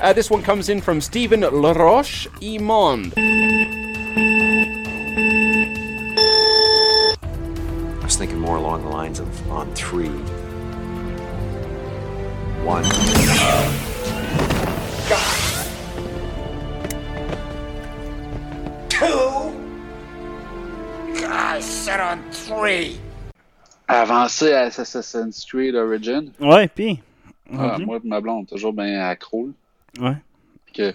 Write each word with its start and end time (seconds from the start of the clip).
Uh, 0.00 0.14
this 0.14 0.30
one 0.30 0.42
comes 0.42 0.70
in 0.70 0.80
from 0.80 0.98
Stephen 0.98 1.42
Laroche 1.42 2.26
Imond. 2.40 3.12
I 8.00 8.04
was 8.04 8.16
thinking 8.16 8.38
more 8.38 8.56
along 8.56 8.82
the 8.82 8.88
lines 8.88 9.20
of 9.20 9.28
on 9.50 9.70
three. 9.74 10.08
One. 12.64 12.84
Two. 18.88 19.52
I 21.28 21.60
said 21.60 22.00
on 22.00 22.22
three. 22.32 22.98
Avancer 23.86 24.54
à 24.54 24.66
Assassin's 24.68 25.44
Creed 25.44 25.74
Origin. 25.74 26.32
Ouais, 26.40 26.68
puis. 26.68 27.02
Ah, 27.52 27.76
moi 27.78 27.96
et 27.96 28.04
ma 28.04 28.20
blonde, 28.20 28.48
toujours 28.48 28.72
bien 28.72 28.98
accro. 29.00 29.50
Ouais. 29.98 30.16
Que, 30.74 30.92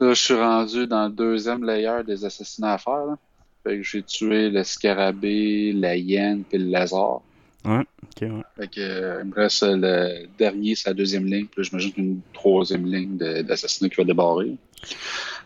là, 0.00 0.14
je 0.14 0.22
suis 0.22 0.34
rendu 0.34 0.86
dans 0.86 1.06
le 1.06 1.12
deuxième 1.12 1.64
layer 1.64 2.02
des 2.06 2.24
assassinats 2.24 2.74
à 2.74 2.78
faire. 2.78 3.06
Là. 3.06 3.18
Fait 3.62 3.78
que 3.78 3.82
j'ai 3.82 4.02
tué 4.02 4.50
le 4.50 4.62
scarabée, 4.64 5.72
la 5.72 5.96
hyène 5.96 6.44
puis 6.44 6.58
le 6.58 6.66
lézard. 6.66 7.22
Ouais, 7.64 7.80
ok, 8.02 8.20
ouais. 8.20 8.42
Fait 8.58 8.68
que, 8.68 8.80
euh, 8.80 9.22
il 9.24 9.30
me 9.30 9.34
reste 9.34 9.62
le 9.62 10.26
dernier, 10.38 10.74
c'est 10.74 10.90
la 10.90 10.94
deuxième 10.94 11.24
ligne. 11.24 11.46
Puis 11.46 11.64
j'imagine 11.64 11.92
qu'une 11.92 12.20
troisième 12.34 12.84
ligne 12.84 13.16
d'assassinat 13.16 13.88
qui 13.88 13.96
va 13.96 14.04
débarrer. 14.04 14.54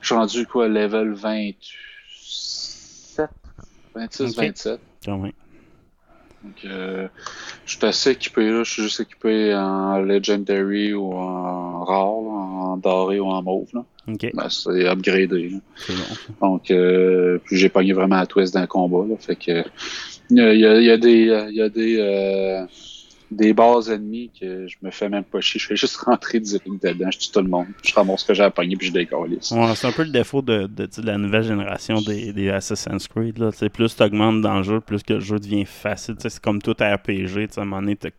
Je 0.00 0.06
suis 0.06 0.16
rendu 0.16 0.44
quoi, 0.46 0.66
level 0.68 1.12
27, 1.12 3.28
26, 3.94 4.30
Ok. 4.30 4.36
27. 4.36 4.80
Quand 5.04 5.18
même. 5.18 5.32
Donc, 6.44 6.54
euh, 6.66 7.08
je 7.66 7.76
suis 7.76 7.86
assez 7.86 8.10
équipé 8.12 8.48
là. 8.50 8.62
Je 8.64 8.70
suis 8.70 8.82
juste 8.84 9.00
équipé 9.00 9.54
en 9.54 9.98
Legendary 9.98 10.94
ou 10.94 11.12
en 11.12 11.84
rare, 11.84 12.06
là, 12.22 12.30
en 12.70 12.76
doré 12.76 13.18
ou 13.20 13.26
en 13.26 13.42
mauve. 13.42 13.68
Là. 13.74 13.84
Ok. 14.08 14.30
Ben, 14.34 14.48
c'est 14.48 14.86
upgradé. 14.88 15.48
là. 15.50 15.58
C'est 15.76 15.94
bon. 15.94 16.46
Donc, 16.48 16.70
euh, 16.70 17.38
puis 17.44 17.56
j'ai 17.56 17.68
pogné 17.68 17.92
vraiment 17.92 18.16
à 18.16 18.26
twist 18.26 18.54
dans 18.54 18.60
le 18.60 18.66
combat. 18.68 19.04
Là, 19.08 19.16
fait 19.18 19.36
que 19.36 19.64
il 20.30 20.36
y 20.38 20.40
a, 20.40 20.52
il 20.54 20.60
y 20.60 20.66
a- 20.66 20.80
y 20.80 20.90
a 20.90 20.96
des, 20.96 21.28
euh, 21.28 21.48
il 21.50 21.56
y 21.56 21.62
a 21.62 21.68
des, 21.68 21.96
euh, 21.98 22.64
des 23.30 23.52
bases 23.52 23.90
ennemies 23.90 24.30
que 24.38 24.66
je 24.66 24.76
me 24.82 24.90
fais 24.90 25.08
même 25.08 25.24
pas 25.24 25.40
chier. 25.40 25.60
Je 25.60 25.66
fais 25.66 25.76
juste 25.76 25.96
rentrer 25.96 26.40
direct 26.40 26.66
dedans. 26.82 27.10
Je 27.10 27.18
tue 27.18 27.30
tout 27.30 27.40
le 27.40 27.48
monde. 27.48 27.66
Je 27.82 27.94
ramasse 27.94 28.20
ce 28.20 28.26
que 28.26 28.34
j'ai 28.34 28.42
à 28.42 28.50
pogner 28.50 28.76
puis 28.76 28.88
je 28.88 28.92
décalisse. 28.92 29.50
Ouais, 29.50 29.74
c'est 29.74 29.86
un 29.86 29.92
peu 29.92 30.04
le 30.04 30.10
défaut 30.10 30.42
de, 30.42 30.68
la 31.02 31.18
nouvelle 31.18 31.44
génération 31.44 32.00
des, 32.00 32.32
des 32.32 32.50
Assassin's 32.50 33.06
Creed. 33.08 33.38
Là. 33.38 33.50
Plus 33.72 33.96
tu 33.96 34.02
augmentes 34.02 34.40
dans 34.40 34.58
le 34.58 34.62
jeu, 34.62 34.80
plus 34.80 35.02
que 35.02 35.14
le 35.14 35.20
jeu 35.20 35.38
devient 35.38 35.64
facile. 35.64 36.16
C'est 36.18 36.40
comme 36.40 36.62
tout 36.62 36.72
RPG. 36.72 37.48
À 37.56 37.60
un 37.60 37.64
moment 37.64 37.80
donné, 37.80 37.96
t'es 37.96 38.12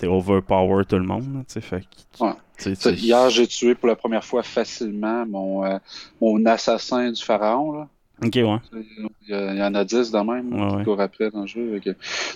t'es 0.00 0.06
overpower 0.06 0.84
tout 0.86 0.96
le 0.96 1.04
monde. 1.04 1.26
là, 1.34 1.60
Fait 1.60 1.84
Ouais. 2.18 2.32
Hier, 2.94 3.30
j'ai 3.30 3.46
tué 3.46 3.74
pour 3.74 3.88
la 3.88 3.96
première 3.96 4.24
fois 4.24 4.42
facilement 4.42 5.26
mon, 5.26 5.64
euh, 5.64 5.78
mon 6.20 6.44
assassin 6.46 7.10
du 7.10 7.22
pharaon. 7.22 7.72
Là. 7.72 7.88
Ok, 8.22 8.34
ouais. 8.34 8.56
Il 9.28 9.56
y, 9.58 9.62
en 9.62 9.74
a 9.74 9.84
10 9.84 10.10
de 10.10 10.18
même 10.18 10.52
Ouais, 10.52 10.68
qui 10.70 10.76
ouais. 10.76 10.84
courent 10.84 11.00
après 11.00 11.30
dans 11.30 11.42
le 11.42 11.46
jeu. 11.46 11.80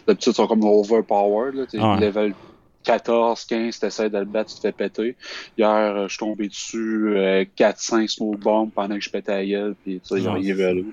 D'habitude, 0.06 0.32
ils 0.32 0.34
sont 0.34 0.46
comme 0.46 0.64
overpowered. 0.64 1.54
Là. 1.54 1.94
Ouais. 1.94 2.00
level 2.00 2.34
14, 2.84 3.44
15, 3.46 3.78
t'essaies 3.78 4.10
de 4.10 4.18
le 4.18 4.24
battre, 4.26 4.50
tu 4.50 4.56
te 4.56 4.60
fais 4.62 4.72
péter. 4.72 5.16
Hier, 5.58 5.68
euh, 5.70 6.02
je 6.04 6.08
suis 6.12 6.18
tombé 6.18 6.48
dessus 6.48 7.16
euh, 7.16 7.44
4-5 7.56 8.08
smoke 8.08 8.38
bombs 8.38 8.70
pendant 8.74 8.94
que 8.94 9.00
je 9.00 9.10
pétais 9.10 9.32
la 9.32 9.46
gueule, 9.46 9.74
puis 9.82 10.00
tu 10.00 10.06
sais, 10.08 10.20
il 10.20 10.24
Ouais, 10.24 10.28
arrive 10.28 10.56
c'est 10.58 10.64
à 10.64 10.72
l'eau. 10.74 10.84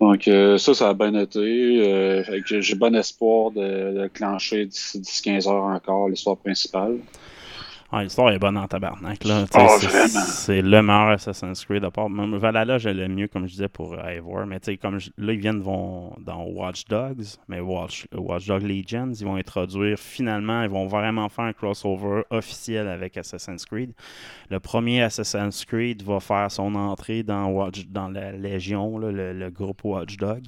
Donc 0.00 0.26
euh, 0.28 0.58
ça, 0.58 0.74
ça 0.74 0.88
a 0.88 0.94
bien 0.94 1.14
été. 1.14 1.38
Euh, 1.40 2.22
j'ai 2.46 2.74
bon 2.74 2.94
espoir 2.96 3.50
de, 3.52 3.60
de 4.02 4.06
clencher 4.08 4.64
d'ici 4.66 4.98
10-15 5.00 5.48
heures 5.48 5.64
encore 5.64 6.08
l'histoire 6.08 6.36
principale. 6.38 6.96
Ouais, 7.92 8.04
l'histoire 8.04 8.30
est 8.30 8.38
bonne 8.38 8.56
en 8.56 8.66
tabarnak. 8.66 9.22
Là. 9.24 9.44
Oh, 9.54 9.78
c'est- 9.78 10.62
le 10.62 10.80
meilleur 10.82 11.08
Assassin's 11.10 11.62
Creed. 11.64 11.84
À 11.84 11.90
part, 11.90 12.08
même 12.08 12.34
Valhalla, 12.36 12.78
je 12.78 12.88
l'aime 12.88 13.12
mieux, 13.14 13.28
comme 13.28 13.46
je 13.46 13.52
disais, 13.52 13.68
pour 13.68 13.92
euh, 13.92 14.08
Eivor. 14.08 14.46
Mais 14.46 14.60
tu 14.60 14.72
sais, 14.72 14.76
comme 14.78 14.98
je- 14.98 15.10
là, 15.18 15.32
ils 15.34 15.38
viennent 15.40 15.60
vont 15.60 16.14
dans 16.20 16.42
Watch 16.44 16.86
Dogs, 16.86 17.24
mais 17.48 17.60
Watch, 17.60 18.06
Watch 18.14 18.46
Dogs 18.46 18.62
Legends, 18.62 19.12
ils 19.20 19.26
vont 19.26 19.36
introduire 19.36 19.98
finalement, 19.98 20.62
ils 20.62 20.70
vont 20.70 20.86
vraiment 20.86 21.28
faire 21.28 21.44
un 21.44 21.52
crossover 21.52 22.22
officiel 22.30 22.88
avec 22.88 23.18
Assassin's 23.18 23.66
Creed. 23.66 23.92
Le 24.48 24.58
premier 24.58 25.02
Assassin's 25.02 25.64
Creed 25.66 26.02
va 26.02 26.18
faire 26.20 26.50
son 26.50 26.74
entrée 26.74 27.22
dans, 27.22 27.46
Watch, 27.48 27.84
dans 27.88 28.08
la 28.08 28.32
Légion, 28.32 28.98
là, 28.98 29.10
le, 29.12 29.32
le 29.34 29.50
groupe 29.50 29.84
Watch 29.84 30.16
Dog. 30.16 30.44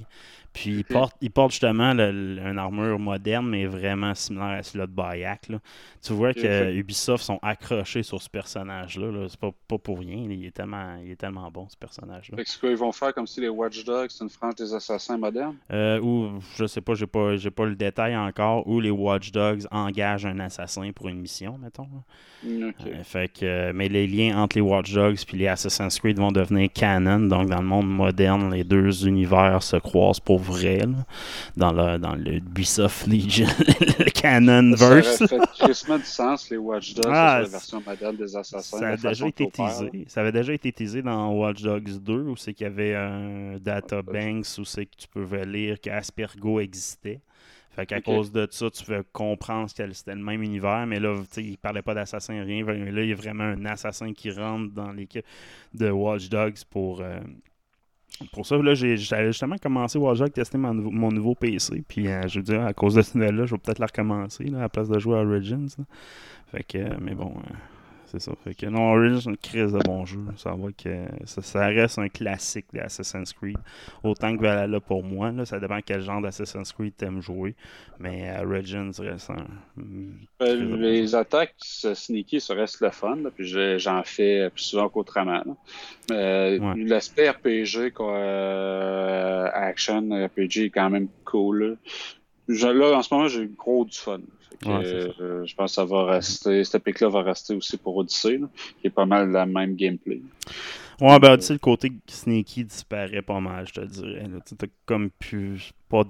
Puis 0.54 0.70
il 0.78 0.84
porte, 0.84 1.16
il 1.20 1.31
porte 1.31 1.50
justement 1.50 1.92
le- 1.92 2.12
le- 2.12 2.41
une 2.41 2.59
armure 2.59 2.98
moderne, 2.98 3.48
mais 3.48 3.66
vraiment 3.66 4.15
similaire 4.15 4.59
à 4.59 4.62
celui-là 4.62 4.87
de 4.87 4.92
Bayek. 4.92 5.48
là. 5.48 5.59
Tu 6.00 6.12
vois 6.12 6.32
que 6.32 6.72
Ubisoft 6.72 7.25
sont 7.25 7.38
accrochés 7.42 8.03
sur 8.04 8.22
ce 8.22 8.31
personnage-là. 8.31 9.10
là. 9.10 9.26
C'est 9.28 9.41
pas, 9.41 9.50
pas 9.69 9.78
pour 9.78 9.98
rien. 9.98 10.26
Il 10.31 10.44
est, 10.47 10.50
tellement, 10.53 10.97
il 11.04 11.10
est 11.10 11.16
tellement 11.16 11.50
bon, 11.50 11.66
ce 11.69 11.76
personnage-là. 11.76 12.37
Fait 12.37 12.44
que 12.44 12.50
ce 12.50 12.59
qu'ils 12.59 12.76
vont 12.76 12.93
faire 12.93 13.12
comme 13.12 13.26
si 13.26 13.41
les 13.41 13.48
Watch 13.48 13.84
Dogs, 13.84 14.10
c'est 14.10 14.22
une 14.22 14.31
frange 14.31 14.54
des 14.54 14.72
assassins 14.72 15.16
modernes? 15.19 15.56
Euh, 15.72 15.98
ou, 16.00 16.38
je 16.56 16.66
sais 16.66 16.81
pas, 16.81 16.94
j'ai 16.94 17.06
pas, 17.06 17.37
j'ai 17.37 17.50
pas 17.50 17.64
le 17.66 17.75
détail 17.75 18.16
encore, 18.16 18.66
où 18.69 18.78
les 18.81 18.91
Watch 18.91 19.32
Dogs 19.32 19.66
engagent 19.72 20.26
un 20.26 20.38
assassin 20.38 20.91
pour 20.94 21.09
une 21.09 21.19
mission, 21.20 21.59
mettons. 21.59 21.88
Ok. 22.44 22.87
Euh, 22.87 23.03
fait 23.03 23.28
que, 23.32 23.72
mais 23.72 23.88
les 23.88 24.06
liens 24.06 24.38
entre 24.38 24.56
les 24.59 24.62
Watch 24.62 24.93
Dogs 24.93 25.16
et 25.32 25.37
les 25.37 25.48
Assassin's 25.48 25.98
Creed 25.98 26.19
vont 26.19 26.31
devenir 26.31 26.70
canon. 26.72 27.20
Donc, 27.20 27.48
dans 27.48 27.60
le 27.60 27.66
monde 27.66 27.88
moderne, 27.88 28.53
les 28.53 28.64
deux 28.64 29.06
univers 29.09 29.62
se 29.62 29.76
croisent 29.78 30.20
pour 30.20 30.38
vrai. 30.44 30.78
là. 30.78 31.05
dans, 31.56 31.72
le, 31.72 31.99
dans 31.99 32.15
le 32.15 32.34
Ubisoft 32.34 33.06
Legion, 33.06 33.47
le 33.99 34.10
canon 34.10 34.77
Ça 34.77 34.87
aurait 34.87 35.00
verse. 35.00 35.27
fait 35.27 35.41
crissement 35.59 35.99
du 35.99 36.05
sens, 36.05 36.49
les 36.50 36.56
Watch 36.56 36.94
Dogs, 36.94 37.06
Ah, 37.12 37.41
la 37.43 37.49
version 37.49 37.82
moderne 37.84 38.16
des 38.16 38.37
assassins. 38.37 38.78
Ça, 38.78 38.87
a 38.87 38.91
la 38.91 38.97
déjà 38.97 39.27
été 39.27 39.49
teasé. 39.50 40.05
ça 40.06 40.21
avait 40.21 40.32
déjà 40.32 40.53
été 40.53 40.71
teasé 40.72 41.03
dans 41.03 41.32
Watch 41.32 41.62
Dogs 41.62 41.99
2 42.03 42.12
où 42.28 42.37
c'est 42.37 42.55
qu'il 42.55 42.65
y 42.65 42.69
avait 42.69 42.94
un 42.94 43.56
data 43.60 44.03
banks 44.03 44.47
où 44.59 44.65
c'est 44.65 44.87
que 44.87 44.97
tu 44.97 45.09
pouvais 45.09 45.44
lire 45.44 45.81
qu'Aspergo 45.81 46.61
existait. 46.61 47.21
Fait 47.76 47.87
qu'à 47.87 48.00
cause 48.00 48.31
de 48.31 48.47
ça, 48.53 48.71
tu 48.71 48.84
pouvais 48.84 49.03
comprendre 49.12 49.65
que 49.75 49.93
c'était 49.93 50.15
le 50.15 50.22
même 50.22 50.44
univers, 50.44 50.87
mais 50.87 51.00
là, 51.00 51.16
tu 51.22 51.26
sais, 51.32 51.43
il 51.43 51.59
parlait 51.59 51.82
pas 51.82 51.93
d'assassin, 51.93 52.41
rien. 52.44 52.65
Mais 52.65 52.93
Là, 52.93 53.03
il 53.03 53.09
y 53.09 53.12
a 53.12 53.16
vraiment 53.16 53.43
un 53.43 53.65
assassin 53.65 54.12
qui 54.12 54.31
rentre 54.31 54.72
dans 54.72 54.93
l'équipe 54.93 55.25
de 55.72 55.91
Watch 55.91 56.28
Dogs 56.28 56.59
pour. 56.71 57.00
euh, 57.00 57.19
pour 58.32 58.47
ça, 58.47 58.56
là, 58.56 58.75
j'ai- 58.75 58.97
justement 58.97 59.56
commencé 59.58 59.98
Dogs, 59.98 60.32
tester 60.32 60.56
mon, 60.58 60.72
nouveau- 60.75 60.91
PC. 61.34 61.82
Puis, 61.86 62.08
euh, 62.08 62.26
je 62.28 62.38
veux 62.38 62.44
dire, 62.44 62.62
à 62.64 62.72
cause 62.72 62.94
de 62.94 63.02
cette 63.02 63.14
nouvelle-là, 63.16 63.47
je 63.47 63.54
vais 63.54 63.58
peut-être 63.58 63.78
la 63.80 63.86
recommencer 63.86 64.44
là, 64.44 64.58
à 64.58 64.60
la 64.62 64.69
place 64.69 64.88
de 64.88 64.98
jouer 64.98 65.19
à 65.19 65.22
Origins. 65.25 65.66
Fait 66.50 66.62
que, 66.62 66.78
euh, 66.78 66.97
mais 67.00 67.14
bon, 67.14 67.32
euh, 67.36 67.54
c'est 68.14 68.30
ça. 68.30 68.32
Fait 68.44 68.54
que 68.54 68.66
non, 68.66 68.92
Origins, 68.92 69.20
c'est 69.20 69.30
une 69.30 69.36
crise 69.36 69.72
de 69.72 69.78
bon 69.78 70.06
jeu. 70.06 70.20
Ça 70.36 70.50
va 70.50 70.69
que 70.72 71.06
ça, 71.25 71.42
ça 71.42 71.66
reste 71.66 71.98
un 71.98 72.08
classique 72.08 72.66
d'Assassin's 72.72 73.32
Creed. 73.32 73.56
Autant 74.02 74.36
que 74.36 74.42
Valhalla 74.42 74.80
pour 74.80 75.02
moi, 75.02 75.32
là, 75.32 75.44
ça 75.44 75.58
dépend 75.58 75.80
quel 75.84 76.00
genre 76.00 76.20
d'Assassin's 76.20 76.72
Creed 76.72 76.94
t'aimes 76.97 77.20
jouer. 77.20 77.54
Mais 77.98 78.30
euh, 78.30 78.44
Origins 78.44 78.92
reste 78.98 79.30
un. 79.30 79.47
Euh, 80.41 80.64
bon 80.64 80.76
les 80.76 81.14
attaques 81.14 81.54
ce 81.58 81.94
sneaky, 81.94 82.41
ça 82.41 82.54
reste 82.54 82.80
le 82.80 82.91
fun, 82.91 83.16
là, 83.16 83.30
puis 83.34 83.47
j'en 83.78 84.02
fais 84.04 84.50
plus 84.50 84.62
souvent 84.62 84.88
qu'autrement. 84.88 85.42
Ouais. 86.10 86.58
l'aspect 86.76 87.31
RPG, 87.31 87.93
quoi, 87.94 88.17
euh, 88.17 89.49
action, 89.52 90.00
RPG 90.00 90.64
est 90.64 90.70
quand 90.70 90.90
même 90.90 91.08
cool. 91.25 91.64
Là, 91.64 91.75
Je- 92.49 92.67
là, 92.69 92.96
en 92.99 93.02
ce 93.02 93.12
moment, 93.14 93.29
j'ai 93.29 93.46
gros 93.49 93.85
du 93.85 93.96
fun. 93.96 94.20
Que, 94.62 94.69
Ouais, 94.69 95.12
euh, 95.20 95.44
je 95.46 95.55
pense 95.55 95.73
que 95.73 95.75
ça 95.75 95.85
va 95.85 96.05
rester, 96.05 96.62
cette 96.64 96.76
épique-là 96.76 97.08
va 97.08 97.23
rester 97.23 97.55
aussi 97.55 97.76
pour 97.76 97.96
Odyssey, 97.96 98.38
là, 98.38 98.46
qui 98.81 98.87
est 98.87 98.91
pas 98.91 99.05
mal 99.06 99.31
la 99.31 99.46
même 99.46 99.75
gameplay. 99.75 100.23
Ouais, 101.00 101.19
ben, 101.19 101.41
sais, 101.41 101.52
le 101.55 101.58
côté 101.58 101.91
sneaky 102.06 102.64
disparaît 102.64 103.20
pas 103.23 103.41
mal, 103.41 103.67
je 103.67 103.75
te 103.75 103.81
dirais. 103.85 104.25
Tu 104.46 104.55
T'as 104.56 104.67
comme 104.87 105.11
plus 105.11 105.73
pas 105.88 106.02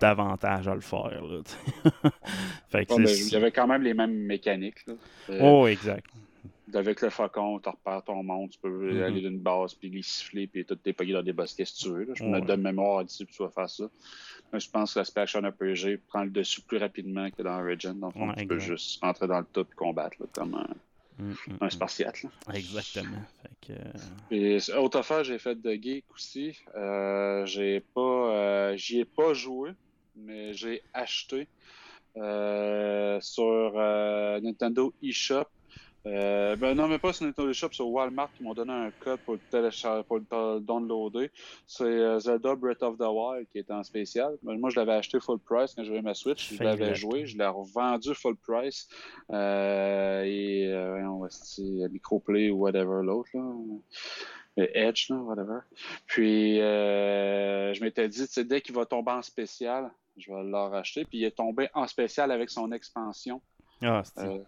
d'avantage 0.00 0.66
à 0.66 0.74
le 0.74 0.80
faire. 0.80 1.22
Là, 1.22 1.42
tu 1.44 1.52
sais. 1.52 1.56
fait 2.70 2.86
que 2.86 2.94
Ouais, 2.94 3.06
c'est- 3.06 3.22
mais 3.22 3.26
il 3.28 3.32
y 3.32 3.36
avait 3.36 3.52
quand 3.52 3.68
même 3.68 3.82
les 3.82 3.94
mêmes 3.94 4.14
mécaniques. 4.14 4.84
Là. 4.86 4.94
Oh, 5.40 5.66
exact. 5.68 6.06
Avec 6.74 7.02
le 7.02 7.10
faucon, 7.10 7.60
tu 7.60 7.68
repères 7.68 8.02
ton 8.02 8.22
monde, 8.22 8.50
tu 8.50 8.58
peux 8.58 8.68
Mhm. 8.94 9.02
aller 9.02 9.20
d'une 9.20 9.38
base, 9.38 9.74
puis 9.74 9.90
les 9.90 10.02
siffler, 10.02 10.46
puis 10.46 10.64
tout 10.64 10.76
dépogner 10.82 11.12
dans 11.12 11.22
des 11.22 11.32
bosquets 11.34 11.66
si 11.66 11.84
tu 11.84 11.90
veux. 11.90 12.04
là. 12.04 12.14
Je 12.16 12.24
me 12.24 12.40
Ouais. 12.40 12.40
donne 12.40 12.62
mémoire 12.62 13.04
d'ici 13.04 13.24
pour 13.26 13.34
tu 13.34 13.42
vas 13.42 13.50
faire 13.50 13.70
ça. 13.70 13.84
Mais 14.52 14.60
je 14.60 14.70
pense 14.70 14.94
que 14.94 14.98
l'aspect 14.98 15.22
action 15.22 15.40
RPG 15.40 15.98
prend 16.08 16.24
le 16.24 16.30
dessus 16.30 16.60
plus 16.60 16.78
rapidement 16.78 17.30
que 17.30 17.42
dans 17.42 17.60
Origin. 17.60 17.94
Donc, 17.98 18.14
Ouais, 18.16 18.34
tu 18.36 18.46
peux 18.46 18.58
juste 18.58 19.02
rentrer 19.02 19.26
dans 19.26 19.38
le 19.40 19.46
top 19.46 19.68
et 19.72 19.74
combattre 19.74 20.16
là, 20.20 20.26
comme 20.32 20.54
un, 20.54 20.66
Mm, 21.18 21.30
mm, 21.30 21.56
un 21.60 21.66
mm. 21.66 21.70
Spartiate. 21.70 22.22
Là. 22.22 22.30
Exactement. 22.54 23.22
Fait 23.42 23.66
que, 23.66 23.72
euh, 23.72 24.30
Et 24.30 24.72
autre 24.74 24.98
affaire, 24.98 25.24
j'ai 25.24 25.38
fait 25.38 25.60
de 25.60 25.72
geek 25.72 26.04
aussi. 26.14 26.58
Euh, 26.74 27.44
j'ai 27.46 27.80
pas, 27.80 28.00
euh, 28.00 28.76
j'y 28.76 29.00
ai 29.00 29.04
pas 29.04 29.34
joué, 29.34 29.72
mais 30.16 30.52
j'ai 30.54 30.82
acheté 30.92 31.48
euh, 32.16 33.20
sur 33.20 33.72
Nintendo 34.42 34.92
eShop. 35.02 35.46
Euh, 36.04 36.56
ben 36.56 36.74
non, 36.74 36.88
mais 36.88 36.98
pas 36.98 37.12
sur 37.12 37.26
Nintendo 37.26 37.50
eShop, 37.50 37.72
sur 37.72 37.88
Walmart, 37.88 38.32
qui 38.32 38.42
m'ont 38.42 38.54
donné 38.54 38.72
un 38.72 38.90
code 38.90 39.20
pour 39.20 39.34
le, 39.34 39.40
télécharger, 39.50 40.02
pour 40.02 40.18
le 40.18 40.60
downloader. 40.60 41.30
C'est 41.66 41.84
euh, 41.84 42.18
Zelda 42.18 42.56
Breath 42.56 42.82
of 42.82 42.98
the 42.98 43.06
Wild 43.06 43.48
qui 43.50 43.58
est 43.58 43.70
en 43.70 43.84
spécial. 43.84 44.36
Ben, 44.42 44.58
moi, 44.58 44.70
je 44.70 44.76
l'avais 44.76 44.94
acheté 44.94 45.20
full 45.20 45.38
price 45.38 45.74
quand 45.74 45.84
j'avais 45.84 46.02
ma 46.02 46.14
Switch. 46.14 46.54
Je 46.54 46.62
l'avais 46.62 46.94
joué, 46.94 47.26
je 47.26 47.38
l'ai 47.38 47.46
revendu 47.46 48.14
full 48.14 48.36
price. 48.36 48.88
Euh, 49.30 50.22
et 50.24 50.66
euh, 50.72 50.90
voyons, 50.90 51.26
c'est 51.30 51.62
Microplay 51.62 52.50
ou 52.50 52.58
whatever 52.58 53.02
l'autre. 53.04 53.30
là. 53.34 53.42
Le 54.56 54.76
Edge, 54.76 55.08
là, 55.08 55.16
whatever. 55.16 55.60
Puis, 56.06 56.60
euh, 56.60 57.72
je 57.72 57.82
m'étais 57.82 58.08
dit, 58.08 58.26
tu 58.26 58.32
sais, 58.32 58.44
dès 58.44 58.60
qu'il 58.60 58.74
va 58.74 58.84
tomber 58.84 59.12
en 59.12 59.22
spécial, 59.22 59.90
je 60.18 60.30
vais 60.30 60.42
le 60.42 60.56
racheter. 60.56 61.04
Puis, 61.04 61.18
il 61.18 61.24
est 61.24 61.36
tombé 61.36 61.68
en 61.72 61.86
spécial 61.86 62.30
avec 62.30 62.50
son 62.50 62.70
expansion. 62.72 63.40
Ah, 63.80 64.02
c'est 64.04 64.42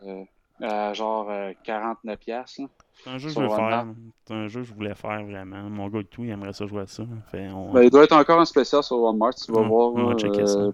Euh, 0.62 0.66
euh, 0.66 0.94
genre 0.94 1.26
euh, 1.30 1.52
49$. 1.66 2.16
piastres, 2.16 2.60
là. 2.60 2.66
c'est 3.02 3.10
un 3.10 3.18
jeu 3.18 3.28
que 3.28 3.34
je 3.34 3.40
veux 3.40 3.48
faire. 3.48 3.86
C'est 4.26 4.34
un 4.34 4.46
jeu 4.46 4.60
que 4.60 4.66
je 4.66 4.74
voulais 4.74 4.94
faire 4.94 5.24
vraiment. 5.24 5.62
Mon 5.68 5.88
gars 5.88 6.00
et 6.00 6.04
tout, 6.04 6.22
il 6.24 6.30
aimerait 6.30 6.52
ça 6.52 6.66
jouer 6.66 6.82
à 6.82 6.86
ça. 6.86 7.02
Fait, 7.30 7.48
on... 7.52 7.72
Ben, 7.72 7.82
il 7.82 7.90
doit 7.90 8.04
être 8.04 8.16
encore 8.16 8.38
en 8.38 8.44
spécial 8.44 8.82
sur 8.82 8.98
Walmart, 9.00 9.34
tu 9.34 9.50
vas 9.52 9.62
voir. 9.62 9.92
on 9.94 10.06
va 10.06 10.14
checker 10.16 10.46
ça. 10.46 10.58
euh, 10.58 10.72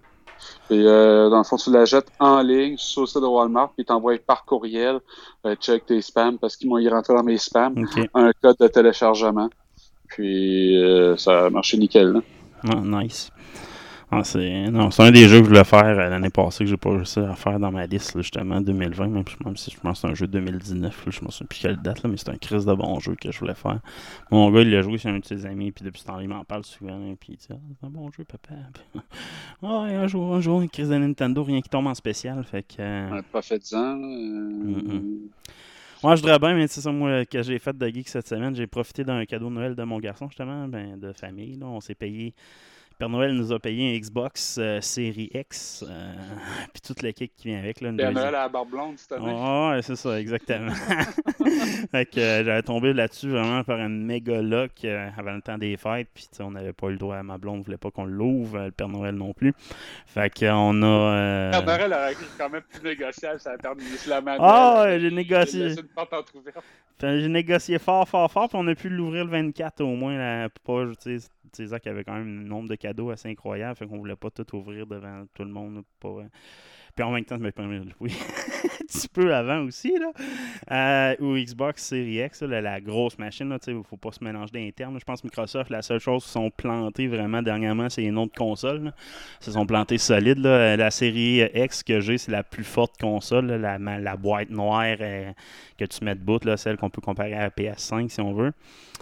Et 0.71 0.85
euh, 0.87 1.31
dans 1.31 1.39
le 1.39 1.45
fond, 1.45 1.57
tu 1.57 1.71
la 1.73 1.87
jettes 1.87 2.11
en 2.19 2.43
ligne 2.43 2.77
sur 2.77 3.03
le 3.03 3.07
site 3.07 3.23
de 3.23 3.27
Walmart, 3.27 3.73
puis 3.75 3.85
t'envoies 3.87 4.19
par 4.19 4.45
courriel. 4.45 5.01
Euh, 5.47 5.55
check 5.57 5.87
tes 5.87 6.01
spams, 6.03 6.39
parce 6.39 6.57
qu'ils 6.57 6.69
m'ont 6.69 6.79
y 6.79 6.89
rentré 6.89 7.15
dans 7.15 7.25
mes 7.25 7.39
spams 7.39 7.75
un 8.15 8.33
code 8.43 8.57
de 8.61 8.69
téléchargement. 8.69 9.49
Puis 10.09 10.77
euh, 10.77 11.17
ça 11.17 11.47
a 11.47 11.51
marché 11.51 11.79
nickel. 11.79 12.09
Là. 12.13 12.21
Ah, 12.69 12.81
nice. 12.83 13.31
Ah, 14.13 14.25
c'est 14.25 14.65
non, 14.71 14.91
c'est 14.91 15.03
un 15.05 15.13
des 15.13 15.29
jeux 15.29 15.39
que 15.39 15.45
je 15.45 15.49
voulais 15.51 15.65
faire 15.65 15.85
euh, 15.85 16.09
l'année 16.09 16.31
passée 16.31 16.65
que 16.65 16.71
j'ai 16.71 16.77
pas 16.77 16.91
réussi 16.91 17.21
à 17.21 17.35
faire 17.37 17.61
dans 17.61 17.71
ma 17.71 17.87
liste 17.87 18.15
là, 18.17 18.23
justement 18.23 18.61
2020 18.61 19.07
même, 19.07 19.25
même 19.45 19.57
si 19.57 19.71
je 19.71 19.79
pense 19.79 20.01
que 20.01 20.09
c'est 20.09 20.13
un 20.13 20.15
jeu 20.15 20.27
2019 20.27 21.07
là, 21.07 21.13
je 21.13 21.25
me 21.25 21.31
souviens 21.31 21.47
plus 21.49 21.61
quelle 21.61 21.77
date 21.77 22.03
là, 22.03 22.11
mais 22.11 22.17
c'est 22.17 22.29
un 22.31 22.37
crise 22.37 22.65
de 22.67 22.75
bon 22.75 22.99
jeu 22.99 23.15
que 23.15 23.31
je 23.31 23.39
voulais 23.39 23.55
faire. 23.55 23.79
Mon 24.33 24.51
gars 24.51 24.63
il 24.63 24.71
l'a 24.71 24.83
joué 24.83 24.99
c'est 24.99 25.11
un 25.11 25.19
de 25.21 25.25
ses 25.25 25.47
amis 25.47 25.71
puis 25.71 25.85
depuis 25.85 26.01
ce 26.01 26.07
temps-là 26.07 26.23
il 26.23 26.29
m'en 26.29 26.45
parle 26.45 26.65
souvent 26.65 26.93
hein, 26.93 27.15
puis 27.21 27.35
il 27.35 27.37
dit 27.37 27.47
ah, 27.53 27.57
c'est 27.81 27.87
un 27.87 27.91
bon 27.91 28.11
jeu 28.11 28.25
papa. 28.25 28.55
Ah 29.63 29.83
un 29.83 30.07
jour 30.09 30.35
un 30.35 30.41
jour 30.41 30.61
une 30.61 30.69
crise 30.71 30.89
de 30.89 30.97
Nintendo 30.97 31.45
rien 31.45 31.61
qui 31.61 31.69
tombe 31.69 31.87
en 31.87 31.95
spécial 31.95 32.43
fait 32.45 32.63
que 32.63 32.81
euh, 32.81 33.11
là, 33.11 33.23
euh, 33.79 33.95
Mhm. 34.65 35.29
Ouais, 36.03 36.17
je 36.17 36.23
voudrais 36.23 36.39
bien, 36.39 36.55
mais 36.55 36.67
c'est 36.67 36.81
ça, 36.81 36.91
moi, 36.93 37.27
que 37.27 37.43
j'ai 37.43 37.59
fait 37.59 37.77
de 37.77 37.87
geek 37.87 38.09
cette 38.09 38.27
semaine, 38.27 38.57
j'ai 38.57 38.67
profité 38.67 39.05
d'un 39.05 39.23
cadeau 39.27 39.51
de 39.51 39.55
Noël 39.55 39.75
de 39.75 39.83
mon 39.83 39.99
garçon, 39.99 40.29
justement, 40.29 40.67
ben, 40.67 40.99
de 40.99 41.13
famille. 41.13 41.57
Là. 41.57 41.67
On 41.67 41.81
s'est 41.81 41.95
payé. 41.95 42.35
Père 43.01 43.09
Noël 43.09 43.33
nous 43.33 43.51
a 43.51 43.59
payé 43.59 43.97
un 43.97 43.99
Xbox 43.99 44.59
euh, 44.59 44.79
Série 44.83 45.31
X, 45.33 45.83
euh, 45.89 46.13
puis 46.75 46.83
toute 46.83 47.01
l'équipe 47.01 47.35
qui 47.35 47.49
vient 47.49 47.59
avec. 47.59 47.81
Là, 47.81 47.95
Père 47.97 48.13
Noël 48.13 48.35
à 48.35 48.43
la 48.43 48.49
barbe 48.51 48.69
blonde 48.69 48.99
cette 48.99 49.13
année. 49.13 49.35
Ah, 49.35 49.71
ouais, 49.71 49.81
c'est 49.81 49.97
ça, 49.97 50.21
exactement. 50.21 50.71
fait 51.93 52.05
que 52.05 52.21
euh, 52.21 52.45
j'avais 52.45 52.63
tombé 52.63 52.93
là-dessus 52.93 53.31
vraiment 53.31 53.65
par 53.65 53.81
un 53.81 53.89
méga 53.89 54.43
lock 54.43 54.73
euh, 54.85 55.09
avant 55.17 55.33
le 55.33 55.41
temps 55.41 55.57
des 55.57 55.79
fêtes. 55.79 56.09
Puis 56.13 56.25
tu 56.25 56.37
sais, 56.37 56.43
on 56.43 56.51
n'avait 56.51 56.75
pas 56.75 56.89
eu 56.89 56.93
le 56.93 56.99
droit, 56.99 57.23
ma 57.23 57.39
blonde 57.39 57.65
voulait 57.65 57.79
pas 57.79 57.91
qu'on 57.91 58.05
l'ouvre, 58.05 58.67
le 58.67 58.71
Père 58.71 58.89
Noël 58.89 59.15
non 59.15 59.33
plus. 59.33 59.55
Fait 60.05 60.29
qu'on 60.29 60.83
a. 60.83 61.51
Père 61.53 61.65
Noël 61.65 61.95
aurait 61.95 62.17
quand 62.37 62.51
même 62.51 62.63
plus 62.71 62.83
négociable, 62.83 63.41
ça 63.41 63.53
a 63.53 63.57
permis 63.57 63.83
la 64.09 64.21
main. 64.21 64.37
Ah, 64.39 64.83
ouais, 64.85 65.01
j'ai 65.01 65.11
négocié. 65.11 65.71
une 65.71 65.85
porte 65.85 66.13
entrouverte. 66.13 66.63
J'ai 67.01 67.29
négocié 67.29 67.79
fort, 67.79 68.07
fort, 68.07 68.31
fort, 68.31 68.51
puis 68.51 68.59
on 68.61 68.67
a 68.67 68.75
pu 68.75 68.91
l'ouvrir 68.91 69.25
le 69.25 69.31
24 69.31 69.81
au 69.81 69.97
moins. 69.97 70.19
Là, 70.19 70.51
pour 70.51 70.85
pas, 70.85 70.93
tu 71.03 71.19
sais, 71.19 71.29
tu 71.53 71.63
sais, 71.63 71.67
Zach 71.67 71.87
avait 71.87 72.05
quand 72.05 72.15
même 72.15 72.41
un 72.45 72.49
nombre 72.49 72.69
de 72.69 72.75
cadeaux 72.75 73.11
assez 73.11 73.29
incroyable, 73.29 73.77
fait 73.77 73.87
qu'on 73.87 73.99
voulait 73.99 74.17
pas 74.17 74.31
tout 74.31 74.57
ouvrir 74.57 74.87
devant 74.87 75.25
tout 75.35 75.45
le 75.45 75.51
monde. 75.51 75.83
euh, 76.05 76.25
Puis 76.95 77.05
en 77.05 77.11
même 77.11 77.25
temps, 77.25 77.37
ça 77.37 77.43
m'a 77.43 77.53
permis 77.53 77.81
de 77.81 77.91
jouer 77.91 78.11
un 78.65 78.87
petit 78.87 79.09
peu 79.09 79.35
avant 79.35 79.61
aussi. 79.61 79.93
Là. 79.99 80.13
Euh, 80.71 81.17
ou 81.21 81.37
Xbox 81.37 81.85
Series 81.85 82.25
X, 82.25 82.43
la, 82.43 82.81
grosse 82.81 83.19
machine, 83.19 83.49
là, 83.49 83.59
tu 83.59 83.73
faut 83.89 83.97
pas 83.97 84.13
se 84.13 84.23
mélanger 84.23 84.53
d'interne. 84.53 84.99
Je 84.99 85.05
pense 85.05 85.21
que 85.23 85.27
Microsoft, 85.27 85.71
la 85.71 85.83
seule 85.83 86.01
chose 86.01 86.23
qu'ils 86.25 86.33
sont 86.33 86.51
plantés 86.51 87.07
vraiment 87.07 87.43
dernièrement, 87.43 87.89
c'est 87.89 88.03
les 88.03 88.11
noms 88.11 88.27
de 88.27 88.33
consoles. 88.33 88.93
Ils 89.41 89.45
se 89.45 89.53
sont 89.53 89.67
plantés 89.67 89.99
solides. 89.99 90.39
Là. 90.39 90.77
La 90.77 90.91
série 90.91 91.43
X 91.55 91.83
que 91.83 92.01
j'ai, 92.01 92.19
c'est 92.19 92.33
la 92.33 92.43
plus 92.43 92.65
forte 92.65 92.99
console, 93.01 93.47
la, 93.47 93.79
la 93.79 94.17
boîte 94.17 94.51
noire 94.51 94.97
euh, 95.01 95.33
que 95.79 95.85
tu 95.85 96.05
mets 96.05 96.15
de 96.15 96.21
bout, 96.21 96.45
là, 96.45 96.57
celle 96.57 96.77
qu'on 96.77 96.91
peut 96.91 97.01
comparer 97.01 97.35
à 97.35 97.41
la 97.43 97.51
PS5 97.51 98.09
si 98.09 98.21
on 98.21 98.33
veut. 98.33 98.53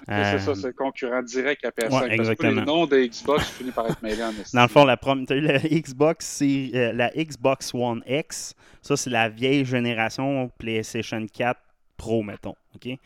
C'est 0.07 0.13
Euh, 0.13 0.39
ça, 0.39 0.55
c'est 0.55 0.75
concurrent 0.75 1.23
direct 1.23 1.65
à 1.65 1.71
PS5. 1.71 2.01
ouais, 2.03 2.17
parce 2.17 2.35
que 2.35 2.47
les 2.47 2.65
noms 2.65 2.87
de 2.87 2.99
Xbox 2.99 3.51
finissent 3.51 3.75
par 3.75 3.91
être 3.91 4.03
mêlés 4.03 4.23
en. 4.23 4.33
Dans 4.53 4.63
le 4.63 4.69
fond, 4.69 4.85
la 4.85 4.97
prom... 4.97 5.25
as 5.29 5.35
eu 5.35 5.41
la 5.41 5.59
Xbox, 5.59 6.41
euh, 6.43 6.93
la 6.93 7.11
Xbox 7.11 7.75
One 7.75 8.03
X. 8.07 8.55
Ça, 8.83 8.97
c'est 8.97 9.11
la 9.11 9.29
vieille 9.29 9.65
génération 9.65 10.51
PlayStation 10.59 11.27
4 11.33 11.61
Pro, 11.97 12.23
mettons. 12.23 12.55
OK? 12.75 12.97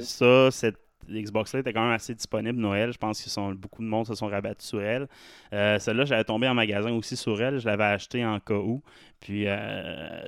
Ça, 0.00 0.50
cette 0.50 0.78
Xbox-là 1.08 1.60
était 1.60 1.72
quand 1.72 1.82
même 1.82 1.92
assez 1.92 2.14
disponible 2.14 2.58
Noël. 2.58 2.92
Je 2.92 2.98
pense 2.98 3.22
que 3.22 3.54
beaucoup 3.54 3.82
de 3.82 3.88
monde 3.88 4.06
se 4.06 4.14
sont 4.14 4.26
rabattus 4.26 4.68
sur 4.68 4.82
elle. 4.82 5.08
Euh, 5.52 5.78
Celle-là, 5.78 6.04
j'avais 6.04 6.24
tombé 6.24 6.48
en 6.48 6.54
magasin 6.54 6.92
aussi 6.92 7.16
sur 7.16 7.40
elle. 7.40 7.58
Je 7.58 7.66
l'avais 7.66 7.84
acheté 7.84 8.24
en 8.24 8.40
cas 8.40 8.54
où. 8.54 8.82
Puis 9.20 9.44
euh, 9.46 9.56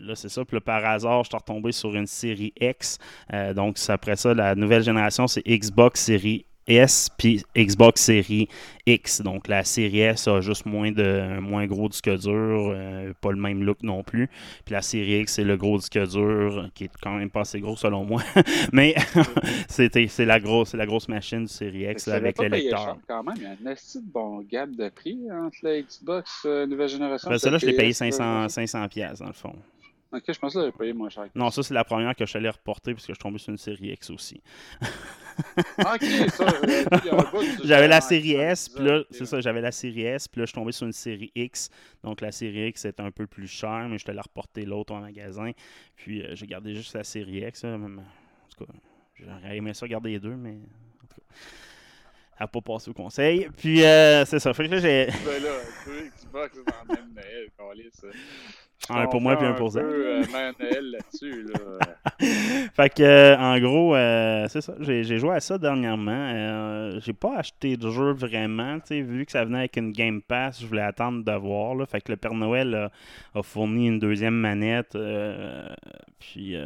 là, 0.00 0.14
c'est 0.14 0.28
ça. 0.28 0.44
Puis 0.44 0.56
là, 0.56 0.60
par 0.60 0.84
hasard, 0.84 1.24
je 1.24 1.28
suis 1.28 1.36
retombé 1.36 1.72
sur 1.72 1.94
une 1.94 2.06
série 2.06 2.52
X. 2.60 2.98
Euh, 3.32 3.54
donc, 3.54 3.76
après 3.88 4.16
ça, 4.16 4.34
la 4.34 4.54
nouvelle 4.54 4.82
génération, 4.82 5.26
c'est 5.26 5.42
Xbox 5.46 6.00
série 6.00 6.46
S 6.68 7.08
puis 7.16 7.44
Xbox 7.56 8.02
série 8.02 8.48
X. 8.86 9.22
Donc 9.22 9.48
la 9.48 9.64
série 9.64 10.00
S 10.00 10.28
a 10.28 10.40
juste 10.40 10.66
moins 10.66 10.92
de 10.92 11.02
un 11.02 11.40
moins 11.40 11.66
gros 11.66 11.88
disque 11.88 12.10
dur, 12.18 12.72
euh, 12.74 13.12
pas 13.20 13.30
le 13.30 13.38
même 13.38 13.62
look 13.64 13.82
non 13.82 14.02
plus. 14.02 14.28
Puis 14.64 14.74
la 14.74 14.82
série 14.82 15.20
X 15.20 15.34
c'est 15.34 15.44
le 15.44 15.56
gros 15.56 15.78
disque 15.78 15.98
dur 15.98 16.68
qui 16.74 16.84
est 16.84 16.90
quand 17.02 17.16
même 17.16 17.30
pas 17.30 17.40
assez 17.40 17.60
gros 17.60 17.76
selon 17.76 18.04
moi, 18.04 18.22
mais 18.72 18.94
c'était 19.68 20.06
c'est 20.08 20.26
la 20.26 20.40
grosse 20.40 20.74
la 20.74 20.86
grosse 20.86 21.08
machine 21.08 21.44
du 21.44 21.52
série 21.52 21.90
X 21.90 22.06
là, 22.06 22.14
avec 22.14 22.38
le 22.38 22.48
lecteur. 22.48 22.80
cher 22.80 22.96
quand 23.06 23.22
même. 23.22 23.36
Il 23.36 23.42
y 23.42 23.46
a 23.46 23.50
un 23.50 23.72
esti 23.72 24.00
de 24.00 24.10
bon 24.10 24.40
gap 24.40 24.70
de 24.70 24.88
prix 24.88 25.18
entre 25.32 25.58
la 25.62 25.80
Xbox 25.80 26.42
euh, 26.44 26.66
nouvelle 26.66 26.88
génération. 26.88 27.30
Ben, 27.30 27.38
celle-là, 27.38 27.58
je 27.58 27.66
l'ai 27.66 27.76
payé 27.76 27.90
PS, 27.90 27.98
500 27.98 28.42
là. 28.42 28.48
500 28.48 28.88
pièces 28.88 29.18
dans 29.20 29.26
le 29.26 29.32
fond. 29.32 29.54
Ok, 30.10 30.22
je 30.26 30.38
pense 30.38 30.54
que 30.54 30.60
j'avais 30.60 30.72
payé 30.72 30.92
moins 30.94 31.10
cher. 31.10 31.26
Non, 31.34 31.50
ça 31.50 31.62
c'est 31.62 31.74
la 31.74 31.84
première 31.84 32.14
que 32.16 32.24
je 32.24 32.30
suis 32.30 32.38
allé 32.38 32.48
reporter 32.48 32.94
parce 32.94 33.06
que 33.06 33.12
je 33.12 33.16
suis 33.16 33.22
tombé 33.22 33.38
sur 33.38 33.50
une 33.50 33.58
série 33.58 33.92
X 33.92 34.10
aussi. 34.10 34.40
Ah, 35.84 35.94
ok, 35.96 36.30
ça. 36.30 36.46
J'avais 37.64 37.88
la 37.88 38.00
série 38.00 38.32
S, 38.34 38.68
puis 38.68 38.84
là, 38.84 39.02
c'est 39.10 39.26
ça, 39.26 39.40
j'avais 39.40 39.60
la 39.60 39.72
série 39.72 40.02
S, 40.02 40.28
puis 40.28 40.40
là, 40.40 40.44
je 40.46 40.50
suis 40.50 40.54
tombé 40.54 40.72
sur 40.72 40.86
une 40.86 40.92
série 40.92 41.30
X. 41.34 41.70
Donc, 42.02 42.20
la 42.20 42.32
série 42.32 42.68
X 42.68 42.84
est 42.84 43.00
un 43.00 43.10
peu 43.10 43.26
plus 43.26 43.46
chère, 43.48 43.86
mais 43.88 43.98
je 43.98 44.04
te 44.04 44.10
l'ai 44.10 44.20
reporté 44.20 44.64
l'autre 44.64 44.92
en 44.94 45.00
magasin. 45.00 45.50
Puis, 45.96 46.22
euh, 46.22 46.34
j'ai 46.34 46.46
gardé 46.46 46.74
juste 46.74 46.94
la 46.94 47.04
série 47.04 47.44
X. 47.46 47.62
là, 47.64 47.78
même- 47.78 47.98
en 48.00 48.56
tout 48.56 48.64
cas, 48.64 48.72
j'aurais 49.14 49.56
aimé 49.56 49.74
ça 49.74 49.86
garder 49.86 50.10
les 50.10 50.18
deux, 50.20 50.34
mais 50.36 50.50
en 51.02 51.06
tout 51.06 51.14
cas, 51.16 51.22
elle 52.40 52.44
n'a 52.44 52.46
pas 52.48 52.60
passé 52.60 52.90
au 52.90 52.94
conseil. 52.94 53.48
Puis, 53.56 53.84
euh, 53.84 54.24
c'est 54.24 54.38
ça. 54.38 54.52
Fait 54.54 54.66
que 54.68 54.74
là, 54.74 54.78
j'ai. 54.80 55.06
Ben 55.24 55.42
là, 55.42 55.50
Xbox 56.16 56.56
dans 56.56 56.94
le 56.94 57.00
même 57.00 57.14
Un 58.90 59.06
pour 59.06 59.20
moi, 59.20 59.36
puis 59.36 59.46
un 59.46 59.52
pour 59.52 59.72
peu, 59.72 59.80
euh, 59.80 60.22
là-dessus, 60.60 61.44
là. 61.44 61.78
fait 62.74 62.94
que, 62.94 63.02
euh, 63.02 63.36
en 63.36 63.58
gros, 63.58 63.94
euh, 63.94 64.46
c'est 64.48 64.60
ça. 64.60 64.74
J'ai 64.80 65.18
joué 65.18 65.34
à 65.34 65.40
ça 65.40 65.58
dernièrement. 65.58 66.98
J'ai 67.00 67.12
pas 67.12 67.36
acheté 67.36 67.76
de 67.76 67.90
jeu 67.90 68.12
vraiment. 68.12 68.78
Vu 68.90 69.26
que 69.26 69.32
ça 69.32 69.44
venait 69.44 69.58
avec 69.58 69.76
une 69.76 69.92
Game 69.92 70.22
Pass, 70.22 70.60
je 70.60 70.66
voulais 70.66 70.82
attendre 70.82 71.24
de 71.24 71.32
voir. 71.32 71.74
Là. 71.74 71.86
Fait 71.86 72.00
que 72.00 72.12
le 72.12 72.16
Père 72.16 72.34
Noël 72.34 72.74
a, 72.74 73.38
a 73.38 73.42
fourni 73.42 73.88
une 73.88 73.98
deuxième 73.98 74.34
manette. 74.34 74.96
puis. 76.18 76.56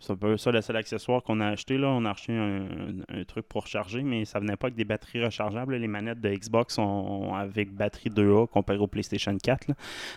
C'est 0.00 0.12
un 0.12 0.16
peu 0.16 0.36
ça 0.36 0.52
le 0.52 0.60
seul 0.60 0.76
accessoire 0.76 1.22
qu'on 1.22 1.40
a 1.40 1.48
acheté. 1.48 1.76
Là. 1.76 1.88
On 1.88 2.04
a 2.04 2.10
acheté 2.10 2.32
un, 2.32 3.24
truc 3.26 3.46
pour 3.48 3.64
recharger, 3.64 4.02
mais 4.02 4.24
ça 4.24 4.38
venait 4.38 4.56
pas 4.56 4.68
avec 4.68 4.76
des 4.76 4.84
batteries 4.84 5.24
rechargeables. 5.24 5.74
Les 5.74 5.88
manettes 5.88 6.20
de 6.20 6.30
Xbox 6.30 6.74
sont 6.74 7.34
avec 7.34 7.72
batterie 7.72 8.10
2A 8.10 8.48
comparé 8.48 8.78
au 8.78 8.86
PlayStation 8.86 9.36
4. 9.36 9.68
là. 9.68 9.74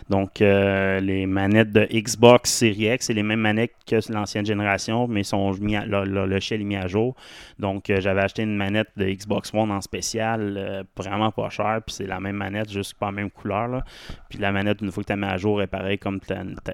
Donc, 0.08 0.40
euh, 0.40 1.00
les 1.00 1.26
manettes 1.26 1.72
de 1.72 1.86
Xbox 1.90 2.52
Series 2.52 2.94
X, 2.94 3.06
c'est 3.06 3.12
les 3.12 3.24
mêmes 3.24 3.40
manettes 3.40 3.72
que 3.86 3.96
l'ancienne 4.12 4.46
génération, 4.46 5.08
mais 5.08 5.24
sont 5.24 5.52
mis 5.54 5.74
à, 5.74 5.84
le, 5.84 6.04
le 6.04 6.26
logiciel 6.26 6.60
est 6.60 6.64
mis 6.64 6.76
à 6.76 6.86
jour. 6.86 7.16
Donc, 7.58 7.90
euh, 7.90 8.00
j'avais 8.00 8.22
acheté 8.22 8.42
une 8.42 8.56
manette 8.56 8.88
de 8.96 9.04
Xbox 9.06 9.52
One 9.52 9.72
en 9.72 9.80
spécial, 9.80 10.54
euh, 10.56 10.84
vraiment 10.96 11.32
pas 11.32 11.50
cher, 11.50 11.80
puis 11.84 11.96
c'est 11.96 12.06
la 12.06 12.20
même 12.20 12.36
manette, 12.36 12.70
juste 12.70 12.94
pas 12.94 13.06
la 13.06 13.12
même 13.12 13.30
couleur. 13.30 13.66
Là. 13.66 13.84
Puis 14.30 14.38
la 14.38 14.52
manette, 14.52 14.80
une 14.80 14.92
fois 14.92 15.02
que 15.02 15.08
tu 15.08 15.12
la 15.12 15.16
mets 15.16 15.26
à 15.26 15.36
jour, 15.38 15.60
est 15.60 15.66
pareil 15.66 15.98
comme 15.98 16.20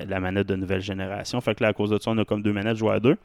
la 0.06 0.20
manette 0.20 0.46
de 0.46 0.56
nouvelle 0.56 0.82
génération. 0.82 1.40
Fait 1.40 1.54
que 1.54 1.62
là, 1.62 1.70
à 1.70 1.72
cause 1.72 1.90
de 1.90 1.98
ça, 1.98 2.10
on 2.10 2.18
a 2.18 2.24
comme 2.24 2.42
deux 2.42 2.52
manettes 2.52 2.76
à 2.98 3.00
deux. 3.00 3.16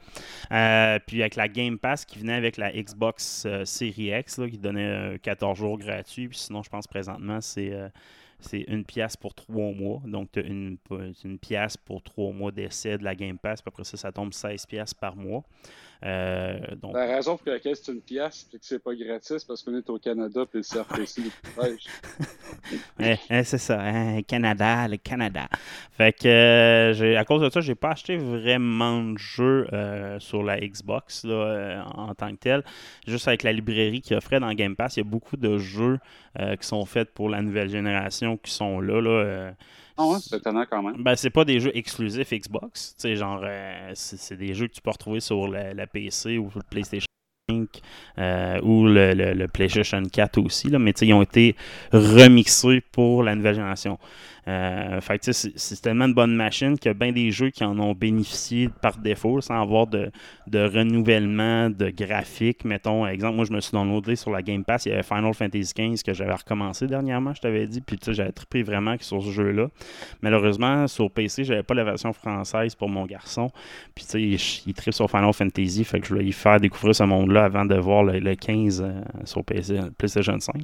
Euh, 0.52 0.98
puis 1.06 1.20
avec 1.20 1.36
la 1.36 1.48
Game 1.48 1.78
Pass 1.78 2.04
qui 2.04 2.18
venait 2.18 2.34
avec 2.34 2.56
la 2.56 2.72
Xbox 2.72 3.44
euh, 3.46 3.64
Series 3.64 4.10
X, 4.18 4.40
qui 4.50 4.58
donnait 4.58 5.14
euh, 5.14 5.18
14 5.18 5.58
jours 5.58 5.78
gratuits. 5.78 6.28
Puis 6.28 6.38
sinon, 6.38 6.62
je 6.62 6.70
pense 6.70 6.86
présentement, 6.86 7.40
c'est. 7.40 7.72
euh, 7.72 7.88
c'est 8.40 8.60
une 8.68 8.84
pièce 8.84 9.16
pour 9.16 9.34
trois 9.34 9.72
mois. 9.72 10.02
Donc, 10.04 10.30
tu 10.32 10.40
as 10.40 10.42
une, 10.42 10.76
une 11.24 11.38
pièce 11.38 11.76
pour 11.78 12.02
trois 12.02 12.30
mois 12.32 12.52
d'essai 12.52 12.98
de 12.98 13.04
la 13.04 13.14
Game 13.14 13.38
Pass. 13.38 13.62
Puis 13.62 13.68
après 13.68 13.84
ça, 13.84 13.96
ça 13.96 14.12
tombe 14.12 14.34
16 14.34 14.66
pièces 14.66 14.92
par 14.92 15.16
mois. 15.16 15.44
Euh, 16.02 16.58
donc... 16.80 16.94
La 16.94 17.06
raison 17.06 17.36
pour 17.36 17.50
laquelle 17.50 17.76
c'est 17.76 17.92
une 17.92 18.00
pièce 18.00 18.48
et 18.52 18.58
que 18.58 18.64
c'est 18.64 18.82
pas 18.82 18.94
gratis, 18.94 19.44
parce 19.44 19.62
qu'on 19.62 19.76
est 19.76 19.88
au 19.88 19.98
Canada 19.98 20.42
et 20.42 20.56
le 20.56 20.62
CRPC 20.62 21.22
eh, 23.00 23.16
eh, 23.30 23.44
c'est 23.44 23.58
ça, 23.58 23.80
hein, 23.80 24.22
Canada, 24.22 24.88
le 24.88 24.96
Canada. 24.96 25.48
Fait 25.92 26.12
que 26.12 26.28
euh, 26.28 27.18
à 27.18 27.24
cause 27.24 27.42
de 27.42 27.50
ça, 27.50 27.60
j'ai 27.60 27.74
pas 27.74 27.90
acheté 27.90 28.16
vraiment 28.16 29.02
de 29.02 29.18
jeux 29.18 29.66
euh, 29.72 30.18
sur 30.20 30.42
la 30.42 30.58
Xbox 30.60 31.24
là, 31.24 31.84
en 31.94 32.14
tant 32.14 32.30
que 32.30 32.36
tel. 32.36 32.64
Juste 33.06 33.28
avec 33.28 33.42
la 33.42 33.52
librairie 33.52 34.00
qui 34.00 34.14
offrait 34.14 34.40
dans 34.40 34.52
Game 34.52 34.76
Pass, 34.76 34.96
il 34.96 35.00
y 35.00 35.06
a 35.06 35.08
beaucoup 35.08 35.36
de 35.36 35.58
jeux 35.58 35.98
qui 36.36 36.66
sont 36.66 36.84
faits 36.84 37.14
pour 37.14 37.28
la 37.28 37.42
nouvelle 37.42 37.68
génération 37.68 38.36
qui 38.36 38.50
sont 38.50 38.80
là. 38.80 39.00
là 39.00 39.54
ah 39.96 40.06
ouais, 40.06 40.18
c'est 40.20 40.36
étonnant 40.36 40.64
quand 40.68 40.82
même. 40.82 41.02
Ben, 41.02 41.14
c'est 41.14 41.30
pas 41.30 41.44
des 41.44 41.60
jeux 41.60 41.70
exclusifs 41.74 42.32
Xbox. 42.32 42.96
Tu 43.00 43.16
genre, 43.16 43.40
euh, 43.44 43.90
c'est 43.94 44.36
des 44.36 44.54
jeux 44.54 44.66
que 44.66 44.72
tu 44.72 44.80
peux 44.80 44.90
retrouver 44.90 45.20
sur 45.20 45.46
la, 45.46 45.86
PC 45.86 46.38
ou 46.38 46.50
sur 46.50 46.58
le 46.58 46.64
PlayStation 46.68 47.06
5 47.48 47.68
euh, 48.18 48.60
ou 48.62 48.86
le, 48.86 49.46
PlayStation 49.46 50.02
4 50.02 50.38
aussi. 50.38 50.68
Là, 50.68 50.78
mais 50.80 50.90
ils 50.92 51.12
ont 51.12 51.22
été 51.22 51.54
remixés 51.92 52.82
pour 52.92 53.22
la 53.22 53.36
nouvelle 53.36 53.54
génération. 53.54 53.98
Euh, 54.46 55.00
fait 55.00 55.32
c'est 55.32 55.80
tellement 55.80 56.04
une 56.04 56.14
bonne 56.14 56.34
machine 56.34 56.78
qu'il 56.78 56.90
y 56.90 56.94
a 56.94 56.94
bien 56.94 57.12
des 57.12 57.30
jeux 57.30 57.50
qui 57.50 57.64
en 57.64 57.78
ont 57.78 57.94
bénéficié 57.94 58.68
par 58.82 58.98
défaut 58.98 59.40
sans 59.40 59.60
avoir 59.60 59.86
de, 59.86 60.10
renouvellement 60.52 61.70
de 61.70 61.90
graphiques. 61.90 62.64
Mettons, 62.64 63.06
exemple, 63.06 63.36
moi 63.36 63.44
je 63.46 63.52
me 63.52 63.60
suis 63.60 63.72
downloadé 63.72 64.16
sur 64.16 64.30
la 64.30 64.42
Game 64.42 64.64
Pass, 64.64 64.86
il 64.86 64.90
y 64.90 64.92
avait 64.92 65.02
Final 65.02 65.32
Fantasy 65.32 65.72
XV 65.74 66.02
que 66.02 66.12
j'avais 66.12 66.34
recommencé 66.34 66.86
dernièrement, 66.86 67.32
je 67.34 67.40
t'avais 67.40 67.66
dit, 67.66 67.80
puis 67.80 67.98
j'avais 68.06 68.32
trippé 68.32 68.62
vraiment 68.62 68.96
sur 69.00 69.22
ce 69.22 69.30
jeu-là. 69.30 69.68
Malheureusement, 70.20 70.86
sur 70.86 71.10
PC, 71.10 71.44
j'avais 71.44 71.62
pas 71.62 71.74
la 71.74 71.84
version 71.84 72.12
française 72.12 72.74
pour 72.74 72.88
mon 72.88 73.06
garçon. 73.06 73.50
Puis 73.94 74.04
tu 74.04 74.38
sais, 74.38 74.62
il, 74.66 74.74
tripe 74.74 74.94
sur 74.94 75.10
Final 75.10 75.32
Fantasy, 75.32 75.84
fait 75.84 76.00
que 76.00 76.06
je 76.06 76.10
voulais 76.10 76.24
lui 76.24 76.32
faire 76.32 76.60
découvrir 76.60 76.94
ce 76.94 77.04
monde-là 77.04 77.44
avant 77.44 77.64
de 77.64 77.76
voir 77.76 78.04
le, 78.04 78.34
15 78.34 78.82
euh, 78.82 79.00
sur 79.24 79.44
PC, 79.44 79.78
PlayStation 79.96 80.38
5. 80.38 80.54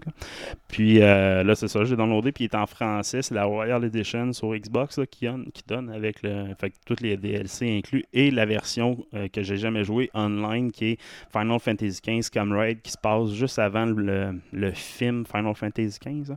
Puis 0.69 1.01
euh, 1.01 1.43
là, 1.45 1.55
c'est 1.55 1.69
ça, 1.69 1.85
j'ai 1.85 1.97
downloadé, 1.97 2.33
puis 2.33 2.45
il 2.45 2.49
est 2.49 2.57
en 2.57 2.67
français, 2.67 3.23
c'est 3.23 3.35
la 3.35 3.47
Edition 3.79 4.33
sur 4.33 4.55
Xbox 4.55 5.00
qui, 5.11 5.27
donne 5.67 5.91
avec 5.91 6.23
le, 6.23 6.55
fait, 6.59 6.73
tous 6.85 7.00
les 7.00 7.17
DLC 7.17 7.79
inclus 7.79 8.05
et 8.12 8.31
la 8.31 8.47
version 8.47 9.05
euh, 9.15 9.29
que 9.29 9.43
j'ai 9.43 9.57
jamais 9.57 9.85
jouée 9.85 10.11
online 10.15 10.73
qui 10.73 10.93
est 10.93 10.99
Final 11.33 11.59
Fantasy 11.59 12.00
XV 12.05 12.31
Comrade 12.31 12.81
qui 12.83 12.93
se 12.93 12.99
passe 12.99 13.31
juste 13.33 13.59
avant 13.59 13.87
le, 13.87 14.41
film 14.75 15.25
Final 15.25 15.55
Fantasy 15.55 15.99
XV. 16.05 16.35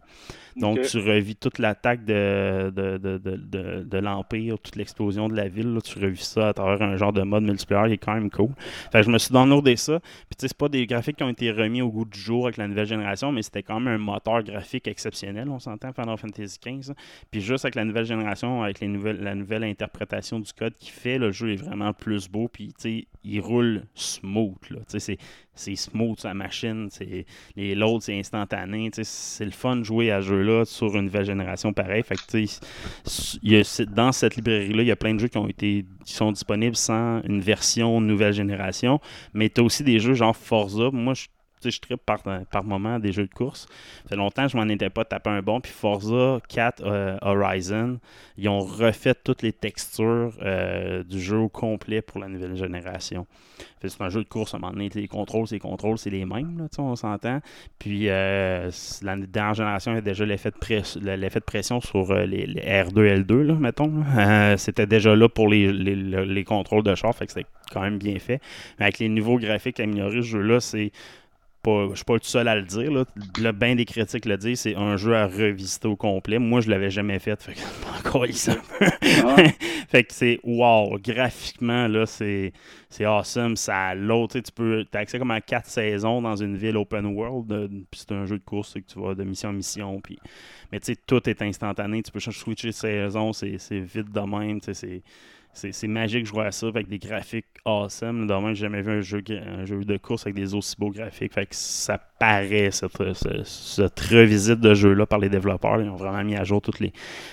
Donc 0.56 0.82
tu 0.82 1.00
revis 1.00 1.36
toute 1.36 1.60
l'attaque 1.60 2.06
de, 2.06 2.72
de, 2.72 3.98
l'Empire, 3.98 4.60
toute 4.60 4.76
l'explosion 4.76 5.28
de 5.28 5.36
la 5.36 5.48
ville. 5.48 5.78
tu 5.84 6.00
revis 6.00 6.24
ça 6.24 6.50
à 6.50 6.54
travers 6.54 6.82
un 6.82 6.96
genre 6.98 7.14
de 7.14 7.22
mode 7.24 7.44
multiplayer 7.44 7.88
qui 7.88 7.94
est 7.94 8.06
quand 8.06 8.14
même 8.14 8.30
cool. 8.30 8.52
Fait 8.92 9.04
je 9.04 9.10
me 9.10 9.18
suis 9.18 9.34
downloadé 9.34 9.76
ça. 9.76 10.00
Puis 10.00 10.36
c'est 10.38 10.54
pas 10.54 10.70
des 10.70 10.86
graphiques 10.86 11.18
qui 11.18 11.24
ont 11.24 11.30
été 11.30 11.52
remis 11.52 11.82
au 11.82 11.90
goût 11.90 12.06
du 12.06 12.20
jour 12.20 12.46
avec 12.46 12.58
la 12.58 12.68
nouvelle 12.68 12.86
génération, 12.86 13.32
mais 13.32 13.42
c'était 13.42 13.64
quand 13.64 13.80
même 13.80 13.96
un 13.96 14.04
moteur 14.04 14.44
graphique 14.44 14.88
exceptionnel, 14.88 15.50
on 15.50 15.60
s'entend, 15.60 15.92
Final 15.94 16.18
Fantasy 16.18 16.58
XV. 16.64 16.94
Puis 17.32 17.42
juste 17.42 17.66
avec 17.66 17.76
la 17.76 17.86
nouvelle 17.86 18.06
génération, 18.06 18.64
avec 18.64 18.80
la 18.82 19.36
nouvelle 19.36 19.64
interprétation 19.64 20.40
du 20.40 20.52
code 20.54 20.76
qui 20.78 20.92
fait, 20.92 21.18
le 21.18 21.32
jeu 21.32 21.54
est 21.54 21.56
vraiment 21.56 21.94
plus 21.94 22.28
beau. 22.30 22.48
Puis, 22.48 22.74
il 23.24 23.40
roule 23.40 23.84
smooth. 23.96 24.58
C'est, 24.88 25.18
c'est 25.56 25.76
smooth 25.76 26.20
sa 26.20 26.34
machine. 26.34 26.90
Les 27.56 27.76
loads, 27.76 28.02
c'est 28.02 28.18
instantané. 28.18 28.90
C'est 28.94 29.46
le 29.46 29.52
fun 29.52 29.78
de 29.78 29.84
jouer 29.84 30.12
à 30.12 30.22
ce 30.22 30.28
jeu-là 30.28 30.66
sur 30.66 30.96
une 30.96 31.06
nouvelle 31.06 31.26
génération 31.26 31.74
pareil. 31.74 32.04
Fait 32.04 32.16
que, 32.16 33.84
dans 33.86 34.12
cette 34.12 34.36
librairie-là, 34.36 34.84
il 34.84 34.88
y 34.88 34.92
a 34.92 34.96
plein 34.96 35.14
de 35.14 35.20
jeux 35.20 35.28
qui 35.28 35.38
ont 35.38 35.48
été 35.48 35.86
qui 36.06 36.14
sont 36.14 36.32
disponibles 36.32 36.76
sans 36.76 37.22
une 37.22 37.40
version 37.40 38.02
nouvelle 38.02 38.34
génération. 38.34 39.00
Mais 39.34 39.50
tu 39.50 39.62
as 39.62 39.64
aussi 39.64 39.84
des 39.84 40.00
jeux 40.00 40.14
genre 40.14 40.36
Forza. 40.36 40.90
Moi, 40.92 41.14
je 41.14 41.28
je 41.70 41.80
tripe 41.80 42.02
par, 42.06 42.22
par 42.22 42.64
moment 42.64 43.00
des 43.00 43.12
jeux 43.12 43.28
de 43.28 43.34
course. 43.34 43.68
Ça 44.04 44.10
fait 44.10 44.16
longtemps 44.16 44.46
que 44.46 44.52
je 44.52 44.58
m'en 44.58 44.68
étais 44.68 44.90
pas 44.90 45.06
tapé 45.06 45.30
un 45.30 45.42
bon. 45.42 45.62
Puis 45.62 45.72
Forza 45.72 46.40
4 46.50 46.84
euh, 46.86 47.18
Horizon, 47.22 48.00
ils 48.38 48.50
ont 48.50 48.60
refait 48.60 49.16
toutes 49.16 49.42
les 49.42 49.54
textures 49.54 50.34
euh, 50.42 51.04
du 51.04 51.22
jeu 51.22 51.38
au 51.38 51.50
complet 51.50 52.02
pour 52.02 52.20
la 52.20 52.28
nouvelle 52.28 52.56
génération. 52.56 53.26
C'est 53.86 54.02
un 54.02 54.10
jeu 54.10 54.24
de 54.24 54.30
course 54.30 54.54
à 54.54 54.58
un 54.58 54.60
moment 54.62 54.74
donné. 54.74 54.90
Les 54.94 55.08
contrôles, 55.08 55.48
ces 55.48 55.60
contrôles, 55.60 55.98
c'est 55.98 56.10
les 56.10 56.26
mêmes, 56.26 56.58
là, 56.58 56.68
on 56.78 56.96
s'entend. 56.96 57.40
Puis 57.80 58.10
euh, 58.10 58.72
la 59.02 59.18
dernière 59.18 59.54
génération, 59.54 59.94
a 59.94 60.02
déjà 60.02 60.26
l'effet 60.26 60.52
de, 60.52 61.00
de 61.00 61.40
pression 61.40 61.82
sur 61.82 62.14
les, 62.14 62.48
R2, 62.48 63.24
L2, 63.24 63.42
là, 63.42 63.54
mettons. 63.56 63.92
c'était 64.58 64.88
déjà 64.88 65.16
là 65.16 65.28
pour 65.28 65.50
les, 65.50 65.72
les, 65.72 65.96
les 65.96 66.44
contrôles 66.44 66.84
de 66.84 66.96
char, 66.96 67.14
fait 67.14 67.26
que 67.26 67.34
c'était 67.34 67.48
quand 67.74 67.82
même 67.82 67.98
bien 67.98 68.20
fait. 68.20 68.40
Mais 68.80 68.86
avec 68.86 69.00
les 69.00 69.10
nouveaux 69.10 69.38
graphiques 69.38 69.80
améliorés, 69.80 70.22
ce 70.22 70.28
jeu-là, 70.28 70.60
c'est 70.60 70.92
pas, 71.64 71.88
je 71.92 71.96
suis 71.96 72.06
pas 72.06 72.14
le 72.14 72.20
seul 72.22 72.48
à 72.48 72.56
le 72.56 72.64
dire. 72.64 72.92
Là. 72.92 73.06
Le 73.40 73.52
bain 73.52 73.76
des 73.76 73.86
critiques 73.86 74.26
le 74.26 74.38
disent, 74.38 74.62
c'est 74.62 74.76
un 74.76 74.98
jeu 74.98 75.16
à 75.16 75.26
revisiter 75.26 75.88
au 75.88 75.96
complet. 75.96 76.38
Moi, 76.38 76.62
je 76.62 76.70
l'avais 76.70 76.92
jamais 76.92 77.20
fait. 77.20 77.42
Fait 77.42 77.54
que 77.54 77.60
encore. 78.00 78.26
Ah. 78.26 79.38
fait 79.88 80.04
que 80.04 80.14
c'est 80.14 80.40
wow. 80.44 81.00
Graphiquement, 81.00 81.88
là, 81.88 82.06
c'est, 82.06 82.52
c'est 82.90 83.06
awesome. 83.06 83.56
Ça 83.56 83.96
l'autre. 83.96 84.40
Tu 84.40 84.52
peux. 84.52 84.86
As 84.94 84.98
accès 84.98 85.18
comme 85.18 85.32
à 85.32 85.42
quatre 85.42 85.68
saisons 85.68 86.22
dans 86.22 86.36
une 86.36 86.58
ville 86.58 86.78
open 86.78 87.06
world. 87.06 87.48
Puis 87.90 88.02
c'est 88.02 88.12
un 88.12 88.26
jeu 88.26 88.38
de 88.38 88.44
course 88.44 88.74
que 88.74 88.80
tu 88.80 89.00
vas 89.00 89.16
de 89.16 89.24
mission 89.24 89.50
en 89.50 89.54
mission. 89.54 90.02
Puis, 90.02 90.20
mais 90.72 90.80
tu 90.80 90.94
sais, 90.94 91.00
tout 91.08 91.28
est 91.30 91.42
instantané. 91.42 92.04
Tu 92.04 92.12
peux 92.12 92.20
switcher 92.20 92.68
de 92.68 92.74
saison. 92.74 93.32
C'est, 93.32 93.58
c'est 93.58 93.80
vite 93.80 94.12
de 94.12 94.20
même. 94.20 94.60
C'est 94.62 95.02
c'est 95.54 95.88
magique 95.88 96.24
de 96.24 96.28
jouer 96.28 96.46
à 96.46 96.52
ça 96.52 96.68
avec 96.68 96.88
des 96.88 97.00
graphiques 97.00 97.46
awesome. 97.66 98.26
Normalement, 98.26 98.54
j'ai 98.54 98.62
jamais 98.62 98.82
vu 98.82 98.92
un 98.92 99.02
jeu, 99.02 99.24
un 99.30 99.66
jeu 99.66 99.84
de 99.86 99.98
course 99.98 100.24
avec 100.24 100.36
des 100.36 100.54
aussi 100.54 100.76
beaux 100.78 100.90
graphiques. 100.90 101.34
Fait 101.34 101.46
que 101.46 101.56
ça 101.56 101.98
paraît, 101.98 102.72
cette, 102.72 102.92
cette, 103.46 104.00
revisite 104.00 104.60
de 104.60 104.74
jeu-là 104.74 105.06
par 105.06 105.20
les 105.20 105.30
développeurs. 105.30 105.82
Ils 105.82 105.90
ont 105.90 105.96
vraiment 105.96 106.24
mis 106.24 106.36
à 106.36 106.44
jour 106.44 106.62
toutes 106.62 106.80
les, 106.80 106.92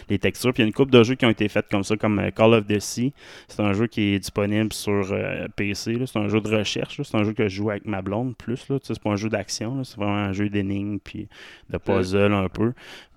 les 0.08 0.18
textures. 0.18 0.52
Puis 0.52 0.62
il 0.62 0.64
y 0.64 0.66
a 0.66 0.68
une 0.68 0.74
couple 0.74 0.92
de 0.92 1.02
jeux 1.02 1.14
qui 1.14 1.26
ont 1.26 1.30
été 1.30 1.48
faits 1.48 1.66
comme 1.70 1.82
ça, 1.82 1.96
comme 1.96 2.18
euh, 2.18 2.30
Call 2.30 2.54
of 2.54 2.66
the 2.66 2.78
Sea. 2.78 3.12
C'est 3.48 3.60
un 3.60 3.72
jeu 3.72 3.86
qui 3.86 4.14
est 4.14 4.18
disponible 4.18 4.72
sur 4.72 5.12
euh, 5.12 5.48
PC. 5.56 5.98
C'est 6.06 6.18
un 6.18 6.28
jeu 6.28 6.40
de 6.40 6.56
recherche. 6.56 7.00
C'est 7.02 7.16
un 7.16 7.24
jeu 7.24 7.32
que 7.32 7.48
je 7.48 7.56
joue 7.56 7.70
avec 7.70 7.86
ma 7.86 8.02
blonde 8.02 8.36
plus. 8.36 8.66
C'est 8.82 9.00
pas 9.00 9.10
un 9.10 9.16
jeu 9.16 9.28
d'action. 9.28 9.82
C'est 9.84 9.96
vraiment 9.96 10.16
un 10.16 10.32
jeu 10.32 10.48
d'énigmes 10.48 10.98
puis 11.02 11.28
de 11.70 11.78
puzzle 11.78 12.32
un 12.32 12.48
peu. 12.48 12.72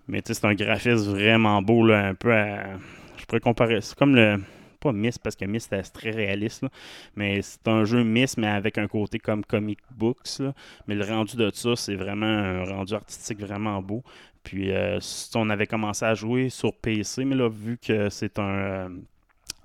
Mais 0.07 0.21
c'est 0.25 0.45
un 0.45 0.53
graphisme 0.53 1.11
vraiment 1.11 1.61
beau, 1.61 1.85
là, 1.85 2.07
un 2.07 2.13
peu 2.15 2.33
à... 2.33 2.77
Je 3.17 3.25
pourrais 3.25 3.39
comparer. 3.39 3.79
C'est 3.81 3.97
comme 3.97 4.15
le 4.15 4.37
pas 4.83 4.91
Miss 4.91 5.17
parce 5.17 5.35
que 5.35 5.45
Miss 5.45 5.67
c'est 5.69 5.81
très 5.93 6.11
réaliste, 6.11 6.65
mais 7.15 7.41
c'est 7.41 7.67
un 7.67 7.85
jeu 7.85 8.03
Miss 8.03 8.37
mais 8.37 8.47
avec 8.47 8.77
un 8.77 8.87
côté 8.87 9.17
comme 9.17 9.45
comic 9.45 9.79
books. 9.91 10.41
Mais 10.87 10.95
le 10.95 11.05
rendu 11.05 11.37
de 11.37 11.49
ça, 11.53 11.75
c'est 11.75 11.95
vraiment 11.95 12.25
un 12.25 12.65
rendu 12.65 12.93
artistique 12.93 13.39
vraiment 13.39 13.81
beau. 13.81 14.03
Puis 14.43 14.71
euh, 14.71 14.99
on 15.35 15.49
avait 15.49 15.67
commencé 15.67 16.03
à 16.05 16.13
jouer 16.13 16.49
sur 16.49 16.73
PC, 16.73 17.23
mais 17.23 17.35
là, 17.35 17.49
vu 17.49 17.77
que 17.77 18.09
c'est 18.09 18.39
un. 18.39 18.43
Euh, 18.43 18.89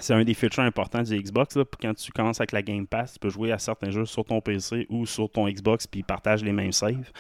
c'est 0.01 0.15
un 0.15 0.23
des 0.23 0.35
features 0.35 0.63
importants 0.63 1.03
du 1.03 1.21
Xbox. 1.21 1.57
Là, 1.57 1.65
quand 1.83 1.93
tu 1.93 2.13
commences 2.13 2.41
avec 2.41 2.53
la 2.53 2.63
Game 2.63 2.87
Pass, 2.87 3.15
tu 3.15 3.19
peux 3.19 3.31
jouer 3.31 3.51
à 3.51 3.59
certains 3.59 3.91
jeux 3.91 4.05
sur 4.05 4.25
ton 4.25 4.41
PC 4.41 4.87
ou 4.91 5.07
sur 5.07 5.29
ton 5.29 5.49
Xbox, 5.49 5.89
puis 5.89 6.01
ils 6.01 6.05
partagent 6.05 6.45
les 6.45 6.53
mêmes 6.53 6.71
saves. 6.71 7.11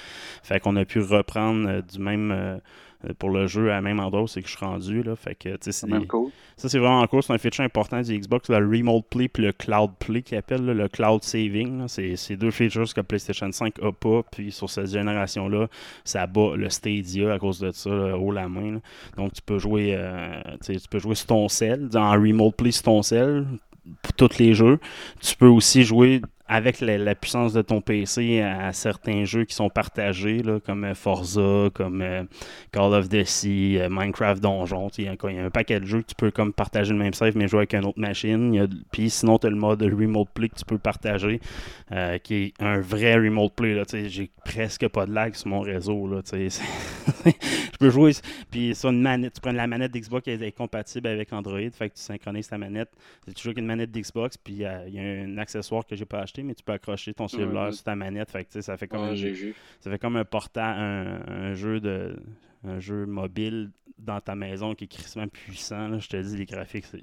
Fait 0.45 0.61
qu'on 0.61 0.77
a 0.77 0.85
pu 0.85 1.01
reprendre 1.01 1.69
euh, 1.69 1.83
du 1.83 1.99
même 1.99 2.61
pour 3.19 3.31
le 3.31 3.47
jeu 3.47 3.71
à 3.71 3.75
la 3.75 3.81
même 3.81 4.01
endroit 4.01 4.23
où 4.23 4.27
c'est 4.27 4.43
que 4.43 4.49
je 4.49 4.57
suis 4.57 4.65
rendu. 4.65 5.03
Là. 5.03 5.15
Fait 5.15 5.35
que, 5.35 5.51
c'est 5.61 5.73
Ça, 5.73 5.87
c'est 6.57 6.79
vraiment 6.79 7.07
cool. 7.07 7.23
C'est 7.23 7.33
un 7.33 7.39
feature 7.39 7.65
important 7.65 8.01
du 8.01 8.19
Xbox, 8.19 8.49
le 8.51 8.57
Remote 8.57 9.05
Play 9.09 9.29
puis 9.29 9.45
le 9.45 9.53
Cloud 9.53 9.93
Play 9.99 10.23
qui 10.23 10.35
appelle 10.35 10.65
le 10.65 10.89
Cloud 10.89 11.23
Saving. 11.23 11.87
C'est 11.87 12.37
deux 12.37 12.51
features 12.51 12.93
que 12.93 13.01
PlayStation 13.01 13.51
5 13.51 13.81
n'a 13.81 13.93
pas. 13.93 14.23
Puis 14.31 14.51
sur 14.51 14.69
cette 14.69 14.91
génération-là, 14.91 15.69
ça 16.05 16.27
bat 16.27 16.57
le 16.57 16.69
Stadia 16.71 17.35
à 17.35 17.39
cause 17.39 17.61
de 17.61 17.71
ça, 17.71 17.91
haut 17.91 18.33
la 18.33 18.49
main. 18.49 18.81
Donc 19.17 19.33
tu 19.33 19.43
peux 19.43 19.59
jouer 19.59 19.95
euh, 19.97 20.41
tu 20.65 20.79
peux 20.91 20.99
jouer 20.99 21.15
sur 21.15 21.27
ton 21.27 21.49
cell, 21.49 21.89
dans 21.89 22.11
Remote 22.13 22.57
Play 22.57 22.73
sur 22.73 22.85
ton 22.85 23.03
cell, 23.03 23.47
pour 24.03 24.13
tous 24.15 24.39
les 24.39 24.55
jeux. 24.55 24.79
Tu 25.21 25.37
peux 25.37 25.47
aussi 25.47 25.85
jouer 25.85 26.21
avec 26.49 26.81
la, 26.81 27.15
puissance 27.15 27.53
de 27.53 27.61
ton 27.61 27.83
PC 27.83 28.41
à, 28.41 28.73
certains 28.73 29.25
jeux 29.25 29.45
qui 29.45 29.55
sont 29.55 29.69
partagés, 29.69 30.39
là, 30.43 30.61
comme 30.61 30.85
euh, 30.85 30.95
Forza, 30.95 31.69
comme 31.75 32.01
euh, 32.01 32.25
Call 32.73 32.95
of 32.95 33.09
Duty, 33.09 33.79
euh, 33.79 33.89
Minecraft 33.91 34.43
Donjon. 34.43 34.89
Il 34.97 35.05
y, 35.05 35.09
a 35.09 35.45
un 35.45 35.51
paquet 35.51 35.79
de 35.79 35.85
jeux 35.85 36.01
que 36.01 36.07
tu 36.09 36.15
peux 36.15 36.31
comme 36.31 36.55
partager 36.55 36.93
le 36.93 36.99
même 36.99 37.13
save 37.13 37.37
mais 37.37 37.49
jouer 37.49 37.61
avec 37.61 37.75
une 37.75 37.85
autre 37.85 38.01
machine. 38.01 38.67
Puis 38.91 39.11
sinon, 39.11 39.39
tu 39.39 39.47
as 39.47 39.51
le 39.51 39.57
mode 39.57 39.83
Remote 39.83 40.31
Play 40.33 40.49
que 40.49 40.57
tu 40.57 40.65
peux 40.65 40.79
partager, 40.79 41.41
qui 42.23 42.35
est 42.35 42.53
un 42.61 42.81
vrai 42.81 43.17
Remote 43.17 43.55
Play. 43.55 43.83
J'ai 44.09 44.31
presque 44.45 44.89
pas 44.89 45.05
de 45.05 45.13
lag 45.13 45.35
sur 45.35 45.49
mon 45.49 45.61
réseau. 45.61 46.07
Là, 46.07 46.23
je 46.33 47.79
peux 47.79 47.91
jouer. 47.91 48.13
Puis 48.51 48.75
sur 48.75 48.89
une 48.89 49.03
manette, 49.03 49.35
tu 49.35 49.41
prends 49.41 49.53
la 49.53 49.67
manette 49.67 49.93
d'Xbox 49.93 50.25
qui 50.25 50.31
est 50.31 50.53
compatible 50.53 51.09
avec 51.09 51.33
Android, 51.33 51.59
fait 51.73 51.91
que 51.91 51.95
tu 51.95 52.03
synchronises 52.03 52.49
ta 52.49 52.57
manette. 52.57 52.91
C'est 53.27 53.35
toujours 53.35 53.55
une 53.57 53.67
manette 53.67 53.91
d'Xbox, 53.91 54.39
puis 54.39 54.55
il 54.55 54.61
y 54.61 54.65
a 54.99 55.03
un 55.03 55.37
accessoire 55.37 55.85
que 55.85 55.95
j'ai 55.95 56.07
pas 56.07 56.21
acheté 56.21 56.38
mais 56.43 56.55
tu 56.55 56.63
peux 56.63 56.73
accrocher 56.73 57.15
ton 57.15 57.29
cellulaire 57.29 57.73
sur 57.73 57.85
ta 57.85 57.97
manette. 57.97 58.31
Fait 58.31 58.47
ça 58.61 58.77
fait 58.77 58.89
comme 58.89 59.03
un, 59.03 59.17
ça 59.17 59.91
fait 59.91 59.99
comme 59.99 60.17
un 60.17 60.25
portant, 60.25 60.63
un, 60.63 61.55
jeu 61.55 61.81
de 61.81 62.17
un 62.65 62.81
jeu 62.81 63.07
mobile 63.07 63.71
dans 63.99 64.21
ta 64.21 64.35
maison 64.35 64.75
qui 64.75 64.85
est 64.85 64.89
crissement 64.89 65.29
puissant. 65.29 65.89
là. 65.89 65.99
je 65.99 66.09
te 66.09 66.17
dis, 66.17 66.37
les 66.37 66.45
graphiques, 66.45 66.87
c'est 66.87 67.03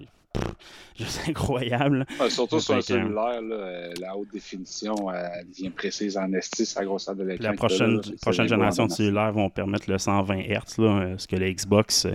juste 0.98 1.22
incroyable. 1.28 2.06
Ouais, 2.20 2.30
surtout 2.30 2.60
sur 2.60 2.76
un 2.76 2.82
cellulaire, 2.82 3.42
là, 3.42 3.56
euh, 3.56 3.94
la 4.00 4.16
haute 4.16 4.30
définition 4.32 4.96
euh, 5.10 5.28
elle 5.40 5.48
devient 5.50 5.70
précise 5.70 6.18
en 6.18 6.32
esti, 6.34 6.68
la 6.78 6.86
grosseur 6.86 7.16
de 7.16 7.24
l'écran. 7.24 7.44
La 7.50 7.54
prochaine, 7.54 7.96
là, 7.98 8.02
prochaine 8.22 8.48
génération 8.48 8.86
de 8.86 8.92
cellulaires 8.92 9.34
vont 9.34 9.50
permettre 9.50 9.90
le 9.90 9.98
120 9.98 10.36
Hz, 10.40 10.78
là, 10.80 10.86
euh, 10.88 11.16
ce 11.18 11.28
que 11.28 11.36
la 11.36 11.52
Xbox 11.52 12.08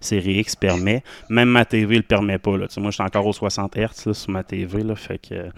Series 0.00 0.38
X 0.40 0.56
permet. 0.56 1.02
Même 1.28 1.48
ma 1.48 1.64
TV 1.64 1.96
le 1.96 2.02
permet 2.02 2.38
pas. 2.38 2.56
Là. 2.56 2.68
Tu 2.68 2.74
sais, 2.74 2.80
moi, 2.80 2.90
je 2.90 2.94
suis 2.96 3.02
encore 3.04 3.26
au 3.26 3.32
60 3.32 3.76
Hz 3.76 4.12
sur 4.12 4.30
ma 4.30 4.44
TV. 4.44 4.82
Là, 4.82 4.94
fait 4.94 5.18
que 5.18 5.48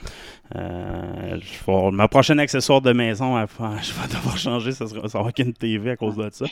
euh, 0.57 1.39
je 1.41 1.65
vais- 1.67 1.91
ma 1.93 2.09
prochaine 2.09 2.39
accessoire 2.41 2.81
de 2.81 2.93
maison, 2.93 3.39
elle 3.39 3.47
je 3.83 3.93
vais 3.93 4.09
devoir 4.15 4.37
changer. 4.37 4.73
Ça 4.73 4.87
sera, 4.87 5.09
ça 5.09 5.23
va 5.23 5.33
qu'une 5.33 5.53
TV 5.53 5.91
à 5.93 5.97
cause 5.97 6.17
de 6.17 6.29
ça. 6.31 6.47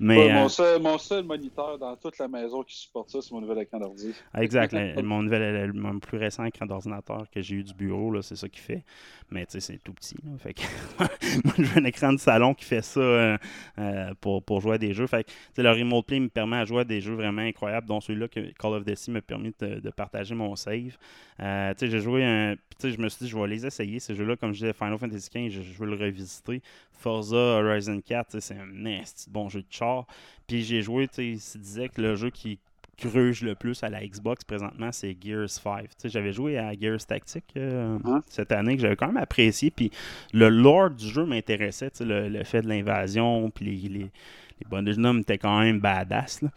Mais, 0.00 0.16
Ouais, 0.16 0.32
mon, 0.32 0.48
seul, 0.48 0.80
mon 0.82 0.98
seul 0.98 1.24
moniteur 1.24 1.78
dans 1.78 1.96
toute 1.96 2.18
la 2.18 2.28
maison 2.28 2.62
qui 2.62 2.76
supporte 2.76 3.10
ça, 3.10 3.18
c'est 3.22 3.32
mon 3.32 3.40
nouvel 3.40 3.58
écran 3.58 3.78
d'ordi. 3.78 4.12
Ah, 4.32 4.42
Exact. 4.42 4.74
Mon, 5.06 5.22
nouvel, 5.22 5.72
mon 5.72 5.98
plus 5.98 6.18
récent 6.18 6.44
écran 6.44 6.66
d'ordinateur 6.66 7.26
que 7.30 7.40
j'ai 7.40 7.56
eu 7.56 7.64
du 7.64 7.74
bureau, 7.74 8.20
c'est 8.22 8.36
ça 8.36 8.48
qui 8.48 8.60
fait. 8.60 8.84
Mais 9.30 9.46
tu 9.46 9.52
sais, 9.52 9.60
c'est 9.60 9.82
tout 9.82 9.92
petit. 9.92 10.14
Fait 10.38 10.54
que 10.54 10.62
moi, 11.44 11.54
je 11.58 11.62
veux 11.62 11.78
un 11.80 11.84
écran 11.84 12.12
de 12.12 12.18
salon 12.18 12.54
qui 12.54 12.64
fait 12.64 12.82
ça 12.82 13.00
euh, 13.00 13.38
euh, 13.78 14.14
pour, 14.20 14.42
pour 14.42 14.60
jouer 14.60 14.74
à 14.74 14.78
des 14.78 14.94
jeux. 14.94 15.06
Fait 15.06 15.24
que 15.24 15.62
le 15.62 15.70
Remote 15.70 16.06
Play 16.06 16.20
me 16.20 16.28
permet 16.28 16.60
de 16.60 16.66
jouer 16.66 16.80
à 16.80 16.84
des 16.84 17.00
jeux 17.00 17.14
vraiment 17.14 17.42
incroyables, 17.42 17.86
dont 17.86 18.00
celui-là 18.00 18.28
que 18.28 18.40
Call 18.52 18.72
of 18.74 18.84
Duty 18.84 19.10
m'a 19.10 19.22
permis 19.22 19.52
de, 19.58 19.90
partager 19.90 20.34
mon 20.34 20.54
save. 20.56 20.96
Euh, 21.40 21.72
tu 21.74 21.80
sais, 21.80 21.90
j'ai 21.90 22.00
joué 22.00 22.24
un. 22.24 22.54
tu 22.78 22.92
je 22.92 22.98
me 22.98 23.08
suis 23.08 23.24
dit, 23.24 23.30
je 23.30 23.38
vais 23.38 23.48
les 23.48 23.66
essayer, 23.66 23.98
ces 23.98 24.14
jeux-là. 24.14 24.36
Comme 24.36 24.52
je 24.52 24.60
disais, 24.60 24.72
Final 24.72 24.98
Fantasy 24.98 25.30
XV, 25.30 25.50
je, 25.50 25.62
je 25.62 25.78
veux 25.78 25.86
le 25.86 25.96
revisiter. 25.96 26.62
Forza 26.92 27.36
Horizon 27.36 28.00
4, 28.00 28.26
tu 28.26 28.32
sais, 28.32 28.40
c'est 28.40 28.60
un 28.60 28.66
nasty 28.66 29.30
bon 29.30 29.48
jeu 29.48 29.60
de 29.60 29.66
char. 29.70 30.06
Puis 30.46 30.62
j'ai 30.62 30.82
joué, 30.82 31.08
tu 31.08 31.38
sais, 31.38 31.56
il 31.56 31.60
disait 31.60 31.88
que 31.88 32.00
le 32.00 32.16
jeu 32.16 32.30
qui 32.30 32.58
gruge 33.00 33.42
le 33.42 33.54
plus 33.54 33.82
à 33.82 33.88
la 33.90 34.06
Xbox 34.06 34.44
présentement, 34.44 34.90
c'est 34.92 35.16
Gears 35.22 35.48
5. 35.50 35.82
Tu 35.82 35.88
sais, 35.98 36.08
j'avais 36.08 36.32
joué 36.32 36.58
à 36.58 36.72
Gears 36.78 37.04
Tactic 37.06 37.44
euh, 37.56 37.98
Hein? 38.04 38.22
cette 38.28 38.52
année 38.52 38.76
que 38.76 38.82
j'avais 38.82 38.96
quand 38.96 39.08
même 39.08 39.16
apprécié. 39.16 39.70
Puis 39.70 39.90
le 40.32 40.48
lore 40.48 40.90
du 40.90 41.06
jeu 41.08 41.24
m'intéressait, 41.26 41.90
le, 42.00 42.28
le 42.28 42.44
fait 42.44 42.62
de 42.62 42.68
l'invasion, 42.68 43.50
puis 43.50 43.64
les, 43.66 43.88
les, 43.88 43.98
les 44.00 44.66
bonhommes 44.70 45.18
étaient 45.20 45.36
quand 45.38 45.60
même 45.60 45.80
badass. 45.80 46.42
Là. 46.42 46.50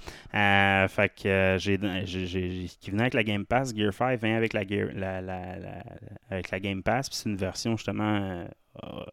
Euh, 0.84 0.88
fait 0.88 1.10
que 1.10 1.27
euh, 1.27 1.58
j'ai, 1.58 1.77
qui 2.79 2.91
venait 2.91 3.01
avec 3.03 3.13
la 3.13 3.24
Game 3.24 3.46
Pass, 3.46 3.75
Gear 3.75 3.93
5 3.93 4.22
vient 4.24 4.38
avec 4.38 4.53
la, 4.53 4.63
Gear- 4.63 4.91
la, 4.96 5.19
la, 5.22 5.58
la- 5.60 5.84
avec 6.29 6.51
la 6.51 6.60
Game 6.62 6.81
Pass, 6.84 7.10
puis 7.10 7.17
c'est 7.17 7.29
une 7.29 7.36
version 7.36 7.75
justement 7.75 8.46
euh, 8.84 9.03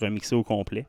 remixée 0.00 0.34
au 0.34 0.42
complet. 0.42 0.86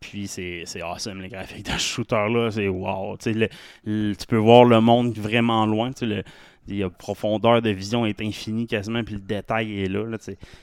Puis 0.00 0.28
c'est, 0.28 0.64
awesome, 0.82 1.20
les 1.20 1.28
graphiques 1.28 1.66
de 1.66 1.72
ce 1.72 1.78
shooter-là, 1.78 2.50
c'est 2.50 2.68
wow. 2.68 3.16
Tu, 3.16 3.32
sais, 3.32 3.38
le- 3.38 3.48
le- 3.84 4.14
tu 4.14 4.26
peux 4.26 4.36
voir 4.36 4.64
le 4.64 4.80
monde 4.80 5.16
vraiment 5.16 5.66
loin. 5.66 5.90
La 6.70 6.90
profondeur 6.90 7.62
de 7.62 7.70
vision 7.70 8.04
est 8.04 8.20
infinie 8.20 8.66
quasiment, 8.66 9.02
puis 9.02 9.14
le 9.14 9.20
détail 9.22 9.80
est 9.84 9.88
là. 9.88 10.04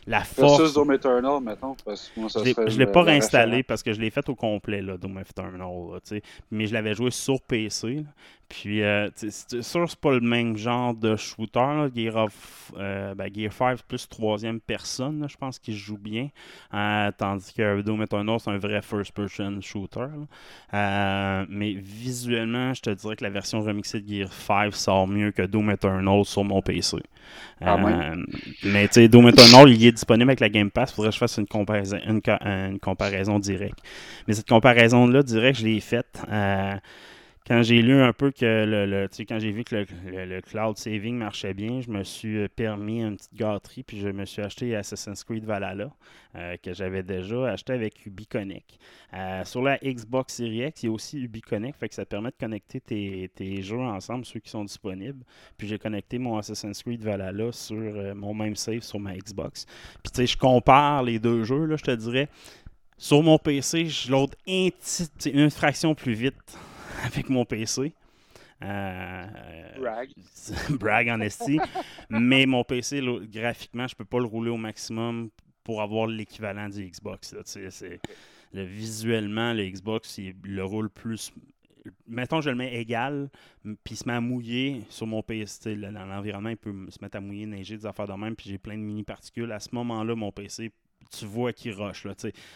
la 0.06 0.24
force. 0.24 0.60
Versus 0.60 0.76
Doom 0.76 0.92
Eternal, 0.94 1.42
mettons, 1.42 1.76
parce 1.84 2.10
que 2.14 2.20
moi, 2.20 2.30
ça 2.30 2.42
Je 2.44 2.78
l'ai- 2.78 2.86
pas 2.86 3.02
réinstallé 3.02 3.64
parce 3.64 3.82
que 3.82 3.92
je 3.92 4.00
l'ai 4.00 4.12
fait 4.12 4.30
au 4.30 4.36
complet, 4.36 4.84
là, 4.84 4.98
Doom 4.98 5.18
Eternal, 5.18 5.60
là, 5.60 6.20
mais 6.52 6.68
je 6.68 6.74
l'avais 6.74 6.94
joué 6.94 7.10
sur 7.10 7.42
PC. 7.42 7.96
là. 7.96 8.02
Puis, 8.48 8.84
euh, 8.84 9.10
c'est 9.16 9.64
sûr, 9.64 9.90
c'est 9.90 10.00
pas 10.00 10.14
le 10.14 10.20
même 10.20 10.56
genre 10.56 10.94
de 10.94 11.16
shooter. 11.16 11.60
là. 11.60 11.90
Gear, 11.94 12.16
of, 12.16 12.72
euh, 12.78 13.16
ben, 13.16 13.30
Gear 13.34 13.52
5, 13.52 13.82
plus 13.84 14.08
troisième 14.08 14.60
personne, 14.60 15.26
je 15.30 15.36
pense 15.36 15.58
qu'il 15.58 15.76
joue 15.76 15.98
bien. 15.98 16.30
Euh, 16.74 17.12
tandis 17.18 17.54
que 17.54 17.82
Doom 17.82 18.04
Eternal, 18.04 18.40
c'est 18.40 18.52
un 18.52 18.58
vrai 18.58 18.82
first-person 18.82 19.62
shooter. 19.62 20.08
Euh, 20.74 21.46
mais 21.50 21.74
visuellement, 21.74 22.74
je 22.74 22.82
te 22.82 22.90
dirais 22.92 23.16
que 23.16 23.24
la 23.24 23.32
version 23.32 23.62
remixée 23.62 24.00
de 24.02 24.08
Gear 24.08 24.32
5 24.32 24.74
sort 24.76 25.08
mieux 25.08 25.32
que 25.32 25.42
Doom 25.42 25.72
Eternal 25.72 26.24
sur 26.24 26.44
mon 26.44 26.62
PC. 26.62 26.98
Ah, 27.62 27.78
mais 28.64 28.88
tu 28.88 28.94
sais, 28.94 29.08
Doom 29.08 29.30
Eternal, 29.30 29.70
il 29.70 29.84
est 29.84 29.92
disponible 29.92 30.30
avec 30.30 30.40
la 30.40 30.50
Game 30.50 30.70
Pass. 30.70 30.94
Faudrait 30.94 31.10
que 31.10 31.16
je 31.16 31.20
fasse 31.20 31.38
une 31.38 31.48
comparaison, 31.48 31.98
une, 32.06 32.22
une 32.42 32.80
comparaison 32.80 33.40
directe. 33.40 33.80
Mais 34.28 34.36
cette 34.36 34.48
comparaison-là, 34.48 35.24
directe, 35.24 35.60
je 35.60 35.66
l'ai 35.66 35.80
faite 35.80 36.22
quand 37.48 37.62
j'ai 37.62 37.82
lu 37.82 38.02
un 38.02 38.12
peu 38.12 38.32
que 38.32 38.44
le, 38.66 38.86
le- 38.86 39.08
quand 39.28 39.38
j'ai 39.40 39.52
vu 39.52 39.64
que 39.64 39.76
le, 39.76 39.86
le- 40.06 40.26
le 40.26 40.42
cloud 40.42 40.78
saving 40.78 41.16
marchait 41.16 41.54
bien, 41.54 41.80
je 41.82 41.92
me 41.92 42.04
suis 42.04 42.38
euh, 42.38 42.48
permis 42.48 43.02
une 43.04 43.18
petite 43.18 43.36
gâterie, 43.36 43.84
puis 43.84 44.00
je 44.00 44.08
me 44.10 44.26
suis 44.26 44.42
acheté 44.42 44.76
Assassin's 44.76 45.24
Creed 45.24 45.46
Valhalla, 45.46 45.92
euh, 46.36 46.58
que 46.58 46.74
j'avais 46.74 47.04
déjà 47.04 47.52
acheté 47.52 47.74
avec 47.74 48.04
UbiConnect. 48.06 48.80
Euh, 49.14 49.46
sur 49.46 49.62
la 49.62 49.78
Xbox 49.78 50.34
Series 50.34 50.66
X, 50.68 50.84
il 50.84 50.86
y 50.88 50.90
a 50.90 50.92
aussi 50.92 51.20
UbiConnect, 51.22 51.78
fait 51.78 51.88
que 51.90 51.96
ça 51.96 52.06
permet 52.06 52.30
de 52.30 52.36
connecter 52.40 52.82
tes, 52.82 53.30
tes 53.36 53.62
jeux 53.62 53.78
ensemble, 53.80 54.26
ceux 54.26 54.40
qui 54.40 54.50
sont 54.50 54.64
disponibles. 54.64 55.24
Puis 55.58 55.68
j'ai 55.68 55.78
connecté 55.78 56.18
mon 56.18 56.38
Assassin's 56.38 56.82
Creed 56.82 57.04
Valhalla 57.04 57.52
sur 57.52 57.76
mon 58.16 58.34
même 58.34 58.56
save 58.56 58.82
sur 58.82 59.00
ma 59.00 59.16
Xbox. 59.16 59.66
Puis 60.04 60.12
tu 60.12 60.22
sais, 60.22 60.28
je 60.28 60.38
compare 60.38 61.04
les 61.04 61.20
deux 61.20 61.44
jeux, 61.44 61.66
là, 61.66 61.76
je 61.78 61.84
te 61.84 61.92
dirais. 61.92 62.28
Sur 62.98 63.22
mon 63.22 63.38
PC, 63.38 63.86
je 63.86 64.10
sais, 64.80 65.30
une 65.30 65.50
fraction 65.52 65.94
plus 65.94 66.14
vite 66.14 66.58
avec 67.04 67.30
mon 67.30 67.46
PC. 67.46 67.94
Euh, 68.64 69.26
Brag. 69.80 70.10
brag 70.80 71.10
en 71.10 71.20
esti. 71.22 71.60
Mais 72.10 72.46
mon 72.46 72.64
PC, 72.64 73.02
là, 73.02 73.20
graphiquement, 73.26 73.88
je 73.88 73.96
peux 73.96 74.06
pas 74.06 74.20
le 74.20 74.26
rouler 74.26 74.50
au 74.50 74.58
maximum 74.58 75.30
pour 75.64 75.82
avoir 75.82 76.08
l'équivalent 76.08 76.70
du 76.70 76.86
Xbox. 76.88 77.34
là. 77.34 77.42
C'est- 77.44 78.00
visuellement, 78.54 79.52
le 79.54 79.68
Xbox, 79.68 80.18
il 80.18 80.36
le 80.44 80.64
roule 80.64 80.90
plus. 80.90 81.34
Mettons, 82.08 82.40
je 82.42 82.50
le 82.50 82.56
mets 82.56 82.80
égal, 82.80 83.30
puis 83.84 83.94
il 83.94 83.98
se 83.98 84.08
met 84.08 84.14
à 84.14 84.22
mouiller 84.22 84.82
sur 84.90 85.06
mon 85.06 85.22
PC. 85.22 85.76
là, 85.76 85.92
Dans 85.92 86.06
l'environnement, 86.06 86.50
il 86.50 86.58
peut 86.58 86.74
se 86.90 86.98
mettre 87.02 87.18
à 87.18 87.22
mouiller, 87.22 87.46
neiger, 87.46 87.76
des 87.78 87.86
affaires 87.86 88.08
de 88.08 88.14
même, 88.14 88.36
puis 88.36 88.50
j'ai 88.50 88.58
plein 88.58 88.78
de 88.78 88.82
mini-particules. 88.84 89.52
À 89.52 89.60
ce 89.60 89.70
moment-là, 89.74 90.16
mon 90.16 90.32
PC, 90.32 90.72
tu 91.12 91.26
vois 91.26 91.54
qu'il 91.54 91.74
rush. 91.74 92.06
Là, 92.06 92.14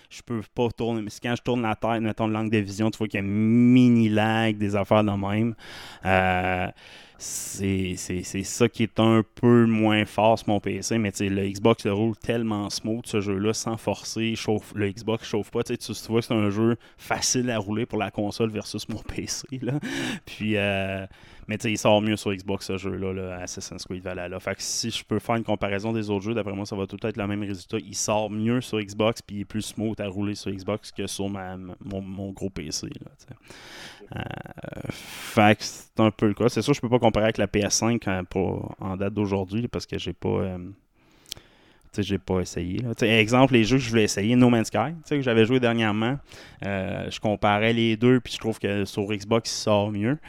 je 0.09 0.21
peux 0.21 0.41
pas 0.53 0.69
tourner. 0.69 1.01
Mais 1.01 1.11
quand 1.21 1.35
je 1.35 1.41
tourne 1.41 1.61
la 1.61 1.75
tête, 1.75 2.01
mettons 2.01 2.27
le 2.27 2.33
langue 2.33 2.51
de 2.51 2.57
vision, 2.57 2.89
tu 2.91 2.97
vois 2.97 3.07
qu'il 3.07 3.19
y 3.19 3.23
a 3.23 3.25
mini 3.25 4.09
lag, 4.09 4.57
des 4.57 4.75
affaires 4.75 5.03
de 5.03 5.11
même. 5.11 5.55
Euh, 6.05 6.67
c'est 7.19 7.95
ça 8.43 8.69
qui 8.69 8.83
est 8.83 8.99
un 8.99 9.23
peu 9.35 9.65
moins 9.65 10.05
fort 10.05 10.39
sur 10.39 10.49
mon 10.49 10.59
PC, 10.61 10.97
mais 10.97 11.11
le 11.19 11.49
Xbox 11.49 11.85
le 11.85 11.91
roule 11.91 12.15
tellement 12.15 12.69
smooth 12.69 13.05
ce 13.05 13.19
jeu-là 13.19 13.53
sans 13.53 13.75
forcer, 13.75 14.35
le 14.73 14.89
Xbox 14.89 15.27
chauffe 15.27 15.51
pas. 15.51 15.63
Tu 15.63 15.75
vois 16.07 16.21
que 16.21 16.25
c'est 16.27 16.33
un 16.33 16.49
jeu 16.49 16.77
facile 16.97 17.49
à 17.51 17.57
rouler 17.57 17.85
pour 17.85 17.97
la 17.97 18.09
console 18.09 18.49
versus 18.51 18.87
mon 18.87 18.99
PC. 18.99 19.47
Là. 19.61 19.73
Puis, 20.25 20.55
euh, 20.55 21.05
mais 21.49 21.55
il 21.55 21.79
sort 21.79 21.99
mieux 21.99 22.15
sur 22.15 22.31
Xbox 22.31 22.67
ce 22.67 22.77
jeu-là, 22.77 23.11
là, 23.11 23.39
Assassin's 23.41 23.83
Creed 23.83 24.03
Valhalla. 24.03 24.39
Fait 24.39 24.53
que 24.53 24.61
si 24.61 24.91
je 24.91 25.03
peux 25.03 25.17
faire 25.17 25.33
une 25.33 25.43
comparaison 25.43 25.91
des 25.91 26.11
autres 26.11 26.23
jeux, 26.23 26.35
d'après 26.35 26.53
moi, 26.53 26.67
ça 26.67 26.75
va 26.75 26.85
tout 26.85 26.99
être 27.01 27.17
le 27.17 27.25
même 27.25 27.41
résultat. 27.41 27.77
Il 27.79 27.95
sort 27.95 28.29
mieux 28.29 28.61
sur 28.61 28.79
Xbox, 28.79 29.23
puis 29.23 29.37
il 29.37 29.39
est 29.41 29.45
plus 29.45 29.63
smooth 29.63 29.99
à 29.99 30.07
rouler 30.07 30.35
sur 30.35 30.51
Xbox 30.51 30.91
que 30.91 31.07
sur 31.07 31.27
ma, 31.27 31.57
mon, 31.57 32.29
gros 32.33 32.51
PC. 32.51 32.85
Euh, 34.15 34.19
fait 34.91 35.57
que 35.57 35.63
c'est 35.63 35.99
un 35.99 36.11
peu 36.11 36.27
le 36.27 36.35
cas. 36.35 36.49
C'est 36.49 36.61
sûr, 36.61 36.75
je 36.75 36.81
peux 36.81 36.89
pas 36.89 36.99
comparer 36.99 37.25
avec 37.25 37.39
la 37.39 37.47
PS5 37.47 38.07
en, 38.07 38.25
pour- 38.25 38.75
en 38.79 38.95
date 38.95 39.15
d'aujourd'hui 39.15 39.67
parce 39.67 39.87
que 39.87 39.97
j'ai 39.97 40.13
pas. 40.13 40.29
euh, 40.29 40.59
sais, 41.93 42.03
j'ai 42.03 42.19
pas 42.19 42.41
essayé. 42.41 42.79
exemple, 43.01 43.53
les 43.53 43.63
jeux 43.63 43.77
que 43.77 43.83
je 43.83 43.89
voulais 43.89 44.03
essayer, 44.03 44.35
No 44.35 44.51
Man's 44.51 44.67
Sky, 44.67 44.93
que 45.09 45.21
j'avais 45.21 45.45
joué 45.45 45.59
dernièrement, 45.59 46.19
euh, 46.63 47.09
je 47.09 47.19
comparais 47.19 47.73
les 47.73 47.97
deux, 47.97 48.19
puis 48.19 48.33
je 48.33 48.37
trouve 48.37 48.59
que 48.59 48.85
sur 48.85 49.07
Xbox, 49.07 49.49
il 49.51 49.63
sort 49.63 49.91
mieux. 49.91 50.19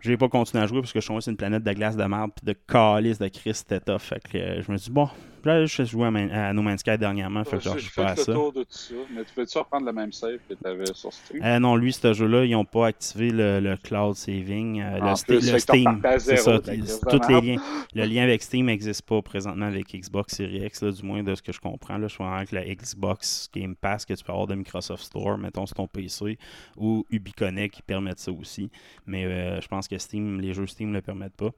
J'ai 0.00 0.16
pas 0.16 0.28
continué 0.28 0.62
à 0.62 0.66
jouer 0.66 0.80
parce 0.80 0.92
que 0.92 1.00
je 1.00 1.04
suis 1.04 1.22
sur 1.22 1.30
une 1.30 1.36
planète 1.36 1.62
de 1.62 1.72
glace 1.72 1.96
de 1.96 2.04
merde 2.04 2.30
puis 2.34 2.46
de 2.46 2.58
calice 2.66 3.18
de 3.18 3.28
Chris. 3.28 3.62
Fait 3.68 3.82
que 3.84 4.38
euh, 4.38 4.62
je 4.62 4.72
me 4.72 4.78
dit, 4.78 4.90
bon, 4.90 5.08
là, 5.44 5.66
je 5.66 5.84
joué 5.84 6.06
à, 6.06 6.10
Man- 6.10 6.30
à 6.30 6.52
No 6.52 6.62
Man's 6.62 6.80
Sky 6.80 6.96
dernièrement, 6.98 7.44
fait 7.44 7.58
que 7.58 7.62
je 7.64 7.78
joue 7.78 7.90
pas 7.96 8.10
à 8.10 8.16
ça. 8.16 8.32
tour 8.32 8.52
de 8.52 8.62
tout 8.62 8.68
ça. 8.70 8.94
Mais 9.14 9.24
tu 9.24 9.32
peux-tu 9.34 9.58
reprendre 9.58 9.86
le 9.86 9.92
même 9.92 10.12
save 10.12 10.38
que 10.48 10.54
tu 10.54 10.66
avais 10.66 10.92
sur 10.94 11.12
Steam? 11.12 11.42
Euh, 11.42 11.58
non, 11.58 11.76
lui, 11.76 11.92
ce 11.92 12.12
jeu-là, 12.12 12.44
ils 12.44 12.52
n'ont 12.52 12.64
pas 12.64 12.88
activé 12.88 13.30
le, 13.30 13.60
le 13.60 13.76
cloud 13.76 14.14
saving. 14.16 14.80
euh, 14.80 15.00
En 15.00 15.10
le, 15.12 15.24
plus, 15.24 15.58
Steam. 15.58 16.02
C'est 16.18 16.36
ça. 16.36 16.58
Tous 16.60 17.28
les 17.28 17.40
liens. 17.40 17.62
Le 17.94 18.04
lien 18.04 18.22
avec 18.22 18.42
Steam 18.42 18.66
n'existe 18.66 19.02
pas 19.02 19.20
présentement 19.22 19.66
avec 19.66 19.92
Xbox 19.94 20.36
Series 20.36 20.64
X, 20.66 20.82
là, 20.82 20.90
du 20.92 21.02
moins 21.04 21.22
de 21.22 21.34
ce 21.34 21.42
que 21.42 21.52
je 21.52 21.60
comprends. 21.60 21.98
Là, 21.98 22.08
je 22.08 22.14
suis 22.14 22.24
avec 22.24 22.52
la 22.52 22.64
Xbox 22.64 23.48
Game 23.54 23.74
Pass 23.76 24.04
que 24.04 24.14
tu 24.14 24.22
peux 24.24 24.32
avoir 24.32 24.46
de 24.46 24.54
Microsoft 24.54 25.02
Store, 25.04 25.38
mettons 25.38 25.66
sur 25.66 25.76
ton 25.76 25.86
PC, 25.86 26.38
ou 26.76 27.04
UbiConnect 27.10 27.74
qui 27.74 27.82
permettent 27.82 28.18
ça 28.20 28.32
aussi. 28.32 28.70
Mais 29.06 29.24
euh, 29.24 29.60
je 29.60 29.68
pense 29.68 29.88
que 29.88 29.98
Steam, 29.98 30.40
les 30.40 30.52
jeux 30.54 30.66
Steam 30.66 30.90
ne 30.90 30.94
le 30.96 31.02
permettent 31.02 31.36
pas. 31.36 31.50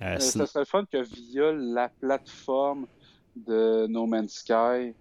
Ça 0.00 0.46
serait 0.46 0.60
le 0.60 0.64
fun 0.64 0.84
que 0.90 1.02
via 1.02 1.52
la 1.52 1.88
plateforme 1.88 2.86
de 3.46 3.86
No 3.88 4.06
Man's 4.06 4.34
Sky, 4.34 4.94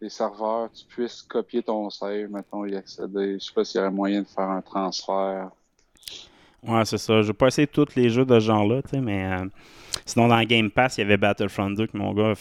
les 0.00 0.08
serveurs, 0.08 0.70
tu 0.72 0.84
puisses 0.84 1.22
copier 1.22 1.62
ton 1.62 1.88
save, 1.90 2.30
mettons, 2.30 2.64
y 2.64 2.76
accéder. 2.76 3.38
Je 3.38 3.44
sais 3.44 3.54
pas 3.54 3.64
s'il 3.64 3.78
y 3.78 3.82
aurait 3.82 3.90
moyen 3.90 4.22
de 4.22 4.26
faire 4.26 4.50
un 4.50 4.62
transfert. 4.62 5.50
Ouais, 6.62 6.84
c'est 6.84 6.98
ça. 6.98 7.22
Je 7.22 7.28
vais 7.28 7.32
pas 7.32 7.46
essayer 7.46 7.66
tous 7.66 7.94
les 7.94 8.10
jeux 8.10 8.24
de 8.24 8.38
ce 8.38 8.46
genre-là, 8.46 8.82
tu 8.82 8.90
sais, 8.90 9.00
mais 9.00 9.24
euh, 9.24 9.46
Sinon, 10.04 10.28
dans 10.28 10.42
Game 10.42 10.70
Pass, 10.70 10.98
il 10.98 11.02
y 11.02 11.04
avait 11.04 11.16
Battlefront 11.16 11.70
2 11.70 11.86
que 11.86 11.96
mon 11.96 12.12
gars 12.12 12.34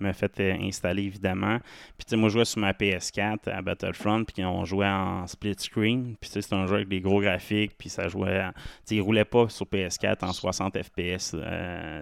m'a 0.00 0.12
fait, 0.12 0.40
installer, 0.60 1.04
évidemment. 1.04 1.58
Puis, 1.96 2.04
tu 2.04 2.10
sais, 2.10 2.16
moi, 2.16 2.28
je 2.28 2.34
jouais 2.34 2.44
sur 2.44 2.60
ma 2.60 2.72
PS4 2.72 3.50
à 3.50 3.62
Battlefront, 3.62 4.24
puis 4.24 4.44
on 4.44 4.64
jouait 4.64 4.86
en 4.86 5.26
split 5.26 5.56
screen. 5.58 6.16
Puis, 6.20 6.30
tu 6.30 6.34
sais, 6.34 6.42
c'était 6.42 6.56
un 6.56 6.66
jeu 6.66 6.76
avec 6.76 6.88
des 6.88 7.00
gros 7.00 7.20
graphiques, 7.20 7.72
puis 7.76 7.88
ça 7.88 8.08
jouait. 8.08 8.44
Tu 8.54 8.62
sais, 8.84 8.94
il 8.96 9.00
roulait 9.00 9.24
pas 9.24 9.48
sur 9.48 9.66
PS4 9.66 10.24
en 10.24 10.32
60 10.32 10.78
FPS. 10.82 11.36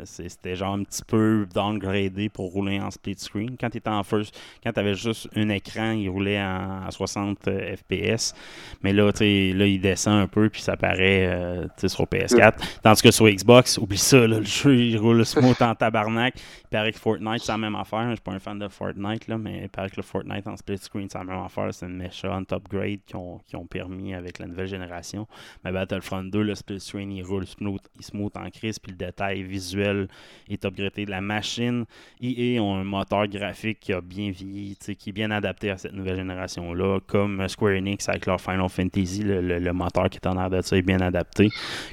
c'était 0.04 0.56
genre 0.56 0.74
un 0.74 0.84
petit 0.84 1.02
peu 1.06 1.46
downgradé 1.52 2.28
pour 2.28 2.52
rouler 2.52 2.80
en 2.80 2.90
split 2.90 3.16
screen. 3.18 3.56
Quand 3.58 3.70
tu 3.70 3.80
en 3.86 4.02
first, 4.02 4.38
quand 4.62 4.72
tu 4.72 4.80
avais 4.80 4.94
juste 4.94 5.28
un 5.34 5.48
écran, 5.48 5.92
il 5.92 6.08
roulait 6.08 6.40
en, 6.40 6.84
à 6.86 6.90
60 6.90 7.38
FPS. 7.44 8.34
Mais 8.82 8.92
là, 8.92 9.12
tu 9.12 9.18
sais, 9.18 9.52
là, 9.54 9.66
il 9.66 9.80
descend 9.80 10.14
un 10.14 10.26
peu, 10.26 10.48
puis 10.48 10.60
ça 10.60 10.76
paraît 10.76 11.26
euh, 11.26 11.66
sur 11.86 12.04
PS4. 12.04 12.54
Tandis 12.82 13.02
que 13.02 13.10
sur 13.10 13.28
Xbox, 13.28 13.78
oublie 13.78 13.98
ça, 13.98 14.26
le 14.26 14.44
jeu, 14.50 14.74
il 14.74 14.98
roule 14.98 15.24
smooth 15.24 15.62
en 15.62 15.74
tabarnak. 15.74 16.34
Paraît 16.70 16.92
que 16.92 16.98
Fortnite, 16.98 17.42
c'est 17.42 17.50
la 17.50 17.58
même 17.58 17.74
affaire. 17.74 18.08
Je 18.10 18.14
suis 18.14 18.20
pas 18.20 18.32
un 18.32 18.38
fan 18.38 18.58
de 18.58 18.68
Fortnite, 18.68 19.26
là, 19.26 19.38
mais 19.38 19.62
il 19.64 19.68
paraît 19.68 19.90
que 19.90 19.96
le 19.96 20.02
Fortnite 20.02 20.46
en 20.46 20.56
split 20.56 20.78
screen, 20.78 21.08
c'est 21.10 21.18
la 21.18 21.24
même 21.24 21.42
affaire. 21.42 21.74
C'est 21.74 21.86
une 21.86 21.96
méchante 21.96 22.52
upgrade 22.52 23.00
qui 23.04 23.16
ont, 23.16 23.40
qui 23.46 23.56
ont 23.56 23.66
permis 23.66 24.14
avec 24.14 24.38
la 24.38 24.46
nouvelle 24.46 24.68
génération. 24.68 25.26
Mais 25.64 25.72
Battlefront 25.72 26.22
2, 26.22 26.42
le 26.42 26.54
split 26.54 26.78
screen, 26.78 27.10
il 27.10 27.24
roule 27.24 27.46
smooth, 27.46 27.80
il 27.96 28.04
smooth 28.04 28.36
en 28.36 28.48
crise, 28.50 28.78
puis 28.78 28.92
le 28.92 28.98
détail 28.98 29.42
visuel 29.42 30.06
est 30.48 30.64
upgradé. 30.64 31.06
La 31.06 31.20
machine, 31.20 31.86
EA 32.22 32.60
ont 32.60 32.76
un 32.76 32.84
moteur 32.84 33.26
graphique 33.26 33.80
qui 33.80 33.92
a 33.92 34.00
bien 34.00 34.30
vieilli, 34.30 34.76
qui 34.76 35.10
est 35.10 35.12
bien 35.12 35.32
adapté 35.32 35.70
à 35.70 35.76
cette 35.76 35.92
nouvelle 35.92 36.16
génération-là, 36.16 37.00
comme 37.06 37.48
Square 37.48 37.72
Enix 37.72 38.08
avec 38.08 38.26
leur 38.26 38.40
Final 38.40 38.68
Fantasy, 38.68 39.24
le, 39.24 39.72
moteur 39.72 40.08
qui 40.08 40.18
est 40.18 40.26
en 40.26 40.36
arrière 40.36 40.50
de 40.50 40.60
ça 40.62 40.76
est 40.76 40.82
bien 40.82 41.00
adapté, 41.00 41.48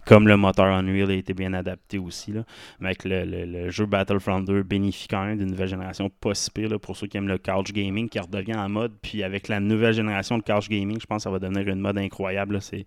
comme 0.06 0.28
le 0.28 0.38
moteur 0.38 0.66
Unreal 0.66 1.10
a 1.10 1.14
été 1.14 1.34
bien 1.34 1.54
adapté 1.54 1.98
aussi. 1.98 2.32
Là. 2.32 2.44
Mais 2.80 2.90
avec 2.90 3.04
le, 3.06 3.70
jeu 3.70 3.86
Battlefront 3.86 4.42
2 4.42 4.64
bénéficie 4.68 5.08
d'une 5.08 5.46
nouvelle 5.46 5.68
génération 5.68 6.10
pas 6.10 6.34
si 6.34 6.52
pire 6.52 6.80
pour 6.80 6.96
ceux 6.96 7.08
qui 7.08 7.18
aiment 7.18 7.28
le 7.28 7.38
couch 7.38 7.72
gaming 7.72 8.10
qui 8.10 8.20
redevient 8.20 8.56
en 8.56 8.70
mode. 8.70 8.94
Puis 9.02 9.24
avec 9.24 9.48
la 9.48 9.60
nouvelle 9.60 9.94
génération 9.94 10.38
de 10.38 10.44
couch 10.44 10.70
gaming, 10.70 11.00
je 11.00 11.06
pense 11.06 11.18
que 11.18 11.24
ça 11.24 11.30
va 11.30 11.40
devenir 11.40 11.68
une 11.68 11.80
mode 11.80 11.98
incroyable. 11.98 12.62
C'est 12.62 12.86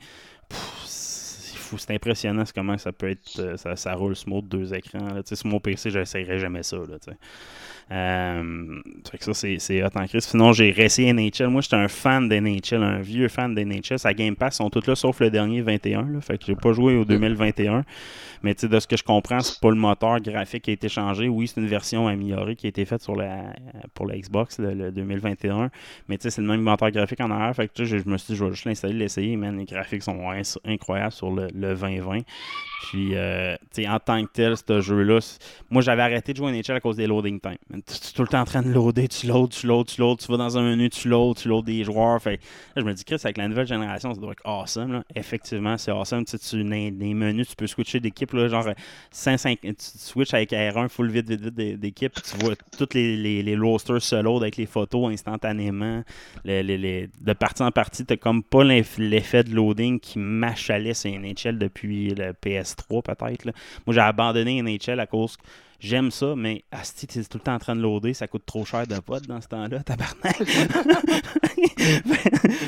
c'est 1.78 1.94
impressionnant 1.94 2.44
comment 2.54 2.78
ça 2.78 2.92
peut 2.92 3.10
être. 3.10 3.38
Euh, 3.38 3.56
ça, 3.56 3.76
ça 3.76 3.94
roule 3.94 4.16
smooth 4.16 4.48
deux 4.48 4.74
écrans. 4.74 5.14
Là. 5.14 5.22
Sur 5.24 5.46
mon 5.46 5.60
PC, 5.60 5.90
j'essayerais 5.90 6.38
jamais 6.38 6.62
ça. 6.62 6.76
Là, 6.78 6.96
euh, 7.92 8.80
ça, 9.18 9.34
c'est 9.34 9.82
hot 9.82 9.88
en 9.94 10.06
crise. 10.06 10.24
Sinon, 10.24 10.52
j'ai 10.52 10.70
réessayé 10.70 11.12
NHL. 11.12 11.48
Moi, 11.48 11.60
j'étais 11.60 11.76
un 11.76 11.88
fan 11.88 12.28
d'NHL, 12.28 12.82
un 12.82 13.00
vieux 13.00 13.28
fan 13.28 13.54
d'NHL. 13.54 13.98
Sa 13.98 14.14
Game 14.14 14.36
Pass 14.36 14.56
sont 14.56 14.70
toutes 14.70 14.86
là, 14.86 14.94
sauf 14.94 15.18
le 15.20 15.30
dernier 15.30 15.60
21. 15.60 16.02
Là, 16.02 16.20
fait 16.20 16.38
que 16.38 16.44
j'ai 16.46 16.54
pas 16.54 16.72
joué 16.72 16.96
au 16.96 17.04
2021. 17.04 17.84
Mais 18.42 18.54
de 18.54 18.80
ce 18.80 18.86
que 18.86 18.96
je 18.96 19.02
comprends, 19.02 19.40
c'est 19.40 19.60
pas 19.60 19.70
le 19.70 19.76
moteur 19.76 20.20
graphique 20.20 20.62
qui 20.62 20.70
a 20.70 20.72
été 20.72 20.88
changé. 20.88 21.28
Oui, 21.28 21.48
c'est 21.48 21.60
une 21.60 21.66
version 21.66 22.06
améliorée 22.06 22.56
qui 22.56 22.66
a 22.66 22.68
été 22.70 22.84
faite 22.84 23.02
sur 23.02 23.14
la, 23.14 23.52
pour 23.94 24.06
la 24.06 24.16
Xbox, 24.16 24.58
le, 24.58 24.90
2021. 24.90 25.70
Mais 26.08 26.16
c'est 26.20 26.38
le 26.38 26.46
même 26.46 26.62
moteur 26.62 26.90
graphique 26.90 27.20
en 27.20 27.30
arrière. 27.30 27.54
Fait 27.54 27.68
que 27.68 27.84
je 27.84 27.96
me 27.96 28.16
suis 28.16 28.32
dit, 28.32 28.36
je 28.36 28.44
vais 28.44 28.50
juste 28.50 28.64
l'installer, 28.64 28.94
l'essayer. 28.94 29.36
Les 29.36 29.64
graphiques 29.64 30.02
sont 30.02 30.18
incroyables 30.64 31.12
sur 31.12 31.32
le, 31.32 31.48
le 31.54 31.74
2020. 31.74 32.20
Puis, 32.88 33.14
euh, 33.14 33.56
en 33.86 33.98
tant 33.98 34.24
que 34.24 34.30
tel, 34.32 34.54
ce 34.56 34.80
jeu-là, 34.80 35.18
moi, 35.68 35.82
j'avais 35.82 36.02
arrêté 36.02 36.32
de 36.32 36.38
jouer 36.38 36.48
à 36.48 36.52
NHL 36.52 36.76
à 36.76 36.80
cause 36.80 36.96
des 36.96 37.06
loading 37.06 37.40
times. 37.40 37.79
Tu 37.86 37.94
es 37.94 38.12
tout 38.14 38.22
le 38.22 38.28
temps 38.28 38.40
en 38.40 38.44
train 38.44 38.62
de 38.62 38.70
loader, 38.70 39.08
tu 39.08 39.26
loads, 39.26 39.48
tu 39.48 39.66
loads, 39.66 39.84
tu 39.84 40.00
loads, 40.00 40.16
tu 40.16 40.30
vas 40.30 40.36
dans 40.36 40.58
un 40.58 40.62
menu, 40.62 40.90
tu 40.90 41.08
loads, 41.08 41.34
tu 41.34 41.48
loads 41.48 41.62
des 41.62 41.84
joueurs. 41.84 42.20
Fait 42.20 42.40
là, 42.76 42.82
je 42.82 42.82
me 42.82 42.92
dis, 42.92 43.04
Chris, 43.04 43.18
avec 43.24 43.36
la 43.36 43.48
nouvelle 43.48 43.66
génération, 43.66 44.14
ça 44.14 44.20
doit 44.20 44.32
être 44.32 44.46
awesome. 44.46 45.02
Effectivement, 45.14 45.76
c'est 45.78 45.90
awesome. 45.90 46.24
Tu 46.24 46.36
sais, 46.38 46.56
les 46.56 47.14
menus, 47.14 47.48
tu 47.48 47.56
peux 47.56 47.66
switcher 47.66 48.00
d'équipe, 48.00 48.36
genre 48.36 48.68
5, 49.10 49.38
5, 49.38 49.58
tu 49.60 49.74
switches 49.78 50.34
avec 50.34 50.50
R1 50.50 50.88
full 50.88 51.10
vite, 51.10 51.30
vite, 51.30 51.54
d'équipe. 51.54 52.14
Tu 52.22 52.36
vois 52.38 52.54
tous 52.76 52.88
les, 52.94 53.16
les, 53.16 53.42
les 53.42 53.56
rosters 53.56 54.02
se 54.02 54.16
load 54.16 54.42
avec 54.42 54.56
les 54.56 54.66
photos 54.66 55.12
instantanément. 55.12 56.02
de 56.44 57.32
partie 57.32 57.62
en 57.62 57.70
partie, 57.70 58.04
tu 58.04 58.16
comme 58.16 58.42
pas 58.42 58.64
l'effet 58.64 59.44
de 59.44 59.54
loading 59.54 60.00
qui 60.00 60.18
m'achalait 60.18 60.94
sur 60.94 61.10
NHL 61.10 61.58
depuis 61.58 62.10
le 62.10 62.32
PS3 62.32 63.02
peut-être. 63.02 63.44
Moi, 63.86 63.94
j'ai 63.94 64.00
abandonné 64.00 64.62
NHL 64.62 65.00
à 65.00 65.06
cause 65.06 65.36
J'aime 65.80 66.10
ça, 66.10 66.34
mais 66.36 66.62
Asti, 66.70 67.06
tu 67.06 67.24
tout 67.24 67.38
le 67.38 67.42
temps 67.42 67.54
en 67.54 67.58
train 67.58 67.74
de 67.74 67.80
loader, 67.80 68.12
ça 68.12 68.28
coûte 68.28 68.44
trop 68.44 68.66
cher 68.66 68.86
de 68.86 69.00
pote 69.00 69.26
dans 69.26 69.40
ce 69.40 69.48
temps-là, 69.48 69.78
tabarnak. 69.82 70.36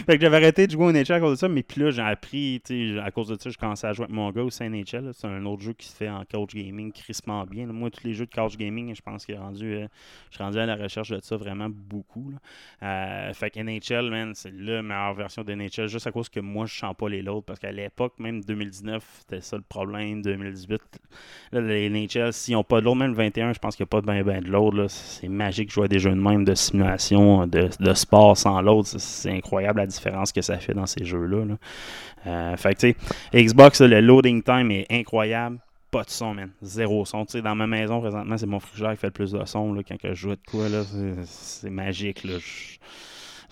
fait 0.07 0.17
que 0.17 0.21
j'avais 0.21 0.39
arrêté 0.39 0.67
de 0.67 0.73
jouer 0.73 0.87
au 0.87 0.93
NHL 0.93 1.13
à 1.13 1.21
cause 1.21 1.33
de 1.33 1.37
ça, 1.37 1.49
mais 1.49 1.63
puis 1.63 1.83
là, 1.83 1.91
j'ai 1.91 2.01
appris, 2.01 2.63
tu 2.65 2.95
sais, 2.95 3.01
à 3.01 3.11
cause 3.11 3.29
de 3.29 3.37
ça, 3.39 3.51
je 3.51 3.59
commençais 3.59 3.87
à 3.87 3.93
jouer 3.93 4.05
avec 4.05 4.17
mon 4.17 4.31
gars 4.31 4.43
au 4.43 4.49
NHL. 4.49 5.11
C'est 5.13 5.27
un 5.27 5.45
autre 5.45 5.61
jeu 5.61 5.75
qui 5.75 5.89
se 5.89 5.95
fait 5.95 6.09
en 6.09 6.25
couch 6.25 6.55
gaming 6.55 6.91
crissement 6.91 7.45
bien. 7.45 7.67
Moi, 7.67 7.91
tous 7.91 8.05
les 8.05 8.15
jeux 8.15 8.25
de 8.25 8.35
couch 8.35 8.57
gaming, 8.57 8.95
je 8.95 9.03
pense 9.03 9.29
est 9.29 9.37
rendu, 9.37 9.75
euh, 9.75 9.87
je 10.31 10.37
suis 10.37 10.43
rendu 10.43 10.59
à 10.59 10.65
la 10.65 10.77
recherche 10.77 11.11
de 11.11 11.21
ça 11.23 11.37
vraiment 11.37 11.69
beaucoup. 11.69 12.33
Euh, 12.83 13.33
fait 13.35 13.51
que 13.51 13.61
NHL, 13.61 14.11
man, 14.11 14.33
c'est 14.35 14.53
la 14.53 14.83
meilleure 14.83 15.15
version 15.15 15.45
de 15.45 15.53
NHL, 15.53 15.89
juste 15.89 16.07
à 16.07 16.13
cause 16.13 16.31
que 16.31 16.41
moi, 16.41 16.65
je 16.65 16.79
sens 16.79 16.95
pas 16.97 17.11
les 17.11 17.21
loads, 17.21 17.43
parce 17.43 17.59
qu'à 17.59 17.73
l'époque, 17.73 18.15
même 18.19 18.43
2019, 18.43 19.05
c'était 19.21 19.43
ça 19.43 19.57
le 19.57 19.63
problème, 19.63 20.23
2018. 20.23 20.81
Là, 21.53 21.61
les 21.61 21.91
NHL, 21.91 22.33
s'ils 22.33 22.55
n'ont 22.55 22.65
pas 22.65 22.81
de 22.81 22.87
le 23.07 23.15
21, 23.15 23.53
je 23.53 23.59
pense 23.59 23.77
qu'il 23.77 23.85
n'y 23.85 23.89
a 23.89 23.91
pas 23.91 24.01
de 24.01 24.07
ben, 24.07 24.23
ben 24.23 24.43
de 24.43 24.49
l'autre. 24.49 24.87
C'est 24.89 25.29
magique 25.29 25.69
de 25.69 25.73
jouer 25.73 25.85
à 25.85 25.89
des 25.89 25.99
jeux 25.99 26.11
de 26.11 26.17
même 26.17 26.45
de 26.45 26.55
simulation, 26.55 27.47
de, 27.47 27.69
sport 27.95 28.37
sans 28.37 28.61
l'autre. 28.61 28.89
C'est 28.99 29.31
incroyable 29.31 29.81
la 29.81 29.87
différence 29.87 30.33
que 30.33 30.43
ça 30.43 30.59
fait 30.59 30.75
dans 30.75 30.87
ces 30.87 31.05
jeux-là. 31.05 31.57
Euh, 32.27 32.57
fait 32.57 32.75
que, 32.75 33.39
Xbox, 33.39 33.81
le 33.81 34.01
loading 34.01 34.43
time 34.43 34.71
est 34.71 34.87
incroyable. 34.91 35.59
Pas 35.91 36.05
de 36.05 36.11
son, 36.11 36.35
man. 36.35 36.51
Zéro 36.63 37.05
son. 37.05 37.27
dans 37.43 37.55
ma 37.55 37.67
maison, 37.67 38.01
présentement, 38.01 38.39
c'est 38.39 38.47
mon 38.47 38.61
frigidaire 38.61 38.93
qui 38.93 38.99
fait 38.99 39.09
le 39.09 39.13
plus 39.13 39.33
de 39.33 39.45
son 39.45 39.75
là, 39.75 39.83
quand 39.87 39.97
je 40.03 40.15
joue 40.15 40.31
de 40.31 40.41
quoi. 40.51 40.65
C'est 41.25 41.71
magique. 41.71 42.25
Là. 42.25 42.35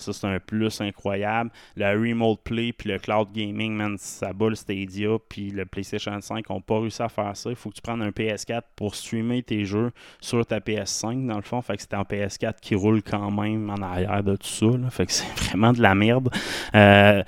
Ça, 0.00 0.12
c'est 0.12 0.26
un 0.26 0.38
plus 0.40 0.80
incroyable. 0.80 1.50
Le 1.76 1.86
Remote 1.90 2.40
Play 2.42 2.72
puis 2.72 2.90
le 2.90 2.98
Cloud 2.98 3.28
Gaming, 3.32 3.72
man, 3.72 3.96
ça 3.98 4.32
bat 4.32 4.48
le 4.48 4.54
Stadia 4.54 5.10
puis 5.28 5.50
le 5.50 5.64
PlayStation 5.66 6.18
5 6.20 6.48
n'ont 6.48 6.60
pas 6.60 6.80
réussi 6.80 7.02
à 7.02 7.08
faire 7.08 7.36
ça. 7.36 7.50
Il 7.50 7.56
faut 7.56 7.70
que 7.70 7.76
tu 7.76 7.82
prennes 7.82 8.02
un 8.02 8.10
PS4 8.10 8.62
pour 8.76 8.94
streamer 8.94 9.42
tes 9.42 9.64
jeux 9.64 9.92
sur 10.20 10.44
ta 10.44 10.58
PS5, 10.60 11.26
dans 11.26 11.36
le 11.36 11.42
fond. 11.42 11.60
Fait 11.62 11.76
que 11.76 11.82
c'est 11.82 11.94
un 11.94 12.02
PS4 12.02 12.60
qui 12.60 12.74
roule 12.74 13.02
quand 13.02 13.30
même 13.30 13.70
en 13.70 13.82
arrière 13.82 14.22
de 14.22 14.36
tout 14.36 14.46
ça. 14.46 14.66
Fait 14.90 15.06
que 15.06 15.12
c'est 15.12 15.28
vraiment 15.46 15.72
de 15.72 15.80
la 15.80 15.94
merde. 15.94 16.30
Euh, 16.74 17.22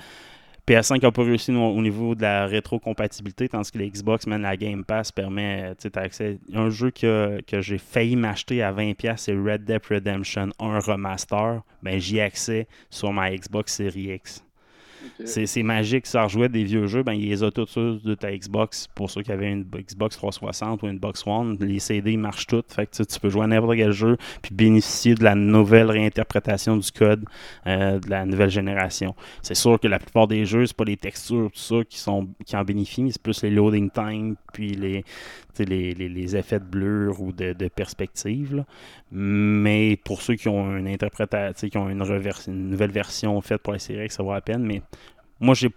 PS5 0.67 1.01
n'a 1.01 1.11
pas 1.11 1.23
réussi 1.23 1.51
au 1.51 1.81
niveau 1.81 2.15
de 2.15 2.21
la 2.21 2.45
rétrocompatibilité, 2.45 3.49
tandis 3.49 3.71
que 3.71 3.79
la 3.79 3.85
Xbox, 3.85 4.27
même 4.27 4.41
la 4.41 4.55
Game 4.55 4.85
Pass, 4.85 5.11
permet, 5.11 5.75
tu 5.75 5.89
accès. 5.97 6.39
Un 6.53 6.69
jeu 6.69 6.91
que, 6.91 7.41
que 7.45 7.61
j'ai 7.61 7.77
failli 7.77 8.15
m'acheter 8.15 8.61
à 8.61 8.71
20$, 8.71 9.17
c'est 9.17 9.33
Red 9.33 9.65
Dead 9.65 9.81
Redemption 9.85 10.49
1 10.59 10.79
Remaster. 10.79 11.61
Ben, 11.81 11.99
j'y 11.99 12.17
ai 12.17 12.21
accès 12.21 12.67
sur 12.89 13.11
ma 13.11 13.35
Xbox 13.35 13.73
Series 13.73 14.13
X. 14.15 14.42
C'est 15.25 15.63
magique. 15.63 16.05
Ça 16.05 16.23
rejouait 16.23 16.49
des 16.49 16.63
vieux 16.63 16.87
jeux, 16.87 17.03
ben, 17.03 17.13
il 17.13 17.29
les 17.29 17.43
a 17.43 17.51
tous 17.51 17.77
de 17.77 18.15
ta 18.15 18.35
Xbox. 18.35 18.87
Pour 18.93 19.09
ceux 19.09 19.21
qui 19.21 19.31
avaient 19.31 19.51
une 19.51 19.63
Xbox 19.63 20.17
360 20.17 20.83
ou 20.83 20.87
une 20.87 20.99
Box 20.99 21.23
One, 21.25 21.57
les 21.59 21.79
CD 21.79 22.17
marchent 22.17 22.47
toutes. 22.47 22.71
Fait 22.71 22.85
que 22.85 23.03
tu 23.03 23.19
peux 23.19 23.29
jouer 23.29 23.43
à 23.43 23.47
n'importe 23.47 23.75
quel 23.77 23.91
jeu 23.91 24.17
puis 24.41 24.53
bénéficier 24.53 25.15
de 25.15 25.23
la 25.23 25.35
nouvelle 25.35 25.89
réinterprétation 25.89 26.77
du 26.77 26.91
code 26.91 27.25
euh, 27.67 27.99
de 27.99 28.09
la 28.09 28.25
nouvelle 28.25 28.49
génération. 28.49 29.15
C'est 29.41 29.55
sûr 29.55 29.79
que 29.79 29.87
la 29.87 29.99
plupart 29.99 30.27
des 30.27 30.45
jeux, 30.45 30.65
c'est 30.65 30.75
pas 30.75 30.83
les 30.83 30.97
textures, 30.97 31.51
tout 31.51 31.59
ça 31.59 31.83
qui, 31.87 31.97
sont, 31.97 32.27
qui 32.45 32.55
en 32.55 32.63
bénéficient, 32.63 33.03
mais 33.03 33.11
c'est 33.11 33.21
plus 33.21 33.43
les 33.43 33.51
loading 33.51 33.89
time 33.89 34.35
puis 34.53 34.73
les, 34.75 35.03
les, 35.59 35.93
les, 35.93 36.35
effets 36.35 36.59
de 36.59 36.65
blur 36.65 37.21
ou 37.21 37.31
de, 37.31 37.53
perspective. 37.67 38.63
Mais 39.11 39.97
pour 40.03 40.21
ceux 40.21 40.35
qui 40.35 40.47
ont 40.47 40.77
une 40.77 40.87
interprétation, 40.87 41.69
qui 41.69 41.77
ont 41.77 41.89
une, 41.89 42.01
une 42.47 42.69
nouvelle 42.69 42.91
version 42.91 43.39
faite 43.41 43.61
pour 43.61 43.73
la 43.73 43.79
série 43.79 44.09
ça 44.09 44.23
vaut 44.23 44.33
la 44.33 44.41
peine. 44.41 44.63
Mais 44.63 44.81
moi, 45.43 45.55
j'ai, 45.55 45.69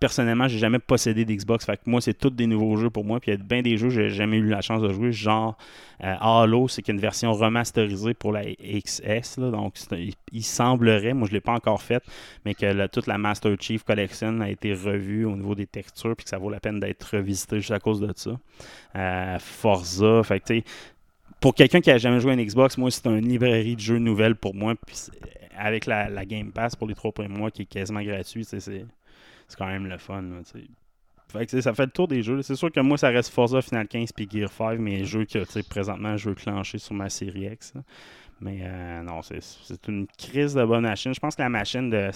personnellement, 0.00 0.48
j'ai 0.48 0.58
jamais 0.58 0.80
possédé 0.80 1.24
d'Xbox. 1.24 1.64
Fait 1.64 1.76
que 1.76 1.82
moi, 1.86 2.00
c'est 2.00 2.14
tous 2.14 2.30
des 2.30 2.48
nouveaux 2.48 2.76
jeux 2.76 2.90
pour 2.90 3.04
moi. 3.04 3.20
Puis 3.20 3.30
il 3.30 3.38
y 3.38 3.40
a 3.40 3.42
bien 3.42 3.62
des 3.62 3.76
jeux 3.76 3.86
que 3.88 3.94
j'ai 3.94 4.10
jamais 4.10 4.38
eu 4.38 4.48
la 4.48 4.60
chance 4.60 4.82
de 4.82 4.92
jouer. 4.92 5.12
Genre 5.12 5.56
euh, 6.02 6.16
Halo, 6.20 6.66
c'est 6.66 6.88
une 6.88 6.98
version 6.98 7.32
remasterisée 7.32 8.14
pour 8.14 8.32
la 8.32 8.42
XS. 8.44 9.38
donc 9.38 9.74
il, 10.32 10.42
semblerait, 10.42 11.14
moi 11.14 11.28
je 11.28 11.32
ne 11.32 11.36
l'ai 11.36 11.40
pas 11.40 11.52
encore 11.52 11.80
fait, 11.80 12.02
mais 12.44 12.54
que 12.54 12.86
toute 12.88 13.06
la 13.06 13.18
Master 13.18 13.54
Chief 13.60 13.84
Collection 13.84 14.40
a 14.40 14.50
été 14.50 14.74
revue 14.74 15.24
au 15.26 15.36
niveau 15.36 15.54
des 15.54 15.66
textures. 15.66 16.16
Puis 16.16 16.24
que 16.24 16.30
ça 16.30 16.38
vaut 16.38 16.50
la 16.50 16.58
peine 16.58 16.80
d'être 16.80 17.04
revisité 17.16 17.60
juste 17.60 17.70
à 17.70 17.78
cause 17.78 18.00
de 18.00 18.12
ça. 18.16 18.32
Euh, 18.96 19.38
Forza, 19.38 20.24
fait 20.24 20.40
que 20.40 20.60
pour 21.40 21.54
quelqu'un 21.54 21.80
qui 21.80 21.92
a 21.92 21.98
jamais 21.98 22.18
joué 22.18 22.32
à 22.32 22.34
une 22.34 22.44
Xbox, 22.44 22.76
moi, 22.78 22.90
c'est 22.90 23.06
une 23.06 23.28
librairie 23.28 23.76
de 23.76 23.80
jeux 23.80 23.98
nouvelles 23.98 24.34
pour 24.34 24.56
moi. 24.56 24.74
Avec 25.58 25.86
la, 25.86 26.24
Game 26.24 26.52
Pass 26.52 26.76
pour 26.76 26.88
les 26.88 26.94
trois 26.94 27.12
premiers 27.12 27.28
mois 27.28 27.50
qui 27.50 27.62
est 27.62 27.66
quasiment 27.66 28.02
gratuit, 28.02 28.44
c'est 28.44 28.86
quand 29.56 29.66
même 29.66 29.86
le 29.86 29.98
fun. 29.98 30.22
fait 31.28 31.46
que, 31.46 31.60
ça 31.60 31.74
fait 31.74 31.86
le 31.86 31.92
tour 31.92 32.08
des 32.08 32.22
jeux. 32.22 32.42
C'est 32.42 32.56
sûr 32.56 32.70
que 32.70 32.80
moi, 32.80 32.96
ça 32.98 33.08
reste 33.08 33.32
Forza 33.32 33.60
Final 33.62 33.88
15 33.88 34.12
puis 34.12 34.28
Gear 34.30 34.50
5, 34.50 34.78
mais 34.78 35.04
jeux 35.04 35.24
que 35.24 35.38
présentement 35.68 36.16
je 36.16 36.30
veux 36.30 36.34
clencher 36.34 36.78
sur 36.78 36.94
ma 36.94 37.08
série 37.08 37.46
X. 37.52 37.74
Mais 38.40 38.60
euh, 38.62 39.02
non, 39.02 39.20
c'est 39.22 39.88
une 39.88 40.06
crise 40.16 40.54
de 40.54 40.64
bonne 40.64 40.82
machine. 40.82 41.12
Je 41.12 41.18
pense 41.18 41.34
que 41.34 41.42
la 41.42 41.48
machine 41.48 41.90
de, 41.90 42.10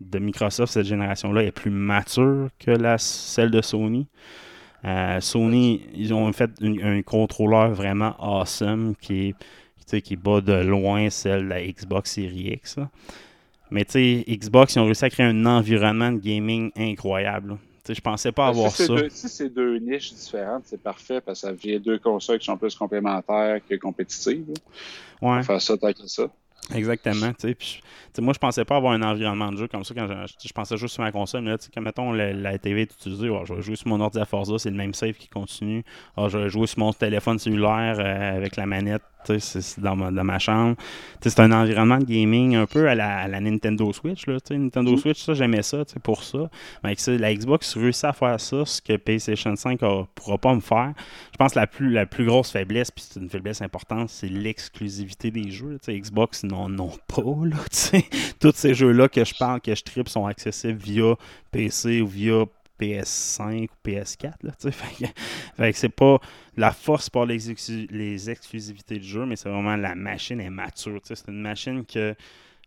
de, 0.00 0.18
Microsoft 0.18 0.72
cette 0.72 0.86
génération-là 0.86 1.42
est 1.42 1.52
plus 1.52 1.70
mature 1.70 2.48
que 2.58 2.70
la, 2.70 2.96
celle 2.96 3.50
de 3.50 3.60
Sony. 3.60 4.06
Euh, 4.86 5.20
Sony, 5.20 5.86
ils 5.94 6.14
ont 6.14 6.32
fait 6.32 6.50
un, 6.62 7.02
contrôleur 7.02 7.72
vraiment 7.72 8.16
awesome 8.18 8.94
qui 8.96 9.28
est, 9.28 9.34
qui 9.86 10.16
bat 10.16 10.40
de 10.40 10.54
loin 10.54 11.10
celle 11.10 11.44
de 11.44 11.48
la 11.48 11.64
Xbox 11.64 12.12
Series 12.12 12.52
X. 12.54 12.76
là. 12.76 12.90
Mais 13.70 13.84
tu 13.84 13.92
sais, 13.92 14.24
Xbox, 14.28 14.74
ils 14.74 14.78
ont 14.78 14.84
réussi 14.84 15.04
à 15.04 15.10
créer 15.10 15.26
un 15.26 15.46
environnement 15.46 16.12
de 16.12 16.18
gaming 16.18 16.70
incroyable. 16.76 17.56
je 17.88 18.00
pensais 18.00 18.30
pas 18.30 18.48
avoir 18.48 18.70
si 18.70 18.76
c'est 18.76 18.86
ça. 18.86 18.94
deux, 18.94 19.08
si 19.08 19.28
c'est 19.28 19.48
deux 19.48 19.78
niches 19.78 20.12
différentes, 20.14 20.62
c'est 20.66 20.82
parfait 20.82 21.20
parce 21.20 21.40
que 21.40 21.48
ça 21.48 21.52
vient 21.52 21.78
deux 21.80 21.98
consoles 21.98 22.38
qui 22.38 22.46
sont 22.46 22.56
plus 22.56 22.74
complémentaires 22.74 23.58
que 23.68 23.74
compétitives. 23.76 24.52
Ouais. 25.20 25.42
Faire 25.42 25.60
ça 25.60 25.76
tant 25.76 25.92
que 25.92 26.06
ça. 26.06 26.28
Exactement, 26.72 27.32
tu 27.32 27.48
sais. 27.48 27.54
Puis, 27.54 27.80
tu 27.82 27.82
sais, 28.14 28.22
moi, 28.22 28.32
je 28.32 28.38
pensais 28.38 28.64
pas 28.64 28.76
avoir 28.76 28.94
un 28.94 29.02
environnement 29.02 29.52
de 29.52 29.58
jeu 29.58 29.68
comme 29.68 29.84
ça 29.84 29.94
quand 29.94 30.06
je, 30.06 30.48
je 30.48 30.52
pensais 30.52 30.76
juste 30.78 30.94
sur 30.94 31.02
ma 31.02 31.12
console. 31.12 31.42
Mais 31.42 31.50
là, 31.50 31.56
comme 31.74 31.84
mettons, 31.84 32.12
la, 32.12 32.32
la 32.32 32.58
TV 32.58 32.82
est 32.82 32.92
utilisée, 32.92 33.28
ouais, 33.28 33.42
je 33.44 33.54
vais 33.54 33.62
jouer 33.62 33.76
sur 33.76 33.88
mon 33.88 34.00
ordi 34.00 34.18
à 34.18 34.24
Forza, 34.24 34.58
c'est 34.58 34.70
le 34.70 34.76
même 34.76 34.94
save 34.94 35.14
qui 35.14 35.28
continue. 35.28 35.84
Ah, 36.16 36.28
je 36.28 36.38
vais 36.38 36.48
jouer 36.48 36.66
sur 36.66 36.78
mon 36.78 36.92
téléphone 36.92 37.38
cellulaire 37.38 37.96
euh, 37.98 38.36
avec 38.36 38.56
la 38.56 38.64
manette, 38.64 39.02
c'est- 39.38 39.80
dans 39.80 39.96
ma, 39.96 40.10
dans 40.10 40.24
ma 40.24 40.38
chambre. 40.38 40.76
C'est 41.22 41.40
un 41.40 41.52
environnement 41.52 41.98
de 41.98 42.04
gaming 42.04 42.54
un 42.56 42.66
peu 42.66 42.88
à 42.88 42.94
la, 42.94 43.18
à 43.20 43.28
la 43.28 43.40
Nintendo 43.40 43.92
Switch, 43.92 44.26
là, 44.26 44.40
tu 44.40 44.48
sais. 44.54 44.58
Nintendo 44.58 44.96
Switch, 44.96 45.22
ça, 45.22 45.34
j'aimais 45.34 45.62
ça, 45.62 45.84
pour 46.02 46.22
ça. 46.22 46.50
Mais 46.82 46.94
la 47.06 47.34
Xbox 47.34 47.76
réussit 47.76 48.04
à 48.04 48.12
faire 48.12 48.38
ça, 48.40 48.64
ce 48.66 48.80
que 48.82 48.96
PlayStation 48.96 49.56
5 49.56 49.82
a- 49.82 50.06
pourra 50.14 50.38
pas 50.38 50.54
me 50.54 50.60
faire. 50.60 50.92
Je 51.32 51.36
pense 51.38 51.54
que 51.54 51.58
la 51.58 51.66
plus, 51.66 51.90
la 51.90 52.06
plus 52.06 52.24
grosse 52.26 52.50
faiblesse, 52.50 52.90
puis 52.90 53.04
c'est 53.08 53.20
une 53.20 53.30
faiblesse 53.30 53.62
importante, 53.62 54.08
c'est 54.10 54.28
l'exclusivité 54.28 55.30
des 55.30 55.50
jeux. 55.50 55.70
là. 55.72 55.78
Tu 55.78 55.92
sais, 55.92 55.98
Xbox 55.98 56.44
n'en 56.44 56.70
ont 56.78 56.92
pas. 57.06 57.22
Là. 57.46 57.56
Tous 58.40 58.52
ces 58.54 58.74
jeux-là 58.74 59.08
que 59.08 59.24
je 59.24 59.34
parle, 59.34 59.60
que 59.60 59.74
je 59.74 59.82
tripe, 59.82 60.08
sont 60.08 60.26
accessibles 60.26 60.78
via 60.78 61.14
PC 61.50 62.00
ou 62.02 62.06
via 62.06 62.44
PS5 62.78 63.68
ou 63.70 63.88
PS4. 63.88 64.34
Là, 64.42 64.52
fait 64.70 65.72
que, 65.72 65.72
c'est 65.78 65.88
pas 65.88 66.18
la 66.56 66.72
force 66.72 67.10
par 67.10 67.26
les, 67.26 67.50
exclu- 67.52 67.88
les 67.90 68.30
exclusivités 68.30 68.98
de 68.98 69.04
jeu, 69.04 69.26
mais 69.26 69.36
c'est 69.36 69.48
vraiment 69.48 69.76
la 69.76 69.94
machine 69.94 70.40
est 70.40 70.50
mature. 70.50 71.00
C'est 71.04 71.28
une 71.28 71.40
machine 71.42 71.84
que 71.84 72.14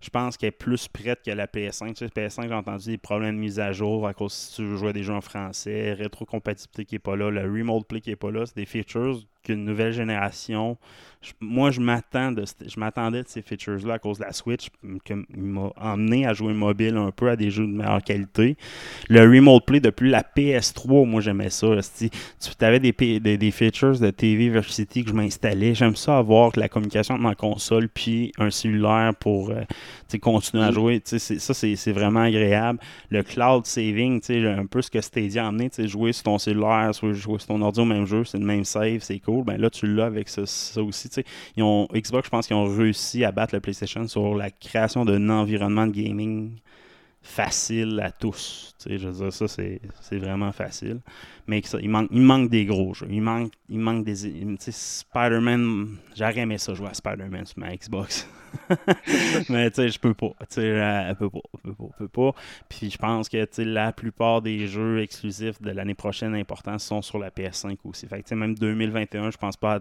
je 0.01 0.09
pense 0.09 0.37
qu'elle 0.37 0.49
est 0.49 0.51
plus 0.51 0.87
prête 0.87 1.21
que 1.25 1.31
la 1.31 1.47
PS5. 1.47 1.93
Tu 1.93 2.05
sais, 2.05 2.09
PS5, 2.09 2.47
j'ai 2.47 2.53
entendu 2.53 2.85
des 2.91 2.97
problèmes 2.97 3.35
de 3.35 3.39
mise 3.41 3.59
à 3.59 3.71
jour 3.71 4.07
à 4.07 4.13
cause 4.13 4.33
si 4.33 4.55
tu 4.55 4.63
veux 4.63 4.77
jouer 4.77 4.89
à 4.89 4.93
des 4.93 5.03
jeux 5.03 5.13
en 5.13 5.21
français, 5.21 5.93
rétrocompatibilité 5.93 6.85
qui 6.85 6.95
n'est 6.95 6.99
pas 6.99 7.15
là, 7.15 7.29
le 7.31 7.41
remote 7.41 7.87
play 7.87 8.01
qui 8.01 8.11
n'est 8.11 8.15
pas 8.15 8.31
là. 8.31 8.45
C'est 8.45 8.55
des 8.55 8.65
features 8.65 9.21
qu'une 9.47 9.63
nouvelle 9.63 9.93
génération. 9.93 10.77
moi, 11.41 11.71
je 11.71 11.79
m'attends 11.79 12.31
de, 12.31 12.43
je 12.65 12.79
m'attendais 12.79 13.23
de 13.23 13.27
ces 13.27 13.41
features-là 13.41 13.95
à 13.95 13.99
cause 13.99 14.19
de 14.19 14.25
la 14.25 14.33
Switch, 14.33 14.67
qui 15.03 15.13
m'a 15.35 15.71
emmené 15.77 16.25
à 16.25 16.33
jouer 16.33 16.53
mobile 16.53 16.95
un 16.97 17.11
peu 17.11 17.29
à 17.29 17.35
des 17.35 17.49
jeux 17.49 17.65
de 17.65 17.71
meilleure 17.71 18.03
qualité. 18.03 18.57
Le 19.09 19.21
remote 19.21 19.65
play 19.65 19.79
depuis 19.79 20.09
la 20.09 20.21
PS3, 20.21 21.07
moi 21.07 21.21
j'aimais 21.21 21.49
ça. 21.49 21.67
là. 21.67 21.81
Si 21.81 22.09
tu 22.09 22.65
avais 22.65 22.79
des, 22.79 22.91
des, 23.19 23.51
features 23.51 23.99
de 23.99 24.09
TV 24.11 24.49
Versity 24.49 25.03
que 25.03 25.09
je 25.09 25.15
m'installais. 25.15 25.73
J'aime 25.73 25.95
ça 25.95 26.17
avoir 26.17 26.51
la 26.55 26.69
communication 26.69 27.15
entre 27.15 27.23
ma 27.23 27.35
console 27.35 27.89
puis 27.89 28.31
un 28.37 28.51
cellulaire 28.51 29.13
pour 29.19 29.49
euh, 29.49 29.61
continuer 30.15 30.63
à 30.63 30.71
jouer. 30.71 31.01
Sais, 31.03 31.19
c'est- 31.19 31.39
Ça, 31.39 31.53
c'est 31.53 31.91
vraiment 31.91 32.21
agréable. 32.21 32.79
Le 33.09 33.23
cloud 33.23 33.65
saving, 33.65 34.21
un 34.45 34.65
peu 34.65 34.81
ce 34.81 34.89
que 34.89 35.01
Stadia 35.01 35.45
a 35.45 35.49
amené, 35.49 35.69
jouer 35.85 36.13
sur 36.13 36.23
ton 36.23 36.37
cellulaire, 36.37 36.91
jouer 36.93 37.13
sur 37.39 37.45
ton 37.45 37.61
ordi 37.61 37.79
au 37.81 37.85
même 37.85 38.05
jeu, 38.05 38.23
c'est 38.23 38.37
le 38.37 38.45
même 38.45 38.63
save, 38.63 38.99
c'est 39.01 39.19
cool. 39.19 39.43
Ben 39.43 39.57
là, 39.57 39.69
tu 39.69 39.85
l'as 39.93 40.05
avec 40.05 40.29
ça, 40.29 40.45
ça 40.45 40.81
aussi. 40.81 41.09
Ils 41.55 41.63
ont, 41.63 41.87
Xbox, 41.93 42.25
je 42.25 42.29
pense 42.29 42.47
qu'ils 42.47 42.55
ont 42.55 42.65
réussi 42.73 43.23
à 43.23 43.31
battre 43.31 43.53
le 43.55 43.61
PlayStation 43.61 44.07
sur 44.07 44.35
la 44.35 44.49
création 44.49 45.05
d'un 45.05 45.29
environnement 45.29 45.85
de 45.87 45.91
gaming 45.91 46.57
facile 47.21 47.99
à 48.03 48.11
tous. 48.11 48.73
Je 48.85 49.07
veux 49.07 49.11
dire, 49.25 49.33
ça, 49.33 49.47
c'est 49.47 49.79
vraiment 50.17 50.51
facile. 50.51 50.99
Mais 51.47 51.61
ça, 51.63 51.79
il, 51.81 51.89
manque, 51.89 52.09
il 52.11 52.21
manque 52.21 52.49
des 52.49 52.65
gros 52.65 52.93
jeux. 52.93 53.07
Il 53.09 53.21
manque, 53.21 53.53
il 53.69 53.79
manque 53.79 54.03
des. 54.03 54.15
Spider-Man, 54.59 55.97
j'aurais 56.15 56.39
aimé 56.39 56.57
ça 56.57 56.73
jouer 56.73 56.89
à 56.89 56.93
Spider-Man 56.93 57.45
sur 57.45 57.59
ma 57.59 57.75
Xbox. 57.75 58.27
mais 59.49 59.69
tu 59.71 59.75
sais, 59.75 59.89
je 59.89 59.99
peux 59.99 60.13
pas. 60.13 60.31
Tu 60.41 60.45
sais, 60.49 60.61
euh, 60.61 61.09
je 61.09 61.13
peux 61.13 61.29
pas. 61.29 61.39
Je 61.55 61.69
peux 61.69 61.73
pas. 61.73 61.85
je 61.93 61.97
peux 62.05 62.07
pas. 62.07 62.31
Puis 62.67 62.89
je 62.91 62.97
pense 62.97 63.29
que 63.29 63.45
la 63.61 63.93
plupart 63.93 64.41
des 64.41 64.67
jeux 64.67 65.01
exclusifs 65.01 65.61
de 65.61 65.71
l'année 65.71 65.93
prochaine 65.95 66.35
importants 66.35 66.79
sont 66.79 67.01
sur 67.01 67.17
la 67.17 67.29
PS5 67.29 67.77
aussi. 67.85 68.07
Même 68.31 68.55
2021, 68.55 69.31
je 69.31 69.37
pense 69.37 69.57
pas. 69.57 69.79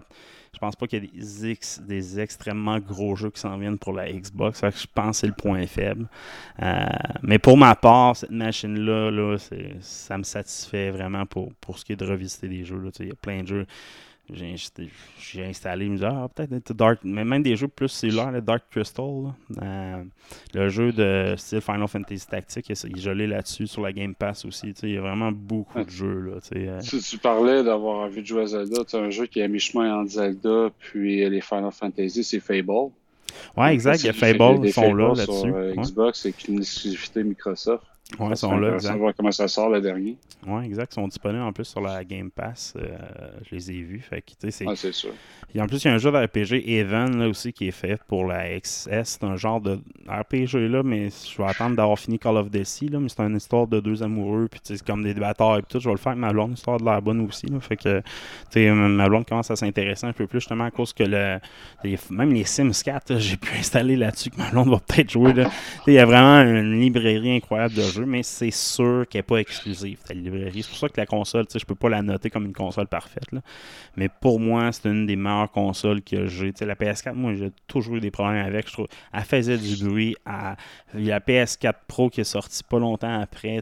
Je 0.53 0.59
pense 0.59 0.75
pas 0.75 0.87
qu'il 0.87 1.03
y 1.03 1.07
a 1.07 1.09
des, 1.11 1.51
ex- 1.51 1.81
des 1.81 2.19
extrêmement 2.19 2.79
gros 2.79 3.15
jeux 3.15 3.29
qui 3.29 3.39
s'en 3.39 3.57
viennent 3.57 3.77
pour 3.77 3.93
la 3.93 4.11
Xbox. 4.11 4.61
Je 4.61 4.87
pense 4.93 5.11
que 5.11 5.17
c'est 5.17 5.27
le 5.27 5.33
point 5.33 5.67
faible. 5.67 6.07
Euh, 6.63 6.85
mais 7.21 7.37
pour 7.37 7.57
ma 7.57 7.75
part, 7.75 8.15
cette 8.15 8.31
machine-là, 8.31 9.11
là, 9.11 9.37
ça 9.81 10.17
me 10.17 10.23
satisfait 10.23 10.89
vraiment 10.89 11.25
pour, 11.27 11.51
pour 11.61 11.79
ce 11.79 11.85
qui 11.85 11.93
est 11.93 11.97
de 11.97 12.05
revisiter 12.05 12.47
des 12.47 12.63
jeux. 12.63 12.81
Il 12.99 13.07
y 13.07 13.11
a 13.11 13.15
plein 13.15 13.43
de 13.43 13.47
jeux. 13.47 13.65
J'ai 14.33 15.45
installé, 15.45 15.85
je 15.85 15.89
me 15.89 15.95
disais, 15.95 16.05
ah, 16.05 16.27
peut-être 16.35 16.73
Dark, 16.73 16.99
mais 17.05 17.23
même 17.23 17.43
des 17.43 17.55
jeux 17.55 17.69
plus 17.69 17.87
cellulaires, 17.87 18.29
le 18.31 18.41
Dark 18.41 18.63
Crystal, 18.69 19.05
là. 19.23 19.63
Euh, 19.63 20.03
le 20.53 20.67
jeu 20.67 20.91
de 20.91 21.35
style 21.37 21.61
Final 21.61 21.87
Fantasy 21.87 22.27
Tactics, 22.27 22.67
il 22.67 22.97
est 22.97 22.99
gelé 22.99 23.25
là-dessus 23.25 23.67
sur 23.67 23.83
la 23.83 23.93
Game 23.93 24.13
Pass 24.13 24.43
aussi. 24.43 24.73
Il 24.83 24.89
y 24.89 24.97
a 24.97 25.01
vraiment 25.01 25.31
beaucoup 25.31 25.81
de 25.81 25.89
jeux. 25.89 26.19
Là, 26.19 26.39
euh. 26.55 26.81
Si 26.81 26.99
tu 27.01 27.17
parlais 27.19 27.63
d'avoir 27.63 27.99
envie 27.99 28.21
de 28.21 28.27
jouer 28.27 28.41
à 28.41 28.47
Zelda, 28.47 28.83
tu 28.83 28.97
un 28.97 29.09
jeu 29.11 29.27
qui 29.27 29.39
est 29.39 29.43
à 29.43 29.47
mi-chemin 29.47 29.95
entre 30.01 30.11
Zelda 30.11 30.71
puis 30.77 31.29
les 31.29 31.39
Final 31.41 31.71
Fantasy, 31.71 32.21
c'est 32.25 32.41
Fable. 32.41 32.91
Ouais, 33.55 33.73
exact. 33.73 34.01
Il 34.03 34.07
y 34.07 34.09
a 34.09 34.13
Fable, 34.13 34.65
ils 34.65 34.73
sont 34.73 34.93
là 34.93 35.13
là-dessus. 35.15 35.25
Sur 35.39 35.55
euh, 35.55 35.73
Ouais. 35.73 35.83
Xbox, 35.83 36.19
c'est 36.21 36.47
une 36.49 36.59
exclusivité 36.59 37.23
Microsoft. 37.23 37.85
Ouais, 38.19 38.29
ils 38.31 38.37
sont 38.37 38.57
là, 38.57 38.73
exact. 38.75 38.95
voir 38.97 39.13
comment 39.15 39.33
ça 39.33 39.49
sort 39.49 39.69
le 39.69 39.81
dernier. 39.81 40.15
Ouais, 40.47 40.65
exact. 40.65 40.93
Ils 40.93 40.95
sont 40.95 41.07
disponibles 41.09 41.41
en 41.43 41.51
plus 41.51 41.65
sur 41.65 41.81
la 41.81 42.05
Game 42.05 42.31
Pass. 42.31 42.73
euh, 42.77 42.97
je 43.49 43.53
les 43.55 43.71
ai 43.71 43.81
vus. 43.81 43.99
Fait 43.99 44.21
que, 44.21 44.49
c'est- 44.49 44.65
Ouais, 44.65 44.77
c'est 44.77 44.93
sûr. 44.93 45.09
Et 45.53 45.61
en 45.61 45.67
plus, 45.67 45.83
il 45.83 45.87
y 45.87 45.91
a 45.91 45.93
un 45.93 45.97
jeu 45.97 46.09
de 46.11 46.17
RPG 46.17 46.63
Even 46.79 47.19
là, 47.19 47.27
aussi 47.27 47.51
qui 47.51 47.67
est 47.67 47.71
fait 47.71 47.99
pour 48.07 48.25
la 48.25 48.57
XS. 48.59 49.03
C'est 49.03 49.23
un 49.25 49.35
genre 49.35 49.59
de 49.59 49.79
RPG 50.07 50.69
là, 50.69 50.83
mais 50.83 51.09
je 51.09 51.37
vais 51.37 51.49
attendre 51.49 51.75
d'avoir 51.75 51.99
fini 51.99 52.17
Call 52.17 52.37
of 52.37 52.49
Duty. 52.49 52.87
Là, 52.89 52.99
mais 52.99 53.09
c'est 53.09 53.21
une 53.21 53.35
histoire 53.35 53.67
de 53.67 53.79
deux 53.81 54.01
amoureux. 54.01 54.47
Puis 54.49 54.61
c'est 54.63 54.81
comme 54.85 55.03
des 55.03 55.13
batailles 55.13 55.59
et 55.59 55.63
tout. 55.63 55.79
Je 55.79 55.87
vais 55.89 55.93
le 55.93 55.97
faire 55.99 56.11
avec 56.13 56.21
ma 56.21 56.31
blonde, 56.31 56.53
histoire 56.53 56.79
de 56.79 56.85
l'air 56.85 57.01
bonne 57.01 57.19
aussi. 57.25 57.47
Là, 57.47 57.59
fait 57.59 57.75
que 57.77 58.01
tu 58.51 58.71
ma 58.71 59.09
blonde 59.09 59.25
commence 59.27 59.51
à 59.51 59.55
s'intéresser 59.57 60.05
un 60.07 60.13
peu 60.13 60.27
plus 60.27 60.39
justement 60.39 60.65
à 60.65 60.71
cause 60.71 60.93
que 60.93 61.03
le. 61.03 61.39
les- 61.83 61.97
même 62.09 62.31
les 62.33 62.45
Sims 62.45 62.71
4, 62.85 63.11
là, 63.11 63.19
j'ai 63.19 63.35
pu 63.37 63.49
installer 63.59 63.95
là-dessus 63.97 64.29
que 64.29 64.37
ma 64.37 64.49
blonde 64.49 64.69
va 64.69 64.79
peut-être 64.79 65.09
jouer. 65.11 65.33
là. 65.33 65.49
Il 65.87 65.93
y 65.93 65.99
a 65.99 66.05
vraiment 66.05 66.41
une 66.41 66.79
librairie 66.79 67.35
incroyable 67.35 67.73
de 67.73 67.81
jeux, 67.81 67.96
mais 68.05 68.23
c'est 68.23 68.51
sûr 68.51 69.05
qu'elle 69.09 69.19
n'est 69.19 69.23
pas 69.23 69.37
exclusive, 69.37 69.99
librairie. 70.13 70.63
C'est 70.63 70.69
pour 70.69 70.77
ça 70.77 70.89
que 70.89 70.99
la 70.99 71.05
console, 71.05 71.45
je 71.53 71.65
peux 71.65 71.75
pas 71.75 71.89
la 71.89 72.01
noter 72.01 72.29
comme 72.29 72.45
une 72.45 72.53
console 72.53 72.87
parfaite. 72.87 73.31
là. 73.31 73.41
Mais 73.95 74.09
pour 74.09 74.39
moi, 74.39 74.71
c'est 74.71 74.89
une 74.89 75.05
des 75.05 75.15
meilleures 75.15 75.51
consoles 75.51 76.01
que 76.01 76.27
j'ai. 76.27 76.53
La 76.61 76.75
PS4, 76.75 77.13
moi, 77.13 77.33
j'ai 77.35 77.51
toujours 77.67 77.95
eu 77.95 77.99
des 77.99 78.11
problèmes 78.11 78.45
avec. 78.45 78.67
Je 78.67 78.73
trouve, 78.73 78.87
elle 79.13 79.23
faisait 79.23 79.57
du 79.57 79.83
bruit. 79.83 80.15
La 80.93 81.19
PS4 81.19 81.73
Pro 81.87 82.09
qui 82.09 82.21
est 82.21 82.25
sortie 82.25 82.63
pas 82.63 82.79
longtemps 82.79 83.21
après. 83.21 83.61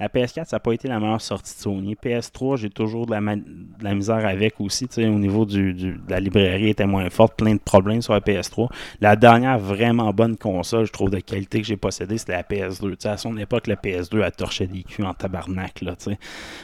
La 0.00 0.08
PS4, 0.08 0.46
ça 0.46 0.56
n'a 0.56 0.60
pas 0.60 0.72
été 0.72 0.88
la 0.88 1.00
meilleure 1.00 1.20
sortie 1.20 1.54
de 1.54 1.60
Sony. 1.60 1.96
PS3, 2.02 2.56
j'ai 2.56 2.70
toujours 2.70 3.06
de 3.06 3.12
la, 3.12 3.20
de 3.20 3.44
la 3.82 3.94
misère 3.94 4.26
avec 4.26 4.60
aussi. 4.60 4.88
Au 4.96 5.00
niveau 5.00 5.44
du, 5.44 5.74
de 5.74 5.96
la 6.08 6.20
librairie, 6.20 6.70
était 6.70 6.86
moins 6.86 7.08
forte. 7.10 7.36
Plein 7.36 7.54
de 7.54 7.60
problèmes 7.60 8.02
sur 8.02 8.12
la 8.12 8.20
PS3. 8.20 8.68
La 9.00 9.16
dernière 9.16 9.58
vraiment 9.58 10.12
bonne 10.12 10.36
console, 10.36 10.86
je 10.86 10.92
trouve, 10.92 11.10
de 11.10 11.20
qualité 11.20 11.60
que 11.60 11.66
j'ai 11.66 11.76
possédée, 11.76 12.18
c'était 12.18 12.32
la 12.32 12.42
PS2. 12.42 12.90
Tu 12.90 12.96
sais, 13.00 13.08
à 13.08 13.16
son 13.16 13.36
époque, 13.36 13.66
la 13.74 14.00
PS2, 14.00 14.22
elle 14.24 14.32
torchait 14.32 14.66
des 14.66 14.82
culs 14.82 15.04
en 15.06 15.14
tabarnak. 15.14 15.80
Là, 15.82 15.94
tu 15.96 16.10
sais. 16.10 16.18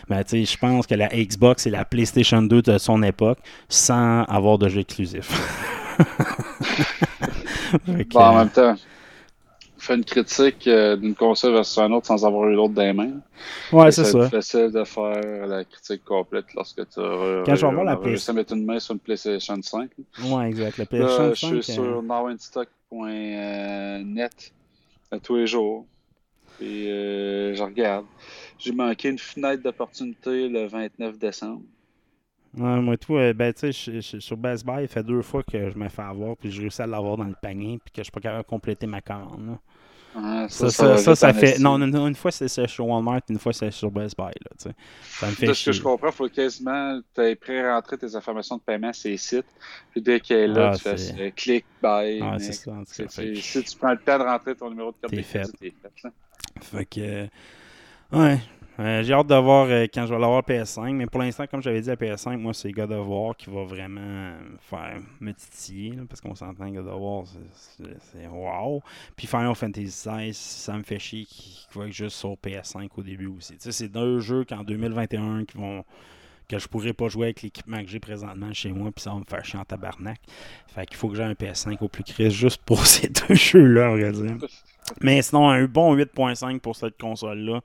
Mais 0.08 0.22
tu 0.24 0.44
sais, 0.44 0.52
je 0.52 0.58
pense 0.58 0.86
que 0.86 0.94
la 0.94 1.08
Xbox 1.08 1.66
et 1.66 1.70
la 1.70 1.84
PlayStation 1.84 2.42
2 2.42 2.62
de 2.62 2.78
son 2.78 3.02
époque 3.02 3.38
sans 3.68 4.22
avoir 4.24 4.58
de 4.58 4.68
jeu 4.68 4.80
exclusif. 4.80 5.30
Fait 7.86 8.04
que, 8.04 8.12
Bon, 8.14 8.20
en 8.20 8.38
même 8.38 8.50
temps, 8.50 8.74
faire 9.78 9.96
une 9.96 10.04
critique 10.04 10.66
euh, 10.66 10.96
d'une 10.96 11.14
console 11.14 11.52
versus 11.52 11.78
un 11.78 11.90
autre 11.92 12.06
sans 12.06 12.24
avoir 12.26 12.48
eu 12.48 12.54
l'autre 12.54 12.74
dans 12.74 12.82
les 12.82 12.92
mains. 12.92 13.12
Ouais, 13.72 13.90
c'est 13.90 14.04
ça. 14.04 14.18
plus 14.18 14.28
facile 14.28 14.70
de 14.72 14.84
faire 14.84 15.46
la 15.46 15.64
critique 15.64 16.04
complète 16.04 16.46
lorsque 16.54 16.76
tu 16.88 17.00
as 17.00 17.42
Quand 17.46 17.54
je 17.54 17.66
vais 17.66 17.72
voir 17.72 17.84
la 17.84 17.96
mettre 18.34 18.52
une 18.54 18.64
main 18.64 18.78
sur 18.78 18.94
une 18.94 19.00
PlayStation 19.00 19.60
5. 19.60 19.90
Ouais, 20.24 20.48
exact. 20.48 20.78
La 20.78 20.84
Là, 20.84 20.86
PlayStation 20.86 21.34
je 21.34 21.34
5. 21.34 21.62
suis 21.62 21.72
sur 21.74 22.02
nowinstock.net 22.02 24.52
à 25.12 25.18
tous 25.18 25.36
les 25.36 25.46
jours. 25.46 25.86
Et 26.60 26.90
euh, 26.90 27.54
je 27.54 27.62
regarde. 27.62 28.06
J'ai 28.58 28.72
manqué 28.72 29.08
une 29.08 29.18
fenêtre 29.18 29.62
d'opportunité 29.62 30.48
le 30.48 30.66
29 30.66 31.18
décembre. 31.18 31.62
Ouais, 32.56 32.80
moi, 32.80 32.96
tout, 32.96 33.16
euh, 33.16 33.32
ben, 33.32 33.52
tu 33.52 33.72
sais, 33.72 33.72
je- 33.72 34.00
je- 34.00 34.18
sur 34.18 34.36
Best 34.36 34.66
Buy, 34.66 34.82
il 34.82 34.88
fait 34.88 35.04
deux 35.04 35.22
fois 35.22 35.42
que 35.44 35.70
je 35.70 35.78
me 35.78 35.88
fais 35.88 36.02
avoir, 36.02 36.36
puis 36.36 36.50
j'ai 36.50 36.62
réussi 36.62 36.82
à 36.82 36.86
l'avoir 36.86 37.16
dans 37.16 37.24
le 37.24 37.36
panier, 37.40 37.78
puis 37.84 37.92
que 37.92 37.98
je 37.98 38.02
suis 38.02 38.10
pas 38.10 38.20
capable 38.20 38.42
de 38.42 38.48
compléter 38.48 38.86
ma 38.86 39.00
commande. 39.00 39.56
Ah, 40.16 40.46
Ça, 40.48 40.68
ça, 40.70 41.14
ça, 41.14 41.32
fait. 41.32 41.60
Non, 41.60 41.78
non, 41.78 42.08
une 42.08 42.16
fois 42.16 42.32
c'est 42.32 42.48
sur 42.48 42.84
Walmart, 42.88 43.20
une 43.28 43.38
fois 43.38 43.52
c'est 43.52 43.70
sur 43.70 43.92
Best 43.92 44.16
Buy. 44.16 44.24
Là, 44.24 44.32
tu 44.58 44.64
sais. 44.68 44.74
ça 45.02 45.26
me 45.28 45.32
fait 45.32 45.46
De 45.46 45.52
ce 45.52 45.66
que 45.66 45.70
je 45.72 45.80
comprends, 45.80 46.08
il 46.08 46.12
faut 46.12 46.28
quasiment 46.28 47.00
tu 47.14 47.36
pré-rentrer 47.36 47.96
tes 47.96 48.16
informations 48.16 48.56
de 48.56 48.62
paiement 48.62 48.92
sur 48.92 49.08
les 49.08 49.16
sites. 49.16 49.46
Puis 49.92 50.02
dès 50.02 50.18
qu'elle 50.18 50.50
est 50.50 50.54
là, 50.54 50.70
Ah, 50.72 50.76
tu 50.76 50.82
fais 50.82 50.96
c'est- 50.96 51.20
euh, 51.20 51.30
clic, 51.30 51.64
buy. 51.80 52.20
Ah, 52.20 52.36
c'est 52.40 52.52
ça, 52.54 52.72
en 52.72 52.78
tout 52.80 52.86
cas, 52.86 52.92
C'est- 52.92 53.08
fait 53.08 53.34
c'est- 53.36 53.40
Si 53.40 53.62
tu 53.62 53.78
prends 53.78 53.92
le 53.92 53.98
temps 53.98 54.18
de 54.18 54.24
rentrer 54.24 54.56
ton 54.56 54.68
numéro 54.68 54.90
de 54.90 54.96
carte 55.00 55.14
de 55.14 55.20
crédit, 55.22 55.52
t'es 55.60 55.70
fait. 55.70 56.02
là. 56.02 56.10
Fait 56.60 56.84
que. 56.86 57.00
euh, 57.00 57.26
Ouais. 58.12 58.38
Euh, 58.78 59.02
j'ai 59.02 59.12
hâte 59.12 59.26
de 59.26 59.34
voir 59.34 59.66
euh, 59.68 59.86
quand 59.92 60.06
je 60.06 60.14
vais 60.14 60.18
l'avoir 60.20 60.42
PS5, 60.42 60.94
mais 60.94 61.04
pour 61.06 61.20
l'instant, 61.20 61.46
comme 61.46 61.62
j'avais 61.62 61.82
dit, 61.82 61.88
la 61.88 61.96
PS5, 61.96 62.38
moi, 62.38 62.54
c'est 62.54 62.72
God 62.72 62.90
of 62.92 63.06
War 63.06 63.36
qui 63.36 63.50
va 63.50 63.62
vraiment 63.64 64.32
faire 64.58 65.00
me 65.20 65.32
titiller, 65.34 65.98
parce 66.08 66.22
qu'on 66.22 66.34
s'entend 66.34 66.70
God 66.70 66.86
of 66.86 66.94
War, 66.98 67.24
c'est- 67.54 68.26
wow. 68.26 68.82
Puis 69.16 69.26
Final 69.26 69.54
Fantasy 69.54 69.84
XVI, 69.86 70.32
ça 70.32 70.78
me 70.78 70.82
fait 70.82 70.98
chier 70.98 71.26
qu'il 71.26 71.78
va 71.78 71.86
être 71.88 71.92
juste 71.92 72.16
sur 72.16 72.36
PS5 72.38 72.90
au 72.96 73.02
début 73.02 73.26
aussi. 73.26 73.52
Tu 73.54 73.60
sais, 73.60 73.72
c'est 73.72 73.88
deux 73.88 74.20
jeux 74.20 74.44
qu'en 74.44 74.64
2021 74.64 75.44
qui 75.44 75.58
vont 75.58 75.84
que 76.50 76.58
je 76.58 76.66
pourrais 76.66 76.92
pas 76.92 77.08
jouer 77.08 77.26
avec 77.26 77.42
l'équipement 77.42 77.80
que 77.82 77.88
j'ai 77.88 78.00
présentement 78.00 78.52
chez 78.52 78.72
moi, 78.72 78.90
puis 78.90 79.02
ça 79.02 79.10
va 79.10 79.20
me 79.20 79.24
faire 79.24 79.44
chier 79.44 79.58
en 79.58 79.64
tabarnak. 79.64 80.20
Fait 80.74 80.84
qu'il 80.86 80.96
faut 80.96 81.08
que 81.08 81.14
j'ai 81.14 81.22
un 81.22 81.32
PS5 81.32 81.76
au 81.80 81.88
plus 81.88 82.02
crise 82.02 82.32
juste 82.32 82.62
pour 82.64 82.84
ces 82.86 83.08
deux 83.08 83.34
jeux-là, 83.34 83.90
on 83.90 83.96
va 84.00 84.10
dire. 84.10 84.36
Mais 85.00 85.22
sinon, 85.22 85.48
un 85.48 85.64
bon 85.66 85.96
8.5 85.96 86.58
pour 86.58 86.74
cette 86.74 86.98
console-là. 86.98 87.60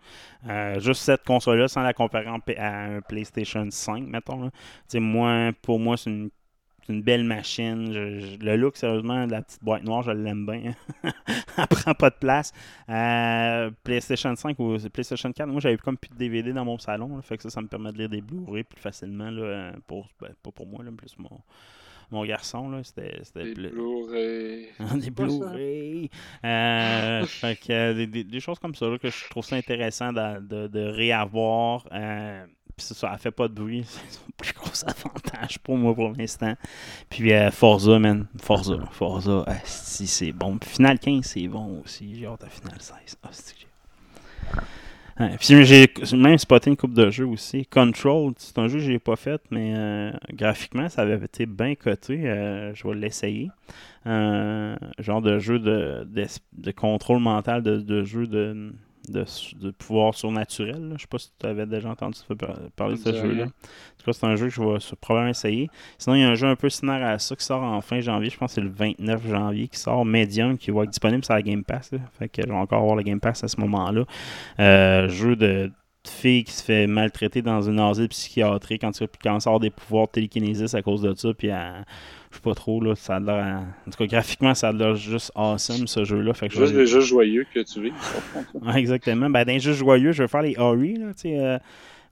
Euh, 0.47 0.79
juste 0.79 1.01
cette 1.01 1.23
console-là, 1.23 1.67
sans 1.67 1.81
la 1.81 1.93
comparer 1.93 2.27
à 2.57 2.83
un 2.83 3.01
PlayStation 3.01 3.65
5, 3.67 4.03
mettons. 4.03 4.43
là. 4.43 5.51
Pour 5.63 5.79
moi, 5.79 5.97
c'est 5.97 6.11
une, 6.11 6.29
c'est 6.85 6.93
une 6.93 7.01
belle 7.01 7.23
machine. 7.23 7.91
Je- 7.91 8.19
je- 8.19 8.37
le 8.45 8.55
look, 8.57 8.77
sérieusement, 8.77 9.25
de 9.25 9.31
la 9.31 9.41
petite 9.41 9.63
boîte 9.63 9.83
noire, 9.83 10.03
je 10.03 10.11
l'aime 10.11 10.45
bien. 10.45 10.73
Elle 11.57 11.67
prend 11.67 11.93
pas 11.93 12.09
de 12.09 12.15
place. 12.15 12.51
Euh, 12.89 13.71
PlayStation 13.83 14.35
5 14.35 14.59
ou 14.59 14.77
PlayStation 14.93 15.31
4, 15.31 15.47
moi, 15.49 15.59
j'avais 15.61 15.77
comme 15.77 15.97
plus 15.97 16.09
de 16.09 16.15
DVD 16.15 16.53
dans 16.53 16.65
mon 16.65 16.77
salon. 16.77 17.15
là, 17.15 17.21
fait 17.21 17.37
que 17.37 17.43
ça, 17.43 17.49
ça 17.49 17.61
me 17.61 17.67
permet 17.67 17.91
de 17.91 17.97
lire 17.97 18.09
des 18.09 18.21
Blu-ray 18.21 18.63
plus 18.63 18.79
facilement. 18.79 19.29
Là, 19.31 19.73
pour, 19.87 20.07
ben, 20.21 20.29
pas 20.43 20.51
pour 20.51 20.67
moi, 20.67 20.83
là, 20.83 20.91
plus 20.95 21.15
mon, 21.17 21.39
mon 22.11 22.23
garçon. 22.25 22.69
Là, 22.69 22.83
c'était, 22.83 23.19
c'était 23.23 23.45
Des 23.45 23.53
pla- 23.53 23.69
Blu-ray. 23.69 24.67
des. 25.01 25.09
Blu-ray. 25.11 26.09
Euh, 26.43 27.25
fait 27.27 27.55
que, 27.55 27.71
euh, 27.73 27.93
des, 27.93 28.07
des- 28.07 28.23
des 28.23 28.39
choses 28.39 28.59
comme 28.59 28.75
ça 28.75 28.87
là, 28.87 28.97
que 28.99 29.09
je 29.09 29.29
trouve 29.29 29.43
ça 29.43 29.55
intéressant 29.55 30.13
de, 30.13 30.39
de- 30.41 30.67
de 30.67 30.81
réavoir. 30.81 31.87
Euh, 31.91 32.45
puis 32.75 32.85
ça, 32.85 32.95
ça 32.95 33.17
fait 33.17 33.31
pas 33.31 33.47
de 33.47 33.53
bruit. 33.53 33.85
C'est 33.87 34.17
son 34.17 34.31
plus 34.37 34.53
gros 34.53 34.83
avantage 34.85 35.59
pour 35.59 35.77
moi 35.77 35.93
pour 35.95 36.11
l'instant. 36.11 36.55
Puis 37.09 37.33
euh, 37.33 37.51
Forza, 37.51 37.99
man. 37.99 38.27
Forza. 38.41 38.77
Forza, 38.91 39.45
si 39.63 40.07
c'est 40.07 40.31
bon. 40.31 40.57
Puis 40.57 40.69
Final 40.69 40.99
15, 40.99 41.23
c'est 41.25 41.47
bon 41.47 41.81
aussi. 41.83 42.15
J'ai 42.15 42.25
hâte 42.25 42.43
à 42.43 42.49
Final 42.49 42.79
16. 42.79 43.17
Asti 43.23 43.65
Ouais, 45.17 45.37
puis 45.39 45.65
j'ai 45.65 45.87
même 46.17 46.37
spoté 46.37 46.69
une 46.69 46.75
coupe 46.75 46.93
de 46.93 47.09
jeux 47.09 47.25
aussi. 47.25 47.65
Control, 47.65 48.33
c'est 48.37 48.57
un 48.59 48.67
jeu 48.67 48.79
que 48.79 48.83
j'ai 48.85 48.99
pas 48.99 49.15
fait, 49.15 49.41
mais 49.49 49.73
euh, 49.73 50.11
graphiquement, 50.33 50.89
ça 50.89 51.03
avait 51.03 51.15
été 51.23 51.45
bien 51.45 51.73
coté. 51.75 52.27
Euh, 52.27 52.73
je 52.73 52.85
vais 52.85 52.95
l'essayer. 52.95 53.49
Euh, 54.07 54.75
genre 54.99 55.21
de 55.21 55.39
jeu 55.39 55.57
de, 55.57 56.05
de, 56.05 56.25
de 56.57 56.71
contrôle 56.71 57.21
mental, 57.21 57.63
de, 57.63 57.77
de 57.77 58.03
jeu 58.03 58.27
de, 58.27 58.73
de, 59.11 59.25
de 59.59 59.71
pouvoir 59.71 60.13
surnaturel. 60.15 60.93
Je 60.95 61.01
sais 61.01 61.07
pas 61.07 61.17
si 61.17 61.31
tu 61.39 61.45
avais 61.45 61.65
déjà 61.65 61.89
entendu 61.89 62.19
par- 62.37 62.57
parler 62.75 62.95
de 62.95 62.99
ce 62.99 63.13
jeu-là. 63.13 63.43
En 63.45 63.47
tout 63.47 64.05
cas, 64.05 64.13
c'est 64.13 64.25
un 64.25 64.35
jeu 64.35 64.47
que 64.47 64.53
je 64.53 64.61
vais 64.61 64.77
probablement 65.01 65.31
essayer. 65.31 65.69
Sinon, 65.97 66.15
il 66.15 66.21
y 66.21 66.23
a 66.23 66.29
un 66.29 66.35
jeu 66.35 66.47
un 66.47 66.55
peu 66.55 66.69
similaire 66.69 67.07
à 67.07 67.19
ça 67.19 67.35
qui 67.35 67.43
sort 67.45 67.63
en 67.63 67.81
fin 67.81 67.99
janvier. 68.01 68.29
Je 68.29 68.37
pense 68.37 68.51
que 68.51 68.55
c'est 68.55 68.61
le 68.61 68.69
29 68.69 69.27
janvier 69.27 69.67
qui 69.67 69.79
sort 69.79 70.05
Medium, 70.05 70.57
qui 70.57 70.71
va 70.71 70.83
être 70.83 70.89
disponible 70.89 71.23
sur 71.23 71.33
la 71.33 71.41
Game 71.41 71.63
Pass. 71.63 71.91
là. 71.91 71.99
Fait 72.19 72.29
que 72.29 72.41
je 72.41 72.47
vais 72.47 72.53
encore 72.53 72.81
avoir 72.81 72.95
la 72.95 73.03
Game 73.03 73.19
Pass 73.19 73.43
à 73.43 73.47
ce 73.47 73.59
moment-là. 73.61 74.03
Euh, 74.59 75.09
jeu 75.09 75.35
de 75.35 75.71
fille 76.09 76.43
qui 76.43 76.51
se 76.53 76.63
fait 76.63 76.87
maltraiter 76.87 77.41
dans 77.41 77.61
une 77.61 77.79
asile 77.79 78.07
psychiatrique 78.09 78.81
quand 78.81 78.91
elle 79.01 79.41
sort 79.41 79.59
des 79.59 79.69
pouvoirs 79.69 80.07
de 80.07 80.11
télékinésis 80.11 80.73
à 80.73 80.81
cause 80.81 81.01
de 81.01 81.13
ça. 81.15 81.33
Puis 81.33 81.47
elle- 81.47 81.85
je 82.31 82.35
sais 82.37 82.41
pas 82.41 82.53
trop, 82.53 82.81
là, 82.81 82.95
ça 82.95 83.15
a 83.15 83.19
l'air. 83.19 83.35
à- 83.35 83.59
En 83.87 83.91
tout 83.91 83.97
cas, 83.97 84.05
graphiquement, 84.07 84.53
ça 84.53 84.69
a 84.69 84.71
l'air 84.73 84.95
juste 84.95 85.31
awesome 85.35 85.87
ce 85.87 86.03
jeu-là. 86.03 86.33
Fait 86.33 86.47
que 86.49 86.53
je 86.55 86.59
Juste 86.59 86.73
vais- 86.73 86.81
les 86.81 86.87
jeux 86.87 86.99
joyeux 87.01 87.45
que 87.53 87.59
tu 87.61 87.81
vis. 87.81 87.91
Ouais, 88.61 88.77
exactement. 88.79 89.29
Ben, 89.29 89.45
les 89.45 89.59
jeux 89.59 89.73
joyeux, 89.73 90.11
je 90.11 90.23
vais 90.23 90.27
faire 90.27 90.41
les 90.41 90.57
Ori. 90.57 90.95
Là, 90.97 91.07
tu 91.13 91.21
sais, 91.21 91.39
euh, 91.39 91.57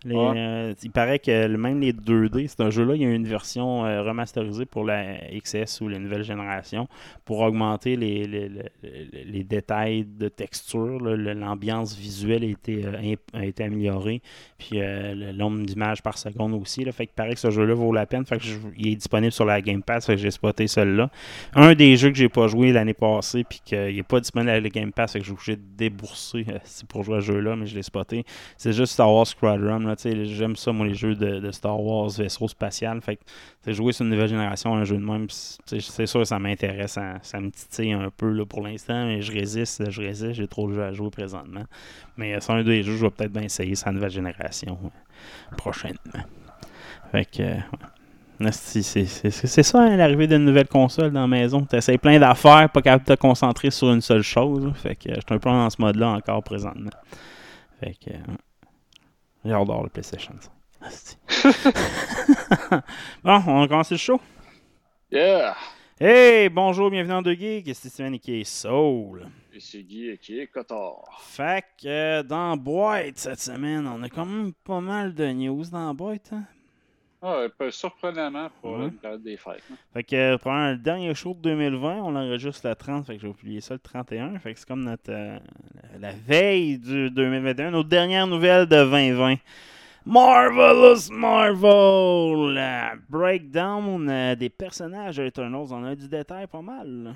les, 0.06 0.16
Ouais. 0.16 0.34
euh, 0.38 0.74
il 0.84 0.92
paraît 0.92 1.20
que 1.20 1.48
même 1.48 1.80
les 1.80 1.94
2D, 1.94 2.48
c'est 2.48 2.62
un 2.62 2.70
jeu-là, 2.70 2.96
il 2.96 3.02
y 3.02 3.06
a 3.06 3.10
une 3.10 3.28
version 3.28 3.86
euh, 3.86 4.02
remasterisée 4.04 4.66
pour 4.66 4.84
la 4.84 5.16
XS 5.32 5.82
ou 5.82 5.88
la 5.88 6.00
nouvelle 6.00 6.24
génération 6.24 6.88
pour 7.26 7.39
augmenter 7.39 7.96
les, 7.96 8.26
les, 8.28 8.50
les- 8.50 9.24
les 9.26 9.44
détails 9.44 10.06
de 10.06 10.28
texture. 10.28 11.00
L'ambiance 11.00 11.96
visuelle 11.98 12.44
a 12.44 12.48
été, 12.48 12.86
euh, 12.86 12.98
imp- 13.02 13.20
a 13.34 13.46
été 13.46 13.63
améliorée. 13.63 14.22
Puis 14.58 14.80
le 14.80 15.32
nombre 15.34 15.63
d'images 15.66 16.02
par 16.02 16.18
seconde 16.18 16.54
aussi. 16.54 16.84
Là, 16.86 16.92
fait 16.92 17.08
que 17.08 17.12
paraît 17.13 17.34
que 17.34 17.39
ce 17.39 17.52
jeu-là 17.52 17.74
vaut 17.74 17.92
la 17.92 18.06
peine. 18.06 18.26
Fait 18.26 18.38
que 18.38 18.44
je- 18.44 18.58
il 18.78 18.88
est 18.89 18.96
disponible 18.96 19.32
sur 19.32 19.46
la 19.46 19.62
Game 19.62 19.84
Pass. 19.84 20.06
Fait 20.06 20.16
que 20.16 20.22
j'ai 20.22 20.32
spoté 20.32 20.68
celui-là. 20.68 21.10
Un 21.54 21.74
des 21.76 21.96
jeux 21.98 22.10
que 22.10 22.18
j'ai 22.18 22.30
pas 22.30 22.48
joué 22.48 22.72
l'année 22.72 22.94
passée, 22.94 23.44
puis 23.44 23.62
qu'il 23.63 23.96
n'est 23.96 24.04
pas 24.04 24.20
disponible 24.20 24.50
à 24.52 24.60
la 24.60 24.70
Game 24.70 24.92
Pass, 24.92 25.13
fait 25.13 25.20
que 25.20 25.26
j'ai 25.26 25.32
obligé 25.32 25.56
de 25.56 25.62
débourser 25.78 26.46
pour 26.89 27.04
jouer 27.04 27.18
à 27.18 27.22
ce 27.22 27.26
jeu-là, 27.28 27.56
mais 27.56 27.66
je 27.66 27.76
l'ai 27.76 27.84
spoté. 27.84 28.24
C'est 28.58 28.74
juste 28.74 28.94
Star 28.94 29.12
Wars 29.13 29.28
Squadron. 29.28 29.80
Là, 29.80 29.93
J'aime 30.02 30.56
ça, 30.56 30.72
moi, 30.72 30.88
les 30.88 30.94
jeux 30.94 31.16
de, 31.16 31.52
Star 31.52 31.80
Wars, 31.80 32.10
vaisseau 32.10 32.48
spatial. 32.48 33.02
Fait 33.02 33.18
que 33.66 33.74
jouer 33.74 33.94
sur 33.94 34.06
une 34.06 34.12
nouvelle 34.12 34.30
génération, 34.30 34.76
un 34.76 34.84
jeu 34.84 34.98
de 34.98 35.04
même, 35.04 35.28
c'est 35.30 36.06
sûr 36.06 36.22
que 36.22 36.26
ça 36.26 36.40
m'intéresse. 36.40 36.98
Ça, 37.22 37.40
me 37.40 37.50
titille 37.50 37.94
un 37.94 38.10
peu 38.16 38.46
pour 38.46 38.62
l'instant, 38.62 39.06
mais 39.06 39.22
je 39.22 39.32
résiste, 39.32 39.90
je 39.90 40.02
résiste. 40.02 40.34
J'ai 40.34 40.48
trop 40.48 40.68
de 40.70 40.74
jeux 40.74 40.84
à 40.84 40.94
jouer 40.94 41.10
présentement. 41.10 41.64
Mais 42.18 42.34
euh, 42.34 42.38
c'est 42.40 42.52
un 42.52 42.64
des 42.64 42.84
jeux 42.84 42.96
je 42.96 43.06
vais 43.06 43.12
peut-être 43.12 43.32
bien 43.32 43.44
essayer, 43.44 43.76
sa 43.76 43.92
nouvelle 43.92 44.12
génération 44.12 44.78
euh, 44.84 45.56
prochainement. 45.56 45.98
Fait 47.12 47.26
que. 47.26 47.44
euh, 47.44 48.52
C'est 48.52 49.64
ça, 49.64 49.82
hein, 49.82 49.96
l'arrivée 49.96 50.28
d'une 50.28 50.44
nouvelle 50.44 50.68
console 50.68 51.12
dans 51.12 51.22
la 51.22 51.28
maison. 51.28 51.66
Tu 51.70 51.76
essaies 51.76 51.98
plein 51.98 52.20
d'affaires, 52.20 52.70
pas 52.70 52.82
capable 52.82 53.06
de 53.06 53.16
te 53.16 53.20
concentrer 53.20 53.72
sur 53.72 53.92
une 53.92 54.02
seule 54.02 54.24
chose. 54.24 54.72
Fait 54.76 54.96
que 54.96 55.10
euh, 55.10 55.16
je 55.16 55.22
suis 55.22 55.34
un 55.34 55.38
peu 55.38 55.50
dans 55.50 55.70
ce 55.70 55.82
mode-là 55.82 56.10
encore 56.10 56.44
présentement. 56.44 56.90
Fait 57.80 57.94
que. 57.94 58.12
J'ai 59.46 59.52
hâte 59.52 59.68
d'avoir 59.68 59.84
le 59.84 59.90
PlayStation 59.90 60.34
5. 60.40 60.52
Asti. 60.82 61.18
bon, 63.24 63.42
on 63.48 63.60
va 63.62 63.68
commencer 63.68 63.96
le 63.96 64.00
show. 64.00 64.22
Yeah! 65.12 65.56
Hey, 66.00 66.48
bonjour, 66.48 66.90
bienvenue 66.90 67.14
dans 67.14 67.22
Deux 67.22 67.34
Geeks. 67.34 67.76
C'est 67.76 67.90
Steven 67.90 68.18
qui 68.20 68.40
est 68.40 68.44
Soul. 68.46 69.28
Et 69.54 69.60
c'est 69.60 69.84
Guy 69.84 70.18
qui 70.18 70.40
est 70.40 70.48
Cotard. 70.48 71.22
Fait 71.22 71.64
que 71.82 71.88
euh, 71.88 72.24
dans 72.24 72.56
boîte 72.56 73.18
cette 73.18 73.42
semaine, 73.42 73.86
on 73.86 74.02
a 74.02 74.10
quand 74.10 74.26
même 74.26 74.54
pas 74.64 74.80
mal 74.80 75.14
de 75.14 75.32
news 75.32 75.66
dans 75.72 75.88
la 75.88 75.94
boîte. 75.94 76.32
Hein? 76.32 76.46
Ah, 77.26 77.44
un 77.46 77.50
peu 77.50 77.72
surprenamment 77.72 78.50
pour 78.62 78.72
Ouais. 78.78 78.86
une 78.88 78.98
période 78.98 79.24
des 79.24 79.38
fêtes. 79.38 79.64
hein. 79.72 79.76
Fait 79.94 80.04
que 80.04 80.16
euh, 80.16 80.38
pendant 80.38 80.72
le 80.72 80.76
dernier 80.78 81.16
show 81.16 81.34
de 81.34 81.40
2020, 81.40 81.96
on 82.04 82.16
enregistre 82.18 82.68
le 82.68 82.76
30, 82.76 83.06
fait 83.08 83.16
que 83.16 83.22
j'ai 83.22 83.28
oublié 83.30 83.62
ça 83.62 83.74
le 83.76 83.80
31. 83.80 84.38
Fait 84.40 84.54
que 84.54 84.60
c'est 84.60 84.68
comme 84.68 84.84
notre 84.84 85.10
euh, 85.10 85.40
la 86.00 86.12
veille 86.12 86.78
du 86.80 87.10
2021, 87.10 87.72
nos 87.72 87.84
dernières 87.84 88.28
nouvelles 88.28 88.66
de 88.66 88.76
2020. 88.76 89.36
Marvelous 90.06 91.12
Marvel! 91.12 92.54
La 92.56 92.94
breakdown 93.10 94.10
euh, 94.10 94.36
des 94.36 94.50
personnages 94.50 95.16
de 95.18 95.24
Eternals. 95.24 95.68
On 95.72 95.84
a 95.86 95.96
du 95.96 96.10
détail 96.10 96.46
pas 96.48 96.62
mal. 96.62 96.88
là. 97.04 97.12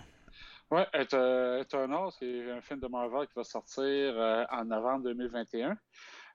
Ouais, 0.71 0.85
Eter- 0.93 1.15
euh, 1.15 1.61
Eternal, 1.61 2.09
c'est 2.17 2.51
un 2.51 2.61
film 2.61 2.79
de 2.79 2.87
Marvel 2.87 3.27
qui 3.27 3.33
va 3.35 3.43
sortir 3.43 3.83
euh, 3.85 4.45
en 4.51 4.65
novembre 4.65 5.03
2021. 5.03 5.77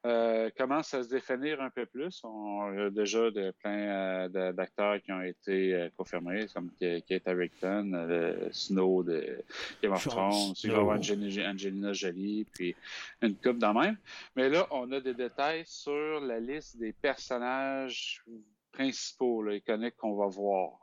Euh, 0.04 0.50
commence 0.58 0.94
à 0.94 1.04
se 1.04 1.08
définir 1.08 1.60
un 1.60 1.70
peu 1.70 1.86
plus. 1.86 2.22
On 2.24 2.76
a 2.76 2.90
déjà 2.90 3.30
de, 3.30 3.52
plein 3.62 4.28
euh, 4.34 4.52
d'acteurs 4.52 5.00
qui 5.00 5.12
ont 5.12 5.22
été 5.22 5.74
euh, 5.74 5.88
confirmés, 5.96 6.46
comme 6.52 6.70
Kate 6.80 7.28
Harington, 7.28 8.06
le 8.08 8.48
Snow 8.50 9.04
de 9.04 9.44
Game 9.80 9.92
of 9.92 10.02
Thrones, 10.02 10.54
il 10.64 10.72
va 10.72 10.78
avoir 10.78 10.98
Angelina, 10.98 11.92
Jolie, 11.92 12.44
puis 12.52 12.74
une 13.20 13.36
coupe 13.36 13.58
de 13.58 13.66
même. 13.66 13.96
Mais 14.34 14.48
là, 14.48 14.66
on 14.72 14.90
a 14.90 14.98
des 14.98 15.14
détails 15.14 15.62
sur 15.66 16.20
la 16.20 16.40
liste 16.40 16.78
des 16.78 16.92
personnages 16.92 18.24
principaux, 18.72 19.44
là, 19.44 19.54
iconiques 19.54 19.96
qu'on 19.96 20.16
va 20.16 20.26
voir. 20.26 20.80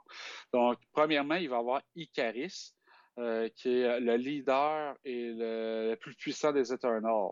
Donc, 0.53 0.77
premièrement, 0.93 1.35
il 1.35 1.49
va 1.49 1.57
y 1.57 1.59
avoir 1.59 1.81
Icaris, 1.93 2.73
qui 3.55 3.67
est 3.67 3.99
le 3.99 4.15
leader 4.15 4.95
et 5.03 5.33
le, 5.33 5.89
le 5.89 5.95
plus 5.97 6.15
puissant 6.15 6.53
des 6.53 6.71
Eternals, 6.71 7.31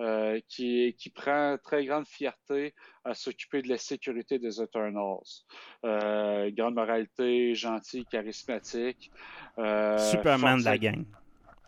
euh, 0.00 0.40
qui, 0.48 0.94
qui 0.98 1.10
prend 1.10 1.56
très 1.62 1.84
grande 1.84 2.06
fierté 2.06 2.74
à 3.04 3.14
s'occuper 3.14 3.62
de 3.62 3.68
la 3.68 3.78
sécurité 3.78 4.38
des 4.38 4.60
Eternals. 4.60 5.18
Euh, 5.84 6.50
grande 6.52 6.74
moralité, 6.74 7.54
gentil, 7.54 8.04
charismatique. 8.06 9.10
euh, 9.58 9.96
Superman 9.98 10.58
de 10.58 10.64
la 10.64 10.78
gang. 10.78 11.04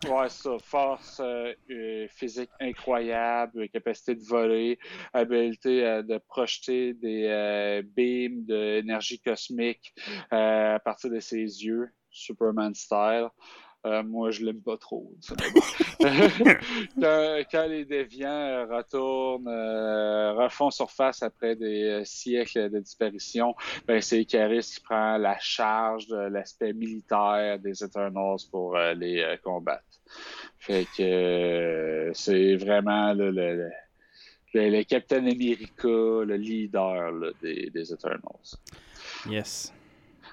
Ouais, 0.07 0.29
ça. 0.29 0.57
Force 0.63 1.19
euh, 1.19 2.07
physique 2.07 2.49
incroyable, 2.61 3.67
capacité 3.67 4.15
de 4.15 4.21
voler, 4.23 4.79
habileté 5.11 5.85
euh, 5.85 6.03
de 6.03 6.17
projeter 6.19 6.93
des 6.93 7.25
euh, 7.25 7.81
beams 7.83 8.45
d'énergie 8.45 9.19
cosmique 9.19 9.93
à 10.31 10.79
partir 10.85 11.09
de 11.09 11.19
ses 11.19 11.39
yeux, 11.41 11.89
Superman 12.11 12.73
style. 12.73 13.27
Moi, 13.83 14.31
je 14.31 14.45
l'aime 14.45 14.61
pas 14.61 14.77
trop. 14.77 15.13
quand, 17.51 17.67
les 17.67 17.85
déviants 17.85 18.29
euh, 18.29 18.65
retournent, 18.65 19.47
euh, 19.47 20.33
refont 20.33 20.69
surface 20.71 21.21
après 21.23 21.55
des 21.55 21.83
euh, 21.83 22.05
siècles 22.05 22.69
de 22.69 22.79
disparition, 22.79 23.53
ben, 23.85 24.01
c'est 24.01 24.21
Icaris 24.21 24.71
qui 24.75 24.81
prend 24.81 25.17
la 25.17 25.37
charge 25.39 26.07
de 26.07 26.15
l'aspect 26.17 26.73
militaire 26.73 27.59
des 27.59 27.83
Eternals 27.83 28.37
pour 28.49 28.77
les 28.77 29.37
combattre. 29.43 29.83
C'est 30.59 32.55
vraiment 32.55 33.13
le, 33.13 33.31
le- 33.31 33.69
le, 34.53 34.69
le 34.69 34.83
America, 35.27 35.85
le 36.25 36.35
leader 36.35 37.11
des, 37.41 37.69
des 37.69 37.93
Eternals. 37.93 38.57
Yes. 39.29 39.71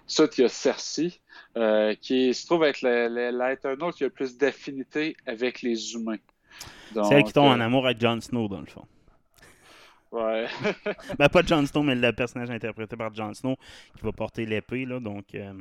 Ensuite, 0.07 0.39
il 0.39 0.43
y 0.43 0.45
a 0.45 0.49
Cersei, 0.49 1.21
euh, 1.57 1.95
qui 2.01 2.33
se 2.33 2.47
trouve 2.47 2.65
être 2.65 2.83
l'Eternal 2.83 3.93
qui 3.93 4.05
a 4.05 4.07
le 4.07 4.13
plus 4.13 4.37
d'affinité 4.37 5.17
avec 5.27 5.63
les 5.63 5.95
humains. 5.95 6.19
C'est 6.95 7.15
elle 7.15 7.25
qui 7.25 7.33
tombe 7.33 7.47
euh, 7.47 7.57
en 7.57 7.61
amour 7.61 7.87
avec 7.87 8.01
Jon 8.01 8.21
Snow, 8.21 8.49
dans 8.49 8.61
le 8.61 8.67
fond. 8.67 8.87
Ouais. 10.13 10.47
ben, 11.19 11.29
pas 11.29 11.43
Jon 11.43 11.67
Snow, 11.67 11.83
mais 11.83 11.95
le 11.95 12.13
personnage 12.13 12.51
interprété 12.51 12.97
par 12.97 13.13
Jon 13.15 13.35
Snow 13.35 13.57
qui 13.97 14.03
va 14.03 14.13
porter 14.13 14.47
l'épée, 14.47 14.85
là, 14.85 15.01
donc 15.01 15.35
euh, 15.35 15.53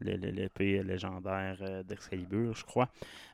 l'épée 0.00 0.82
légendaire 0.82 1.56
euh, 1.60 1.82
d'Excalibur, 1.82 2.54
je 2.54 2.64
crois. 2.64 2.88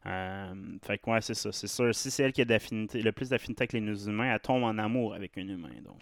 Euh, 0.06 0.54
fait 0.82 0.98
que, 0.98 1.10
ouais, 1.10 1.20
c'est 1.20 1.34
ça. 1.34 1.50
C'est 1.52 1.66
sûr, 1.66 1.94
si 1.94 2.10
c'est 2.10 2.24
elle 2.24 2.32
qui 2.32 2.42
a 2.42 2.44
le 2.44 3.10
plus 3.10 3.30
d'affinité 3.30 3.62
avec 3.62 3.72
les 3.72 4.06
humains, 4.06 4.32
elle 4.32 4.40
tombe 4.40 4.62
en 4.62 4.76
amour 4.78 5.14
avec 5.14 5.36
un 5.38 5.48
humain, 5.48 5.70
donc. 5.84 6.00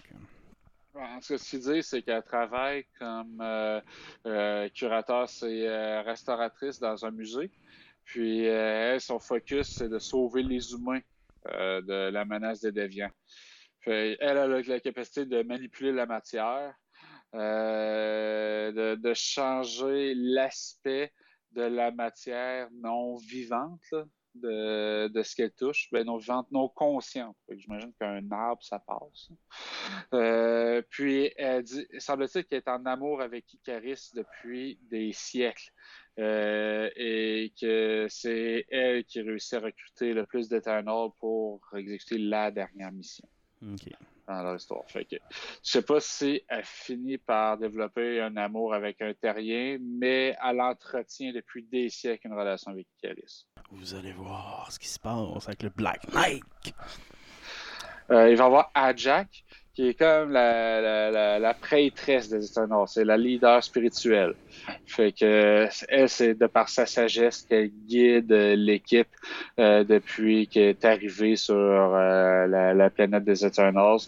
Ce 1.21 1.29
que 1.29 1.37
ce 1.37 1.51
qu'il 1.51 1.61
dit, 1.61 1.83
c'est 1.83 2.03
qu'elle 2.03 2.23
travaille 2.23 2.85
comme 2.99 3.41
euh, 3.41 3.81
euh, 4.27 4.69
curateur, 4.71 5.29
c'est 5.29 5.67
euh, 5.67 6.03
restauratrice 6.03 6.79
dans 6.79 7.05
un 7.05 7.11
musée. 7.11 7.51
Puis 8.05 8.47
euh, 8.47 8.95
elle, 8.95 9.01
son 9.01 9.19
focus, 9.19 9.77
c'est 9.77 9.89
de 9.89 9.99
sauver 9.99 10.43
les 10.43 10.73
humains 10.73 11.01
de 11.47 12.11
la 12.11 12.25
menace 12.25 12.61
des 12.61 12.73
déviants. 12.73 13.11
Elle 13.87 14.19
a 14.21 14.47
la, 14.47 14.81
capacité 14.81 15.25
de 15.25 15.43
manipuler 15.43 15.93
la 15.93 16.05
matière, 16.05 16.75
de, 17.33 19.13
changer 19.15 20.13
l'aspect 20.15 21.13
de 21.53 21.63
la 21.63 21.91
matière 21.91 22.69
non 22.73 23.17
vivante, 23.17 23.95
de, 24.43 25.09
de 25.09 25.23
ce 25.23 25.35
qu'elle 25.35 25.53
touche. 25.53 25.89
Ben, 25.93 26.05
non 26.05 26.17
vivante, 26.17 26.51
non 26.51 26.69
consciente. 26.69 27.37
Fait 27.47 27.57
que 27.57 27.61
J'imagine 27.61 27.93
qu'un 27.99 28.31
arbre, 28.31 28.63
ça 28.63 28.79
passe. 28.79 29.31
Euh, 30.15 30.83
puis, 30.91 31.33
elle 31.37 31.63
dit, 31.63 31.87
semble-t-il 31.99 32.45
qu'elle 32.45 32.59
est 32.59 32.69
en 32.69 32.85
amour 32.87 33.21
avec 33.21 33.53
Icaris 33.53 34.11
depuis 34.15 34.79
des 34.91 35.13
siècles. 35.13 35.71
Euh, 36.19 36.91
et 36.97 37.53
que 37.61 38.07
c'est 38.09 38.67
elle 38.71 39.05
qui 39.05 39.21
réussit 39.21 39.55
à 39.55 39.61
recruter 39.61 40.15
le 40.15 40.27
plus 40.27 40.49
d'Eternal 40.49 41.11
pour 41.21 41.61
exécuter 41.77 42.19
la 42.19 42.51
dernière 42.51 42.91
mission. 42.91 43.29
Dans 44.29 44.43
leur 44.43 44.57
histoire. 44.57 44.85
Fait 44.89 45.05
que, 45.05 45.17
je 45.65 45.71
sais 45.71 45.83
pas 45.83 46.01
si 46.01 46.43
elle 46.49 46.65
finit 46.65 47.19
par 47.19 47.59
développer 47.59 48.21
un 48.21 48.37
amour 48.37 48.75
avec 48.75 49.01
un 49.03 49.13
terrien, 49.15 49.79
mais 49.81 50.37
elle 50.45 50.61
entretient 50.61 51.33
depuis 51.33 51.65
des 51.65 51.89
siècles 51.89 52.29
une 52.29 52.35
relation 52.35 52.71
avec 52.71 52.87
Icaris. 52.99 53.47
Vous 53.71 53.95
allez 53.95 54.13
voir 54.13 54.71
ce 54.71 54.79
qui 54.79 54.89
se 54.89 54.99
passe 54.99 55.47
avec 55.47 55.63
le 55.63 55.71
Black 55.71 56.13
Knight. 56.13 56.45
Euh, 58.11 58.31
il 58.31 58.37
va 58.37 58.45
y 58.45 58.47
avoir 58.47 58.71
Ajak, 58.75 59.45
qui 59.79 59.91
est 59.91 59.95
comme 59.95 60.33
la, 60.33 61.55
prêtresse 61.61 62.29
des 62.29 62.45
Eternals. 62.45 62.89
C'est 62.89 63.05
la 63.05 63.17
leader 63.17 63.63
spirituelle. 63.63 64.35
Fait 64.87 65.13
que 65.13 65.69
elle, 65.89 66.09
c'est 66.09 66.35
de 66.35 66.49
par 66.49 66.69
sa 66.69 66.85
sagesse 66.85 67.47
qu'elle 67.49 67.71
guide 67.87 68.33
l'équipe 68.33 69.07
euh, 69.61 69.85
depuis 69.85 70.49
qu'elle 70.49 70.71
est 70.71 70.85
arrivée 70.85 71.37
sur 71.37 71.55
euh, 71.55 72.49
la, 72.49 72.75
la 72.75 72.91
planète 72.91 73.23
des 73.23 73.47
Eternals. 73.47 74.01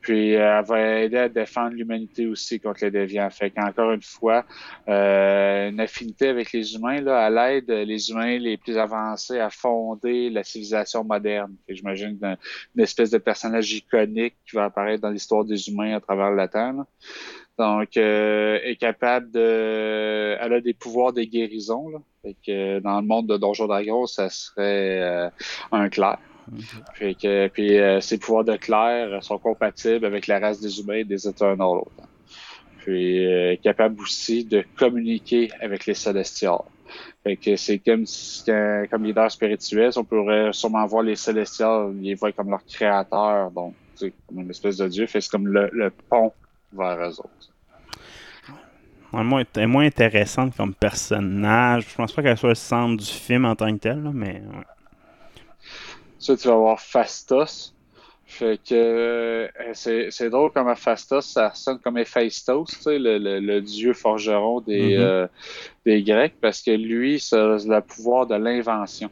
Puis 0.00 0.36
euh, 0.36 0.60
elle 0.60 0.64
va 0.64 1.00
aider 1.00 1.16
à 1.16 1.28
défendre 1.28 1.74
l'humanité 1.74 2.28
aussi 2.28 2.60
contre 2.60 2.84
les 2.84 2.92
déviants. 2.92 3.28
Fait 3.28 3.50
qu'encore 3.50 3.90
une 3.90 4.02
fois, 4.02 4.44
euh, 4.88 5.70
une 5.70 5.80
affinité 5.80 6.28
avec 6.28 6.52
les 6.52 6.76
humains, 6.76 7.00
là, 7.00 7.26
elle 7.26 7.56
aide 7.56 7.70
les 7.70 8.10
humains 8.10 8.38
les 8.38 8.56
plus 8.58 8.78
avancés 8.78 9.40
à 9.40 9.50
fonder 9.50 10.30
la 10.30 10.44
civilisation 10.44 11.02
moderne. 11.02 11.56
J'imagine 11.68 12.16
qu'une 12.16 12.36
une 12.76 12.82
espèce 12.84 13.10
de 13.10 13.18
personnage 13.18 13.72
iconique 13.72 14.36
qui 14.48 14.54
va 14.54 14.66
apparaître 14.66 15.02
dans 15.02 15.15
l'histoire 15.16 15.44
des 15.44 15.68
humains 15.68 15.96
à 15.96 16.00
travers 16.00 16.30
le 16.30 16.48
temps. 16.48 16.72
là. 16.72 16.86
Donc, 17.58 17.96
euh, 17.96 18.58
est 18.62 18.76
capable 18.76 19.30
de... 19.30 20.36
Elle 20.40 20.52
a 20.52 20.60
des 20.60 20.74
pouvoirs 20.74 21.12
de 21.12 21.22
guérison. 21.22 21.88
Là. 21.88 21.98
Fait 22.22 22.36
que 22.44 22.80
dans 22.80 23.00
le 23.00 23.06
monde 23.06 23.26
de 23.28 23.36
Donjon 23.36 23.66
Dragon, 23.66 24.06
ça 24.06 24.28
serait 24.28 25.00
euh, 25.00 25.30
un 25.72 25.88
clair. 25.88 26.18
Fait 26.94 27.14
que, 27.14 27.48
puis 27.48 27.78
euh, 27.78 28.00
ses 28.00 28.18
pouvoirs 28.18 28.44
de 28.44 28.56
clair 28.56 29.22
sont 29.22 29.38
compatibles 29.38 30.04
avec 30.06 30.26
la 30.26 30.38
race 30.38 30.60
des 30.60 30.80
humains 30.80 30.96
et 30.96 31.04
des 31.04 31.26
Eternals. 31.28 31.82
Puis 32.78 33.26
euh, 33.26 33.52
est 33.52 33.62
capable 33.62 34.00
aussi 34.00 34.44
de 34.44 34.64
communiquer 34.76 35.50
avec 35.60 35.86
les 35.86 35.94
Célestials. 35.94 36.62
Fait 37.24 37.36
que 37.36 37.56
c'est 37.56 37.78
comme 37.78 38.04
comme 38.90 39.04
leader 39.04 39.30
spirituel, 39.30 39.90
on 39.96 40.04
pourrait 40.04 40.52
sûrement 40.52 40.86
voir 40.86 41.02
les 41.02 41.16
Célestials, 41.16 41.94
ils 42.00 42.14
voient 42.14 42.32
comme 42.32 42.50
leur 42.50 42.64
créateur, 42.64 43.50
donc 43.50 43.74
c'est 43.96 44.12
comme 44.28 44.40
une 44.40 44.50
espèce 44.50 44.76
de 44.76 44.88
dieu. 44.88 45.06
Fait 45.06 45.20
c'est 45.20 45.30
comme 45.30 45.48
le, 45.48 45.68
le 45.72 45.90
pont 45.90 46.32
vers 46.72 46.98
eux 47.08 47.20
autres. 47.20 47.50
Moins, 49.12 49.44
elle 49.54 49.62
est 49.62 49.66
moins 49.66 49.86
intéressante 49.86 50.54
comme 50.56 50.74
personnage. 50.74 51.86
Je 51.90 51.94
pense 51.94 52.12
pas 52.12 52.22
qu'elle 52.22 52.36
soit 52.36 52.50
le 52.50 52.54
centre 52.54 53.02
du 53.02 53.10
film 53.10 53.46
en 53.46 53.56
tant 53.56 53.72
que 53.72 53.78
tel, 53.80 54.02
là, 54.02 54.10
mais 54.12 54.42
ouais. 54.42 54.64
Ça, 56.18 56.36
tu 56.36 56.48
vas 56.48 56.54
avoir 56.54 56.80
Fastos. 56.80 57.72
Fait 58.28 58.58
que 58.58 58.74
euh, 58.74 59.48
c'est 59.72 60.10
c'est 60.10 60.28
drôle 60.30 60.50
comme 60.50 60.74
Fastos, 60.74 61.24
ça 61.24 61.54
sonne 61.54 61.78
comme 61.78 61.96
Héphaïstos, 61.96 62.64
tu 62.66 62.82
sais, 62.82 62.98
le, 62.98 63.18
le, 63.18 63.38
le 63.38 63.60
dieu 63.62 63.92
forgeron 63.92 64.60
des, 64.60 64.96
Mhm. 64.96 65.00
euh, 65.00 65.26
des 65.86 66.02
Grecs, 66.02 66.34
parce 66.40 66.60
que 66.60 66.72
lui, 66.72 67.20
ça 67.20 67.54
a 67.54 67.56
le 67.56 67.80
pouvoir 67.80 68.26
de 68.26 68.34
l'invention. 68.34 69.10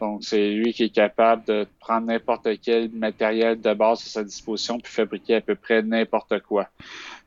Donc, 0.00 0.24
c'est 0.24 0.50
lui 0.50 0.72
qui 0.72 0.84
est 0.84 0.94
capable 0.94 1.44
de 1.44 1.66
prendre 1.80 2.06
n'importe 2.06 2.48
quel 2.62 2.90
matériel 2.90 3.60
de 3.60 3.74
base 3.74 4.00
à 4.00 4.08
sa 4.08 4.24
disposition 4.24 4.78
puis 4.78 4.92
fabriquer 4.92 5.36
à 5.36 5.40
peu 5.40 5.54
près 5.54 5.82
n'importe 5.82 6.40
quoi. 6.40 6.68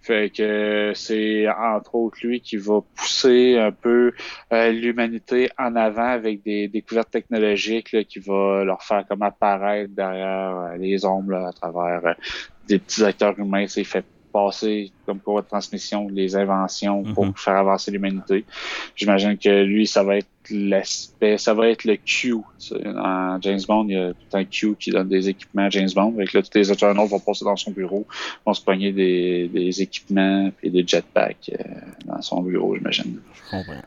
Fait 0.01 0.31
que 0.35 0.93
c'est 0.95 1.47
entre 1.47 1.93
autres 1.93 2.17
lui 2.23 2.41
qui 2.41 2.57
va 2.57 2.81
pousser 2.95 3.59
un 3.59 3.71
peu 3.71 4.13
euh, 4.51 4.71
l'humanité 4.71 5.51
en 5.59 5.75
avant 5.75 6.07
avec 6.07 6.41
des 6.41 6.67
découvertes 6.67 7.11
technologiques 7.11 8.07
qui 8.07 8.19
va 8.19 8.63
leur 8.63 8.81
faire 8.81 9.05
comme 9.07 9.21
apparaître 9.21 9.93
derrière 9.93 10.57
euh, 10.57 10.77
les 10.77 11.05
ombres 11.05 11.45
à 11.45 11.53
travers 11.53 12.03
euh, 12.03 12.13
des 12.67 12.79
petits 12.79 13.03
acteurs 13.03 13.37
humains. 13.37 13.67
Il 13.75 13.85
fait 13.85 14.05
passer 14.31 14.91
comme 15.05 15.19
courroie 15.19 15.41
de 15.41 15.47
transmission 15.47 16.07
les 16.09 16.35
inventions 16.35 17.03
pour 17.03 17.25
Mhm. 17.25 17.33
faire 17.35 17.55
avancer 17.57 17.91
l'humanité. 17.91 18.45
J'imagine 18.95 19.37
que 19.37 19.63
lui, 19.63 19.85
ça 19.87 20.03
va 20.03 20.17
être 20.17 20.27
l'aspect, 20.49 21.37
ça 21.37 21.53
va 21.53 21.67
être 21.69 21.83
le 21.85 21.97
Q. 21.97 22.35
Dans 22.71 23.37
James 23.41 23.59
Bond, 23.67 23.85
il 23.89 23.93
y 23.93 23.97
a 23.97 24.13
tout 24.13 24.37
un 24.37 24.43
Q 24.45 24.75
qui 24.79 24.89
donne 24.91 25.07
des 25.09 25.29
équipements 25.29 25.65
à 25.65 25.69
James 25.69 25.89
Bond. 25.93 26.13
Avec 26.15 26.33
là, 26.33 26.41
tous 26.41 26.57
les 26.57 26.71
Eternals 26.71 27.07
vont 27.07 27.19
passer 27.19 27.45
dans 27.45 27.55
son 27.55 27.71
bureau, 27.71 28.07
vont 28.45 28.53
se 28.53 28.63
pogner 28.63 28.91
des, 28.91 29.47
des 29.49 29.81
équipements 29.81 30.51
et 30.63 30.69
des 30.69 30.85
jetpacks 30.85 31.51
euh, 31.53 31.63
dans 32.05 32.21
son 32.21 32.41
bureau, 32.41 32.75
j'imagine. 32.75 33.19
je 33.35 33.49
comprends. 33.51 33.81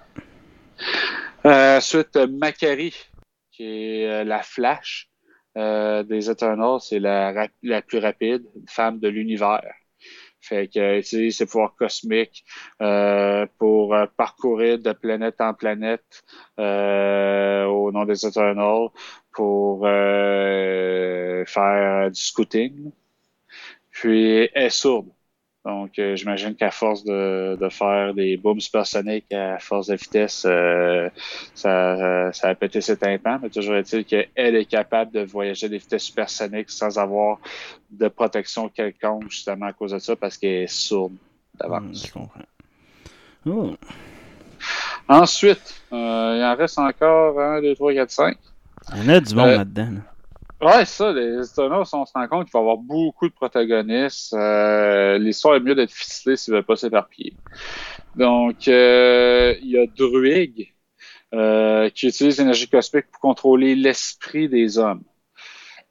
Euh, 1.47 1.78
ensuite, 1.78 2.16
euh, 2.16 2.26
Macari, 2.26 2.95
qui 3.53 3.64
est 3.64 4.24
la 4.24 4.42
Flash 4.42 5.09
euh, 5.57 6.03
des 6.03 6.30
Eternals, 6.30 6.80
c'est 6.80 6.99
la, 6.99 7.49
la 7.62 7.82
plus 7.82 7.99
rapide, 7.99 8.42
femme 8.68 8.99
de 8.99 9.09
l'univers. 9.09 9.62
Fait 10.49 10.68
qu'elle 10.68 11.01
utilise 11.01 11.38
ses 11.38 11.47
pouvoirs 11.47 11.74
cosmiques 11.76 12.45
euh, 12.82 13.47
pour 13.59 13.95
euh, 13.95 14.07
parcourir 14.16 14.78
de 14.78 14.92
planète 14.92 15.40
en 15.40 15.55
planète 15.55 16.22
euh, 16.59 17.64
au 17.64 17.90
nom 17.92 18.05
des 18.05 18.26
Eternals 18.26 18.88
pour 19.32 19.82
euh, 19.86 21.45
faire 21.47 22.11
du 22.11 22.20
scouting. 22.20 22.92
Puis 23.90 24.51
est 24.55 24.70
sourde. 24.70 25.09
Donc, 25.64 25.98
euh, 25.98 26.14
j'imagine 26.14 26.54
qu'à 26.54 26.70
force 26.70 27.04
de, 27.04 27.56
de 27.58 27.68
faire 27.70 28.12
des 28.12 28.36
booms 28.36 28.60
supersoniques 28.60 29.32
à 29.32 29.58
force 29.58 29.86
de 29.86 29.94
vitesse, 29.96 30.44
euh, 30.46 31.08
ça, 31.54 32.30
ça 32.32 32.48
a 32.50 32.54
pété 32.54 32.82
ses 32.82 32.98
tympans, 32.98 33.38
mais 33.42 33.48
toujours 33.48 33.76
est-il 33.76 34.04
qu'elle 34.04 34.26
est 34.56 34.66
capable 34.66 35.10
de 35.12 35.20
voyager 35.24 35.64
à 35.66 35.68
des 35.70 35.78
vitesses 35.78 36.02
supersoniques 36.02 36.68
sans 36.70 36.98
avoir 36.98 37.38
de 37.90 38.08
protection 38.08 38.68
quelconque, 38.68 39.30
justement 39.30 39.66
à 39.66 39.72
cause 39.72 39.92
de 39.92 39.98
ça, 40.00 40.14
parce 40.16 40.36
qu'elle 40.36 40.64
est 40.64 40.66
sourde 40.66 41.14
d'avance. 41.58 42.06
je 42.08 42.12
comprends. 42.12 42.40
Oh, 43.46 43.74
Ensuite, 45.08 45.82
euh, 45.92 46.34
il 46.38 46.44
en 46.44 46.56
reste 46.56 46.78
encore 46.78 47.38
1, 47.40 47.60
2, 47.62 47.74
3, 47.74 47.94
4, 47.94 48.10
5. 48.10 48.36
il 48.96 49.02
y 49.02 49.06
en 49.06 49.08
a 49.14 49.20
du 49.20 49.34
bon 49.34 49.44
Euh, 49.44 49.56
là-dedans. 49.58 49.90
là. 49.92 50.13
Ouais, 50.64 50.86
ça, 50.86 51.12
les 51.12 51.46
Eternals, 51.46 51.84
on 51.92 52.06
se 52.06 52.12
rend 52.14 52.26
compte 52.26 52.46
qu'il 52.46 52.52
va 52.54 52.60
y 52.60 52.62
avoir 52.62 52.78
beaucoup 52.78 53.28
de 53.28 53.34
protagonistes. 53.34 54.32
Euh, 54.32 55.18
L'histoire 55.18 55.56
est 55.56 55.60
mieux 55.60 55.74
d'être 55.74 55.92
ficelée 55.92 56.36
s'ils 56.38 56.52
ne 56.52 56.56
veulent 56.56 56.64
pas 56.64 56.76
s'éparpiller. 56.76 57.34
Donc, 58.16 58.66
euh, 58.68 59.54
il 59.60 59.72
y 59.72 59.78
a 59.78 59.86
Druig, 59.86 60.72
euh, 61.34 61.90
qui 61.90 62.08
utilise 62.08 62.38
l'énergie 62.38 62.66
cosmique 62.66 63.10
pour 63.12 63.20
contrôler 63.20 63.74
l'esprit 63.74 64.48
des 64.48 64.78
hommes. 64.78 65.02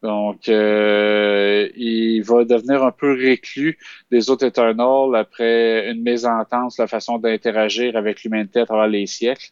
Donc, 0.02 0.50
euh, 0.50 1.70
il 1.76 2.22
va 2.24 2.44
devenir 2.44 2.84
un 2.84 2.92
peu 2.92 3.14
réclus 3.14 3.78
des 4.10 4.32
autres 4.32 4.48
Eternals 4.48 5.16
après 5.16 5.92
une 5.92 6.02
mésentente 6.02 6.80
la 6.80 6.88
façon 6.88 7.20
d'interagir 7.20 7.96
avec 7.96 8.24
l'humanité 8.24 8.62
à 8.62 8.66
travers 8.66 8.88
les 8.88 9.06
siècles. 9.06 9.52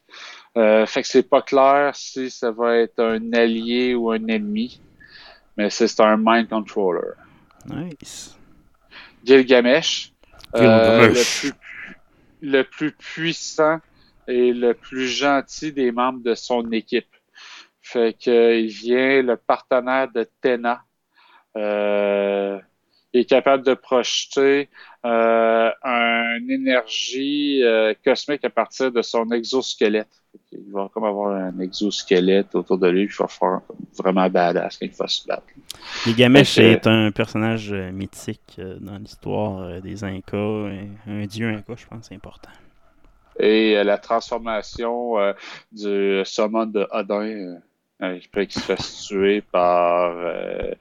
Fait 0.56 1.02
que 1.04 1.08
c'est 1.08 1.30
pas 1.30 1.44
clair 1.44 1.96
si 1.96 2.32
ça 2.32 2.50
va 2.50 2.78
être 2.78 3.00
un 3.00 3.34
allié 3.34 3.94
ou 3.94 4.10
un 4.12 4.28
ennemi, 4.28 4.82
mais 5.62 5.70
c'est 5.70 6.00
un 6.00 6.18
mind 6.18 6.50
controller. 6.50 7.14
Nice. 7.68 8.36
Gilgamesh, 9.24 10.12
euh, 10.56 11.08
le, 11.08 11.14
plus, 11.14 11.54
le 12.42 12.64
plus 12.64 12.92
puissant 12.92 13.80
et 14.28 14.54
le 14.54 14.74
plus 14.74 15.08
gentil 15.08 15.72
des 15.72 15.92
membres 15.92 16.24
de 16.24 16.34
son 16.34 16.72
équipe. 16.72 17.08
Fait 17.82 18.18
que 18.18 18.60
il 18.60 18.68
vient 18.68 19.22
le 19.22 19.38
partenaire 19.38 20.12
de 20.12 20.28
Tena. 20.42 20.84
Euh, 21.58 22.60
il 23.14 23.22
est 23.22 23.26
capable 23.26 23.64
de 23.64 23.74
projeter 23.74 24.70
euh, 25.06 25.72
une 25.84 26.50
énergie 26.50 27.62
euh, 27.64 27.94
cosmique 28.04 28.46
à 28.46 28.50
partir 28.50 28.92
de 28.92 29.02
son 29.02 29.30
exosquelette. 29.32 30.21
Il 30.52 30.72
va 30.72 30.90
comme 30.94 31.06
avoir 31.06 31.36
un 31.36 31.60
exosquelette 31.60 32.56
autour 32.56 32.78
de 32.78 32.88
lui, 32.88 33.08
puis 33.08 33.16
il 33.20 33.24
va 33.24 33.28
faire 33.28 33.62
vraiment 33.98 34.30
badass 34.30 34.78
quand 34.78 34.86
il 34.86 34.92
va 34.94 35.08
se 35.08 35.28
battre. 35.28 35.44
Gilgamesh 36.04 36.58
est 36.58 36.88
un 36.88 37.12
personnage 37.12 37.72
euh, 37.72 37.92
mythique 37.92 38.58
euh, 38.60 38.78
dans 38.80 38.98
l'histoire 38.98 39.62
euh, 39.62 39.80
des 39.80 40.04
Incas. 40.04 40.70
Un 41.08 41.26
dieu 41.26 41.50
Inca, 41.50 41.74
je 41.76 41.86
pense, 41.86 42.08
c'est 42.08 42.16
important. 42.16 42.52
Et 43.40 43.82
la 43.84 43.98
transformation 43.98 45.18
euh, 45.18 45.34
du 45.72 46.22
summon 46.26 46.66
de 46.66 46.88
Odin, 46.92 47.60
euh, 48.02 48.06
euh, 48.06 48.20
après 48.26 48.48
qu'il 48.48 48.62
se 48.62 48.66
fasse 48.66 49.06
tuer 49.08 49.42
par 49.52 50.16
euh, 50.18 50.72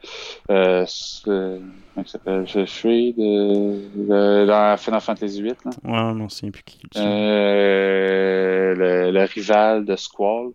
euh, 0.50 0.84
ce, 0.86 1.24
comment 1.24 2.04
il 2.04 2.08
s'appelle, 2.08 2.46
je 2.46 2.64
suis 2.66 3.12
de, 3.14 3.98
de- 4.08 4.46
dans 4.46 4.76
Final 4.78 5.00
Fantasy 5.00 5.42
VIII, 5.42 5.54
là. 5.64 5.70
Ouais, 5.84 6.14
non, 6.14 6.28
c'est 6.28 6.50
plus 6.50 6.62
qui 6.62 6.80
le. 6.94 7.00
Euh, 7.00 8.74
le, 8.74 9.10
le 9.10 9.24
rival 9.24 9.84
de 9.84 9.96
Squall. 9.96 10.50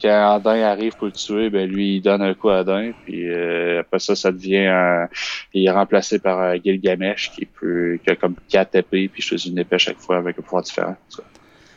Quand 0.00 0.36
Odin 0.36 0.62
arrive 0.62 0.96
pour 0.96 1.06
le 1.06 1.12
tuer, 1.12 1.50
ben 1.50 1.68
lui 1.68 1.96
il 1.96 2.00
donne 2.00 2.22
un 2.22 2.34
coup 2.34 2.48
à 2.50 2.60
Odin, 2.60 2.92
puis 3.04 3.28
euh, 3.28 3.80
après 3.80 3.98
ça, 3.98 4.14
ça 4.16 4.30
devient 4.32 4.66
un- 4.66 5.08
il 5.52 5.66
est 5.66 5.70
remplacé 5.70 6.18
par 6.18 6.40
euh, 6.40 6.56
Gilgamesh 6.62 7.30
qui 7.32 7.46
peut 7.46 7.98
qui 8.02 8.10
a 8.10 8.16
comme 8.16 8.36
quatre 8.48 8.74
épées, 8.76 9.08
puis 9.08 9.20
choisit 9.22 9.52
une 9.52 9.58
épée 9.58 9.74
à 9.74 9.78
chaque 9.78 9.98
fois 9.98 10.16
avec 10.16 10.38
un 10.38 10.42
pouvoir 10.42 10.62
différent. 10.62 10.96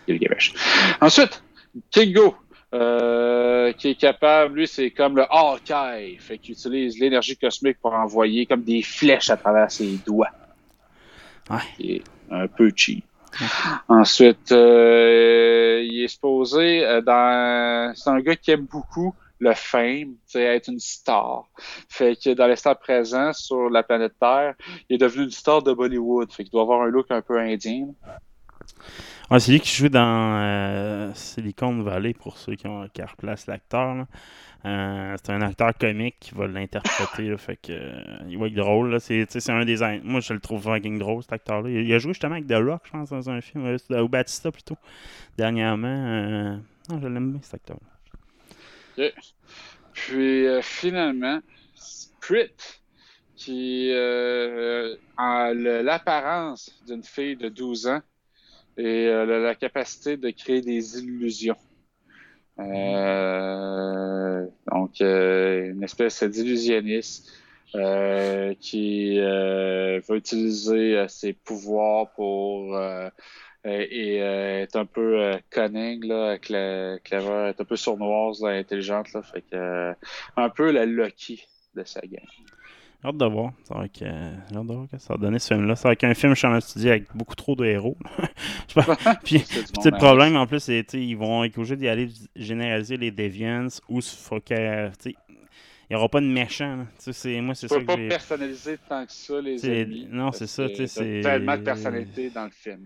Gilgamesh. 0.07 0.53
Ensuite, 1.01 1.43
Kingo. 1.91 2.35
Euh, 2.75 3.71
qui 3.73 3.89
est 3.89 3.95
capable, 3.95 4.59
lui, 4.59 4.67
c'est 4.67 4.91
comme 4.91 5.15
le 5.15 5.23
Hawkeye, 5.29 6.17
fait 6.19 6.37
qu'il 6.37 6.53
utilise 6.53 6.99
l'énergie 6.99 7.37
cosmique 7.37 7.77
pour 7.81 7.93
envoyer 7.93 8.45
comme 8.45 8.63
des 8.63 8.81
flèches 8.81 9.29
à 9.29 9.37
travers 9.37 9.71
ses 9.71 9.97
doigts. 10.05 10.31
Ouais. 11.49 12.01
Un 12.29 12.47
peu 12.47 12.71
cheap. 12.75 13.05
Ensuite, 13.87 14.51
euh, 14.51 15.81
il 15.83 16.03
est 16.03 16.07
supposé 16.07 16.85
euh, 16.85 17.01
dans. 17.01 17.93
C'est 17.95 18.09
un 18.09 18.19
gars 18.19 18.35
qui 18.35 18.51
aime 18.51 18.65
beaucoup 18.65 19.13
le 19.39 19.53
fame, 19.53 20.15
être 20.33 20.69
une 20.69 20.79
star. 20.79 21.45
Fait 21.89 22.15
que 22.15 22.33
dans 22.33 22.47
l'instant 22.47 22.75
présent 22.75 23.33
sur 23.33 23.69
la 23.69 23.83
planète 23.83 24.13
Terre, 24.19 24.55
il 24.89 24.95
est 24.95 24.97
devenu 24.97 25.25
une 25.25 25.31
star 25.31 25.61
de 25.61 25.73
Bollywood. 25.73 26.31
Fait 26.31 26.43
qu'il 26.43 26.51
doit 26.51 26.61
avoir 26.61 26.81
un 26.81 26.87
look 26.87 27.07
un 27.09 27.21
peu 27.21 27.37
indien. 27.39 27.87
Ouais, 29.31 29.39
c'est 29.39 29.51
lui 29.51 29.59
qui 29.59 29.75
joue 29.75 29.89
dans 29.89 30.37
euh, 30.39 31.11
Silicon 31.15 31.81
Valley 31.81 32.13
pour 32.13 32.37
ceux 32.37 32.53
qui, 32.53 32.67
ont, 32.67 32.87
qui 32.93 33.01
replacent 33.01 33.47
l'acteur. 33.47 34.05
Euh, 34.65 35.15
c'est 35.17 35.31
un 35.31 35.41
acteur 35.41 35.73
comique 35.79 36.17
qui 36.19 36.35
va 36.35 36.45
l'interpréter. 36.45 37.35
fait 37.37 37.55
que 37.55 37.71
euh, 37.71 38.17
il 38.29 38.37
va 38.37 38.47
être 38.47 38.53
drôle. 38.53 38.99
C'est, 39.01 39.49
un 39.49 39.65
des. 39.65 39.77
Moi, 40.03 40.19
je 40.19 40.33
le 40.33 40.39
trouve 40.39 40.61
fucking 40.61 40.99
drôle, 40.99 41.23
cet 41.23 41.33
acteur-là. 41.33 41.69
Il, 41.69 41.91
a 41.91 41.97
joué 41.97 42.13
justement 42.13 42.33
avec 42.33 42.47
The 42.47 42.53
Rock, 42.53 42.83
je 42.85 42.91
pense, 42.91 43.09
dans 43.09 43.29
un 43.31 43.41
film. 43.41 43.77
Ou 43.89 44.07
Batista 44.07 44.51
plutôt. 44.51 44.77
Dernièrement. 45.37 46.59
Non, 46.89 47.01
je 47.01 47.07
l'aime 47.07 47.31
bien, 47.31 47.41
cet 47.41 47.55
acteur-là. 47.55 49.09
Puis 49.93 50.45
finalement, 50.61 51.39
Sprit, 51.73 52.51
qui 53.35 53.91
a 53.91 55.53
l'apparence 55.53 56.79
d'une 56.87 57.03
fille 57.03 57.35
de 57.35 57.49
12 57.49 57.87
ans 57.87 58.01
et 58.77 59.07
euh, 59.07 59.25
la, 59.25 59.55
capacité 59.55 60.17
de 60.17 60.29
créer 60.31 60.61
des 60.61 60.99
illusions. 60.99 61.57
Euh, 62.59 64.45
donc, 64.71 65.01
euh, 65.01 65.71
une 65.71 65.83
espèce 65.83 66.23
d'illusionniste 66.23 67.31
euh, 67.75 68.53
qui 68.59 69.19
veut 69.19 70.15
utiliser 70.15 70.97
euh, 70.97 71.07
ses 71.07 71.33
pouvoirs 71.33 72.11
pour 72.13 72.79
et, 73.65 74.17
est 74.17 74.75
un 74.75 74.85
peu 74.85 75.33
cunning, 75.49 76.05
là, 76.05 76.37
cla- 76.37 76.99
clever, 77.01 77.49
est 77.49 77.59
un 77.59 77.65
peu 77.65 77.75
sournoise, 77.75 78.41
là, 78.41 78.49
intelligente, 78.49 79.11
là, 79.13 79.23
fait 79.23 79.41
que 79.41 79.93
un 80.37 80.49
peu 80.49 80.71
la 80.71 80.85
Lucky 80.85 81.43
de 81.73 81.83
sa 81.83 82.01
gang. 82.01 82.21
J'ai 83.05 83.09
hâte 83.09 83.17
de 83.17 83.25
voir. 83.25 83.51
Ça 83.63 83.75
va 83.77 83.85
être, 83.85 84.01
euh, 84.01 84.33
j'ai 84.49 84.57
hâte 84.57 84.65
de 84.67 84.73
voir 84.73 84.87
que 84.89 84.97
ça 84.97 85.13
va 85.13 85.19
donner 85.19 85.37
ce 85.37 85.53
film-là. 85.53 85.75
Ça 85.75 85.89
va 85.89 85.93
être 85.93 86.03
un 86.05 86.13
film, 86.15 86.33
je 86.33 86.39
suis 86.39 86.47
en 86.47 86.59
studio 86.59 86.89
avec 86.89 87.15
beaucoup 87.15 87.35
trop 87.35 87.55
de 87.55 87.63
héros. 87.65 87.95
Puis, 89.23 89.43
monde 89.83 89.89
le 89.91 89.95
à- 89.95 89.97
problème 89.99 90.35
en 90.35 90.47
plus, 90.47 90.59
c'est 90.59 90.85
ils 90.93 91.15
vont 91.15 91.43
être 91.43 91.55
obligés 91.57 91.75
d'y 91.77 91.87
aller 91.87 92.09
généraliser 92.35 92.97
les 92.97 93.11
Deviants 93.11 93.67
ou 93.89 94.01
que. 94.39 94.87
tu 94.89 95.11
sais, 95.11 95.15
Il 95.87 95.93
n'y 95.93 95.95
aura 95.97 96.09
pas 96.09 96.19
de 96.19 96.25
sais, 96.97 97.13
c'est- 97.13 97.41
Moi, 97.41 97.53
c'est 97.53 97.67
ça 97.67 97.75
peux 97.75 97.81
que 97.81 97.85
pas 97.85 97.95
j'ai. 97.97 98.07
personnaliser 98.07 98.77
tant 98.89 99.05
que 99.05 99.11
ça 99.11 99.39
les 99.39 99.59
ennemis. 99.81 100.07
non, 100.11 100.31
c'est 100.31 100.47
ça, 100.47 100.67
que 100.67 100.73
tu 100.73 100.87
c'est- 100.87 101.21
tellement 101.21 101.57
de 101.57 101.61
personnalité 101.61 102.29
dans 102.31 102.45
le 102.45 102.49
film. 102.51 102.79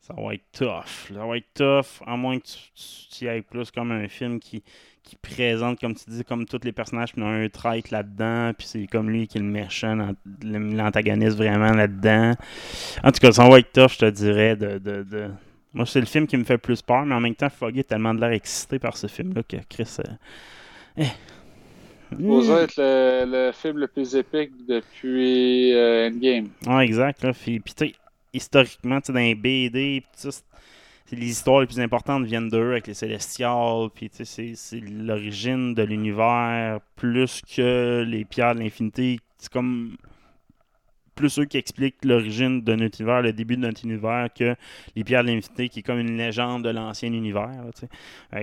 Ça 0.00 0.14
va 0.16 0.32
être 0.32 0.44
tough. 0.52 1.12
Ça 1.14 1.26
va 1.26 1.36
être 1.36 1.52
tough, 1.52 2.02
à 2.06 2.16
moins 2.16 2.38
que 2.38 2.44
tu, 2.46 2.56
tu, 2.74 3.08
tu 3.18 3.24
y 3.26 3.28
ailles 3.28 3.42
plus 3.42 3.70
comme 3.70 3.92
un 3.92 4.08
film 4.08 4.40
qui, 4.40 4.62
qui 5.02 5.16
présente, 5.16 5.80
comme 5.80 5.94
tu 5.94 6.04
dis, 6.08 6.24
comme 6.24 6.44
tous 6.46 6.60
les 6.64 6.72
personnages, 6.72 7.12
puis 7.12 7.22
il 7.22 7.24
y 7.24 7.28
a 7.28 7.30
un 7.30 7.48
trait 7.48 7.82
là-dedans, 7.90 8.52
puis 8.56 8.66
c'est 8.66 8.86
comme 8.86 9.10
lui 9.10 9.26
qui 9.26 9.38
est 9.38 9.40
le 9.40 9.46
méchant, 9.46 9.94
l'ant- 9.94 10.14
l'antagoniste 10.42 11.36
vraiment 11.36 11.72
là-dedans. 11.72 12.34
En 13.04 13.10
tout 13.12 13.20
cas, 13.20 13.30
va 13.48 13.58
être 13.58 13.72
tough, 13.72 13.92
je 13.92 13.98
te 13.98 14.10
dirais, 14.10 14.56
de... 14.56 14.78
de, 14.78 15.02
de- 15.02 15.30
Moi, 15.74 15.86
c'est 15.86 16.00
le 16.00 16.06
film 16.06 16.26
qui 16.26 16.36
me 16.36 16.44
fait 16.44 16.54
le 16.54 16.58
plus 16.58 16.82
peur, 16.82 17.04
mais 17.06 17.14
en 17.14 17.20
même 17.20 17.34
temps, 17.34 17.50
Foggy 17.50 17.80
a 17.80 17.84
tellement 17.84 18.14
de 18.14 18.20
l'air 18.20 18.30
excité 18.32 18.78
par 18.78 18.96
ce 18.96 19.06
film-là 19.06 19.42
que 19.42 19.56
Chris... 19.68 19.96
euh, 20.00 20.12
eh. 20.98 21.06
Supposé 22.10 22.52
Mm. 22.52 22.56
être 22.56 22.76
le, 22.78 23.24
le 23.46 23.52
film 23.52 23.78
le 23.78 23.86
plus 23.86 24.14
épique 24.16 24.50
depuis 24.66 25.74
euh, 25.74 26.08
Endgame. 26.08 26.48
Ouais, 26.66 26.84
exact. 26.84 27.22
Là. 27.22 27.32
Puis, 27.34 27.60
puis, 27.60 27.74
tu 27.74 27.94
historiquement, 28.32 29.00
tu 29.00 29.12
dans 29.12 29.18
les 29.18 29.34
BD, 29.34 30.00
pis 30.00 30.22
tout 30.22 30.30
ça, 30.30 30.40
les 31.16 31.26
histoires 31.30 31.60
les 31.60 31.66
plus 31.66 31.80
importantes 31.80 32.24
viennent 32.24 32.48
d'eux 32.48 32.72
avec 32.72 32.86
les 32.86 32.94
Célestials. 32.94 33.88
Puis, 33.94 34.10
tu 34.10 34.16
sais, 34.18 34.24
c'est- 34.24 34.54
c'est 34.54 34.80
l'origine 34.80 35.74
de 35.74 35.82
l'univers 35.82 36.80
plus 36.96 37.40
que 37.54 38.04
les 38.06 38.24
pierres 38.24 38.54
de 38.54 38.60
l'infinité. 38.60 39.18
C'est 39.38 39.52
comme 39.52 39.96
plus 41.14 41.38
eux 41.40 41.46
qui 41.46 41.56
expliquent 41.56 42.04
l'origine 42.04 42.62
de 42.62 42.74
notre 42.76 43.00
univers, 43.00 43.22
le 43.22 43.32
début 43.32 43.56
de 43.56 43.62
notre 43.62 43.84
univers, 43.84 44.28
que 44.32 44.54
les 44.94 45.02
pierres 45.04 45.24
de 45.24 45.28
l'infinité, 45.30 45.68
qui 45.68 45.80
est 45.80 45.82
comme 45.82 45.98
une 45.98 46.16
légende 46.16 46.62
de 46.64 46.70
l'ancien 46.70 47.12
univers. 47.12 47.48
là, 48.32 48.40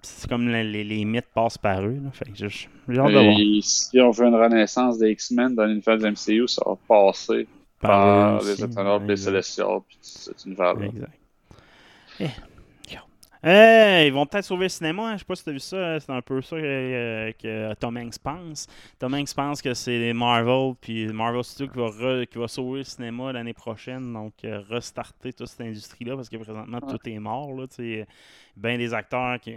C'est 0.00 0.28
comme 0.30 0.48
les, 0.48 0.62
les- 0.64 0.84
les 0.84 1.04
mythes 1.04 1.26
passent 1.34 1.58
par 1.58 1.82
eux. 1.84 1.98
Là. 2.02 2.10
Fait 2.12 2.24
que 2.26 2.36
j'ai 2.36 2.48
j'ai 2.48 2.98
hâte 2.98 3.08
de 3.08 3.18
voir. 3.18 3.36
Et 3.40 3.60
si 3.62 4.00
on 4.00 4.10
veut 4.12 4.26
une 4.26 4.34
renaissance 4.36 4.96
des 4.98 5.10
X-Men 5.10 5.54
dans 5.56 5.64
l'univers 5.64 5.98
du 5.98 6.04
MCU, 6.06 6.46
ça 6.46 6.62
va 6.64 6.76
passer 6.86 7.48
Par 7.80 8.40
les 8.42 8.62
Éternels, 8.62 9.06
les. 9.08 9.16
Célestials, 9.16 9.80
puis 9.88 9.98
cet 10.00 10.44
univers-là. 10.44 10.86
Exact. 10.86 11.17
Eh, 12.20 12.30
yo. 12.90 12.98
Eh, 13.44 14.04
ils 14.08 14.12
vont 14.12 14.26
peut-être 14.26 14.44
sauver 14.44 14.64
le 14.64 14.68
cinéma. 14.68 15.08
hein. 15.10 15.12
Je 15.14 15.18
sais 15.18 15.24
pas 15.24 15.36
si 15.36 15.44
tu 15.44 15.50
as 15.50 15.52
vu 15.52 15.60
ça. 15.60 15.76
hein. 15.94 16.00
C'est 16.00 16.10
un 16.12 16.22
peu 16.22 16.40
ça 16.42 16.56
que, 16.56 16.62
euh, 16.64 17.32
que 17.40 17.74
Tom 17.74 17.96
Hanks 17.96 18.18
pense. 18.18 18.66
Tom 18.98 19.14
Hanks 19.14 19.32
pense 19.34 19.62
que 19.62 19.74
c'est 19.74 20.12
Marvel, 20.12 20.74
puis 20.80 21.06
Marvel 21.12 21.44
Studios 21.44 21.72
qui 21.72 21.78
va, 21.78 21.86
re- 21.88 22.26
qui 22.26 22.38
va 22.38 22.48
sauver 22.48 22.78
le 22.78 22.84
cinéma 22.84 23.32
l'année 23.32 23.54
prochaine. 23.54 24.12
Donc, 24.12 24.34
euh, 24.44 24.60
restarter 24.68 25.32
toute 25.32 25.46
cette 25.46 25.60
industrie-là 25.60 26.16
parce 26.16 26.28
que 26.28 26.36
présentement, 26.36 26.80
tout 26.80 26.98
est 27.08 27.18
mort. 27.18 27.52
Là, 27.54 27.66
ben 28.56 28.76
des 28.76 28.92
acteurs 28.92 29.38
qui. 29.38 29.54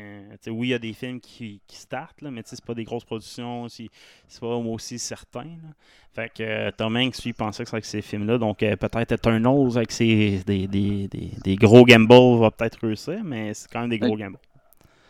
oui, 0.47 0.67
il 0.67 0.71
y 0.71 0.73
a 0.75 0.79
des 0.79 0.93
films 0.93 1.19
qui, 1.19 1.59
qui 1.65 1.75
startent, 1.75 2.21
là, 2.21 2.29
mais 2.29 2.43
c'est 2.45 2.63
pas 2.63 2.75
des 2.75 2.83
grosses 2.83 3.03
productions. 3.05 3.67
C'est 3.67 3.89
c'est 4.27 4.39
pas 4.41 4.55
aussi 4.55 4.99
certain. 4.99 5.43
là. 5.45 5.69
Fait 6.13 6.29
que 6.29 6.43
euh, 6.43 6.71
Tom 6.75 6.97
Hanks, 6.97 7.23
lui, 7.23 7.29
il 7.29 7.33
pensait 7.33 7.63
que 7.63 7.69
c'est 7.69 7.75
avec 7.75 7.85
ces 7.85 8.01
films-là. 8.01 8.37
Donc, 8.37 8.61
euh, 8.63 8.75
peut-être 8.75 9.13
Eternals 9.13 9.77
avec 9.77 9.91
ses, 9.91 10.43
des, 10.45 10.67
des, 10.67 11.07
des, 11.07 11.31
des 11.41 11.55
gros 11.55 11.85
gambles 11.85 12.39
va 12.39 12.51
peut-être 12.51 12.79
réussir, 12.81 13.21
mais 13.23 13.53
c'est 13.53 13.71
quand 13.71 13.81
même 13.81 13.89
des 13.89 13.99
gros 13.99 14.17
gambles. 14.17 14.37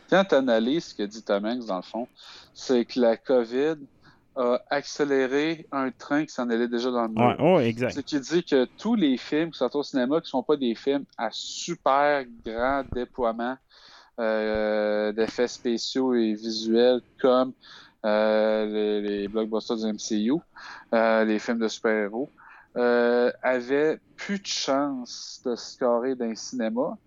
Quand 0.10 0.26
tu 0.26 0.36
analyses 0.36 0.86
ce 0.86 0.96
que 0.96 1.04
dit 1.04 1.24
Tom 1.24 1.46
Hanks, 1.46 1.66
dans 1.66 1.78
le 1.78 1.82
fond, 1.82 2.08
c'est 2.54 2.86
que 2.86 3.00
la 3.00 3.18
COVID 3.18 3.78
a 4.36 4.62
accéléré 4.70 5.66
un 5.72 5.90
train 5.90 6.24
qui 6.26 6.34
s'en 6.34 6.50
allait 6.50 6.68
déjà 6.68 6.92
dans 6.92 7.04
le 7.04 7.10
mur. 7.10 7.36
Ouais, 7.40 7.56
ouais, 7.56 7.68
exact. 7.68 7.96
Ce 7.96 8.02
qui 8.02 8.20
dit 8.20 8.44
que 8.44 8.66
tous 8.78 8.96
les 8.96 9.18
films 9.18 9.52
qui 9.52 9.58
sortent 9.58 9.76
au 9.76 9.84
cinéma 9.84 10.22
qui 10.22 10.28
ne 10.28 10.30
sont 10.30 10.44
pas 10.44 10.56
des 10.56 10.76
films 10.76 11.06
à 11.18 11.30
super 11.32 12.24
grand 12.46 12.84
déploiement 12.94 13.58
euh, 14.20 15.12
d'effets 15.14 15.48
spéciaux 15.48 16.14
et 16.14 16.34
visuels 16.34 17.02
comme 17.20 17.54
les, 18.04 19.02
les 19.02 19.28
blockbusters 19.28 19.78
du 19.78 19.86
MCU, 19.86 20.42
euh, 20.94 21.26
les 21.26 21.40
films 21.40 21.60
de 21.60 21.68
super-héros, 21.68 22.30
euh, 22.78 23.32
avaient 23.44 24.00
plus 24.16 24.40
de 24.40 24.48
chance 24.48 25.42
de 25.46 25.56
scorer 25.56 26.16
d'un 26.16 26.36
cinéma 26.36 26.98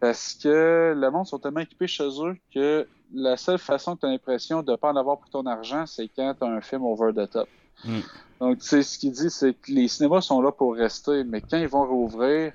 parce 0.00 0.34
que 0.34 0.94
le 0.96 1.10
monde 1.10 1.26
sont 1.26 1.38
tellement 1.38 1.60
équipés 1.60 1.86
chez 1.86 2.08
eux 2.08 2.36
que 2.52 2.88
la 3.12 3.36
seule 3.36 3.58
façon 3.58 3.94
que 3.94 4.00
tu 4.00 4.06
as 4.06 4.10
l'impression 4.10 4.62
de 4.62 4.72
ne 4.72 4.76
pas 4.76 4.92
en 4.92 4.96
avoir 4.96 5.18
pour 5.18 5.28
ton 5.30 5.46
argent, 5.46 5.84
c'est 5.86 6.08
quand 6.08 6.34
tu 6.38 6.44
as 6.44 6.48
un 6.48 6.60
film 6.60 6.84
over 6.84 7.12
the 7.12 7.30
top. 7.30 7.48
Mm. 7.84 8.00
Donc, 8.40 8.58
tu 8.58 8.66
sais, 8.66 8.82
ce 8.82 8.98
qu'il 8.98 9.12
dit, 9.12 9.30
c'est 9.30 9.52
que 9.52 9.70
les 9.70 9.88
cinémas 9.88 10.22
sont 10.22 10.40
là 10.40 10.52
pour 10.52 10.74
rester, 10.74 11.24
mais 11.24 11.40
quand 11.42 11.58
ils 11.58 11.68
vont 11.68 11.86
rouvrir, 11.86 12.52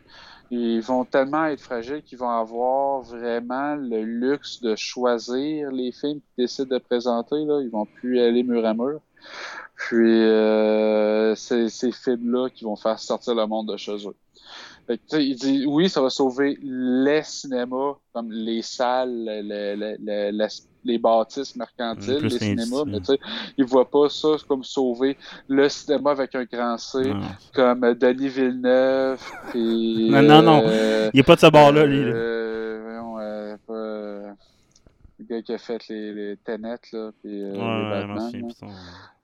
ils 0.52 0.82
vont 0.82 1.06
tellement 1.06 1.46
être 1.46 1.62
fragiles 1.62 2.04
qu'ils 2.04 2.18
vont 2.18 2.30
avoir 2.30 3.02
vraiment 3.02 3.76
le 3.76 4.04
luxe 4.04 4.62
de 4.62 4.76
choisir 4.76 5.72
les 5.72 5.92
films 5.92 6.20
qu'ils 6.22 6.46
décident 6.46 6.76
de 6.76 6.82
présenter. 6.82 7.44
Là. 7.46 7.62
Ils 7.62 7.70
vont 7.70 7.86
plus 7.86 8.20
aller 8.20 8.44
mur 8.44 8.66
à 8.66 8.74
mur. 8.74 9.00
Puis, 9.76 10.24
euh, 10.24 11.36
c'est 11.36 11.70
ces 11.70 11.92
films-là 11.92 12.50
qui 12.50 12.64
vont 12.64 12.76
faire 12.76 13.00
sortir 13.00 13.36
le 13.36 13.46
monde 13.46 13.72
de 13.72 13.78
chez 13.78 13.98
eux. 14.08 14.16
Il 15.14 15.36
dit 15.36 15.66
oui, 15.66 15.90
ça 15.90 16.02
va 16.02 16.10
sauver 16.10 16.60
les 16.62 17.24
cinémas, 17.24 17.96
comme 18.14 18.32
les 18.32 18.62
salles, 18.62 19.26
le- 19.26 19.76
le- 19.76 19.98
le- 20.00 20.32
le- 20.32 20.48
les 20.86 20.98
bâtisses 21.00 21.56
mercantiles, 21.56 22.20
Plus 22.20 22.30
les 22.34 22.40
cinémas, 22.40 22.84
mais 22.86 23.00
tu 23.00 23.06
sais, 23.08 23.20
il 23.58 23.66
voit 23.66 23.90
pas 23.90 24.08
ça 24.10 24.30
comme 24.48 24.64
sauver 24.64 25.18
le 25.48 25.68
cinéma 25.68 26.12
avec 26.12 26.34
un 26.36 26.44
grand 26.46 26.78
C, 26.78 27.00
Non. 27.14 27.22
comme 27.54 27.84
euh, 27.84 27.94
Denis 27.96 28.30
Villeneuve. 28.30 29.20
Puis, 29.50 30.10
Non, 30.12 30.22
non, 30.22 30.42
non. 30.42 30.64
euh, 30.66 31.10
Il 31.14 31.20
est 31.20 31.24
pas 31.24 31.36
de 31.36 31.42
ce 31.42 31.48
bord-là, 31.48 31.86
lui. 31.86 32.06
là. 32.06 32.12
euh, 32.12 32.82
voyons, 32.86 33.16
euh, 33.20 33.56
pas, 33.68 33.74
euh, 33.74 34.32
le 35.20 35.26
gars 35.26 35.42
qui 35.42 35.54
a 35.54 35.58
fait 35.58 35.88
les, 35.88 36.14
les 36.14 36.38
Tenet, 36.38 36.78
là, 36.92 37.12
puis 37.22 37.42
euh, 37.44 37.54
les 37.54 37.60
Ouais, 37.60 37.90
Batman, 37.90 38.18
merci, 38.18 38.40
là. 38.42 38.48
putain. 38.48 38.76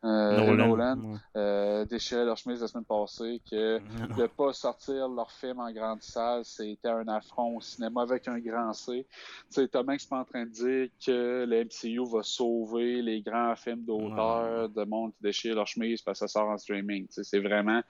Euh, 0.04 0.36
Nolan, 0.56 0.68
Nolan, 0.68 0.98
ouais. 1.12 1.18
euh, 1.36 1.86
leur 2.26 2.36
chemise 2.36 2.60
la 2.62 2.68
semaine 2.68 2.86
passée, 2.86 3.40
que 3.52 3.78
de 4.18 4.26
pas 4.26 4.52
sortir 4.52 5.08
leur 5.10 5.30
film 5.32 5.60
en 5.60 5.72
grande 5.72 6.02
salle, 6.02 6.44
c'était 6.44 6.88
un 6.90 7.08
affront 7.08 7.58
au 7.58 7.62
cinéma 7.62 8.02
avec 8.02 8.28
un 8.28 8.40
grand 8.40 8.74
C. 8.74 9.06
Tu 9.06 9.62
sais, 9.62 9.68
Tom 9.68 9.88
Hanks 9.90 10.02
n'est 10.02 10.08
pas 10.10 10.20
en 10.22 10.26
train 10.26 10.46
de 10.46 10.50
dire 10.50 10.88
que 11.06 11.46
le 11.48 11.66
MCU 11.66 12.12
va 12.12 12.24
sauver 12.24 13.04
les 13.04 13.22
grands 13.22 13.56
films 13.56 13.84
d'auteur 13.84 14.70
de 14.70 14.84
monde 14.86 15.12
qui 15.18 15.22
déchirent 15.22 15.54
leur 15.56 15.68
chemise 15.68 16.02
parce 16.02 16.20
que 16.20 16.28
ça 16.28 16.40
sort 16.40 16.50
en 16.50 16.58
streaming. 16.58 17.06
Tu 17.06 17.14
sais, 17.14 17.24
C'est 17.24 17.40
vraiment, 17.40 17.82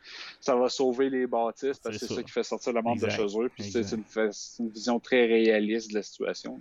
ça 0.41 0.53
va 0.57 0.67
sauver 0.67 1.09
les 1.09 1.27
bâtisses 1.27 1.79
parce 1.79 1.95
que 1.95 1.99
C'est 1.99 2.07
ça. 2.07 2.15
ça 2.15 2.23
qui 2.23 2.31
fait 2.31 2.43
sortir 2.43 2.73
le 2.73 2.81
monde 2.81 2.95
Exact. 2.95 3.23
de 3.23 3.27
chez 3.29 3.39
eux. 3.39 3.49
Puis 3.55 3.71
une, 3.77 4.03
c'est 4.33 4.59
une 4.63 4.69
vision 4.69 4.99
très 4.99 5.25
réaliste 5.27 5.91
de 5.91 5.95
la 5.95 6.03
situation. 6.03 6.59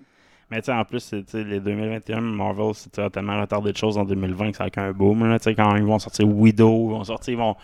Mais 0.51 0.69
en 0.69 0.85
plus, 0.85 1.01
c'est, 1.01 1.35
les 1.35 1.61
2021, 1.61 2.21
Marvel, 2.21 2.75
c'est 2.75 2.91
tellement 3.13 3.41
retardé 3.41 3.73
de 3.73 3.77
choses 3.77 3.97
en 3.97 4.05
2020 4.05 4.51
que 4.51 4.57
ça 4.57 4.65
a 4.65 4.71
qu'un 4.71 4.91
boom. 4.93 5.29
Là, 5.29 5.39
quand 5.39 5.77
ils 5.77 5.85
vont 5.85 5.99
sortir 5.99 6.27
Widow, 6.27 6.89
ils 6.89 6.93
vont 6.93 7.05
sortir, 7.05 7.35
ils 7.35 7.37
vont, 7.37 7.57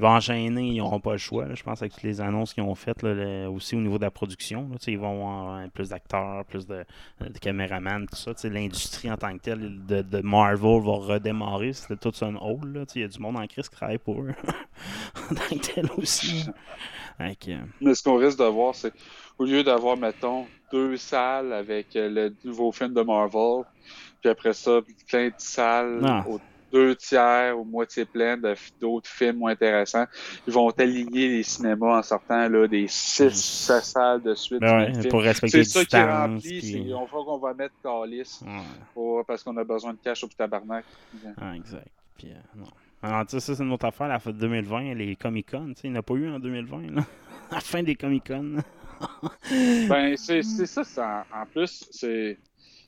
enchaîner, 0.00 0.68
ils 0.68 0.78
n'auront 0.78 1.00
pas 1.00 1.12
le 1.12 1.18
choix. 1.18 1.52
je 1.52 1.62
pense 1.64 1.82
avec 1.82 1.94
toutes 1.94 2.04
les 2.04 2.20
annonces 2.20 2.54
qu'ils 2.54 2.62
ont 2.62 2.76
faites, 2.76 3.02
aussi 3.02 3.74
au 3.74 3.80
niveau 3.80 3.98
de 3.98 4.04
la 4.04 4.12
production. 4.12 4.68
Ils 4.86 4.96
vont 4.96 5.10
avoir 5.10 5.68
plus 5.70 5.88
d'acteurs, 5.88 6.44
plus 6.44 6.64
de, 6.68 6.84
de 7.20 7.38
caméramans, 7.40 8.06
tout 8.06 8.16
ça. 8.16 8.30
L'industrie 8.48 9.10
en 9.10 9.16
tant 9.16 9.36
que 9.36 9.42
telle 9.42 9.84
de, 9.86 10.02
de 10.02 10.20
Marvel 10.20 10.80
va 10.80 10.92
redémarrer. 10.92 11.72
C'était 11.72 11.96
tout 11.96 12.24
un 12.24 12.36
hall. 12.36 12.86
Il 12.94 13.00
y 13.00 13.04
a 13.04 13.08
du 13.08 13.18
monde 13.18 13.36
en 13.36 13.46
crise 13.48 13.68
qui 13.68 13.74
travaille 13.74 13.98
pour 13.98 14.22
eux. 14.22 14.34
en 15.32 15.34
tant 15.34 15.56
que 15.56 15.74
tel 15.74 15.88
aussi. 15.96 16.46
Mais 17.80 17.94
ce 17.94 18.02
qu'on 18.02 18.16
risque 18.16 18.38
de 18.38 18.44
voir, 18.44 18.74
c'est 18.74 18.92
au 19.38 19.44
lieu 19.44 19.62
d'avoir, 19.62 19.96
mettons, 19.96 20.46
deux 20.72 20.96
salles 20.96 21.52
avec 21.52 21.94
euh, 21.96 22.08
le 22.08 22.36
nouveau 22.44 22.72
film 22.72 22.92
de 22.94 23.00
Marvel, 23.02 23.64
puis 24.20 24.30
après 24.30 24.52
ça, 24.52 24.80
plein 25.08 25.28
de 25.28 25.34
salles 25.38 26.00
Non. 26.00 26.22
aux 26.28 26.40
deux 26.70 26.94
tiers 26.96 27.58
ou 27.58 27.64
moitié 27.64 28.04
pleines 28.04 28.42
d'autres 28.78 29.08
films 29.08 29.38
moins 29.38 29.52
intéressants, 29.52 30.04
ils 30.46 30.52
vont 30.52 30.68
aligner 30.70 31.28
les 31.28 31.42
cinémas 31.42 31.98
en 31.98 32.02
sortant 32.02 32.46
là, 32.46 32.68
des 32.68 32.86
six 32.88 33.30
sept 33.34 33.84
salles 33.84 34.22
de 34.22 34.34
suite. 34.34 34.60
Ben 34.60 34.92
ouais, 34.94 35.08
pour 35.08 35.22
respecter 35.22 35.64
C'est 35.64 35.70
ça 35.70 35.84
qui 35.86 35.96
est 35.96 36.00
distances, 36.00 36.28
rempli, 36.28 36.60
puis- 36.60 36.92
on 36.94 37.06
voit 37.06 37.24
qu'on 37.24 37.38
va 37.38 37.54
mettre 37.54 37.74
Calis 37.82 38.40
ouais. 38.96 39.22
parce 39.26 39.42
qu'on 39.42 39.56
a 39.56 39.64
besoin 39.64 39.94
de 39.94 39.98
cash 40.04 40.22
au 40.24 40.28
tabarnak. 40.28 40.84
Ah, 41.40 41.56
exact. 41.56 41.88
Puis, 42.18 42.32
euh, 42.32 42.34
non. 42.54 42.66
Alors, 43.02 43.24
sais, 43.28 43.40
ça, 43.40 43.54
c'est 43.54 43.62
une 43.62 43.72
autre 43.72 43.86
affaire. 43.86 44.08
La 44.08 44.18
fin 44.18 44.30
de 44.32 44.38
2020, 44.38 44.94
les 44.94 45.16
Comic-Con, 45.16 45.74
il 45.84 45.90
n'y 45.90 45.96
en 45.96 46.00
a 46.00 46.02
pas 46.02 46.14
eu 46.14 46.28
en 46.30 46.38
2020, 46.40 46.90
là. 46.94 47.04
La 47.50 47.60
fin 47.60 47.82
des 47.82 47.96
Comic-Con. 47.96 48.58
Ben, 49.88 50.16
c'est 50.16 50.42
ça, 50.42 51.24
en, 51.32 51.42
en 51.42 51.46
plus, 51.46 51.86
c'est. 51.90 52.38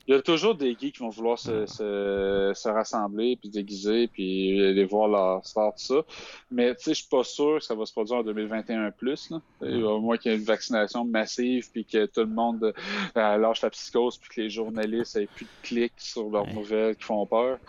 Il 0.07 0.13
y 0.15 0.17
a 0.17 0.21
toujours 0.21 0.55
des 0.55 0.75
geeks 0.79 0.95
qui 0.95 0.99
vont 1.03 1.09
vouloir 1.09 1.37
se, 1.37 1.65
se, 1.65 2.51
se 2.55 2.69
rassembler, 2.69 3.35
puis 3.35 3.49
se 3.49 3.53
déguiser, 3.53 4.07
puis 4.07 4.59
aller 4.65 4.85
voir 4.85 5.07
leur 5.07 5.45
star, 5.45 5.73
tout 5.73 5.83
ça. 5.83 6.01
Mais 6.49 6.75
tu 6.75 6.83
sais, 6.83 6.91
je 6.93 6.99
suis 7.01 7.09
pas 7.09 7.23
sûr 7.23 7.59
que 7.59 7.63
ça 7.63 7.75
va 7.75 7.85
se 7.85 7.91
produire 7.93 8.17
en 8.19 8.23
2021 8.23 8.91
plus. 8.91 9.29
Là. 9.29 9.39
Au 9.61 9.99
moins 9.99 10.17
qu'il 10.17 10.31
y 10.31 10.35
ait 10.35 10.37
une 10.37 10.43
vaccination 10.43 11.05
massive, 11.05 11.69
puis 11.71 11.85
que 11.85 12.05
tout 12.05 12.21
le 12.21 12.27
monde 12.27 12.73
euh, 13.15 13.37
lâche 13.37 13.61
la 13.61 13.69
psychose, 13.69 14.17
puis 14.17 14.29
que 14.35 14.41
les 14.41 14.49
journalistes 14.49 15.15
aient 15.15 15.27
plus 15.27 15.45
de 15.45 15.49
clics 15.63 15.93
sur 15.97 16.29
leurs 16.29 16.41
Ouais. 16.47 16.53
nouvelles 16.53 16.95
qui 16.95 17.03
font 17.03 17.25
peur. 17.25 17.59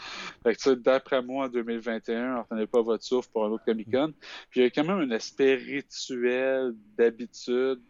Fait 0.42 0.54
que 0.54 0.58
tu 0.58 0.70
sais, 0.70 0.76
d'après 0.76 1.22
moi, 1.22 1.46
en 1.46 1.48
2021, 1.48 2.40
retenez 2.42 2.66
pas 2.66 2.80
votre 2.82 3.04
souffle 3.04 3.28
pour 3.32 3.44
un 3.44 3.50
autre 3.50 3.64
Comic-Con. 3.66 4.12
Puis 4.50 4.60
il 4.60 4.62
y 4.64 4.66
a 4.66 4.70
quand 4.70 4.84
même 4.84 5.00
un 5.00 5.10
aspect 5.14 5.54
rituel 5.54 6.74
d'habitude. 6.96 7.80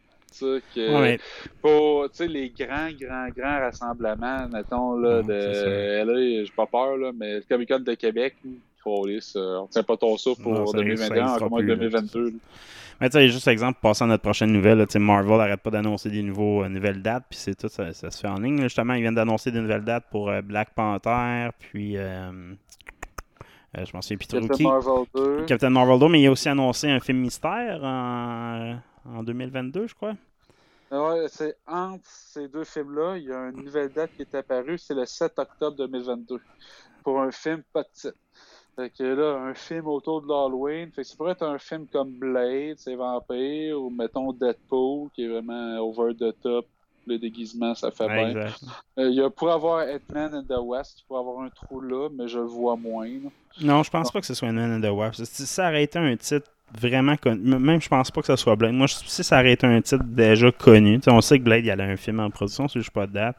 Que 0.74 1.01
Ouais, 1.01 1.20
pour 1.61 2.09
les 2.20 2.51
grands, 2.51 2.89
grands, 2.99 3.28
grands 3.37 3.59
rassemblements, 3.61 4.49
mettons, 4.53 4.97
là, 4.97 5.20
Ouais, 5.20 5.22
de 5.22 6.05
j'ai 6.45 6.53
pas 6.57 6.66
peur, 6.66 6.97
là, 6.97 7.11
mais 7.18 7.37
le 7.37 7.45
Comic 7.49 7.68
Con 7.68 7.80
de 7.80 7.95
Québec, 7.95 8.37
euh, 9.37 9.59
on 9.59 9.66
tient 9.68 9.83
pas 9.83 9.97
ton 9.97 10.16
souffle 10.16 10.43
pour 10.43 10.53
Non, 10.53 10.66
ça- 10.66 10.72
ça 10.72 10.78
2021, 10.78 11.05
existera 11.07 11.35
encore 11.37 11.51
moins 11.51 11.61
plus, 11.61 11.68
là, 11.68 11.74
2022. 11.76 12.24
là. 12.24 12.30
Mais 13.01 13.09
tu 13.11 13.18
sais, 13.18 13.28
juste 13.28 13.49
exemple, 13.49 13.78
passant 13.83 14.05
à 14.05 14.09
notre 14.09 14.22
prochaine 14.22 14.53
nouvelle, 14.53 14.78
sais, 14.93 14.99
Marvel 14.99 15.37
n'arrête 15.37 15.61
pas 15.61 15.70
d'annoncer 15.70 16.09
des 16.11 16.22
nouveaux, 16.22 16.62
euh, 16.62 16.68
nouvelles 16.68 17.03
dates, 17.03 17.24
puis 17.30 17.39
c'est 17.39 17.55
tout, 17.57 17.68
ça, 17.68 17.93
ça 17.93 18.11
se 18.11 18.20
fait 18.20 18.28
en 18.28 18.39
ligne. 18.39 18.59
là. 18.59 18.64
Justement, 18.64 18.95
ils 18.95 19.01
viennent 19.03 19.14
d'annoncer 19.14 19.51
des 19.51 19.61
nouvelles 19.61 19.85
dates 19.85 20.05
pour 20.11 20.30
euh, 20.30 20.41
Black 20.43 20.70
Panther, 20.74 21.49
puis. 21.59 21.97
euh, 21.97 22.30
je 23.74 23.91
m'en 23.95 24.03
souviens 24.03 24.18
plus 24.18 24.26
trop 24.28 24.41
Captain. 24.47 24.64
Marvel 24.64 25.05
2. 25.14 25.45
Captain 25.47 25.70
Marvel 25.70 25.99
2, 25.99 26.09
mais 26.09 26.20
il 26.20 26.26
a 26.26 26.30
aussi 26.30 26.49
annoncé 26.49 26.91
un 26.91 27.01
film 27.01 27.18
mystère 27.20 27.80
en, 27.83 28.76
en 29.07 29.22
2022, 29.22 29.86
je 29.86 29.94
crois. 29.94 30.14
Ouais, 30.90 31.26
c'est 31.28 31.57
entre 31.66 32.05
ces 32.05 32.48
deux 32.48 32.64
films-là, 32.64 33.16
il 33.16 33.24
y 33.24 33.32
a 33.32 33.48
une 33.48 33.64
nouvelle 33.64 33.90
date 33.90 34.11
qui 34.14 34.22
est 34.22 34.34
apparue, 34.34 34.76
c'est 34.76 34.94
le 34.94 35.07
7 35.07 35.38
octobre 35.38 35.76
2022, 35.78 36.38
pour 37.03 37.20
un 37.20 37.30
film 37.30 37.62
pas 37.72 37.82
de 37.82 37.88
titre. 37.92 38.18
Fait 38.76 38.90
que 38.90 39.03
là, 39.03 39.38
un 39.38 39.55
film 39.55 39.86
autour 39.86 40.22
de 40.22 40.28
l'Halloween, 40.28 40.90
fait 40.92 41.03
que 41.03 41.09
ça 41.09 41.16
pourrait 41.16 41.32
être 41.32 41.44
un 41.46 41.59
film 41.59 41.86
comme 41.86 42.12
Blade, 42.12 42.76
c'est 42.78 42.94
vampire, 42.94 43.80
ou 43.80 43.90
mettons 43.90 44.32
Deadpool, 44.32 45.09
qui 45.14 45.24
est 45.24 45.28
vraiment 45.28 45.78
over 45.78 46.14
the 46.14 46.34
top, 46.42 46.66
le 47.07 47.18
déguisement, 47.18 47.74
ça 47.74 47.90
fait 47.90 48.07
Ouais, 48.07 48.32
bien. 48.34 48.46
Euh, 48.98 49.09
il 49.09 49.14
y 49.14 49.22
a 49.22 49.30
pour 49.30 49.50
avoir 49.50 49.86
Ant-Man 49.86 50.34
and 50.34 50.44
the 50.44 50.59
West, 50.61 50.98
qui 50.98 51.05
pourrait 51.05 51.20
avoir 51.20 51.40
un 51.40 51.50
trou 51.50 51.80
là, 51.80 52.09
mais 52.12 52.28
je 52.28 52.38
le 52.38 52.44
vois 52.44 52.76
moins. 52.76 53.07
là. 53.09 53.30
Non, 53.62 53.82
je 53.82 53.90
pense 53.90 54.11
pas 54.11 54.20
que 54.20 54.26
ce 54.26 54.34
soit 54.34 54.48
un 54.48 54.53
Man 54.53 54.82
in 54.84 55.11
the 55.11 55.24
si 55.24 55.46
ça 55.46 55.68
aurait 55.68 55.84
été 55.84 55.98
un 55.98 56.16
titre 56.16 56.50
vraiment 56.80 57.16
connu, 57.16 57.58
même 57.58 57.80
je 57.80 57.88
pense 57.88 58.10
pas 58.10 58.20
que 58.22 58.26
ce 58.28 58.36
soit 58.36 58.56
Blade. 58.56 58.72
Moi, 58.72 58.86
je- 58.86 58.94
si 58.94 59.22
ça 59.24 59.38
aurait 59.40 59.52
été 59.52 59.66
un 59.66 59.80
titre 59.80 60.04
déjà 60.04 60.50
connu, 60.52 61.00
sais, 61.02 61.10
on 61.10 61.20
sait 61.20 61.38
que 61.38 61.44
Blade, 61.44 61.64
il 61.64 61.68
y 61.68 61.70
a 61.70 61.74
un 61.82 61.96
film 61.96 62.20
en 62.20 62.30
production, 62.30 62.68
c'est 62.68 62.80
juste 62.80 62.92
pas 62.92 63.06
de 63.06 63.12
date. 63.12 63.36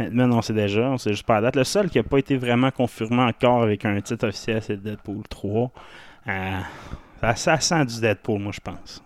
Ant-Man, 0.00 0.32
on 0.32 0.42
sait 0.42 0.52
déjà, 0.54 0.82
on 0.90 0.98
sait 0.98 1.12
juste 1.12 1.26
pas 1.26 1.36
la 1.36 1.42
date. 1.42 1.56
Le 1.56 1.64
seul 1.64 1.90
qui 1.90 1.98
a 2.00 2.02
pas 2.02 2.18
été 2.18 2.36
vraiment 2.36 2.70
confirmé 2.70 3.22
encore 3.22 3.62
avec 3.62 3.84
un 3.84 4.00
titre 4.00 4.26
officiel, 4.28 4.62
c'est 4.62 4.76
Deadpool 4.82 5.22
3. 5.28 5.70
Euh, 6.28 6.60
ça, 7.20 7.36
ça 7.36 7.60
sent 7.60 7.86
du 7.86 8.00
Deadpool, 8.00 8.40
moi, 8.40 8.52
je 8.52 8.60
pense. 8.60 9.02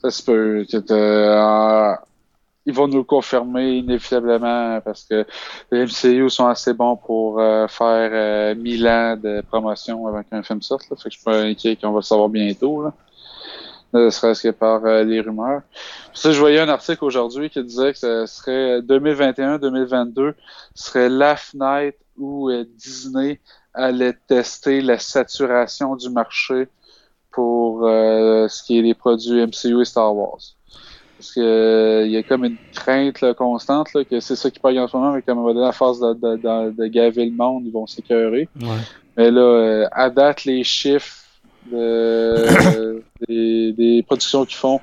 Ça 0.00 0.10
se 0.10 0.22
peut. 0.22 0.66
que, 0.70 1.94
ils 2.66 2.74
vont 2.74 2.88
nous 2.88 2.98
le 2.98 3.04
confirmer 3.04 3.78
inévitablement 3.78 4.80
parce 4.80 5.04
que 5.04 5.26
les 5.70 5.84
MCU 5.84 6.30
sont 6.30 6.46
assez 6.46 6.72
bons 6.72 6.96
pour 6.96 7.38
euh, 7.38 7.66
faire 7.68 8.10
euh, 8.12 8.54
1000 8.54 8.88
ans 8.88 9.16
de 9.16 9.42
promotion 9.42 10.06
avant 10.06 10.22
qu'un 10.22 10.42
film 10.42 10.62
sorte. 10.62 10.84
Fait 10.88 10.94
que 10.94 11.00
je 11.04 11.16
suis 11.16 11.24
pas 11.24 11.42
inquiet 11.42 11.76
qu'on 11.76 11.90
va 11.90 11.98
le 11.98 12.02
savoir 12.02 12.28
bientôt. 12.28 12.86
Ne 13.92 14.10
serait-ce 14.10 14.42
que 14.42 14.50
par 14.50 14.84
euh, 14.86 15.04
les 15.04 15.20
rumeurs. 15.20 15.62
Puis 16.12 16.32
je 16.32 16.40
voyais 16.40 16.58
un 16.58 16.68
article 16.68 17.04
aujourd'hui 17.04 17.50
qui 17.50 17.62
disait 17.62 17.92
que 17.92 17.98
ce 17.98 18.26
serait 18.26 18.80
2021-2022 18.80 20.34
serait 20.74 21.08
la 21.08 21.36
fenêtre 21.36 21.98
où 22.16 22.48
euh, 22.48 22.64
Disney 22.76 23.40
allait 23.74 24.14
tester 24.26 24.80
la 24.80 24.98
saturation 24.98 25.96
du 25.96 26.08
marché 26.08 26.68
pour 27.30 27.80
ce 27.80 28.62
qui 28.62 28.78
est 28.78 28.82
les 28.82 28.94
produits 28.94 29.44
MCU 29.44 29.80
et 29.80 29.84
Star 29.84 30.14
Wars. 30.14 30.38
Parce 31.18 31.32
que 31.32 31.40
euh, 31.40 32.06
il 32.06 32.12
y 32.12 32.16
a 32.16 32.22
comme 32.22 32.44
une 32.44 32.56
crainte 32.72 33.20
là, 33.20 33.34
constante 33.34 33.94
là, 33.94 34.04
que 34.04 34.20
c'est 34.20 34.36
ça 34.36 34.50
qui 34.50 34.58
paye 34.58 34.78
en 34.78 34.88
ce 34.88 34.96
moment, 34.96 35.12
mais 35.12 35.22
comme 35.22 35.38
on 35.38 35.44
va 35.44 35.52
donner 35.52 35.66
la 35.66 35.72
phase 35.72 36.00
de, 36.00 36.14
de, 36.14 36.36
de, 36.36 36.70
de 36.72 36.86
gaver 36.86 37.26
le 37.26 37.32
monde, 37.32 37.62
ils 37.66 37.72
vont 37.72 37.86
s'écœurer. 37.86 38.48
Ouais. 38.60 38.68
Mais 39.16 39.30
là, 39.30 39.40
euh, 39.40 39.88
à 39.92 40.10
date, 40.10 40.44
les 40.44 40.64
chiffres 40.64 41.24
de, 41.70 43.02
des, 43.28 43.72
des 43.72 44.02
productions 44.02 44.44
qu'ils 44.44 44.56
font 44.56 44.80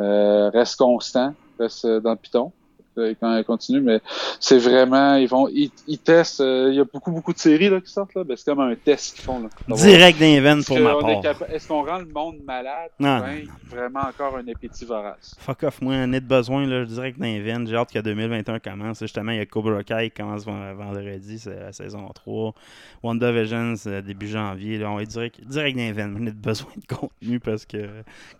euh, 0.00 0.50
restent 0.50 0.78
constants, 0.78 1.34
restent 1.58 1.84
euh, 1.84 2.00
dans 2.00 2.12
le 2.12 2.16
piton. 2.16 2.52
Euh, 2.98 3.14
quand 3.20 3.34
elle 3.36 3.44
continue, 3.44 3.80
mais 3.80 4.00
c'est 4.40 4.58
vraiment, 4.58 5.16
ils 5.16 5.26
vont, 5.28 5.48
ils, 5.48 5.70
ils 5.86 5.98
testent, 5.98 6.40
euh, 6.40 6.68
il 6.70 6.76
y 6.76 6.80
a 6.80 6.84
beaucoup, 6.84 7.10
beaucoup 7.12 7.32
de 7.32 7.38
séries 7.38 7.68
là, 7.70 7.80
qui 7.80 7.90
sortent, 7.90 8.14
là, 8.14 8.24
ben, 8.24 8.36
c'est 8.36 8.44
comme 8.44 8.60
un 8.60 8.74
test 8.74 9.14
qu'ils 9.14 9.24
font. 9.24 9.40
Là, 9.40 9.48
Direct 9.76 10.18
pour 10.66 10.78
ma 10.80 10.92
qu'on 10.92 11.08
est 11.08 11.12
part. 11.14 11.22
capa- 11.22 11.46
Est-ce 11.50 11.68
qu'on 11.68 11.84
rend 11.84 11.98
le 11.98 12.06
monde 12.06 12.36
malade? 12.44 12.90
Non, 12.98 13.20
Ben, 13.20 13.44
vraiment 13.70 14.00
encore 14.08 14.36
un 14.36 14.46
appétit 14.48 14.84
vorace? 14.84 15.36
Fuck 15.38 15.62
off, 15.64 15.80
moi, 15.80 15.94
un 15.94 16.08
de 16.08 16.18
besoin, 16.20 16.66
là, 16.66 16.84
direct 16.84 17.18
d'invent. 17.18 17.66
J'ai 17.66 17.76
hâte 17.76 17.92
que 17.92 17.98
2021 17.98 18.58
commence. 18.58 19.00
Justement, 19.00 19.32
il 19.32 19.38
y 19.38 19.40
a 19.40 19.46
Cobra 19.46 19.82
Kai 19.82 20.10
qui 20.10 20.22
commence 20.22 20.44
ven- 20.44 20.74
vendredi, 20.74 21.38
c'est 21.38 21.58
la 21.58 21.72
saison 21.72 22.08
3. 22.14 22.54
WandaVision, 23.02 23.74
c'est 23.76 24.02
début 24.02 24.28
janvier. 24.28 24.78
Là, 24.78 24.90
on 24.90 24.98
est 25.00 25.06
direct, 25.06 25.40
direct 25.44 25.76
d'invent. 25.76 26.14
On 26.20 26.26
a 26.26 26.30
besoin 26.30 26.70
de 26.76 26.94
contenu 26.94 27.40
parce 27.40 27.64
que 27.66 27.88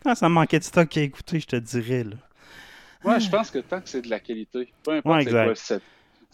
quand 0.04 0.14
ça 0.14 0.28
me 0.28 0.34
manquait 0.34 0.58
de 0.58 0.64
stock 0.64 0.96
à 0.96 1.00
écouter, 1.00 1.40
je 1.40 1.46
te 1.46 1.56
dirais, 1.56 2.04
là. 2.04 2.16
Ouais, 3.04 3.20
je 3.20 3.28
pense 3.30 3.50
que 3.50 3.58
tant 3.58 3.80
que 3.80 3.88
c'est 3.88 4.02
de 4.02 4.10
la 4.10 4.20
qualité, 4.20 4.72
peu 4.82 4.92
importe 4.92 5.04
Ouais, 5.18 5.32
quoi 5.32 5.52
exact. 5.52 5.82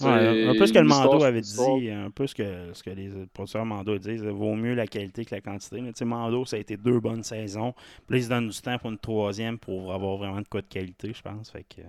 Ouais, 0.01 0.47
un 0.47 0.55
peu 0.55 0.67
ce 0.67 0.73
que 0.73 0.79
le 0.79 0.85
Mando 0.85 1.25
avait 1.25 1.41
dit, 1.41 1.91
un 1.91 2.11
peu 2.11 2.27
ce 2.29 2.35
que, 2.35 2.73
ce 2.73 2.83
que 2.85 2.91
les 2.91 3.11
producteurs 3.33 3.67
Mando 3.67 3.99
disent, 3.99 4.23
il 4.23 4.31
vaut 4.31 4.55
mieux 4.55 4.75
la 4.75 4.87
qualité 4.87 5.25
que 5.25 5.35
la 5.35 5.41
quantité. 5.41 5.81
là. 5.81 5.89
Tu 5.89 5.99
sais, 5.99 6.05
Mando, 6.05 6.45
ça 6.45 6.57
a 6.57 6.61
été 6.61 6.77
deux 6.77 7.01
bonnes 7.01 7.25
saisons. 7.25 7.73
Puis 8.07 8.15
là, 8.15 8.19
ils 8.19 8.25
se 8.25 8.29
donnent 8.29 8.49
du 8.49 8.61
temps 8.61 8.79
pour 8.79 8.91
une 8.91 8.99
troisième 8.99 9.59
pour 9.59 9.93
avoir 9.93 10.17
vraiment 10.19 10.41
de 10.41 10.47
quoi 10.49 10.61
de 10.63 10.69
qualité, 10.69 11.13
je 11.13 11.23
pense. 11.23 11.51
Fait 11.51 11.65
que. 11.65 11.81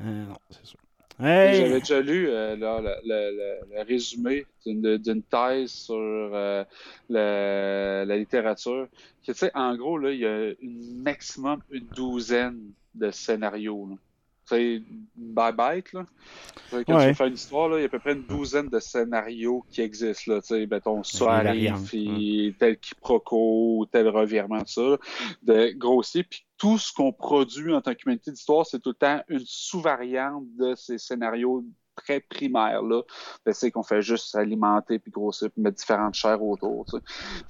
euh, 0.00 0.24
non, 0.26 0.36
c'est 0.50 0.66
sûr. 0.66 0.78
Hey! 1.20 1.60
J'avais 1.60 1.78
déjà 1.78 2.00
lu 2.00 2.28
euh, 2.28 2.56
là, 2.56 2.80
le, 2.80 2.94
le- 3.04 3.36
le- 3.36 3.76
le 3.76 3.82
résumé 3.82 4.46
d'une 4.66 5.22
thèse 5.22 5.70
sur 5.70 5.94
euh, 5.94 6.64
la 7.08 8.16
littérature. 8.16 8.88
Que, 9.26 9.32
en 9.56 9.76
gros, 9.76 9.96
là, 9.98 10.10
il 10.10 10.20
y 10.20 10.26
a 10.26 10.50
une 10.60 11.02
maximum 11.02 11.60
une 11.70 11.86
douzaine 11.94 12.60
de 12.94 13.10
scénarios. 13.10 13.88
sais, 14.46 14.82
by 15.16 15.52
bite, 15.56 15.92
là. 15.92 16.06
Quand 16.70 16.96
Ouais. 16.96 17.08
tu 17.08 17.14
fais 17.14 17.28
une 17.28 17.34
histoire, 17.34 17.68
là, 17.68 17.78
il 17.78 17.80
y 17.80 17.84
a 17.84 17.86
à 17.86 17.88
peu 17.88 17.98
près 17.98 18.12
une 18.12 18.26
douzaine 18.26 18.68
de 18.68 18.78
scénarios 18.80 19.64
qui 19.70 19.80
existent. 19.80 20.34
Là, 20.34 20.40
sais, 20.42 20.66
mettons, 20.66 21.02
ça 21.02 21.18
Des 21.42 21.48
arrive, 21.48 21.70
variantes, 21.70 21.86
puis 21.86 22.54
tel 22.58 22.76
quiproquo, 22.78 23.86
tel 23.90 24.08
revirement, 24.08 24.58
tout 24.60 24.66
ça, 24.66 24.82
là, 24.82 24.98
de 25.42 25.72
grossier. 25.78 26.24
Puis 26.24 26.43
tout 26.56 26.78
ce 26.78 26.92
qu'on 26.92 27.12
produit 27.12 27.74
en 27.74 27.80
tant 27.80 27.94
qu'humanité 27.94 28.30
d'histoire, 28.30 28.66
c'est 28.66 28.80
tout 28.80 28.90
le 28.90 28.94
temps 28.94 29.22
une 29.28 29.44
sous-variante 29.44 30.44
de 30.56 30.74
ces 30.74 30.98
scénarios 30.98 31.64
très 31.94 32.20
primaires 32.20 32.82
là. 32.82 33.02
Ben, 33.44 33.52
c'est 33.52 33.70
qu'on 33.70 33.82
fait 33.82 34.02
juste 34.02 34.26
s'alimenter 34.30 34.98
puis 34.98 35.10
grossir 35.10 35.50
puis 35.50 35.62
mettre 35.62 35.76
différentes 35.76 36.14
chairs 36.14 36.42
autour. 36.42 36.86
tu. 36.86 36.96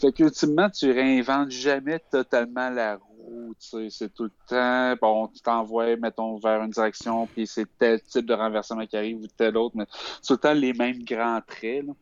Fait 0.00 0.12
qu'ultimement, 0.12 0.70
tu 0.70 0.90
réinventes 0.90 1.50
jamais 1.50 1.98
totalement 2.10 2.70
la 2.70 2.96
roue. 2.96 3.13
C'est 3.58 4.12
tout 4.12 4.24
le 4.24 4.32
temps, 4.48 4.94
bon, 5.00 5.28
tu 5.28 5.40
t'envoies, 5.40 5.96
mettons, 5.96 6.36
vers 6.38 6.62
une 6.62 6.70
direction, 6.70 7.26
puis 7.26 7.46
c'est 7.46 7.66
tel 7.78 8.00
type 8.02 8.26
de 8.26 8.34
renversement 8.34 8.84
qui 8.86 8.96
arrive 8.96 9.18
ou 9.18 9.26
tel 9.36 9.56
autre, 9.56 9.76
mais 9.76 9.86
c'est 10.20 10.28
tout 10.28 10.32
le 10.34 10.38
temps 10.38 10.52
les 10.52 10.72
mêmes 10.72 11.02
grands 11.04 11.40
traits. 11.46 11.86
Là. 11.86 11.92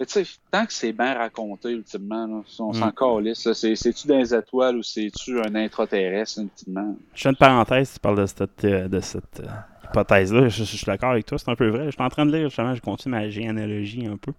Mais 0.00 0.06
tu 0.06 0.24
sais, 0.24 0.26
tant 0.50 0.66
que 0.66 0.72
c'est 0.72 0.92
bien 0.92 1.14
raconté, 1.14 1.70
ultimement, 1.70 2.26
là, 2.26 2.42
on 2.58 2.70
Mm. 2.70 2.74
s'en 2.74 2.90
calisse. 2.90 3.52
C'est-tu 3.52 4.06
dans 4.08 4.18
les 4.18 4.34
étoiles 4.34 4.76
ou 4.76 4.82
c'est-tu 4.82 5.40
un 5.40 5.54
intraterrestre, 5.54 6.40
ultimement? 6.40 6.96
Je 7.14 7.22
fais 7.22 7.28
une 7.30 7.36
parenthèse, 7.36 7.92
tu 7.94 8.00
parles 8.00 8.18
de 8.18 8.26
cette, 8.26 8.64
euh, 8.64 8.88
de 8.88 9.00
cette 9.00 9.40
euh, 9.40 9.46
hypothèse-là. 9.92 10.48
Je, 10.48 10.56
je- 10.56 10.64
je 10.64 10.76
suis 10.76 10.86
d'accord 10.86 11.10
avec 11.10 11.26
toi, 11.26 11.38
c'est 11.38 11.48
un 11.50 11.54
peu 11.54 11.68
vrai. 11.68 11.86
Je 11.86 11.90
suis 11.90 12.02
en 12.02 12.08
train 12.08 12.24
de 12.26 12.34
lire, 12.36 12.48
justement, 12.48 12.74
je 12.74 12.80
continue 12.80 13.14
ma 13.14 13.28
généalogie 13.28 14.06
un 14.06 14.16
peu. 14.16 14.32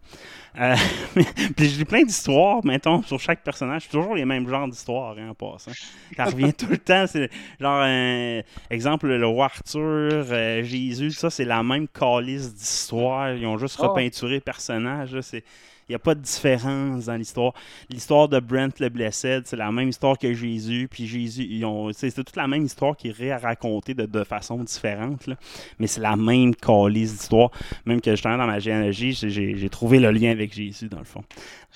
Euh, 0.60 0.76
puis 1.56 1.70
j'ai 1.70 1.86
plein 1.86 2.04
d'histoires, 2.04 2.64
mettons, 2.66 3.01
sur 3.04 3.20
chaque 3.20 3.43
personnage. 3.43 3.84
C'est 3.84 3.89
toujours 3.97 4.16
les 4.16 4.26
mêmes 4.26 4.47
genres 4.47 4.68
d'histoires, 4.68 5.16
hein, 5.18 5.30
en 5.30 5.34
passant. 5.34 5.72
Ça 6.16 6.26
revient 6.26 6.54
tout 6.58 6.68
le 6.70 6.78
temps. 6.78 7.06
C'est 7.08 7.30
genre, 7.60 7.82
un 7.82 8.41
exemple, 8.70 9.08
le 9.08 9.26
roi 9.28 9.45
Arthur, 9.45 9.80
euh, 9.82 10.64
Jésus, 10.64 11.12
ça, 11.12 11.30
c'est 11.30 11.45
la 11.45 11.64
même 11.64 11.88
calice 11.88 12.54
d'histoire. 12.54 13.34
Ils 13.34 13.45
ont 13.47 13.58
juste 13.58 13.78
Ah. 13.82 13.88
repeinturé 13.88 14.36
le 14.36 14.41
personnage. 14.41 15.20
C'est. 15.22 15.43
Il 15.88 15.92
n'y 15.92 15.96
a 15.96 16.00
pas 16.00 16.16
de 16.16 16.22
différence 16.22 17.06
dans 17.06 17.16
l'histoire. 17.16 17.54
L'histoire 17.90 18.28
de 18.30 18.40
Brent 18.40 18.80
le 18.80 18.90
Blessed, 18.90 19.46
c'est 19.46 19.56
la 19.56 19.72
même 19.72 19.90
histoire 19.90 20.18
que 20.18 20.34
Jésus. 20.34 20.88
Puis 20.90 21.08
Jésus, 21.08 21.46
ils 21.50 21.66
ont, 21.66 21.92
c'est, 21.94 22.10
c'est 22.10 22.24
toute 22.24 22.36
la 22.36 22.48
même 22.48 22.64
histoire 22.64 22.96
qui 22.96 23.10
est 23.10 23.12
réracontée 23.12 23.94
de, 23.94 24.06
de 24.06 24.24
façon 24.24 24.64
différente. 24.64 25.28
là. 25.28 25.36
Mais 25.80 25.88
c'est 25.88 26.02
la 26.02 26.16
même 26.16 26.56
calice 26.56 27.18
d'histoire. 27.18 27.52
Même 27.86 28.02
que 28.02 28.12
justement, 28.12 28.38
dans 28.38 28.48
ma 28.48 28.60
généalogie, 28.60 29.14
j'ai, 29.14 29.30
j'ai- 29.30 29.58
j'ai 29.58 29.70
trouvé 29.70 30.00
le 30.00 30.12
lien 30.12 30.32
avec 30.32 30.54
Jésus, 30.54 30.88
dans 30.90 31.00
le 31.00 31.06
fond. 31.06 31.24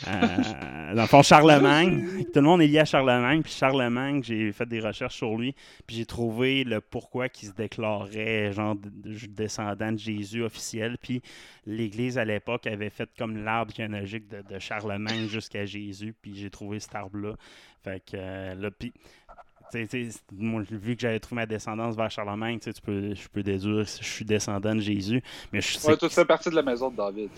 Euh, 0.08 0.12
dans 0.95 1.01
le 1.01 1.08
fond, 1.08 1.22
Charlemagne. 1.24 2.05
Tout 2.34 2.39
le 2.39 2.41
monde 2.41 2.62
est 2.62 2.68
lié 2.68 2.80
à 2.80 2.86
Charlemagne. 2.86 3.41
Puis 3.41 3.53
Charlemagne, 3.53 4.22
j'ai 4.24 4.51
fait 4.51 4.66
des 4.68 4.80
recherches 4.80 5.16
sur 5.18 5.36
lui. 5.38 5.55
Puis 5.86 5.97
j'ai 5.97 6.05
trouvé 6.05 6.64
le 6.64 6.82
pourquoi 6.82 7.30
qu'il 7.30 7.49
se 7.49 7.53
déclarait 7.53 8.51
genre 8.53 8.76
de- 8.76 8.89
de- 8.89 9.26
descendant 9.28 9.91
de 9.91 9.97
Jésus 9.97 10.43
officiel. 10.43 10.97
Puis 11.01 11.22
l'Église 11.66 12.18
à 12.18 12.26
l'époque 12.26 12.68
avait 12.68 12.89
fait 12.89 13.10
comme 13.18 13.43
l'arbre 13.43 13.74
généalogique 14.06 14.28
de, 14.28 14.54
de 14.54 14.60
Charlemagne 14.60 15.28
jusqu'à 15.30 15.66
Jésus. 15.66 16.14
Puis 16.22 16.36
j'ai 16.36 16.50
trouvé 16.50 16.80
cet 16.80 16.95
arbre-là. 16.95 17.36
Fait 17.84 18.00
que 18.00 18.16
euh, 18.16 18.56
là, 18.56 18.72
puis. 18.72 18.93
moi, 20.32 20.62
vu 20.70 20.95
que 20.95 21.02
j'avais 21.02 21.20
trouvé 21.20 21.41
ma 21.41 21.45
descendance 21.45 21.95
vers 21.95 22.10
Charlemagne, 22.10 22.60
tu 22.60 22.72
peux, 22.82 23.14
je 23.14 23.28
peux 23.28 23.43
déduire 23.43 23.86
que 23.86 23.91
je 24.02 24.08
suis 24.08 24.26
descendant 24.26 24.74
de 24.74 24.80
Jésus. 24.80 25.22
Mais 25.52 25.62
je 25.62 25.78
sais 25.78 25.89
Ouais, 25.89 25.98
tout 25.98 26.10
fait 26.10 26.26
partie 26.26 26.50
de 26.50 26.56
la 26.56 26.64
maison 26.64 26.89
de 26.89 26.95
David. 26.95 27.30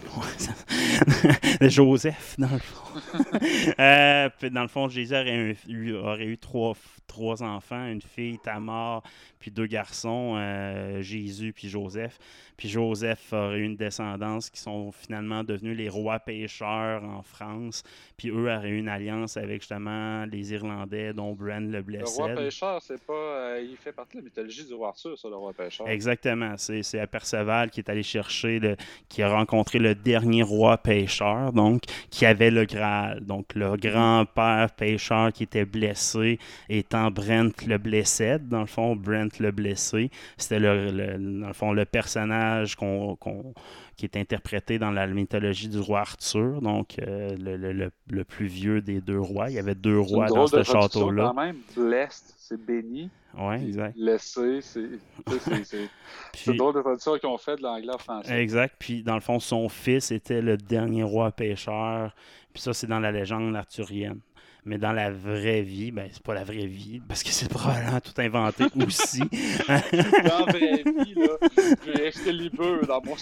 de 1.60 1.70
Joseph, 1.70 2.36
dans 2.38 2.52
le 2.52 2.60
fond. 2.60 3.00
Euh, 3.80 4.30
dans 4.52 4.62
le 4.64 4.68
fond, 4.68 4.90
Jésus 4.90 5.16
aurait 5.16 5.56
eu, 5.68 5.94
aurait 5.96 6.26
eu 6.26 6.38
trois, 6.38 6.76
trois 7.10 7.44
enfants, 7.44 7.86
une 7.88 8.02
fille, 8.02 8.40
Tamar, 8.40 9.04
puis 9.40 9.52
deux 9.52 9.66
garçons, 9.68 10.36
euh, 10.38 11.02
Jésus 11.02 11.52
puis 11.52 11.68
Joseph. 11.68 12.18
Puis 12.56 12.70
Joseph 12.70 13.34
aurait 13.34 13.58
eu 13.60 13.64
une 13.64 13.76
descendance 13.78 14.50
qui 14.50 14.60
sont 14.60 14.92
finalement 14.92 15.44
devenus 15.44 15.78
les 15.78 15.90
rois 15.90 16.20
pêcheurs 16.20 17.04
en 17.04 17.22
France. 17.24 17.84
Puis 18.18 18.30
eux 18.30 18.54
auraient 18.54 18.70
eu 18.70 18.78
une 18.78 18.90
alliance 18.90 19.38
avec 19.38 19.62
justement 19.62 20.26
les 20.26 20.54
Irlandais, 20.54 21.14
dont 21.14 21.34
Bran 21.34 21.60
le 21.62 21.80
Le 21.80 21.82
Blessed. 21.82 22.16
roi 22.18 22.30
pêcheur, 22.36 22.82
c'est 22.82 23.02
pas. 23.04 23.14
euh, 23.14 23.66
il 23.70 23.78
fait 23.78 23.94
partie 23.94 24.18
de 24.18 24.22
la 24.22 24.26
mythologie 24.26 24.66
du 24.66 24.74
roi 24.74 24.90
Arthur, 24.90 25.18
ça, 25.18 25.30
le 25.30 25.36
roi 25.36 25.54
pêcheur. 25.54 25.88
Exactement. 25.88 26.56
C'est 26.58 26.84
c'est 26.84 27.00
à 27.00 27.08
Perceval 27.08 27.70
qui 27.72 27.80
est 27.80 27.90
allé 27.90 28.04
chercher, 28.04 28.60
le, 28.60 28.76
qui 29.08 29.24
a 29.24 29.30
rencontré 29.34 29.80
le 29.80 29.96
dernier 29.96 30.44
roi 30.44 30.78
pêcheur, 30.78 31.54
donc, 31.54 31.84
qui 32.10 32.26
avait 32.26 32.52
le 32.52 32.66
Graal. 32.66 33.22
Donc, 33.26 33.56
le 33.56 33.78
grand-père 33.78 34.70
pêcheur 34.76 35.32
qui 35.32 35.44
était 35.44 35.66
blessé 35.66 36.38
étant 36.68 36.99
Brent 37.10 37.66
le 37.68 37.78
Blessed, 37.78 38.48
dans 38.50 38.62
le 38.62 38.66
fond, 38.68 38.96
Brent 38.96 39.40
le 39.40 39.52
Blessé. 39.52 40.12
C'était, 40.38 40.60
le, 40.60 40.92
le- 40.92 41.40
dans 41.42 41.48
le 41.48 41.54
fond, 41.54 41.72
le 41.74 41.86
personnage 41.86 42.76
qu'on. 42.76 43.16
qu'on- 43.16 43.54
qui 43.96 44.06
est 44.06 44.16
interprété 44.16 44.80
dans 44.80 44.92
la 44.92 45.06
mythologie 45.08 45.68
du 45.68 45.78
roi 45.78 46.00
Arthur, 46.00 46.62
donc 46.62 46.96
euh, 47.00 47.36
le, 47.38 47.92
le- 48.08 48.24
plus 48.24 48.46
vieux 48.48 48.80
des 48.80 49.02
deux 49.02 49.20
rois. 49.20 49.50
Il 49.50 49.56
y 49.56 49.60
avait 49.60 49.76
deux 49.76 50.00
rois 50.00 50.28
dans 50.28 50.48
ce 50.48 50.64
château-là. 50.64 51.34
Quand 51.36 51.42
même, 51.42 51.58
blessed, 51.76 52.34
c'est 52.38 52.66
béni. 52.66 53.10
Ouais, 53.38 53.62
exact. 53.62 53.96
Laissé, 53.98 54.62
c'est. 54.62 54.88
c'est- 55.28 55.64
C'est 55.66 55.90
c'est 56.34 56.54
drôle 56.56 56.76
de 56.76 56.82
traduction 56.82 57.18
qu'ils 57.18 57.28
ont 57.28 57.38
fait 57.38 57.58
de 57.58 57.62
l'anglais 57.62 57.92
français. 58.00 58.42
Exact. 58.42 58.74
Puis, 58.80 59.04
dans 59.04 59.16
le 59.16 59.20
fond, 59.22 59.38
son 59.42 59.68
fils 59.68 60.12
était 60.12 60.42
le 60.42 60.56
dernier 60.56 61.04
roi 61.04 61.32
pêcheur. 61.32 62.16
Puis 62.54 62.64
ça, 62.64 62.74
c'est 62.74 62.88
dans 62.88 63.00
la 63.02 63.12
légende 63.12 63.54
arthurienne. 63.56 64.20
Mais 64.66 64.78
dans 64.78 64.92
la 64.92 65.10
vraie 65.10 65.62
vie, 65.62 65.92
ben, 65.92 66.08
c'est 66.12 66.22
pas 66.22 66.34
la 66.34 66.44
vraie 66.44 66.68
vie, 66.68 67.02
parce 67.08 67.24
que 67.24 67.30
c'est 67.30 67.50
probablement 67.50 68.00
tout 68.02 68.20
inventé 68.20 68.66
aussi. 68.86 69.20
Dans 69.20 70.46
la 70.46 70.52
vraie 70.52 70.84
vie, 70.84 71.14
là, 71.16 71.74
j'ai 71.86 72.08
Excalibur 72.08 72.86
dans 72.86 73.02
mon 73.04 73.16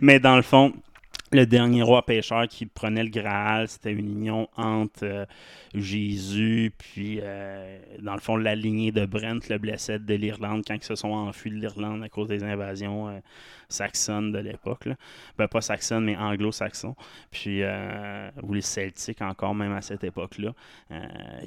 Mais 0.00 0.20
dans 0.20 0.36
le 0.36 0.42
fond, 0.42 0.72
le 1.34 1.46
dernier 1.46 1.82
roi 1.82 2.06
pêcheur 2.06 2.46
qui 2.46 2.64
prenait 2.66 3.02
le 3.02 3.10
Graal, 3.10 3.68
c'était 3.68 3.92
une 3.92 4.08
union 4.08 4.48
entre 4.56 5.04
euh, 5.04 5.26
Jésus, 5.74 6.72
puis 6.78 7.18
euh, 7.20 7.78
dans 8.00 8.14
le 8.14 8.20
fond, 8.20 8.36
la 8.36 8.54
lignée 8.54 8.92
de 8.92 9.04
Brent, 9.04 9.48
le 9.48 9.58
blessé 9.58 9.98
de 9.98 10.14
l'Irlande, 10.14 10.62
quand 10.66 10.74
ils 10.74 10.84
se 10.84 10.94
sont 10.94 11.10
enfuis 11.10 11.50
de 11.50 11.56
l'Irlande 11.56 12.02
à 12.04 12.08
cause 12.08 12.28
des 12.28 12.44
invasions 12.44 13.08
euh, 13.08 13.18
saxonnes 13.68 14.32
de 14.32 14.38
l'époque. 14.38 14.88
Ben, 15.38 15.48
pas 15.48 15.60
saxonnes, 15.60 16.04
mais 16.04 16.16
anglo-saxons. 16.16 16.94
Puis, 17.30 17.62
euh, 17.62 18.30
ou 18.42 18.54
les 18.54 18.60
celtiques 18.60 19.22
encore, 19.22 19.54
même 19.54 19.72
à 19.72 19.80
cette 19.82 20.04
époque-là, 20.04 20.52
euh, 20.90 21.00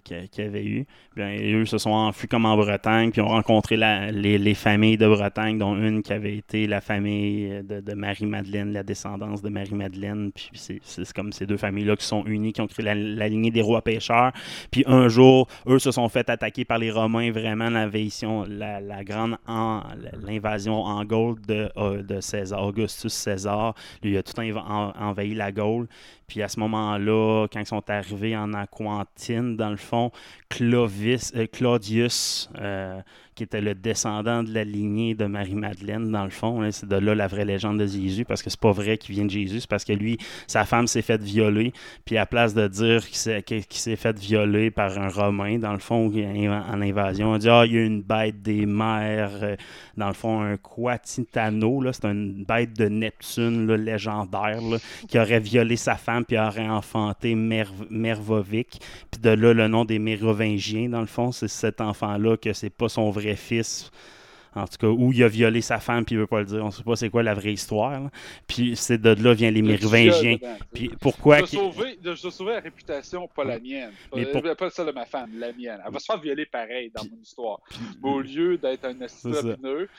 qu'il 0.04 0.44
y 0.44 0.48
avait 0.48 0.66
eu. 0.66 0.86
Bien, 1.16 1.36
eux 1.42 1.66
se 1.66 1.78
sont 1.78 1.92
enfuis 1.92 2.28
comme 2.28 2.46
en 2.46 2.56
Bretagne, 2.58 3.12
puis 3.12 3.22
ont 3.22 3.28
rencontré 3.28 3.78
la- 3.78 4.12
les, 4.12 4.38
les 4.38 4.54
familles 4.54 4.98
de 4.98 5.08
Bretagne, 5.08 5.58
dont 5.58 5.76
une 5.76 6.02
qui 6.04 6.14
avait 6.14 6.36
été 6.38 6.68
la 6.68 6.82
famille 6.82 7.64
de, 7.64 7.82
de 7.82 7.94
Marie-Madeleine, 7.94 8.72
la 8.74 8.84
descendance 8.84 9.42
de 9.42 9.50
Marie-Madeleine. 9.50 10.32
Puis 10.34 10.50
c'est- 10.54 11.14
comme 11.14 11.32
ces 11.32 11.46
deux 11.46 11.58
familles-là 11.58 11.96
qui 11.96 12.06
sont 12.06 12.26
unies, 12.26 12.54
qui 12.54 12.62
ont 12.62 12.68
créé 12.68 12.86
la, 12.86 12.96
lignée 13.28 13.52
des 13.52 13.62
rois 13.62 13.82
pêcheurs. 13.82 14.32
Puis 14.72 14.84
un 14.88 15.08
jour, 15.08 15.48
eux 15.68 15.80
se 15.80 15.92
sont 15.92 16.08
fait 16.10 16.30
attaquer 16.30 16.66
par 16.66 16.78
les 16.78 16.92
Romains, 16.92 17.32
vraiment 17.32 17.70
la, 18.48 18.80
la 18.80 19.04
grande 19.04 19.38
l'invasion 20.26 20.84
en 20.84 21.04
Gaule 21.06 21.40
de, 21.48 21.70
euh, 21.78 22.04
de 22.08 22.22
César, 22.22 22.64
Augustus 22.66 23.14
César. 23.14 23.76
Lui, 24.02 24.12
il 24.14 24.18
a 24.18 24.24
tout 24.24 24.40
env- 24.40 24.58
en- 24.58 24.94
envahi 24.98 25.34
la 25.36 25.52
Gaule. 25.52 25.88
Puis 26.28 26.42
à 26.42 26.48
ce 26.48 26.60
moment-là, 26.60 27.48
quand 27.52 27.60
ils 27.60 27.66
sont 27.66 27.90
arrivés 27.90 28.36
en 28.36 28.54
Aquantine, 28.54 29.56
dans 29.56 29.70
le 29.70 29.78
fond, 29.78 30.12
Clovis, 30.50 31.32
euh, 31.36 31.46
Claudius, 31.48 32.50
euh, 32.60 33.00
qui 33.38 33.44
était 33.44 33.62
le 33.62 33.76
descendant 33.76 34.42
de 34.42 34.52
la 34.52 34.64
lignée 34.64 35.14
de 35.14 35.26
Marie-Madeleine, 35.26 36.12
dans 36.12 36.24
le 36.24 36.32
fond. 36.32 36.68
C'est 36.72 36.90
de 36.90 36.96
là 36.96 37.14
la 37.14 37.28
vraie 37.28 37.46
légende 37.46 37.80
de 37.80 37.86
Jésus, 37.86 38.26
parce 38.26 38.42
que 38.42 38.50
c'est 38.50 38.60
pas 38.60 38.72
vrai 38.72 38.98
qu'il 38.98 39.14
vient 39.14 39.26
de 39.26 39.30
Jésus, 39.30 39.62
c'est 39.62 39.70
parce 39.70 39.86
que 39.86 39.94
lui, 39.94 40.18
sa 40.48 40.66
femme 40.66 40.88
s'est 40.88 41.04
faite 41.04 41.22
violer, 41.22 41.72
puis 42.04 42.18
à 42.18 42.26
place 42.26 42.56
de 42.56 42.68
dire 42.68 43.08
qu'il 43.08 43.64
s'est, 43.70 43.96
fait 43.96 44.20
violer 44.20 44.72
par 44.72 44.98
un 44.98 45.08
Romain, 45.10 45.60
dans 45.60 45.74
le 45.74 45.80
fond, 45.80 46.12
en 46.12 46.82
invasion, 46.82 47.32
on 47.34 47.38
dit 47.38 47.48
Ah, 47.48 47.64
il 47.66 47.74
y 47.74 47.78
a 47.78 47.86
une 47.86 48.02
bête 48.02 48.42
des 48.42 48.66
mers, 48.66 49.44
euh, 49.44 49.56
dans 49.96 50.08
le 50.08 50.14
fond, 50.14 50.42
un 50.42 50.58
Quatitano, 50.58 51.84
c'est 51.92 52.06
une 52.06 52.44
bête 52.44 52.74
de 52.78 52.88
Neptune 52.88 53.68
là, 53.68 53.78
légendaire, 53.78 54.60
qui 55.08 55.20
aurait 55.20 55.40
violé 55.40 55.76
sa 55.76 55.96
femme, 55.96 56.26
puis 56.26 56.40
aurait 56.40 56.68
enfanté 56.68 57.36
Merv- 57.36 57.88
Mervovic. 57.92 58.82
Puis 59.12 59.22
de 59.22 59.30
là, 59.30 59.54
le 59.54 59.68
nom 59.68 59.86
des 59.86 60.00
Mérovingiens, 60.00 60.90
dans 60.90 61.02
le 61.02 61.08
fond, 61.08 61.32
c'est 61.32 61.48
cet 61.48 61.82
enfant-là 61.82 62.38
que 62.38 62.54
c'est 62.54 62.70
pas 62.70 62.90
son 62.90 63.12
vrai 63.12 63.27
fils. 63.36 63.92
En 64.56 64.66
tout 64.66 64.78
cas, 64.80 64.88
où 64.88 65.14
il 65.14 65.24
a 65.24 65.28
violé 65.28 65.62
sa 65.62 65.78
femme, 65.80 66.04
puis 66.04 66.16
il 66.16 66.18
veut 66.18 66.26
pas 66.26 66.40
le 66.40 66.46
dire. 66.46 66.66
On 66.66 66.72
sait 66.72 66.82
pas 66.82 66.96
c'est 66.96 67.12
quoi 67.12 67.22
la 67.22 67.36
vraie 67.36 67.54
histoire. 67.54 67.92
là. 67.92 68.10
Puis 68.48 68.76
c'est 68.76 68.98
de 69.00 69.12
là 69.22 69.36
viennent 69.36 69.54
les 69.54 69.62
Le 69.62 69.68
Mérovingiens. 69.68 70.38
Puis 70.74 70.90
pourquoi 71.00 71.38
Je 71.40 71.42
vais 71.44 71.48
sauver, 71.50 72.00
je 72.04 72.16
sauver 72.30 72.54
la 72.54 72.60
réputation, 72.62 73.28
pas 73.28 73.44
la 73.44 73.60
mienne. 73.60 73.92
Mais 74.16 74.26
Pas, 74.26 74.42
pour- 74.42 74.56
pas 74.56 74.70
celle 74.72 74.88
de 74.88 74.92
ma 74.94 75.06
femme, 75.06 75.30
la 75.38 75.54
mienne. 75.54 75.80
Elle 75.86 75.94
va 75.94 76.00
se 76.00 76.06
faire 76.06 76.20
violer 76.20 76.48
pareil 76.48 76.92
dans 76.96 77.04
mon 77.04 77.22
histoire. 77.22 77.60
Au 78.02 78.20
lieu 78.20 78.58
d'être 78.58 78.86
un 78.86 78.96
C'est 79.08 79.32
ça. 79.32 79.56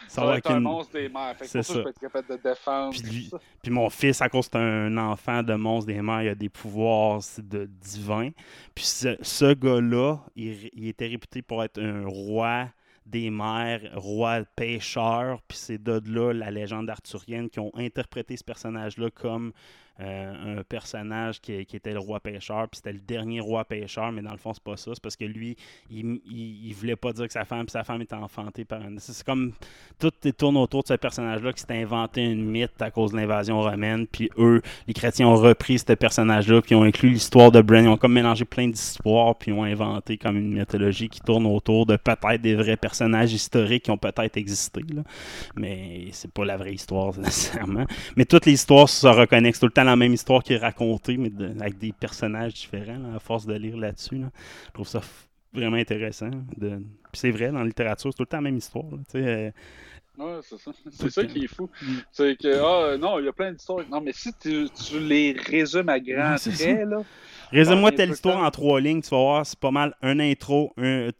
Ça 0.08 0.24
va 0.24 0.38
être 0.38 0.50
un 0.50 0.58
monstre 0.60 0.94
des 0.94 1.08
mers. 1.08 1.36
Fait 1.38 1.44
que 1.44 1.50
C'est 1.50 1.58
pour 1.58 1.66
ça, 1.66 1.72
ça. 1.74 1.78
je 1.78 1.84
vais 1.84 1.90
être 1.90 2.00
capable 2.00 2.28
de 2.28 2.42
défendre. 2.42 2.90
Puis, 3.00 3.30
lui- 3.62 3.70
mon 3.70 3.90
fils, 3.90 4.20
à 4.22 4.28
cause 4.28 4.46
que 4.48 4.52
c'est 4.54 4.58
un 4.58 4.96
enfant 4.96 5.44
de 5.44 5.54
monstre 5.54 5.86
des 5.92 6.02
mers, 6.02 6.22
il 6.22 6.28
a 6.30 6.34
des 6.34 6.48
pouvoirs 6.48 7.22
c'est 7.22 7.46
de 7.46 7.66
divins. 7.80 8.30
Puis 8.74 8.84
ce, 8.86 9.16
ce 9.22 9.54
gars-là, 9.54 10.18
il, 10.34 10.68
il 10.74 10.88
était 10.88 11.06
réputé 11.06 11.42
pour 11.42 11.62
être 11.62 11.80
un 11.80 12.04
roi 12.06 12.66
des 13.08 13.30
mers, 13.30 13.80
roi 13.94 14.44
pêcheur. 14.56 15.40
Puis 15.48 15.58
c'est 15.58 15.82
de 15.82 16.00
là 16.10 16.32
la 16.32 16.50
légende 16.50 16.90
arthurienne 16.90 17.48
qui 17.48 17.60
ont 17.60 17.72
interprété 17.74 18.36
ce 18.36 18.44
personnage-là 18.44 19.10
comme 19.10 19.52
euh, 20.00 20.58
un 20.58 20.62
personnage 20.62 21.40
qui, 21.40 21.52
était 21.52 21.92
le 21.92 21.98
roi 21.98 22.20
pêcheur. 22.20 22.68
Puis 22.68 22.76
c'était 22.76 22.92
le 22.92 23.00
dernier 23.00 23.40
roi 23.40 23.64
pêcheur, 23.64 24.12
mais 24.12 24.22
dans 24.22 24.30
le 24.30 24.38
fond, 24.38 24.52
c'est 24.54 24.62
pas 24.62 24.76
ça. 24.76 24.92
C'est 24.94 25.02
parce 25.02 25.16
que 25.16 25.24
lui, 25.24 25.56
il, 25.90 26.20
il, 26.24 26.72
voulait 26.72 26.94
pas 26.96 27.12
dire 27.12 27.26
que 27.26 27.32
sa 27.32 27.44
femme, 27.44 27.66
puis 27.66 27.72
sa 27.72 27.82
femme 27.82 28.00
était 28.02 28.14
enfantée 28.14 28.64
par 28.64 28.80
un. 28.80 28.96
C'est 28.98 29.24
comme 29.24 29.52
tout 29.98 30.12
tourne 30.36 30.56
autour 30.56 30.82
de 30.84 30.88
ce 30.88 30.94
personnage-là 30.94 31.52
qui 31.52 31.62
s'est 31.62 31.82
inventé 31.82 32.24
une 32.24 32.44
mythe 32.44 32.80
à 32.80 32.92
cause 32.92 33.10
de 33.10 33.16
l'invasion 33.16 33.60
romaine. 33.60 34.06
Puis 34.06 34.30
eux, 34.38 34.62
les 34.86 34.94
chrétiens, 34.94 35.26
ont 35.26 35.34
repris 35.34 35.80
ce 35.80 35.92
personnage-là, 35.92 36.62
puis 36.62 36.76
ont 36.76 36.84
inclus 36.84 37.10
l'histoire 37.10 37.50
de 37.50 37.60
Bran. 37.60 37.78
Ils 37.78 37.88
ont 37.88 37.96
comme 37.96 38.12
mélangé 38.12 38.44
plein 38.44 38.68
d'histoires, 38.68 39.34
puis 39.34 39.52
ont 39.52 39.64
inventé 39.64 40.16
comme 40.16 40.36
une 40.36 40.52
mythologie 40.52 41.08
qui 41.08 41.20
tourne 41.20 41.46
autour 41.46 41.86
de 41.86 41.96
peut-être 41.96 42.40
des 42.40 42.54
vrais 42.54 42.76
personnages 42.76 43.32
historiques 43.32 43.84
qui 43.84 43.90
ont 43.90 43.98
peut-être 43.98 44.36
existé. 44.36 44.82
Mais 45.56 46.06
c'est 46.12 46.30
pas 46.30 46.44
la 46.44 46.56
vraie 46.56 46.74
histoire, 46.74 47.18
nécessairement. 47.18 47.84
Mais 48.16 48.24
toutes 48.24 48.46
les 48.46 48.52
histoires 48.52 48.88
se 48.88 49.06
reconnaissent. 49.06 49.56
C'est 49.56 49.60
tout 49.60 49.66
le 49.66 49.72
temps 49.72 49.87
la 49.90 49.96
même 49.96 50.12
histoire 50.14 50.42
qui 50.42 50.54
est 50.54 50.58
racontée, 50.58 51.16
mais 51.16 51.30
de- 51.30 51.54
avec 51.60 51.78
des 51.78 51.92
personnages 51.92 52.54
différents, 52.54 52.98
là, 52.98 53.16
à 53.16 53.18
force 53.18 53.46
de 53.46 53.54
lire 53.54 53.76
là-dessus. 53.76 54.16
là. 54.18 54.30
Je 54.66 54.70
trouve 54.72 54.88
ça 54.88 55.00
vraiment 55.52 55.76
intéressant. 55.76 56.30
De... 56.56 56.68
Puis 57.10 57.20
c'est 57.20 57.30
vrai, 57.30 57.50
dans 57.50 57.58
la 57.60 57.64
littérature, 57.64 58.10
c'est 58.12 58.16
tout 58.16 58.22
le 58.22 58.26
temps 58.26 58.36
la 58.38 58.42
même 58.42 58.56
histoire. 58.58 58.84
là. 58.90 58.98
Euh, 59.16 59.50
Ouais, 60.18 60.40
c'est 60.42 60.58
ça. 60.58 60.72
C'est 60.90 61.10
ça 61.10 61.24
qui 61.24 61.44
est 61.44 61.46
fou. 61.46 61.70
Mm. 61.80 61.86
C'est 62.10 62.36
que, 62.36 62.48
ah, 62.60 62.96
non, 62.98 63.20
il 63.20 63.26
y 63.26 63.28
a 63.28 63.32
plein 63.32 63.52
d'histoires. 63.52 63.84
Non, 63.88 64.00
mais 64.00 64.12
si 64.12 64.32
tu, 64.34 64.68
tu 64.70 64.98
les 64.98 65.32
résumes 65.32 65.88
à 65.88 66.00
grands 66.00 66.32
Ouais, 66.32 66.38
traits, 66.52 66.88
là. 66.88 67.02
Résume-moi 67.52 67.88
un 67.88 67.92
telle 67.92 68.10
histoire 68.10 68.38
en 68.44 68.50
trois 68.50 68.80
lignes, 68.80 69.00
tu 69.02 69.10
vas 69.10 69.16
voir, 69.18 69.46
c'est 69.46 69.58
pas 69.58 69.70
mal 69.70 69.94
un 70.02 70.18
intro. 70.20 70.72
un- 70.76 71.10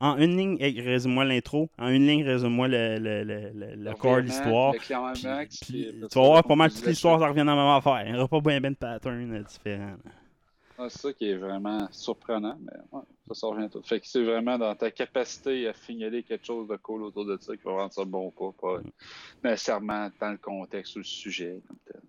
en 0.00 0.16
une 0.18 0.36
ligne, 0.36 0.56
résume-moi 0.60 1.24
l'intro. 1.24 1.70
En 1.78 1.88
une 1.88 2.06
ligne, 2.06 2.24
résume-moi 2.24 2.68
le, 2.68 2.98
le, 2.98 3.24
le, 3.24 3.50
le- 3.54 3.74
le 3.76 3.94
corps 3.94 4.16
de 4.16 4.22
l'histoire. 4.26 4.74
Tu 6.10 6.18
vas 6.18 6.26
voir 6.26 6.44
pas 6.44 6.56
mal 6.56 6.70
toute 6.70 6.86
l'histoire, 6.86 7.18
ça 7.20 7.28
revient 7.28 7.44
dans 7.44 7.54
la 7.54 7.62
même 7.64 7.76
affaire. 7.76 8.02
Il 8.06 8.12
n'y 8.12 8.18
aura 8.18 8.28
pas 8.28 8.40
bien 8.40 8.60
ben 8.60 8.72
de 8.72 8.76
pattern 8.76 9.32
euh, 9.34 9.42
différent. 9.42 9.96
Ah, 10.80 10.88
c'est 10.88 10.98
ça 11.00 11.12
qui 11.12 11.28
est 11.28 11.36
vraiment 11.36 11.88
surprenant, 11.90 12.56
mais 12.60 12.72
ouais, 12.92 13.02
ça, 13.28 13.34
ça 13.34 13.46
revient 13.48 13.68
tout. 13.70 13.82
Fait 13.82 13.98
que 14.00 14.06
c'est 14.06 14.22
vraiment 14.22 14.56
dans 14.58 14.74
ta 14.76 14.90
capacité 14.92 15.66
à 15.66 15.74
signaler 15.74 16.22
quelque 16.22 16.46
chose 16.46 16.68
de 16.68 16.76
cool 16.76 17.02
autour 17.02 17.26
de 17.26 17.36
ça 17.40 17.56
qui 17.56 17.64
va 17.64 17.72
rendre 17.72 17.92
ça 17.92 18.04
bon 18.04 18.26
ou 18.36 18.52
pas, 18.52 18.76
pas 18.76 18.80
nécessairement 19.42 20.08
dans 20.20 20.30
le 20.30 20.38
contexte 20.38 20.94
ou 20.96 20.98
le 21.00 21.04
sujet 21.04 21.60
comme 21.66 21.78
tel. 21.84 22.00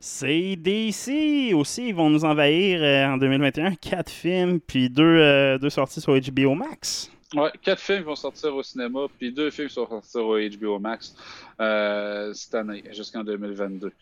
C'est 0.00 0.56
DC 0.56 1.54
aussi, 1.54 1.88
ils 1.88 1.94
vont 1.94 2.10
nous 2.10 2.24
envahir 2.24 2.80
euh, 2.82 3.14
en 3.14 3.16
2021. 3.16 3.74
Quatre 3.74 4.10
films, 4.10 4.60
puis 4.60 4.88
deux, 4.88 5.02
euh, 5.04 5.58
deux 5.58 5.70
sorties 5.70 6.00
sur 6.00 6.18
HBO 6.18 6.54
Max. 6.54 7.10
Ouais, 7.34 7.50
quatre 7.60 7.80
films 7.80 8.04
vont 8.04 8.16
sortir 8.16 8.54
au 8.54 8.62
cinéma, 8.62 9.00
puis 9.18 9.32
deux 9.32 9.50
films 9.50 9.68
vont 9.76 10.00
sortir 10.02 10.24
au 10.24 10.38
HBO 10.38 10.78
Max 10.78 11.14
euh, 11.60 12.32
cette 12.32 12.54
année, 12.54 12.82
jusqu'en 12.92 13.22
2022. 13.22 13.92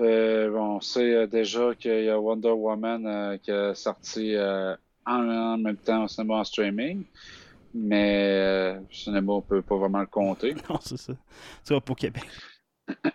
Euh, 0.00 0.50
bon, 0.50 0.76
on 0.76 0.80
sait 0.80 1.26
déjà 1.26 1.74
qu'il 1.74 2.04
y 2.04 2.08
a 2.08 2.18
Wonder 2.18 2.52
Woman 2.52 3.38
qui 3.42 3.50
a 3.50 3.74
sorti 3.74 4.34
en, 4.38 4.76
en 5.06 5.58
même 5.58 5.76
temps 5.76 6.04
au 6.04 6.08
cinéma 6.08 6.36
en 6.36 6.44
streaming, 6.44 7.04
mais 7.74 8.30
euh, 8.32 8.74
le 8.80 8.94
cinéma, 8.94 9.32
on 9.32 9.40
peut 9.40 9.62
pas 9.62 9.76
vraiment 9.76 10.00
le 10.00 10.06
compter. 10.06 10.54
Non, 10.68 10.78
c'est 10.82 10.96
ça. 10.96 11.12
Tu 11.64 11.72
vas 11.72 11.80
pour 11.80 11.96
Québec. 11.96 12.24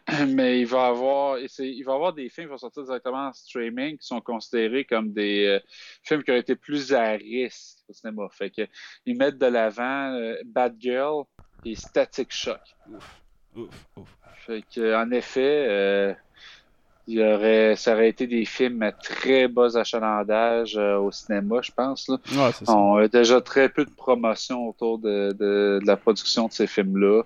Mais 0.27 0.59
il 0.61 0.67
va 0.67 0.87
avoir, 0.87 1.37
et 1.37 1.47
il 1.59 1.83
va 1.83 1.93
avoir 1.93 2.13
des 2.13 2.29
films 2.29 2.47
qui 2.47 2.51
vont 2.51 2.57
sortir 2.57 2.83
directement 2.83 3.27
en 3.27 3.33
streaming 3.33 3.97
qui 3.97 4.07
sont 4.07 4.21
considérés 4.21 4.85
comme 4.85 5.13
des 5.13 5.45
euh, 5.45 5.59
films 6.03 6.23
qui 6.23 6.31
ont 6.31 6.35
été 6.35 6.55
plus 6.55 6.93
à 6.93 7.11
risque 7.11 7.79
au 7.87 7.93
cinéma. 7.93 8.27
Fait 8.31 8.49
que 8.49 8.67
ils 9.05 9.17
mettent 9.17 9.37
de 9.37 9.47
l'avant 9.47 10.13
euh, 10.13 10.35
Bad 10.45 10.75
Girl 10.79 11.23
et 11.63 11.75
Static 11.75 12.31
Shock. 12.31 12.61
Ouf, 13.55 13.85
ouf. 13.95 14.17
Fait 14.45 14.63
que, 14.63 14.95
en 14.95 15.09
effet, 15.11 15.65
euh, 15.67 16.13
il 17.07 17.19
y 17.19 17.23
aurait, 17.23 17.75
ça 17.75 17.93
aurait 17.93 18.09
été 18.09 18.25
des 18.27 18.45
films 18.45 18.81
à 18.81 18.91
très 18.91 19.47
bas 19.47 19.77
achalandage 19.77 20.75
euh, 20.77 20.97
au 20.97 21.11
cinéma, 21.11 21.57
je 21.61 21.71
pense. 21.71 22.07
Là. 22.07 22.17
Ouais, 22.31 22.51
ça. 22.51 22.73
On 22.75 22.95
a 22.97 23.07
déjà 23.07 23.39
très 23.41 23.69
peu 23.69 23.85
de 23.85 23.89
promotion 23.91 24.67
autour 24.69 24.97
de, 24.97 25.31
de- 25.33 25.79
de 25.81 25.85
la 25.85 25.97
production 25.97 26.47
de 26.47 26.51
ces 26.53 26.65
films-là. 26.67 27.21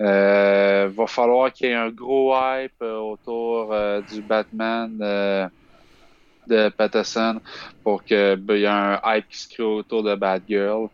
Euh, 0.00 0.88
va 0.94 1.06
falloir 1.06 1.52
qu'il 1.52 1.68
y 1.68 1.70
ait 1.70 1.74
un 1.74 1.90
gros 1.90 2.34
hype 2.36 2.72
euh, 2.82 2.98
autour 2.98 3.72
euh, 3.72 4.00
du 4.02 4.20
Batman 4.22 4.96
euh, 5.00 5.48
de 6.46 6.68
Patterson 6.68 7.40
pour 7.82 8.04
que 8.04 8.36
ben, 8.36 8.54
il 8.54 8.60
y 8.60 8.64
ait 8.64 8.68
un 8.68 9.00
hype 9.04 9.28
qui 9.28 9.38
se 9.38 9.48
crée 9.48 9.62
autour 9.64 10.02
de 10.02 10.14
Batgirl. 10.14 10.88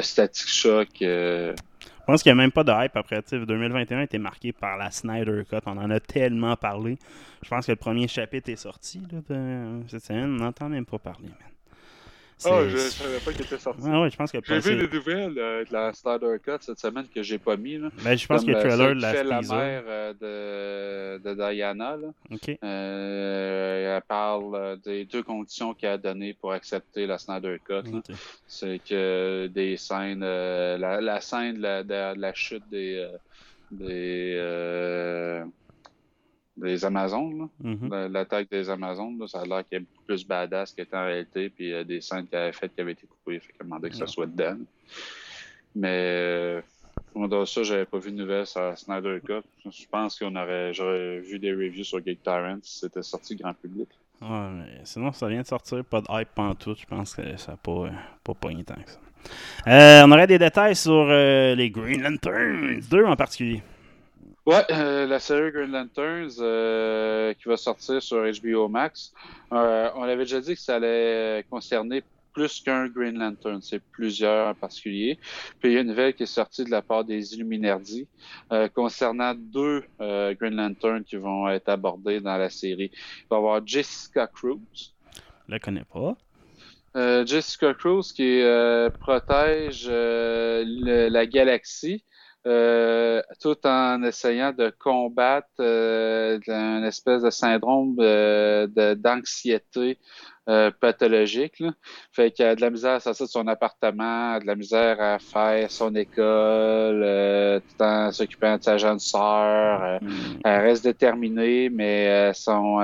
Static 0.00 0.46
Shock. 0.48 1.02
Euh, 2.04 2.06
Je 2.06 2.12
pense 2.12 2.22
qu'il 2.22 2.32
n'y 2.32 2.40
a 2.40 2.42
même 2.42 2.52
pas 2.52 2.64
de 2.64 2.72
hype 2.72 2.96
après. 2.96 3.22
tu 3.22 3.40
sais, 3.40 3.46
2021 3.46 3.98
a 3.98 4.02
été 4.02 4.18
marqué 4.18 4.52
par 4.52 4.76
la 4.76 4.90
Snyder 4.90 5.42
Cut. 5.48 5.56
On 5.66 5.78
en 5.78 5.90
a 5.90 6.00
tellement 6.00 6.56
parlé. 6.56 6.98
Je 7.42 7.48
pense 7.48 7.66
que 7.66 7.72
le 7.72 7.76
premier 7.76 8.08
chapitre 8.08 8.50
est 8.50 8.56
sorti 8.56 9.00
là, 9.10 9.20
de 9.28 9.82
cette 9.88 10.04
semaine. 10.04 10.36
On 10.38 10.44
n'entend 10.44 10.68
même 10.68 10.86
pas 10.86 10.98
parler, 10.98 11.28
man. 11.28 11.53
Ah, 12.44 12.68
je 12.68 12.76
savais 12.76 13.18
pas 13.18 13.32
qu'il 13.32 13.42
était 13.44 13.58
sorti. 13.58 13.82
Ouais, 13.88 14.10
je 14.10 14.16
pense 14.16 14.32
que 14.32 14.38
J'ai 14.44 14.58
vu 14.58 14.76
des 14.86 14.96
nouvelles 14.96 15.38
euh, 15.38 15.64
de 15.64 15.72
la 15.72 15.92
Snyder 15.92 16.36
Cut 16.44 16.58
cette 16.60 16.78
semaine 16.78 17.06
que 17.14 17.22
j'ai 17.22 17.38
pas 17.38 17.56
mis. 17.56 17.78
Là. 17.78 17.88
Ben, 18.02 18.16
je 18.18 18.26
pense 18.26 18.44
Comme 18.44 18.52
que 18.52 18.56
le 18.56 18.60
trailer 18.60 18.88
celle 18.88 18.96
de 18.96 19.00
la 19.00 19.12
fait 19.12 19.24
la 19.24 19.40
mère 19.40 19.82
euh, 19.86 21.18
de, 21.18 21.28
de 21.30 21.34
Diana. 21.52 21.96
Là. 21.96 22.08
Euh, 22.64 23.96
elle 23.96 24.02
parle 24.02 24.54
euh, 24.54 24.76
des 24.76 25.04
deux 25.04 25.22
conditions 25.22 25.74
qu'elle 25.74 25.90
a 25.92 25.98
données 25.98 26.34
pour 26.34 26.52
accepter 26.52 27.06
la 27.06 27.18
Snyder 27.18 27.58
Cut. 27.64 27.82
C'est 28.46 28.80
que 28.86 29.46
des 29.46 29.76
scènes, 29.76 30.22
euh, 30.22 30.76
la, 30.76 31.00
la 31.00 31.20
scène 31.20 31.56
de 31.56 31.62
la, 31.62 31.82
de 31.82 32.20
la 32.20 32.34
chute 32.34 32.68
des, 32.70 32.96
euh, 32.98 33.16
des, 33.70 34.34
euh, 34.38 35.44
des 36.56 36.84
Amazones, 36.84 37.38
là. 37.38 37.48
Mhm. 37.70 37.90
La- 37.90 38.08
l'attaque 38.08 38.48
des 38.50 38.68
Amazones, 38.70 39.18
là, 39.18 39.26
ça 39.26 39.40
a 39.40 39.44
l'air 39.44 39.64
qu'il 39.68 39.78
y 39.78 39.80
a 39.82 39.84
beaucoup 39.84 40.04
plus 40.06 40.26
badass 40.26 40.72
qu'elle 40.72 40.84
était 40.86 40.96
en 40.96 41.04
réalité, 41.06 41.48
puis 41.50 41.64
il 41.66 41.70
y 41.70 41.74
a 41.74 41.84
des 41.84 42.00
scènes 42.00 42.26
qu'elle 42.26 42.42
avait 42.42 42.52
faites 42.52 42.74
qui 42.74 42.80
avaient 42.80 42.92
été 42.92 43.06
coupées, 43.06 43.40
fait 43.40 43.52
qu'elle 43.52 43.66
demandait 43.66 43.90
que 43.90 43.96
ça 43.96 44.06
soit 44.06 44.26
dedans. 44.26 44.56
Mais 45.74 45.88
euh, 45.90 46.60
ça, 47.46 47.62
j'avais 47.64 47.84
pas 47.84 47.98
vu 47.98 48.12
de 48.12 48.16
nouvelles 48.16 48.46
sur 48.46 48.76
Snyder 48.78 49.18
Cut. 49.24 49.42
Je 49.70 49.86
pense 49.90 50.18
qu'on 50.18 50.34
aurait 50.36 50.72
j'aurais 50.72 51.18
vu 51.20 51.38
des 51.38 51.52
reviews 51.52 51.84
sur 51.84 52.04
Geek 52.04 52.22
Tyrant 52.22 52.58
si 52.62 52.80
c'était 52.80 53.02
sorti 53.02 53.34
grand 53.36 53.54
public. 53.54 53.88
Ouais, 54.22 54.48
mais 54.52 54.80
sinon, 54.84 55.12
ça 55.12 55.28
vient 55.28 55.42
de 55.42 55.46
sortir, 55.46 55.84
pas 55.84 56.00
de 56.00 56.06
hype 56.10 56.28
pantoute. 56.34 56.78
Je 56.80 56.86
pense 56.86 57.14
que 57.16 57.36
ça 57.36 57.52
n'a 57.52 57.56
pas, 57.58 57.90
pas 58.22 58.34
pogné 58.34 58.62
tant 58.64 58.74
que 58.76 58.90
ça. 58.90 58.98
Euh, 59.66 60.02
on 60.06 60.12
aurait 60.12 60.26
des 60.26 60.38
détails 60.38 60.76
sur 60.76 60.92
euh, 60.92 61.54
les 61.54 61.70
Green 61.70 62.02
Lanterns, 62.02 62.80
deux 62.90 63.04
en 63.06 63.16
particulier. 63.16 63.62
Ouais, 64.46 64.62
euh, 64.70 65.06
la 65.06 65.20
série 65.20 65.50
Green 65.52 65.70
Lanterns 65.70 66.36
euh, 66.40 67.32
qui 67.34 67.48
va 67.48 67.56
sortir 67.56 68.02
sur 68.02 68.18
HBO 68.42 68.68
Max. 68.68 69.12
Euh, 69.52 69.88
on 69.96 70.02
avait 70.02 70.16
déjà 70.24 70.40
dit 70.40 70.54
que 70.54 70.60
ça 70.60 70.76
allait 70.76 71.44
concerner 71.48 72.02
plus 72.34 72.60
qu'un 72.60 72.88
Green 72.88 73.16
Lantern, 73.16 73.62
c'est 73.62 73.80
plusieurs 73.92 74.48
en 74.48 74.54
particulier. 74.54 75.18
Puis 75.60 75.70
il 75.70 75.74
y 75.74 75.76
a 75.78 75.80
une 75.80 75.86
nouvelle 75.86 76.14
qui 76.14 76.24
est 76.24 76.26
sortie 76.26 76.64
de 76.64 76.70
la 76.70 76.82
part 76.82 77.04
des 77.04 77.32
Illuminati 77.34 78.08
euh, 78.52 78.68
concernant 78.68 79.34
deux 79.34 79.84
euh, 80.00 80.34
Green 80.34 80.56
Lanterns 80.56 81.04
qui 81.04 81.14
vont 81.16 81.48
être 81.48 81.68
abordés 81.68 82.20
dans 82.20 82.36
la 82.36 82.50
série. 82.50 82.90
Il 82.92 83.26
va 83.30 83.36
y 83.36 83.38
avoir 83.38 83.66
Jessica 83.66 84.26
Cruz, 84.26 84.58
Je 85.14 85.20
la 85.52 85.58
connais 85.60 85.84
pas. 85.84 86.16
Euh, 86.96 87.24
Jessica 87.24 87.72
Cruz 87.72 88.12
qui 88.14 88.40
euh, 88.42 88.90
protège 88.90 89.86
euh, 89.88 90.64
le- 90.66 91.08
la 91.08 91.26
galaxie 91.26 92.04
euh, 92.46 93.22
tout 93.40 93.56
en 93.66 94.02
essayant 94.02 94.52
de 94.52 94.70
combattre 94.78 95.48
euh, 95.60 96.38
un 96.48 96.84
espèce 96.84 97.22
de 97.22 97.30
syndrome 97.30 97.96
euh, 98.00 98.66
d'anxiété 98.96 99.98
euh, 100.48 100.70
pathologique. 100.78 101.58
Là. 101.60 101.72
Fait 102.12 102.30
qu'elle 102.30 102.48
a 102.48 102.54
de 102.54 102.60
la 102.60 102.70
misère 102.70 102.92
à 102.92 103.00
sortir 103.00 103.26
de 103.26 103.30
son 103.30 103.46
appartement, 103.48 104.38
de 104.38 104.46
la 104.46 104.54
misère 104.54 105.00
à 105.00 105.18
faire 105.18 105.70
son 105.70 105.94
école, 105.94 106.20
euh, 107.02 107.60
tout 107.60 107.82
en 107.82 108.12
s'occupant 108.12 108.58
de 108.58 108.62
sa 108.62 108.76
jeune 108.76 108.98
sœur. 108.98 109.82
euh, 109.82 109.98
elle 110.44 110.60
reste 110.60 110.84
déterminée, 110.84 111.70
mais 111.70 112.32
son, 112.34 112.78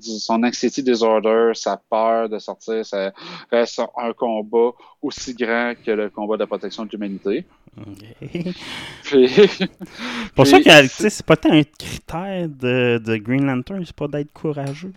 son 0.00 0.42
anxiety 0.42 0.82
disorder, 0.82 1.52
sa 1.54 1.76
peur 1.88 2.28
de 2.28 2.38
sortir, 2.38 2.84
ça 2.84 3.12
reste 3.50 3.80
un 3.96 4.12
combat 4.12 4.70
aussi 5.00 5.34
grand 5.34 5.74
que 5.84 5.90
le 5.90 6.10
combat 6.10 6.36
de 6.36 6.44
protection 6.44 6.84
de 6.84 6.90
l'humanité. 6.90 7.44
Ok. 7.78 8.04
Puis, 9.04 9.28
Pour 10.34 10.44
puis, 10.44 10.50
ça 10.50 10.60
que, 10.60 10.88
c'est 10.88 11.26
pas 11.26 11.36
tant 11.36 11.52
un 11.52 11.62
critère 11.62 12.48
de, 12.48 12.98
de 12.98 13.16
Green 13.16 13.46
Lantern, 13.46 13.84
c'est 13.84 13.96
pas 13.96 14.08
d'être 14.08 14.32
courageux. 14.32 14.92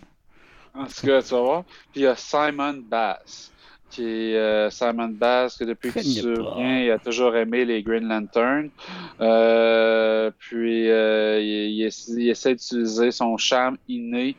En 0.76 0.86
tout 0.86 1.06
cas, 1.06 1.22
tu 1.22 1.34
vas 1.34 1.40
voir. 1.42 1.64
Puis 1.92 2.00
il 2.00 2.02
y 2.02 2.06
a 2.06 2.16
Simon 2.16 2.74
Bass. 2.84 3.52
Qui 3.88 4.02
est 4.04 4.36
euh, 4.36 4.68
Simon 4.70 5.08
Bass, 5.10 5.56
que 5.56 5.64
depuis 5.64 5.92
qu'il 5.92 6.04
se 6.04 6.20
souvient, 6.34 6.80
il 6.80 6.90
a 6.90 6.98
toujours 6.98 7.36
aimé 7.36 7.64
les 7.64 7.82
Green 7.84 8.06
Lantern. 8.08 8.68
Euh, 9.20 10.30
puis 10.38 10.90
euh, 10.90 11.40
il, 11.40 11.70
il 11.72 11.82
essa- 11.86 12.12
il 12.20 12.28
essaie 12.28 12.54
d'utiliser 12.56 13.12
son 13.12 13.36
charme 13.36 13.78
inné 13.88 14.38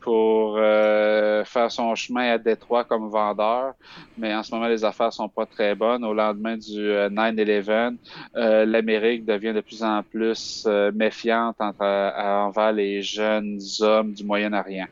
pour 0.00 0.56
euh, 0.58 1.44
faire 1.44 1.70
son 1.72 1.94
chemin 1.94 2.32
à 2.32 2.38
Détroit 2.38 2.84
comme 2.84 3.08
vendeur. 3.10 3.74
Mais 4.16 4.34
en 4.34 4.42
ce 4.42 4.54
moment, 4.54 4.68
les 4.68 4.84
affaires 4.84 5.12
sont 5.12 5.28
pas 5.28 5.46
très 5.46 5.74
bonnes. 5.76 6.04
Au 6.04 6.14
lendemain 6.14 6.56
du 6.56 6.80
euh, 6.90 7.08
9-11, 7.10 7.98
euh, 8.36 8.66
l'Amérique 8.66 9.24
devient 9.24 9.54
de 9.54 9.60
plus 9.60 9.82
en 9.82 10.02
plus 10.04 10.64
euh, 10.66 10.92
méfiante 10.94 11.56
entre- 11.60 11.82
euh, 11.82 12.10
envers 12.46 12.72
les 12.72 13.02
jeunes 13.02 13.58
hommes 13.80 14.12
du 14.12 14.24
Moyen-Orient. 14.24 14.86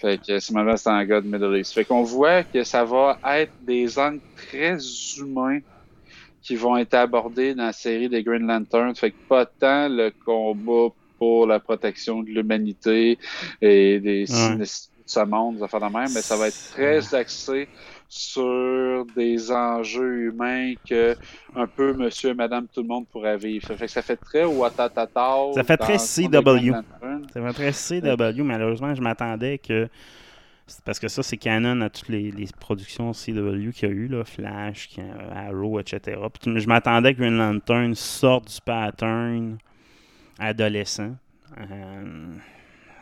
Fait 0.00 0.20
que 0.20 0.38
Simon 0.38 0.64
Bass, 0.64 0.82
c'est 0.82 0.90
un 0.90 1.04
gars 1.04 1.20
de 1.20 1.26
Middle 1.26 1.56
East. 1.58 1.72
Fait 1.74 1.84
qu'on 1.84 2.02
voit 2.02 2.42
que 2.42 2.64
ça 2.64 2.84
va 2.84 3.18
être 3.36 3.52
des 3.62 3.98
angles 3.98 4.20
très 4.36 4.76
humains 5.18 5.60
qui 6.42 6.56
vont 6.56 6.76
être 6.76 6.94
abordés 6.94 7.54
dans 7.54 7.64
la 7.64 7.72
série 7.72 8.08
des 8.08 8.22
Green 8.22 8.46
Lantern. 8.46 8.94
Fait 8.94 9.10
que 9.10 9.16
pas 9.28 9.46
tant 9.46 9.88
le 9.88 10.12
combat 10.24 10.94
pour 11.18 11.46
la 11.46 11.58
protection 11.60 12.22
de 12.22 12.30
l'humanité 12.30 13.18
et 13.62 14.00
des 14.00 14.24
Ouais. 14.30 14.56
de 14.56 14.64
ce 15.06 15.20
monde, 15.20 15.56
des 15.56 15.62
affaires 15.62 15.80
de 15.80 15.86
même, 15.86 16.12
mais 16.14 16.22
ça 16.22 16.36
va 16.36 16.48
être 16.48 16.70
très 16.72 17.14
axé 17.14 17.68
sur 18.16 19.04
des 19.16 19.50
enjeux 19.50 20.26
humains 20.26 20.74
que 20.88 21.16
un 21.56 21.66
peu 21.66 21.92
monsieur 21.94 22.30
et 22.30 22.34
madame 22.34 22.68
tout 22.72 22.82
le 22.82 22.86
monde 22.86 23.08
pourrait 23.08 23.36
vivre. 23.36 23.66
Fait 23.74 23.86
que 23.86 23.90
ça 23.90 24.02
fait 24.02 24.16
très 24.16 24.44
Watatata. 24.44 25.52
Ça 25.54 25.64
fait 25.64 25.76
très 25.76 25.96
CW. 25.96 26.70
Lantern. 26.70 27.26
C'est 27.32 27.52
très 27.52 27.72
CW, 27.72 28.42
malheureusement, 28.42 28.94
je 28.94 29.02
m'attendais 29.02 29.58
que. 29.58 29.88
Parce 30.84 30.98
que 30.98 31.08
ça, 31.08 31.22
c'est 31.22 31.36
canon 31.36 31.80
à 31.82 31.90
toutes 31.90 32.08
les, 32.08 32.30
les 32.30 32.46
productions 32.58 33.12
CW 33.12 33.70
qu'il 33.72 33.88
y 33.88 33.92
a 33.92 33.94
eu, 33.94 34.08
là, 34.08 34.24
Flash, 34.24 34.90
Arrow, 35.34 35.78
etc. 35.78 36.18
Puis 36.40 36.58
je 36.58 36.68
m'attendais 36.68 37.14
que 37.14 37.18
Green 37.18 37.36
Lantern 37.36 37.94
sorte 37.94 38.48
du 38.48 38.60
pattern 38.64 39.58
adolescent. 40.38 41.16
Euh, 41.58 42.34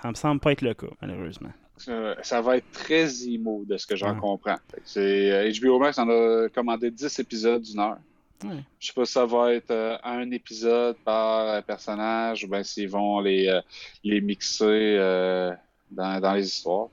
ça 0.03 0.09
me 0.09 0.15
semble 0.15 0.41
pas 0.41 0.53
être 0.53 0.63
le 0.63 0.75
cas, 0.75 0.89
malheureusement. 1.01 1.53
Euh, 1.89 2.15
ça 2.23 2.41
va 2.41 2.57
être 2.59 2.71
très 2.73 3.07
IMO 3.09 3.65
de 3.67 3.77
ce 3.77 3.87
que 3.87 3.97
j'en 3.97 4.15
Ouais. 4.15 4.21
comprends. 4.21 4.57
C'est, 4.85 5.31
euh, 5.31 5.51
HBO 5.61 5.79
Max 5.79 5.99
en 5.99 6.09
a 6.09 6.49
commandé 6.49 6.91
10 6.91 7.19
épisodes 7.19 7.63
d'une 7.63 7.81
heure. 7.81 7.99
Ouais. 8.45 8.57
Je 8.81 8.89
sais 8.89 8.93
pas 8.93 9.05
si 9.05 9.13
ça 9.13 9.25
va 9.25 9.53
être 9.53 9.71
euh, 9.71 9.97
un 10.03 10.31
épisode 10.33 10.97
par 11.05 11.63
personnage 11.63 12.45
ou 12.45 12.49
bien 12.49 12.63
s'ils 12.63 12.89
vont 12.89 13.21
les, 13.21 13.47
euh, 13.49 13.61
les 14.03 14.21
mixer 14.21 14.65
euh, 14.99 15.53
dans, 15.91 16.21
dans 16.21 16.33
les 16.35 16.47
histoires. 16.47 16.89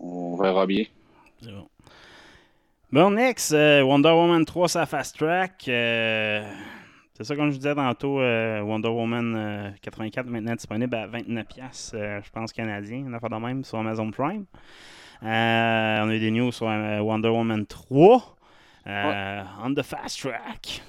On 0.00 0.34
verra 0.36 0.66
bien. 0.66 0.84
C'est 1.42 1.52
bon. 1.52 1.68
Bon, 2.92 3.10
next, 3.12 3.52
Wonder 3.52 4.10
Woman 4.10 4.44
3, 4.44 4.68
sa 4.68 4.84
fast 4.86 5.16
track. 5.16 5.68
C'est 7.20 7.24
ça, 7.24 7.36
comme 7.36 7.50
je 7.50 7.58
disais 7.58 7.74
tantôt, 7.74 8.18
euh, 8.18 8.62
Wonder 8.62 8.88
Woman 8.88 9.34
euh, 9.36 9.70
84 9.82 10.26
maintenant 10.26 10.54
disponible 10.54 10.94
à 10.94 11.06
29$, 11.06 11.90
euh, 11.92 12.22
je 12.24 12.30
pense, 12.30 12.50
canadien, 12.50 13.00
une 13.00 13.14
affaire 13.14 13.28
de 13.28 13.36
même 13.36 13.62
sur 13.62 13.76
Amazon 13.76 14.10
Prime. 14.10 14.46
Euh, 15.22 15.26
on 16.02 16.08
a 16.08 16.14
eu 16.14 16.18
des 16.18 16.30
news 16.30 16.50
sur 16.50 16.64
Wonder 16.64 17.28
Woman 17.28 17.66
3. 17.66 18.36
euh, 18.86 19.42
On 19.62 19.74
the 19.74 19.82
fast 19.82 20.18
track. 20.18 20.82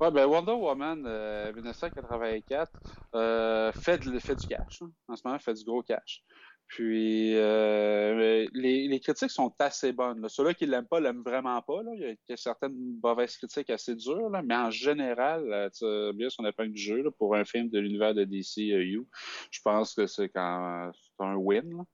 Ouais, 0.00 0.10
ben 0.10 0.24
Wonder 0.24 0.52
Woman 0.52 1.04
euh, 1.06 1.52
1984 1.52 2.70
euh, 3.14 3.70
fait, 3.72 4.02
fait 4.18 4.34
du 4.34 4.46
cash. 4.46 4.80
hein. 4.80 4.90
En 5.08 5.16
ce 5.16 5.22
moment, 5.26 5.38
fait 5.38 5.52
du 5.52 5.64
gros 5.64 5.82
cash. 5.82 6.22
Puis 6.68 7.36
euh, 7.36 8.46
les, 8.52 8.88
les 8.88 9.00
critiques 9.00 9.30
sont 9.30 9.54
assez 9.58 9.92
bonnes. 9.92 10.20
là. 10.20 10.28
Ceux-là 10.28 10.52
qui 10.52 10.66
l'aiment 10.66 10.86
pas 10.86 10.98
l'aiment 10.98 11.22
vraiment 11.22 11.62
pas. 11.62 11.82
Là. 11.82 11.92
Il, 11.94 12.16
y 12.28 12.32
a, 12.32 12.36
certaines 12.36 12.98
mauvaises 13.02 13.36
critiques 13.36 13.70
assez 13.70 13.94
dures, 13.94 14.30
là. 14.30 14.42
mais 14.42 14.56
en 14.56 14.70
général, 14.70 15.70
euh, 15.82 16.12
bien 16.12 16.28
son 16.28 16.44
épingle 16.44 16.72
du 16.72 16.82
jeu 16.82 17.02
là, 17.02 17.10
pour 17.18 17.36
un 17.36 17.44
film 17.44 17.68
de 17.68 17.78
l'univers 17.78 18.14
de 18.14 18.24
DCU, 18.24 19.06
je 19.50 19.60
pense 19.62 19.94
que 19.94 20.06
c'est 20.06 20.28
quand 20.28 20.90
c'est 20.92 21.24
un 21.24 21.36
win. 21.36 21.84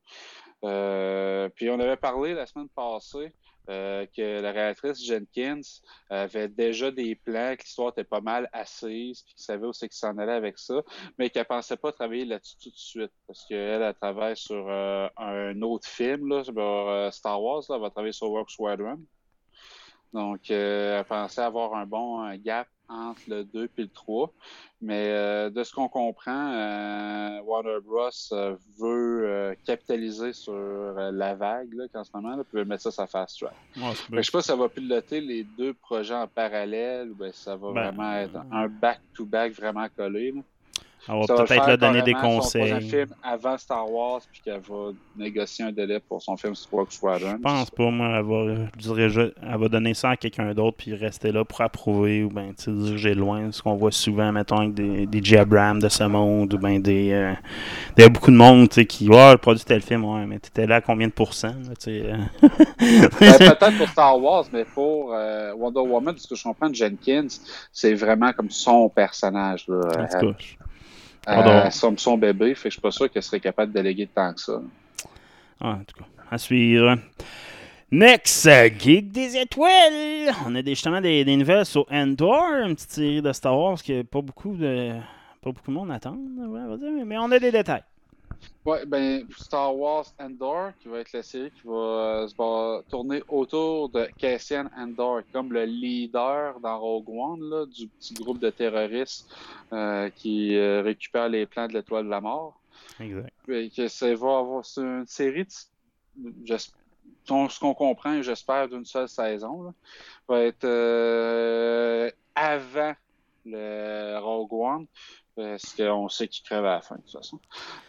Euh, 0.65 1.49
puis 1.51 1.69
on 1.71 1.79
avait 1.81 1.97
parlé 1.97 2.35
la 2.35 2.47
semaine 2.47 2.69
passée 2.69 3.33
euh, 3.69 4.07
que 4.17 4.41
la 4.41 4.53
réalisatrice 4.53 5.05
Jenkins 5.05 5.61
avait 6.11 6.49
déjà 6.49 6.91
des 6.91 7.15
plans, 7.15 7.55
que 7.57 7.63
l'histoire 7.63 7.91
était 7.91 8.05
pas 8.05 8.21
mal 8.21 8.49
assise, 8.53 9.23
puis 9.23 9.35
qu'il 9.35 9.45
savait 9.45 9.67
où 9.67 9.73
c'est 9.73 9.89
qu'il 9.89 9.97
s'en 9.97 10.19
allait 10.19 10.33
avec 10.33 10.59
ça, 10.59 10.83
mais 11.19 11.31
qu'elle 11.31 11.45
pensait 11.45 11.77
pas 11.77 11.93
travailler 11.93 12.25
là-dessus 12.25 12.57
tout 12.63 12.71
de 12.71 12.77
suite, 12.77 13.13
parce 13.27 13.45
qu'elle, 13.47 13.83
elle 13.83 13.95
travaille 13.95 14.37
sur 14.37 14.69
euh, 14.69 15.09
un 15.17 15.61
autre 15.63 15.89
film, 15.89 16.29
là, 16.29 16.43
euh, 16.57 17.11
Star 17.11 17.43
Wars, 17.43 17.63
là, 17.69 17.77
elle 17.77 17.83
va 17.83 17.91
travailler 17.91 18.13
sur 18.13 18.31
Work 18.31 18.51
Squadron. 18.51 19.01
Donc, 20.13 20.51
elle 20.51 21.05
pensait 21.05 21.41
avoir 21.41 21.75
un 21.75 21.87
bon 21.87 22.35
gap 22.37 22.69
entre 22.93 23.21
le 23.29 23.45
2 23.45 23.65
et 23.79 23.83
le 23.83 23.89
3. 23.89 24.33
Mais 24.81 25.09
euh, 25.11 25.51
de 25.51 25.63
ce 25.65 25.73
qu'on 25.73 25.89
comprend, 25.89 26.53
euh, 26.53 27.41
Warner 27.43 27.79
Bros. 27.85 28.11
euh, 28.33 28.57
veut 28.81 29.27
euh, 29.29 29.55
capitaliser 29.65 30.33
sur 30.33 30.53
la 30.55 31.35
vague 31.35 31.73
là, 31.75 31.85
qu'en 31.93 32.03
ce 32.05 32.11
moment, 32.15 32.37
là, 32.37 32.43
puis 32.45 32.59
veut 32.59 32.65
mettre 32.65 32.83
ça 32.83 32.91
sur 32.91 33.09
fast 33.09 33.39
track. 33.39 33.55
Ouais, 33.77 33.93
Je 34.11 34.23
sais 34.23 34.33
pas 34.33 34.43
si 34.43 34.49
ça 34.49 34.57
va 34.57 34.69
piloter 34.69 35.21
les 35.21 35.45
deux 35.45 35.73
projets 35.75 36.15
en 36.15 36.27
parallèle 36.27 37.11
ou 37.11 37.15
ben, 37.15 37.33
si 37.33 37.43
ça 37.43 37.57
va 37.57 37.73
Ben, 37.73 37.83
vraiment 37.93 38.13
être 38.15 38.37
un 38.51 38.69
back-to-back 38.69 39.53
vraiment 39.53 39.87
collé. 39.97 40.33
là. 40.33 40.41
On 41.09 41.21
va 41.21 41.27
peut-être 41.27 41.67
leur 41.67 41.79
donner 41.79 42.03
des 42.03 42.13
carrément 42.13 42.41
Son 42.43 42.59
conseils. 42.61 42.89
film 42.89 43.09
avant 43.25 43.59
Star 43.59 43.91
Wars, 43.91 44.21
puis 44.31 44.41
qu'elle 44.45 44.61
va 44.61 44.91
négocier 45.17 45.65
un 45.65 45.73
délai 45.73 45.99
pour 45.99 46.23
son 46.23 46.37
film 46.37 46.55
Rogue 46.71 46.91
Squadron. 46.91 47.33
Je 47.39 47.43
pense 47.43 47.71
pas, 47.71 47.91
moi, 47.91 48.09
elle 48.19 48.25
va, 48.25 48.55
je 48.77 48.83
dirais, 48.83 49.09
je- 49.11 49.33
elle 49.43 49.59
va 49.59 49.69
donner 49.69 49.95
ça 49.95 50.11
à 50.11 50.17
quelqu'un 50.17 50.55
d'autre 50.55 50.77
puis 50.77 50.95
rester 50.95 51.33
là 51.33 51.45
pour 51.45 51.61
approuver 51.61 52.23
ou 52.23 52.29
ben, 52.29 52.55
tu 52.57 52.65
sais, 52.65 52.71
diriger 52.73 53.15
loin. 53.15 53.51
Ce 53.51 53.61
qu'on 53.63 53.75
voit 53.75 53.91
souvent, 53.91 54.31
mettons, 54.31 54.59
avec 54.59 54.75
des, 54.75 55.07
des 55.07 55.23
J. 55.25 55.39
Abrams 55.39 55.81
de 55.81 55.89
ce 55.89 56.05
monde 56.05 56.55
ou 56.55 56.59
ben 56.59 56.81
des. 56.81 57.11
euh, 57.13 57.33
il 57.97 58.03
y 58.03 58.05
a 58.05 58.09
beaucoup 58.09 58.31
de 58.31 58.37
monde 58.37 58.69
tu 58.69 58.77
sais, 58.77 58.87
qui. 58.87 59.09
Ouais, 59.09 59.33
le 59.33 59.39
produit 59.39 59.65
tel 59.65 59.83
film, 59.83 60.05
ouais, 60.05 60.25
mais 60.27 60.39
t'étais 60.39 60.69
là 60.69 60.77
à 60.77 60.81
combien 60.81 61.09
de 61.09 61.13
pourcents 61.13 61.49
là, 61.49 61.75
tu 61.81 62.01
sais, 62.01 62.03
euh? 62.13 62.17
Ben, 62.79 63.09
Peut-être 63.39 63.77
pour 63.79 63.89
Star 63.89 64.21
Wars, 64.23 64.45
mais 64.53 64.65
pour 64.65 65.13
euh, 65.13 65.53
Wonder 65.55 65.81
Woman, 65.81 66.15
parce 66.15 66.27
que 66.29 66.35
je 66.37 66.43
comprends 66.45 66.73
Jenkins, 66.73 67.27
c'est 67.73 67.95
vraiment 67.95 68.33
comme 68.33 68.51
son 68.51 68.89
personnage. 68.89 69.65
Là. 69.67 69.81
Pardon. 71.25 71.63
elle 71.65 71.73
somme 71.73 71.99
son 71.99 72.19
bébé, 72.19 72.55
fait 72.55 72.65
que 72.65 72.71
je 72.71 72.75
suis 72.75 72.81
pas 72.81 72.91
sûr 72.91 73.11
qu'elle 73.11 73.23
serait 73.23 73.41
capable 73.41 73.73
de 73.73 73.79
déléguer 73.79 74.09
tant 74.13 74.33
que 74.35 74.41
ça. 74.41 74.61
Ah, 75.61 75.79
en 75.81 75.85
tout 75.85 75.97
cas, 75.99 76.07
à 76.31 76.39
suivre. 76.39 76.97
Next, 77.93 78.47
euh, 78.47 78.71
Geek 78.77 79.13
des 79.13 79.37
étoiles. 79.37 80.33
On 80.47 80.55
a 80.55 80.63
des, 80.63 80.71
justement 80.71 81.01
des, 81.01 81.25
des 81.25 81.37
nouvelles 81.37 81.67
sur 81.67 81.85
Endor, 81.91 82.43
une 82.65 82.75
petite 82.75 82.93
série 82.93 83.23
de 83.23 83.33
Star 83.33 83.57
Wars 83.57 83.83
que 83.83 84.03
pas 84.03 84.23
beaucoup 84.23 84.57
de 84.57 84.93
pas 85.43 85.51
beaucoup 85.51 85.71
de 85.71 85.77
monde 85.77 85.91
attend, 85.91 86.17
mais 87.07 87.19
on 87.19 87.31
a 87.31 87.39
des 87.39 87.51
détails. 87.51 87.83
Ouais, 88.65 88.87
ben 88.87 89.27
Star 89.37 89.77
Wars 89.77 90.07
Endor, 90.21 90.71
qui 90.81 90.87
va 90.87 91.01
être 91.01 91.13
la 91.13 91.25
série 91.25 91.51
qui 91.51 91.67
va 91.67 91.75
euh, 91.75 92.29
se 92.29 92.35
va 92.37 92.83
tourner 92.89 93.21
autour 93.29 93.89
de 93.89 94.09
Cassian 94.17 94.67
Endor, 94.77 95.23
comme 95.33 95.53
le 95.53 95.65
leader 95.65 96.61
dans 96.61 96.79
Rogue 96.79 97.09
One, 97.09 97.51
là, 97.51 97.67
du 97.67 97.89
petit 97.89 98.15
groupe 98.15 98.39
de 98.39 98.51
terroristes 98.51 99.29
euh, 99.73 100.11
qui 100.11 100.57
euh, 100.57 100.83
récupère 100.83 101.29
les 101.29 101.45
plans 101.45 101.67
de 101.67 101.73
l'étoile 101.73 102.05
de 102.05 102.11
la 102.11 102.21
mort. 102.21 102.61
Exact. 103.01 103.33
Et 103.49 103.69
que 103.71 103.89
ça 103.89 104.07
va 104.15 104.39
avoir 104.39 104.65
c'est 104.65 104.81
une 104.81 105.07
série 105.07 105.45
de, 106.17 106.57
ce 107.27 107.61
qu'on 107.61 107.75
comprend, 107.75 108.23
j'espère, 108.23 108.69
d'une 108.69 108.85
seule 108.85 109.09
saison, 109.09 109.63
là, 109.63 109.75
va 110.29 110.41
être 110.43 110.65
euh, 110.65 112.11
avant 112.35 112.95
le 113.45 114.19
Rogue 114.21 114.53
One, 114.53 114.87
parce 115.51 115.75
qu'on 115.75 116.09
sait 116.09 116.29
qu'il 116.29 116.45
crève 116.45 116.65
à 116.65 116.75
la 116.77 116.81
fin, 116.81 116.97
de 116.97 117.01
toute 117.03 117.13
façon. 117.13 117.39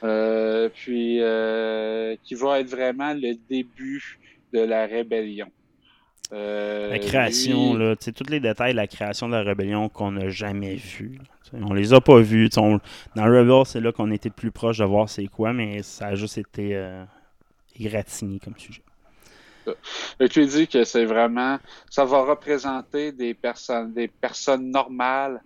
Euh, 0.04 0.70
puis, 0.74 1.20
euh, 1.22 2.16
qui 2.24 2.36
va 2.36 2.60
être 2.60 2.70
vraiment 2.70 3.14
le 3.14 3.34
début 3.50 4.20
de 4.54 4.60
la 4.60 4.86
rébellion. 4.86 5.48
Euh, 6.32 6.90
La 6.90 7.00
création, 7.00 7.76
lui- 7.76 7.84
là, 7.86 7.96
tu 7.96 8.06
sais, 8.06 8.12
tous 8.12 8.30
les 8.30 8.40
détails 8.40 8.72
de 8.72 8.78
la 8.78 8.88
création 8.88 9.28
de 9.28 9.34
la 9.36 9.44
rébellion 9.44 9.90
qu'on 9.90 10.12
n'a 10.12 10.30
jamais. 10.30 10.78
Tu 10.78 11.20
sais, 11.44 11.58
On 11.62 11.74
les 11.74 11.94
a 11.94 12.02
pas 12.02 12.20
vus. 12.20 12.50
tu 12.50 12.58
on- 12.60 12.80
dans 13.16 13.26
Rebel, 13.26 13.66
c'est 13.66 13.80
là 13.80 13.92
qu'on 13.92 14.10
était 14.10 14.32
plus 14.32 14.50
proche 14.52 14.80
de 14.80 14.86
voir 14.86 15.08
c'est 15.10 15.28
quoi, 15.28 15.54
mais 15.54 15.84
ça 15.84 16.08
a 16.08 16.16
juste 16.16 16.38
été 16.40 16.76
égratigné 17.76 18.40
comme 18.40 18.58
sujet. 18.58 18.82
Que 19.66 20.40
lui 20.40 20.48
dit 20.48 20.68
que 20.68 20.84
c'est 20.84 21.06
vraiment, 21.06 21.58
ça 21.90 22.04
va 22.06 22.24
représenter 22.24 23.12
des 23.12 23.34
personnes, 23.34 23.94
des 23.94 24.08
personnes 24.08 24.70
normales 24.72 25.42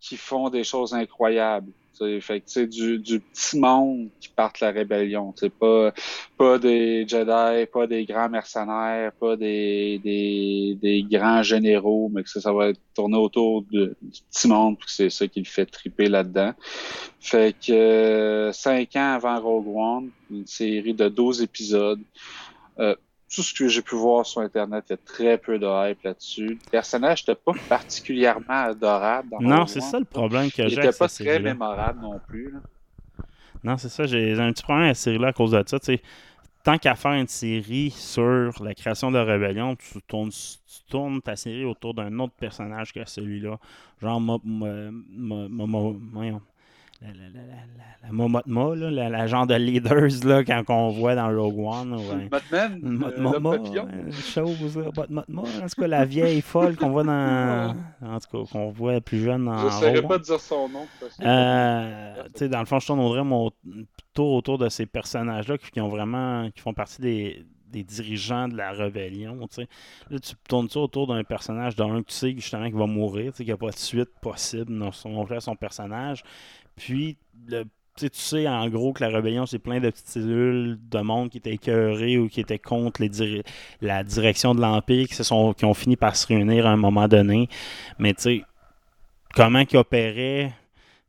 qui 0.00 0.16
font 0.16 0.48
des 0.48 0.64
choses 0.64 0.94
incroyables. 0.94 1.70
Tu 1.98 2.04
sais, 2.04 2.20
Fait 2.20 2.40
que 2.40 2.64
du, 2.64 2.98
du 2.98 3.20
petit 3.20 3.58
monde 3.58 4.08
qui 4.20 4.28
partent 4.30 4.60
la 4.60 4.70
rébellion. 4.70 5.34
C'est 5.36 5.52
pas, 5.52 5.92
pas 6.38 6.58
des 6.58 7.06
Jedi, 7.06 7.66
pas 7.66 7.86
des 7.86 8.06
grands 8.06 8.30
mercenaires, 8.30 9.12
pas 9.12 9.36
des, 9.36 10.00
des, 10.02 10.78
des 10.80 11.02
grands 11.02 11.42
généraux, 11.42 12.10
mais 12.12 12.22
que 12.22 12.30
ça, 12.30 12.40
ça 12.40 12.52
va 12.52 12.68
être 12.68 12.80
tourné 12.94 13.18
autour 13.18 13.62
du 13.62 13.90
petit 14.30 14.48
monde, 14.48 14.78
puis 14.78 14.88
c'est 14.88 15.10
ça 15.10 15.28
qui 15.28 15.40
le 15.40 15.46
fait 15.46 15.66
triper 15.66 16.08
là-dedans. 16.08 16.54
Fait 17.20 17.54
que 17.54 17.72
euh, 17.72 18.52
cinq 18.52 18.96
ans 18.96 19.12
avant 19.12 19.38
Rogue 19.38 19.68
One, 19.68 20.10
une 20.30 20.46
série 20.46 20.94
de 20.94 21.08
12 21.08 21.42
épisodes. 21.42 22.00
Euh, 22.78 22.94
tout 23.32 23.42
ce 23.42 23.54
que 23.54 23.68
j'ai 23.68 23.82
pu 23.82 23.94
voir 23.94 24.26
sur 24.26 24.40
Internet, 24.40 24.84
il 24.88 24.92
y 24.92 24.94
a 24.94 24.98
très 24.98 25.38
peu 25.38 25.58
de 25.58 25.66
hype 25.90 26.02
là-dessus. 26.02 26.48
Le 26.64 26.70
personnage 26.70 27.22
n'était 27.26 27.40
pas 27.40 27.52
particulièrement 27.68 28.44
adorable. 28.48 29.28
Dans 29.30 29.40
Non, 29.40 29.66
c'est 29.66 29.80
ça 29.80 29.98
le 30.00 30.04
problème 30.04 30.50
que 30.50 30.62
Il 30.62 30.68
j'ai 30.68 30.76
n'était 30.76 30.88
avec 30.88 30.98
pas 30.98 31.08
très 31.08 31.38
mémorable 31.38 32.00
non 32.00 32.20
plus. 32.26 32.50
là. 32.52 32.58
Non, 33.62 33.76
c'est 33.76 33.88
ça. 33.88 34.06
J'ai 34.06 34.32
un 34.38 34.52
petit 34.52 34.62
problème 34.62 34.84
avec 34.86 34.96
cette 34.96 35.04
série-là 35.04 35.28
à 35.28 35.32
cause 35.32 35.52
de 35.52 35.62
ça. 35.66 35.78
Tant 36.62 36.76
qu'à 36.76 36.94
faire 36.94 37.12
une 37.12 37.28
série 37.28 37.90
sur 37.90 38.62
la 38.62 38.74
création 38.74 39.10
de 39.10 39.16
la 39.16 39.24
rébellion, 39.24 39.76
tu 39.76 40.00
tournes, 40.06 40.30
tu 40.30 40.84
tournes 40.90 41.22
ta 41.22 41.34
série 41.36 41.64
autour 41.64 41.94
d'un 41.94 42.18
autre 42.18 42.34
personnage 42.34 42.92
que 42.92 43.00
celui-là. 43.08 43.58
Genre, 44.02 44.20
La, 47.02 47.08
la, 47.08 47.40
la, 48.02 48.12
Momotma, 48.12 48.74
là, 48.74 49.08
la, 49.08 49.26
genre 49.26 49.46
de 49.46 49.54
leaders 49.54 50.24
là, 50.24 50.44
quand 50.44 50.64
on 50.68 50.90
voit 50.90 51.14
dans 51.14 51.28
Rogue 51.28 51.58
One. 51.58 51.94
Ouais. 51.94 52.28
Batman, 52.30 52.78
Mot- 52.82 53.54
euh, 53.54 54.10
chose, 54.12 54.76
là, 54.76 54.88
en 54.88 55.22
tout 55.68 55.80
cas, 55.80 55.86
la 55.86 56.04
vieille 56.04 56.42
folle 56.42 56.76
qu'on 56.76 56.90
voit 56.90 57.04
dans. 57.04 57.74
En 58.02 58.18
tout 58.18 58.44
cas, 58.44 58.52
qu'on 58.52 58.70
voit 58.70 59.00
plus 59.00 59.22
jeune 59.22 59.44
dans. 59.46 59.58
Je 59.58 59.64
ne 59.66 59.70
saurais 59.70 60.02
pas 60.02 60.18
dire 60.18 60.40
son 60.40 60.68
nom. 60.68 60.86
Euh, 61.22 62.22
tu 62.24 62.30
sais, 62.34 62.48
dans 62.48 62.60
le 62.60 62.66
fond, 62.66 62.78
je 62.78 62.86
tournerais 62.86 63.24
mon 63.24 63.50
tour 64.12 64.34
autour 64.34 64.58
de 64.58 64.68
ces 64.68 64.84
personnages-là 64.86 65.56
qui, 65.56 65.70
qui 65.70 65.80
ont 65.80 65.88
vraiment, 65.88 66.50
qui 66.50 66.60
font 66.60 66.74
partie 66.74 67.00
des, 67.00 67.46
des 67.70 67.84
dirigeants 67.84 68.48
de 68.48 68.56
la 68.56 68.72
rébellion. 68.72 69.36
Là, 70.10 70.18
tu 70.18 70.34
tournes 70.48 70.68
ça 70.68 70.80
autour 70.80 71.06
d'un 71.06 71.22
personnage 71.24 71.76
d'un 71.76 72.02
que 72.02 72.08
tu 72.08 72.14
sais 72.14 72.32
justement 72.32 72.66
qu'il 72.66 72.76
va 72.76 72.86
mourir, 72.86 73.32
qu'il 73.32 73.46
n'y 73.46 73.52
a 73.52 73.56
pas 73.56 73.70
de 73.70 73.76
suite 73.76 74.10
possible 74.20 74.76
dans 74.78 74.92
son, 74.92 75.24
dans 75.24 75.40
son 75.40 75.56
personnage. 75.56 76.22
Puis, 76.80 77.18
le, 77.46 77.64
tu 77.96 78.08
sais, 78.12 78.48
en 78.48 78.68
gros 78.70 78.94
que 78.94 79.04
la 79.04 79.10
rébellion, 79.10 79.44
c'est 79.44 79.58
plein 79.58 79.80
de 79.80 79.90
petites 79.90 80.08
cellules 80.08 80.78
de 80.90 81.00
monde 81.00 81.28
qui 81.28 81.36
étaient 81.36 81.52
écœurés 81.52 82.16
ou 82.16 82.28
qui 82.28 82.40
étaient 82.40 82.58
contre 82.58 83.02
la 83.82 84.02
direction 84.02 84.54
de 84.54 84.62
l'Empire, 84.62 85.06
qui, 85.06 85.14
sont, 85.14 85.52
qui 85.52 85.66
ont 85.66 85.74
fini 85.74 85.96
par 85.96 86.16
se 86.16 86.26
réunir 86.26 86.66
à 86.66 86.70
un 86.70 86.78
moment 86.78 87.06
donné. 87.06 87.48
Mais 87.98 88.14
tu 88.14 88.22
sais, 88.22 88.44
comment 89.34 89.66
qu'ils 89.66 89.78
opéraient, 89.78 90.52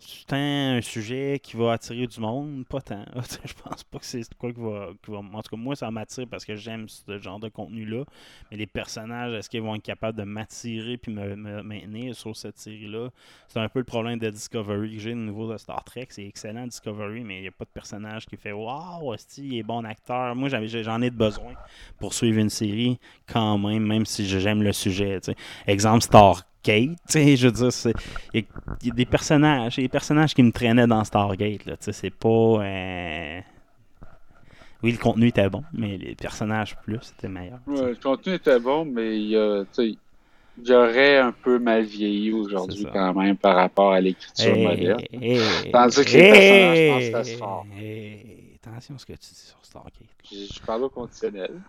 c'est 0.04 0.34
un 0.34 0.82
sujet 0.82 1.40
qui 1.42 1.56
va 1.56 1.74
attirer 1.74 2.08
du 2.08 2.20
monde, 2.20 2.66
pas 2.68 2.82
tant. 2.82 3.06
Je 3.46 3.54
pense 3.54 3.84
pas 3.84 4.00
que 4.00 4.06
c'est 4.06 4.34
quoi 4.36 4.52
qui 4.52 4.60
va, 4.60 4.90
qui 5.04 5.12
va- 5.12 5.20
En 5.20 5.42
tout 5.42 5.56
cas, 5.56 5.58
moi, 5.58 5.76
ça 5.76 5.92
m'attire 5.92 6.26
parce 6.30 6.44
que 6.44 6.56
j'aime 6.56 6.90
ce 6.90 7.20
genre 7.20 7.40
de 7.40 7.50
contenu-là. 7.50 8.04
Mais 8.50 8.58
les 8.58 8.66
personnages, 8.66 9.34
est-ce 9.34 9.50
qu'ils 9.50 9.62
vont 9.62 9.76
être 9.76 9.84
capables 9.84 10.18
de 10.18 10.24
m'attirer 10.24 10.98
puis 10.98 11.14
me, 11.14 11.36
me 11.36 11.62
maintenir 11.62 12.16
sur 12.16 12.36
cette 12.36 12.58
série-là? 12.58 13.10
C'est 13.48 13.60
un 13.60 13.70
peu 13.70 13.80
le 13.80 13.86
problème 13.86 14.18
de 14.18 14.30
Discovery 14.30 14.96
que 14.96 15.00
j'ai 15.00 15.14
au 15.14 15.18
niveau 15.18 15.52
de 15.52 15.58
Star 15.58 15.84
Trek. 15.84 16.08
C'est 16.10 16.26
excellent 16.26 16.66
Discovery, 16.66 17.24
mais 17.24 17.38
il 17.38 17.42
n'y 17.44 17.48
a 17.48 17.52
pas 17.52 17.66
de 17.66 17.70
personnage 17.70 18.26
qui 18.26 18.38
fait 18.38 18.52
Waouh, 18.52 19.16
il 19.38 19.58
est 19.58 19.64
bon 19.64 19.86
acteur? 19.86 20.36
Moi, 20.36 20.50
j'en 20.50 21.02
ai 21.02 21.10
de 21.12 21.16
besoin 21.16 21.54
pour 22.00 22.14
suivre 22.14 22.40
une 22.40 22.50
série 22.50 23.00
quand 23.28 23.58
même, 23.60 23.86
même 23.86 24.06
si 24.06 24.26
j'aime 24.26 24.64
le 24.64 24.74
sujet. 24.74 25.20
Exemple 25.68 26.02
Stargate, 26.02 26.46
sais, 27.08 27.36
je 27.38 27.48
veux 27.48 27.52
dire, 27.54 27.94
il 28.34 28.42
y, 28.42 28.44
a- 28.44 28.48
il 28.82 28.88
y 28.88 28.92
a 28.92 28.94
des 28.94 29.06
personnages, 29.06 29.78
y 29.78 29.82
a 29.82 29.84
des 29.84 29.90
personnages 29.90 30.34
qui 30.34 30.44
me 30.44 30.52
traînaient 30.52 30.88
dans 30.88 31.04
Stargate, 31.04 31.66
là, 31.66 31.76
c'est 31.80 32.10
pas... 32.12 32.30
euh, 32.30 33.42
Oui, 34.84 34.92
le 34.92 34.98
contenu 34.98 35.28
était 35.28 35.50
bon, 35.50 35.64
mais 35.74 35.98
les 35.98 36.16
personnages 36.16 36.76
plus, 36.78 37.00
c'était 37.02 37.30
meilleur. 37.30 37.60
Ouais, 37.66 37.90
le 37.90 37.96
contenu 37.96 38.34
était 38.34 38.60
bon, 38.60 38.86
mais 38.86 39.18
il 40.58 40.74
aurait 40.74 41.18
un 41.18 41.32
peu 41.32 41.60
mal 41.60 41.84
vieilli 41.84 42.32
aujourd'hui 42.34 42.84
ça. 42.84 42.92
quand 42.94 43.14
même 43.14 43.38
par 43.38 43.56
rapport 43.56 43.92
à 43.94 44.02
l'écriture 44.02 44.58
Hey, 44.58 44.58
moderne. 44.58 45.04
hey, 45.22 45.72
Tandis 45.72 46.06
que 46.06 46.12
les 46.12 46.24
personnages, 46.24 46.80
je 46.80 46.84
pense 46.86 47.10
que 47.10 47.18
hey, 47.78 48.56
attention 48.56 48.96
à 48.96 48.98
ce 48.98 49.06
que 49.06 49.14
tu 49.14 49.20
dis 49.30 49.36
sur 49.36 49.64
Stargate. 49.66 49.94
Je, 50.32 50.46
je 50.46 50.62
parle 50.64 50.84
au 50.86 50.90
conditionnel. 50.90 51.62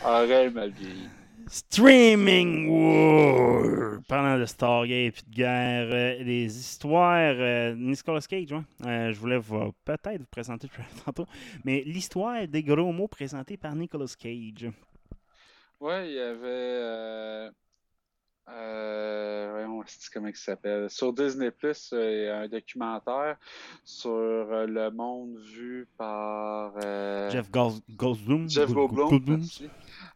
aurait 0.00 0.50
mal 0.50 0.70
vieilli. 0.70 1.12
Streaming 1.48 2.68
War! 2.68 4.00
Parlant 4.08 4.38
de 4.38 4.44
Stargate 4.44 4.90
et 4.90 5.30
de 5.30 5.34
guerre, 5.34 5.88
euh, 5.90 6.24
des 6.24 6.44
histoires. 6.58 7.34
euh, 7.38 7.74
Nicolas 7.74 8.20
Cage, 8.20 8.52
ouais. 8.52 8.60
Euh, 8.86 9.12
je 9.12 9.18
voulais 9.18 9.40
peut-être 9.84 10.18
vous 10.20 10.26
présenter 10.30 10.68
plus 10.68 10.82
tantôt. 11.04 11.26
Mais 11.64 11.82
l'histoire 11.86 12.46
des 12.46 12.62
gros 12.62 12.92
mots 12.92 13.08
présentés 13.08 13.56
par 13.56 13.74
Nicolas 13.74 14.14
Cage. 14.18 14.70
Ouais, 15.80 16.08
il 16.10 16.14
y 16.14 16.20
avait. 16.20 17.50
Euh, 18.46 19.48
voyons, 19.52 19.82
comment 20.12 20.28
il 20.28 20.36
s'appelle? 20.36 20.90
Sur 20.90 21.12
Disney 21.14 21.50
Plus, 21.50 21.90
il 21.92 22.24
y 22.24 22.28
a 22.28 22.40
un 22.40 22.48
documentaire 22.48 23.36
sur 23.84 24.10
le 24.10 24.90
monde 24.90 25.38
vu 25.38 25.86
par 25.96 26.72
Jeff 27.30 27.50
Gold- 27.50 27.80
Goldblum. 27.90 28.48
Jeff 28.50 28.70
Gold- 28.70 28.92
Goldblum. 28.92 29.42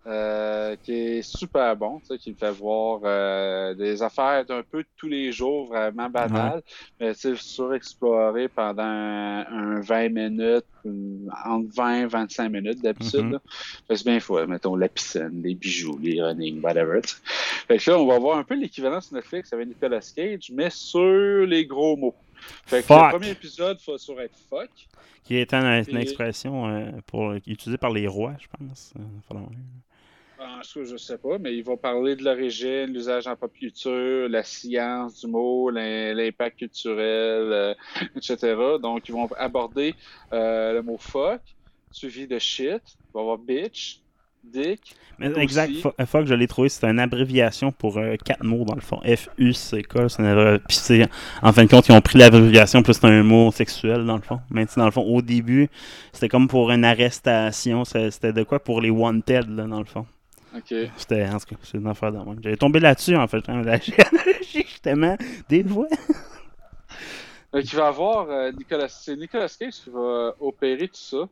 Euh, 0.09 0.75
qui 0.83 0.93
est 0.93 1.23
super 1.23 1.77
bon, 1.77 2.01
qui 2.19 2.31
me 2.31 2.35
fait 2.35 2.51
voir 2.51 3.01
euh, 3.05 3.75
des 3.75 4.03
affaires 4.03 4.43
d'un 4.47 4.63
peu 4.63 4.79
de 4.79 4.89
tous 4.97 5.09
les 5.09 5.33
jours, 5.33 5.67
vraiment 5.67 6.09
banales, 6.09 6.63
mais 6.99 7.13
tu 7.13 7.21
sais, 7.21 7.37
surexplorées 7.37 8.49
pendant 8.49 8.85
un, 8.85 9.45
un 9.47 9.81
20 9.83 10.09
minutes, 10.09 10.65
une- 10.87 11.29
entre 11.45 11.69
20 11.75 11.95
et 12.05 12.07
25 12.07 12.49
minutes 12.49 12.81
d'habitude. 12.81 13.23
Mhm. 13.23 13.41
c'est 13.91 14.07
bien 14.07 14.19
fou, 14.19 14.39
mettons 14.47 14.77
la 14.77 14.89
piscine, 14.89 15.43
les 15.45 15.55
bijoux, 15.55 15.99
les 16.01 16.23
running, 16.23 16.63
whatever. 16.63 17.03
Fait 17.67 17.77
que 17.77 17.91
là, 17.91 17.99
on 17.99 18.07
va 18.07 18.19
voir 18.19 18.39
un 18.39 18.45
peu 18.45 18.55
l'équivalent 18.55 19.03
sur 19.03 19.15
Netflix 19.15 19.53
avec 19.53 19.69
Nicolas 19.69 20.01
Cage, 20.17 20.51
mais 20.55 20.71
sur 20.71 21.45
les 21.47 21.67
ggros 21.67 21.99
mots. 21.99 22.15
Fait 22.65 22.83
que 22.83 22.95
le 22.95 23.11
premier 23.11 23.31
épisode 23.31 23.77
va 23.87 23.99
sur 23.99 24.19
être 24.23 24.39
fuck. 24.49 24.71
Qui 25.25 25.37
est 25.37 25.53
une, 25.53 25.99
expression 25.99 26.67
euh, 26.67 26.91
pour, 27.05 27.35
utilisée 27.35 27.77
par 27.77 27.91
les 27.91 28.07
rois, 28.07 28.35
je 28.41 28.47
pense. 28.57 28.95
Euh, 28.97 29.03
En 30.41 30.61
cas, 30.61 30.85
je 30.85 30.97
sais 30.97 31.19
pas, 31.19 31.39
mais 31.39 31.57
ils 31.57 31.65
vont 31.65 31.77
parler 31.77 32.15
de 32.15 32.23
l'origine, 32.25 32.87
l'usage 32.87 33.27
en 33.27 33.35
pop 33.35 33.53
culture, 33.53 34.29
la 34.29 34.45
science 34.45 35.21
du 35.21 35.27
mot, 35.27 35.69
l'im- 35.71 36.15
l'impact 36.15 36.59
culturel, 36.59 37.03
euh, 37.53 37.75
etc. 38.15 38.55
Donc, 38.81 39.09
ils 39.09 39.13
vont 39.13 39.29
aborder 39.37 39.95
euh, 40.33 40.75
le 40.75 40.83
mot 40.83 40.97
fuck, 40.99 41.41
suivi 41.91 42.27
de 42.29 42.39
shit, 42.39 42.83
il 42.85 43.13
va 43.15 43.21
y 43.21 43.23
avoir 43.23 43.39
bitch, 43.39 44.01
dick. 44.45 44.95
Mais 45.19 45.27
exact, 45.43 45.73
fuck, 46.07 46.27
je 46.27 46.35
l'ai 46.35 46.47
trouvé, 46.47 46.69
c'est 46.69 46.87
une 46.87 47.01
abréviation 47.01 47.73
pour 47.73 47.99
euh, 47.99 48.15
quatre 48.25 48.45
mots 48.45 48.65
dans 48.65 48.77
le 48.77 48.81
fond. 48.81 49.01
F-U-C-K, 49.05 50.07
Puis 50.69 51.03
en 51.43 51.53
fin 51.53 51.65
de 51.65 51.69
compte, 51.69 51.89
ils 51.89 51.93
ont 51.93 52.01
pris 52.01 52.19
l'abréviation, 52.19 52.85
plus 52.85 52.95
c'est 52.95 53.07
un 53.07 53.25
mot 53.25 53.51
sexuel 53.51 54.05
dans 54.07 54.15
le 54.17 54.23
fond. 54.23 54.39
Mais 54.51 54.67
dans 54.77 54.85
le 54.85 54.93
fond, 54.93 55.03
au 55.03 55.21
début, 55.21 55.69
c'était 56.13 56.29
comme 56.29 56.47
pour 56.47 56.71
une 56.71 56.85
arrestation, 56.85 57.85
c'était 57.85 58.33
de 58.33 58.45
quoi 58.45 58.61
pour 58.61 58.81
les 58.81 58.91
wanted, 58.91 59.49
là, 59.49 59.65
dans 59.65 59.81
le 59.81 59.85
fond. 59.85 60.07
C'était, 60.97 61.27
en 61.29 61.39
tout 61.39 61.47
cas, 61.47 61.57
c'est 61.63 61.79
une 61.79 61.87
affaire 61.87 62.13
de 62.13 62.19
moi. 62.19 62.35
J'avais 62.43 62.57
tombé 62.57 62.81
là-dessus, 62.81 63.17
en 63.17 63.27
fait, 63.29 63.47
hein, 63.49 63.63
justement, 64.53 65.17
des 65.49 65.63
fois. 65.65 65.87
Donc, 67.53 67.65
il 67.65 67.77
va 67.77 67.87
avoir 67.89 68.29
euh, 68.31 68.53
Nicolas, 68.53 68.89
c'est 68.89 69.17
Nicolas 69.17 69.49
Cage 69.49 69.75
qui 69.85 69.91
va 69.91 70.35
opérer 70.41 70.89
tout 70.89 70.95
ça. 71.01 71.29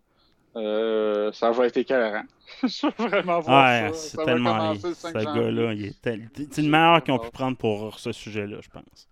Euh, 0.56 1.30
ça 1.32 1.51
va 1.51 1.66
être 1.66 1.76
écœurant. 1.76 2.22
je 2.62 2.86
veux 2.86 3.09
vraiment 3.09 3.40
voir 3.40 3.93
ça. 3.93 3.93
c'est 3.94 4.16
Ça 4.16 4.24
tellement. 4.24 4.56
commencer 4.56 4.80
il- 4.84 4.88
le 4.88 4.94
Ce 4.94 5.01
5 5.01 5.20
janvier. 5.20 5.43
gars-là, 5.43 5.72
il 5.74 5.84
est 5.86 6.01
tel- 6.01 6.28
c'est 6.51 6.62
le 6.62 6.68
meilleur 6.70 7.05
qu'ils 7.05 7.12
ont 7.12 7.18
pu 7.18 7.30
prendre 7.30 7.59
pour 7.59 7.98
ce 7.98 8.12
sujet-là, 8.12 8.56
je 8.62 8.68
pense. 8.70 9.09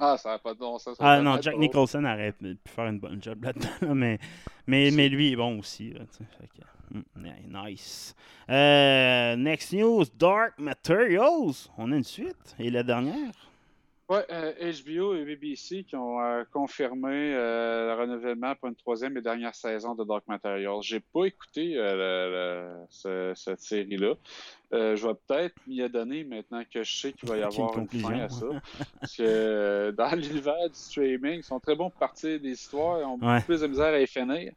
Ah, 0.00 0.16
ça 0.18 0.30
n'a 0.30 0.38
pas 0.38 0.54
de 0.54 0.58
bon 0.58 0.78
sens. 0.78 0.96
ça 0.96 1.04
Ah 1.06 1.20
non, 1.20 1.40
Jack. 1.40 1.56
Nicholson 1.58 2.04
aurait 2.04 2.32
pu 2.32 2.56
faire 2.66 2.86
une 2.86 2.98
bonne 2.98 3.22
job 3.22 3.44
là-dedans, 3.44 3.68
là, 3.82 3.94
mais, 3.94 4.18
mais, 4.66 4.90
mais 4.90 5.08
lui 5.08 5.32
est 5.32 5.36
bon 5.36 5.58
aussi. 5.60 5.90
là, 5.92 6.00
fait 6.10 6.48
que, 6.48 6.62
nice. 7.48 8.14
Euh, 8.48 9.36
next 9.36 9.72
news, 9.72 10.04
Dark 10.18 10.58
Materials. 10.58 11.68
On 11.78 11.92
a 11.92 11.96
une 11.96 12.04
suite. 12.04 12.54
Et 12.58 12.70
la 12.70 12.82
dernière? 12.82 13.32
Ouais, 14.08 14.26
euh, 14.32 14.72
HBO 14.84 15.14
et 15.14 15.24
BBC 15.24 15.84
qui 15.84 15.94
ont 15.94 16.20
euh, 16.20 16.42
confirmé 16.52 17.30
le 17.32 17.94
renouvellement 17.96 18.56
pour 18.56 18.68
une 18.68 18.74
troisième 18.74 19.16
et 19.16 19.20
dernière 19.22 19.54
saison 19.54 19.94
de 19.94 20.02
Dark 20.02 20.24
Material. 20.26 20.78
J'ai 20.82 20.98
pas 20.98 21.26
écouté 21.26 21.74
le- 21.74 21.94
le- 21.94 22.86
ce- 22.88 23.32
cette 23.36 23.60
série-là. 23.60 24.14
Je 24.72 25.06
vais 25.06 25.14
peut-être 25.28 25.54
m'y 25.68 25.80
adonner 25.80 26.24
maintenant 26.24 26.62
que 26.74 26.82
je 26.82 26.92
sais 26.92 27.12
qu'il 27.12 27.28
va 27.28 27.36
y 27.36 27.38
une 27.42 27.44
avoir 27.44 27.78
une 27.78 27.88
fin 27.88 28.18
à 28.18 28.28
ça. 28.28 28.46
Parce 29.00 29.16
que 29.16 29.94
dans 29.96 30.16
l'univers 30.16 30.68
du 30.68 30.74
streaming, 30.74 31.34
ils 31.38 31.44
sont 31.44 31.60
très 31.60 31.76
bons 31.76 31.90
pour 31.90 32.00
partir 32.00 32.40
des 32.40 32.50
histoires, 32.50 32.98
ils 32.98 33.04
ont 33.04 33.16
beaucoup 33.16 33.46
plus 33.46 33.60
de 33.60 33.66
misère 33.68 33.86
à 33.94 33.98
les 33.98 34.08
finir. 34.08 34.52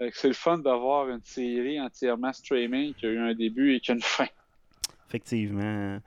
Que 0.00 0.10
C'est 0.14 0.28
le 0.28 0.34
fun 0.34 0.58
d'avoir 0.58 1.08
une 1.10 1.20
série 1.22 1.80
entièrement 1.80 2.32
streaming 2.32 2.94
qui 2.94 3.06
a 3.06 3.10
eu 3.10 3.18
un 3.18 3.34
début 3.34 3.74
et 3.74 3.80
qui 3.80 3.90
a 3.90 3.94
une 3.94 4.00
fin. 4.00 4.26
Effectivement. 5.08 5.98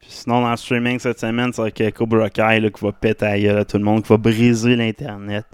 Sinon, 0.00 0.42
dans 0.42 0.50
le 0.50 0.56
streaming 0.56 0.98
cette 0.98 1.18
semaine, 1.18 1.52
c'est 1.52 1.60
avec 1.60 1.94
Cobra 1.94 2.30
Kai 2.30 2.60
là, 2.60 2.70
qui 2.70 2.84
va 2.84 2.92
péter 2.92 3.48
à 3.48 3.64
tout 3.64 3.78
le 3.78 3.84
monde, 3.84 4.02
qui 4.02 4.08
va 4.08 4.16
briser 4.16 4.76
l'Internet. 4.76 5.46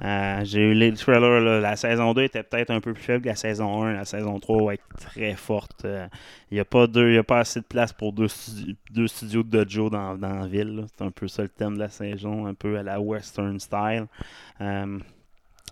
Euh, 0.00 0.40
J'ai 0.44 0.60
eu 0.60 0.74
les 0.74 0.92
trailers, 0.92 1.40
là, 1.40 1.60
la 1.60 1.74
saison 1.76 2.14
2 2.14 2.22
était 2.22 2.44
peut-être 2.44 2.70
un 2.70 2.80
peu 2.80 2.92
plus 2.94 3.02
faible 3.02 3.24
que 3.24 3.28
la 3.28 3.34
saison 3.34 3.82
1. 3.82 3.92
La 3.94 4.04
saison 4.04 4.38
3 4.38 4.64
va 4.66 4.74
être 4.74 4.84
très 4.96 5.34
forte. 5.34 5.84
Euh, 5.84 6.06
Il 6.50 6.54
n'y 6.54 6.60
a, 6.60 6.64
pas 6.64 6.84
a 6.84 7.22
pas 7.24 7.40
assez 7.40 7.60
de 7.60 7.64
place 7.64 7.92
pour 7.92 8.12
deux, 8.12 8.28
deux 8.92 9.08
studios 9.08 9.42
de 9.42 9.64
dojo 9.64 9.90
dans, 9.90 10.16
dans 10.16 10.34
la 10.34 10.46
ville. 10.46 10.86
C'est 10.96 11.04
un 11.04 11.10
peu 11.10 11.26
ça 11.26 11.42
le 11.42 11.48
thème 11.48 11.74
de 11.74 11.80
la 11.80 11.88
saison, 11.88 12.46
un 12.46 12.54
peu 12.54 12.78
à 12.78 12.82
la 12.84 13.00
western 13.00 13.58
style. 13.58 14.06
Euh, 14.60 14.98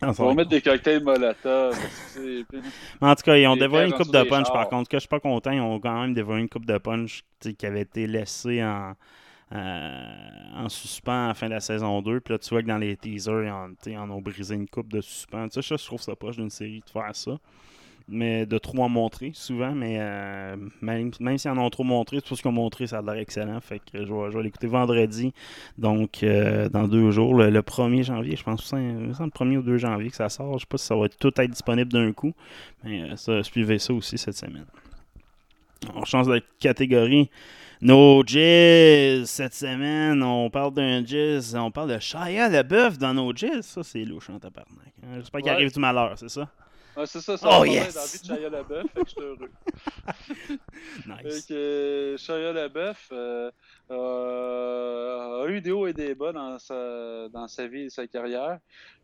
On 0.03 0.11
va 0.11 0.25
va 0.27 0.35
mettre 0.35 0.51
des 0.51 0.61
cocktails 0.61 1.03
Molotov. 1.03 1.75
en 3.01 3.15
tout 3.15 3.23
cas, 3.23 3.37
ils 3.37 3.47
ont 3.47 3.57
dévoilé 3.57 3.87
une 3.89 3.95
coupe 3.95 4.13
de 4.13 4.23
punch. 4.23 4.49
Par 4.53 4.69
contre, 4.69 4.89
que 4.89 4.97
je 4.97 5.01
suis 5.01 5.09
pas 5.09 5.21
content, 5.21 5.51
ils 5.51 5.61
ont 5.61 5.81
quand 5.81 6.01
même 6.01 6.15
dévoilé 6.15 6.43
une 6.43 6.49
coupe 6.49 6.67
de 6.67 6.79
punch 6.79 7.25
qui 7.41 7.67
avait 7.67 7.83
été 7.83 8.07
laissée 8.07 8.63
en, 8.63 8.95
euh, 9.53 10.05
en 10.55 10.69
suspens 10.69 11.25
à 11.25 11.29
la 11.29 11.35
fin 11.35 11.47
de 11.47 11.55
la 11.55 11.61
saison 11.61 12.03
2. 12.03 12.21
Puis 12.21 12.35
là, 12.35 12.39
tu 12.39 12.51
vois 12.51 12.63
que 12.63 12.69
dans 12.69 12.79
les 12.79 12.97
teasers, 12.97 13.45
ils 13.45 13.51
en, 13.51 13.71
ils 13.87 13.99
en 13.99 14.11
ont 14.11 14.21
brisé 14.21 14.55
une 14.55 14.69
coupe 14.69 14.93
de 14.93 15.01
suspens. 15.01 15.49
Ça, 15.51 15.61
je 15.61 15.75
trouve 15.75 16.01
ça 16.01 16.17
poche 16.17 16.37
d'une 16.37 16.51
série 16.51 16.81
de 16.81 16.91
faire 16.91 17.15
ça. 17.15 17.39
Mais 18.09 18.47
de 18.47 18.57
trop 18.59 18.79
en 18.85 18.89
montrer, 18.89 19.33
souvent. 19.35 19.73
Mais 19.73 19.97
euh, 19.99 20.55
même, 20.81 21.11
même 21.19 21.39
s'ils 21.39 21.51
en 21.51 21.59
ont 21.59 21.69
trop 21.71 21.83
montré, 21.83 22.23
tout 22.23 22.37
ce 22.37 22.43
qu'ils 22.43 22.49
ont 22.49 22.53
montré, 22.53 22.87
ça 22.87 22.99
a 22.99 23.03
l'air 23.03 23.15
excellent. 23.17 23.61
Fait 23.61 23.81
que 23.81 24.05
je 24.07 24.13
vais, 24.13 24.31
je 24.31 24.37
vais 24.37 24.45
l'écouter 24.45 24.69
vendredi. 24.69 25.33
Donc, 25.77 26.23
euh, 26.23 26.69
dans 26.69 26.87
deux 26.87 27.11
jours, 27.11 27.35
le, 27.35 27.51
le 27.51 27.63
1er 27.63 28.05
janvier, 28.05 28.37
je 28.37 28.45
pense 28.45 28.63
que 28.63 28.67
c'est 28.69 28.77
le 28.77 29.13
1er 29.31 29.57
ou 29.59 29.63
2 29.63 29.77
janvier 29.79 30.11
que 30.11 30.17
ça 30.17 30.29
sort. 30.29 30.55
Je 30.55 30.61
sais 30.61 30.67
pas 30.69 30.79
si 30.79 30.87
ça 30.87 30.95
va 30.95 31.09
tout 31.09 31.33
être 31.41 31.51
disponible 31.51 31.93
d'un 31.93 32.13
coup. 32.13 32.33
Mais 32.85 33.03
euh, 33.03 33.17
ça, 33.17 33.43
suivez 33.43 33.81
ça 33.81 33.93
aussi 33.93 34.17
cette 34.19 34.37
semaine. 34.37 34.67
On 35.95 36.05
change 36.05 36.29
de 36.29 36.41
catégorie. 36.61 37.29
No 37.83 38.23
Jizz 38.25 39.27
cette 39.29 39.53
semaine, 39.53 40.23
on 40.23 40.49
parle 40.49 40.73
d'un 40.73 41.05
Jizz, 41.05 41.55
on 41.57 41.71
parle 41.71 41.91
de 41.93 41.99
Shia 41.99 42.49
LaBeouf 42.49 42.97
dans 42.97 43.13
No 43.13 43.33
Jizz. 43.35 43.63
Ça, 43.63 43.83
c'est 43.83 44.05
louche 44.05 44.31
en 44.31 44.39
tabarnak. 44.39 44.95
hein. 45.03 45.09
J'espère 45.17 45.41
qu'il 45.43 45.51
Ouais. 45.51 45.57
arrive 45.57 45.73
du 45.73 45.79
malheur, 45.81 46.15
c'est 46.17 46.31
ça? 46.31 46.49
C'est 47.05 47.21
ça, 47.21 47.37
ça 47.37 47.61
Oh, 47.61 47.65
yes! 47.65 47.95
dans 47.95 48.01
la 48.01 48.07
vie 48.07 48.19
de 48.19 48.25
Shia 48.25 48.49
LaBeouf, 48.49 48.91
fait 48.93 49.01
que 49.01 49.07
je 49.07 49.11
suis 49.11 49.21
heureux. 49.21 49.51
Nice. 51.07 51.47
Fait 51.47 51.49
que 51.49 51.55
euh, 51.55 52.17
Shia 52.17 52.53
LaBeouf 52.53 53.09
euh, 53.13 53.51
euh, 53.91 55.45
a 55.45 55.49
eu 55.49 55.61
des 55.61 55.73
hauts 55.73 55.87
et 55.87 55.93
des 55.93 56.15
bas 56.15 56.33
dans 56.33 56.59
sa, 56.59 57.29
dans 57.29 57.49
sa 57.49 57.67
vie 57.67 57.83
et 57.83 57.91
sa 57.91 58.07
carrière. 58.07 58.59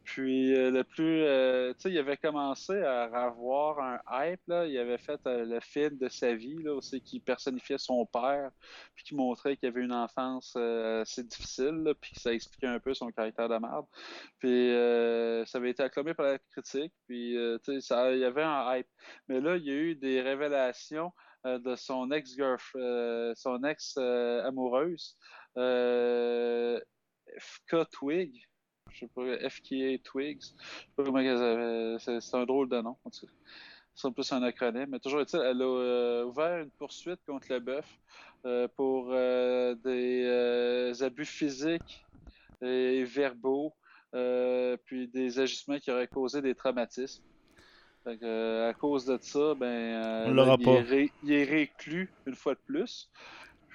Puis 0.05 0.55
euh, 0.55 0.70
le 0.70 0.85
plus, 0.85 1.23
euh, 1.23 1.73
tu 1.74 1.83
sais, 1.83 1.91
il 1.91 1.99
avait 1.99 2.16
commencé 2.16 2.73
à 2.83 3.05
avoir 3.05 3.79
un 3.81 4.01
hype, 4.11 4.41
là. 4.47 4.66
Il 4.66 4.77
avait 4.79 4.99
fait 4.99 5.20
euh, 5.27 5.45
le 5.45 5.61
film 5.61 5.99
de 5.99 6.09
sa 6.09 6.35
vie, 6.35 6.57
là, 6.62 6.74
aussi, 6.74 7.01
qui 7.01 7.20
personnifiait 7.20 7.79
son 7.79 8.05
père, 8.07 8.51
puis 8.95 9.05
qui 9.05 9.15
montrait 9.15 9.57
qu'il 9.57 9.69
avait 9.69 9.83
une 9.83 9.93
enfance 9.93 10.57
assez 10.57 11.24
difficile, 11.24 11.95
puis 12.01 12.15
que 12.15 12.20
ça 12.20 12.33
expliquait 12.33 12.66
un 12.66 12.81
peu 12.81 12.95
son 12.95 13.11
caractère 13.11 13.49
de 13.49 13.59
merde. 13.59 13.87
Puis 14.39 14.70
ça 15.49 15.59
avait 15.59 15.70
été 15.70 15.83
acclamé 15.83 16.15
par 16.15 16.27
la 16.27 16.39
critique, 16.39 16.93
puis 17.07 17.37
tu 17.65 17.81
sais, 17.81 18.15
il 18.15 18.19
y 18.19 18.24
avait 18.24 18.43
un 18.43 18.77
hype. 18.77 18.89
Mais 19.29 19.41
là, 19.41 19.57
il 19.57 19.65
y 19.65 19.70
a 19.70 19.74
eu 19.74 19.95
des 19.95 20.20
révélations 20.20 21.12
de 21.45 21.74
son 21.74 22.11
ex 22.12 22.35
girlfriend 22.35 23.35
son 23.35 23.65
ex 23.65 23.97
amoureuse, 23.97 25.16
euh, 25.57 26.81
FK 27.39 27.89
Twig. 27.91 28.49
Je 28.93 29.01
sais 29.01 29.10
pas, 29.14 29.48
FKA 29.48 29.98
Twigs. 30.05 30.43
Je 30.43 30.48
sais 30.48 30.86
pas 30.97 31.05
comment 31.05 31.23
s'appelle, 31.23 32.20
c'est 32.20 32.36
un 32.36 32.44
drôle 32.44 32.69
de 32.69 32.81
nom. 32.81 32.97
En 33.05 33.10
tout 33.10 33.27
cas. 33.27 33.32
C'est 33.94 34.10
plus 34.12 34.32
un 34.32 34.43
acronyme. 34.43 34.86
Mais 34.90 34.98
toujours 35.01 35.20
est-il, 35.20 35.40
elle 35.40 35.60
a 35.60 35.64
euh, 35.64 36.24
ouvert 36.24 36.62
une 36.62 36.70
poursuite 36.73 37.20
contre 37.27 37.47
le 37.51 37.60
bœuf 37.60 37.86
euh, 38.47 38.66
pour 38.77 39.09
euh, 39.10 39.74
des 39.77 40.24
euh, 40.24 40.94
abus 41.01 41.27
physiques 41.27 42.06
et 42.62 43.05
verbaux, 43.05 43.74
euh, 44.14 44.77
puis 44.85 45.09
des 45.09 45.39
agissements 45.40 45.78
qui 45.78 45.90
auraient 45.90 46.09
causé 46.09 46.40
des 46.40 46.55
traumatismes. 46.55 47.23
Fait 48.05 48.19
que, 48.19 48.24
euh, 48.24 48.69
à 48.69 48.74
cause 48.74 49.05
de 49.05 49.19
ça, 49.20 49.55
ben, 49.55 49.66
euh, 49.66 50.24
On 50.28 50.56
il. 50.56 50.69
Est 50.69 50.81
ré- 50.81 51.12
il 51.23 51.32
est 51.32 51.44
réclus 51.44 52.14
une 52.27 52.35
fois 52.35 52.55
de 52.55 52.60
plus. 52.66 53.10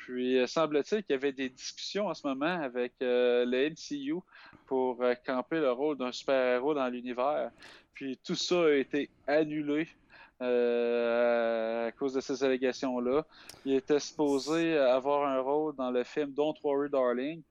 Puis, 0.08 0.40
euh, 0.40 0.48
semble-t-il 0.48 1.04
qu'il 1.04 1.16
y 1.16 1.18
avait 1.18 1.34
des 1.34 1.50
discussions 1.50 2.08
en 2.08 2.14
ce 2.14 2.26
moment 2.26 2.62
avec 2.62 2.94
euh, 3.02 3.44
le 3.46 3.72
MCU 3.72 4.22
pour 4.66 5.04
euh, 5.04 5.16
camper 5.26 5.60
le 5.60 5.74
rôle 5.74 5.98
d'un 5.98 6.14
super-héros 6.14 6.74
dans 6.74 6.88
l'univers. 6.88 7.52
Puis, 7.94 8.18
tout 8.24 8.36
ça 8.36 8.68
a 8.68 8.72
été 8.72 9.10
annulé 9.28 9.90
à 10.40 11.92
cause 12.00 12.14
de 12.14 12.22
ces 12.22 12.42
allégations-là. 12.42 13.26
Il 13.66 13.74
était 13.74 14.00
supposé 14.00 14.78
avoir 14.78 15.28
un 15.28 15.42
rôle 15.42 15.76
dans 15.76 15.92
le 15.92 16.06
film 16.06 16.32
Don't 16.32 16.56
Worry 16.64 16.90
Darling. 16.90 17.42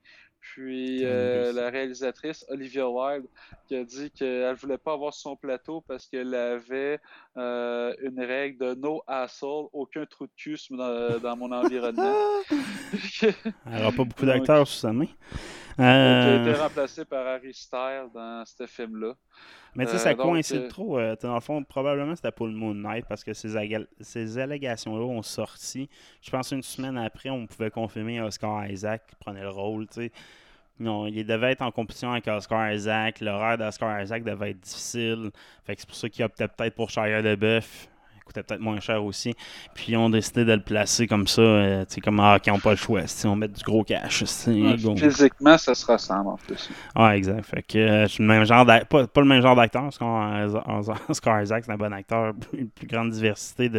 Puis 0.53 1.05
euh, 1.05 1.53
la 1.53 1.71
réalisatrice 1.71 2.45
Olivia 2.49 2.89
Wilde 2.89 3.27
qui 3.67 3.77
a 3.77 3.85
dit 3.85 4.11
qu'elle 4.11 4.55
voulait 4.55 4.79
pas 4.79 4.93
avoir 4.93 5.13
son 5.13 5.37
plateau 5.37 5.83
parce 5.87 6.07
qu'elle 6.07 6.35
avait 6.35 7.01
euh, 7.37 7.95
une 8.03 8.21
règle 8.21 8.59
de 8.59 8.75
no 8.75 9.03
asshole, 9.07 9.67
aucun 9.73 10.07
trou 10.07 10.27
de 10.27 10.33
cul 10.37 10.57
dans, 10.71 11.19
dans 11.19 11.37
mon 11.37 11.53
environnement. 11.53 12.15
Elle 13.23 13.33
n'aura 13.73 13.93
pas 13.93 14.05
beaucoup 14.05 14.27
Donc, 14.27 14.37
d'acteurs 14.37 14.67
sous 14.67 14.79
sa 14.79 14.93
main. 14.93 15.07
A 15.79 15.83
Euh, 15.83 16.41
été 16.51 16.59
remplacée 16.59 17.05
par 17.05 17.27
Harry 17.27 17.53
Styles 17.53 18.09
dans 18.15 18.45
ce 18.47 18.67
film-là. 18.67 19.13
Mais 19.75 19.85
tu 19.85 19.91
sais, 19.91 19.97
Euh, 19.97 19.99
ça 19.99 20.15
donc, 20.15 20.23
coïncide 20.23 20.63
euh, 20.63 20.69
trop. 20.69 20.99
euh, 20.99 21.17
dans 21.21 21.35
le 21.35 21.41
fond, 21.41 21.63
probablement 21.65 22.17
c'était 22.17 22.33
pour 22.33 22.47
le 22.47 22.55
Moon 22.55 22.75
Knight 22.75 23.05
parce 23.07 23.23
que 23.25 23.35
ces, 23.35 23.55
ces 24.01 24.39
allégations-là 24.39 25.05
ont 25.05 25.23
sorti. 25.23 25.91
Je 26.23 26.31
pense 26.31 26.51
une 26.53 26.63
semaine 26.63 26.97
après, 26.97 27.29
on 27.31 27.47
pouvait 27.47 27.71
confirmer 27.71 28.21
Oscar 28.23 28.67
Isaac 28.69 29.07
qui 29.09 29.17
prenait 29.17 29.43
le 29.43 29.51
rôle. 29.51 29.87
tu 29.89 29.95
sais. 30.05 30.13
Non, 30.79 31.07
il 31.07 31.25
devait 31.27 31.53
être 31.53 31.63
en 31.63 31.71
compétition 31.71 32.13
avec 32.13 32.27
Oscar 32.29 32.73
Isaac. 32.73 33.21
L'horaire 33.21 33.59
d'Oscar 33.59 34.01
Isaac 34.03 34.25
devait 34.25 34.51
être 34.51 34.61
difficile. 34.61 35.31
Fait 35.65 35.75
que 35.75 35.81
c'est 35.83 35.87
pour 35.89 35.97
ça 35.97 36.09
qu'il 36.09 36.25
optait 36.25 36.49
peut-être 36.49 36.75
pour 36.75 36.91
Shia 36.91 37.21
LaBeouf. 37.23 37.89
Coûtait 38.27 38.43
peut-être 38.43 38.61
moins 38.61 38.81
cher 38.81 39.03
aussi. 39.05 39.35
Puis 39.75 39.93
ils 39.93 39.97
ont 39.97 40.11
décidé 40.11 40.45
de 40.45 40.53
le 40.53 40.61
placer 40.61 41.07
comme 41.07 41.27
ça. 41.29 41.41
euh, 41.43 41.85
tu 41.87 41.95
sais, 41.95 42.01
comme 42.01 42.21
ah, 42.21 42.39
qui 42.43 42.51
n'ont 42.51 42.59
pas 42.61 42.71
le 42.73 42.77
choix. 42.77 43.03
On 43.25 43.37
met 43.37 43.49
du 43.49 43.63
gros 43.63 43.85
cash. 43.85 44.25
Ouais, 44.47 44.77
physiquement, 44.97 45.57
ça 45.57 45.75
se 45.75 45.87
ressemble 45.87 46.29
en 46.31 46.37
plus. 46.37 46.69
Ouais, 46.97 47.17
exact. 47.17 47.45
Fait 47.47 47.63
que 47.63 47.79
euh, 47.79 48.07
le 48.19 48.25
même 48.25 48.45
genre 48.45 48.67
pas, 48.67 49.07
pas 49.07 49.21
le 49.21 49.27
même 49.27 49.41
genre 49.43 49.55
d'acteur, 49.57 49.83
parce 49.83 49.99
qu'Oscar 49.99 51.43
Isaac, 51.43 51.65
c'est 51.65 51.73
un 51.73 51.77
bon 51.77 51.93
acteur, 51.93 52.35
une 52.53 52.69
plus 52.69 52.87
grande 52.87 53.11
diversité 53.11 53.71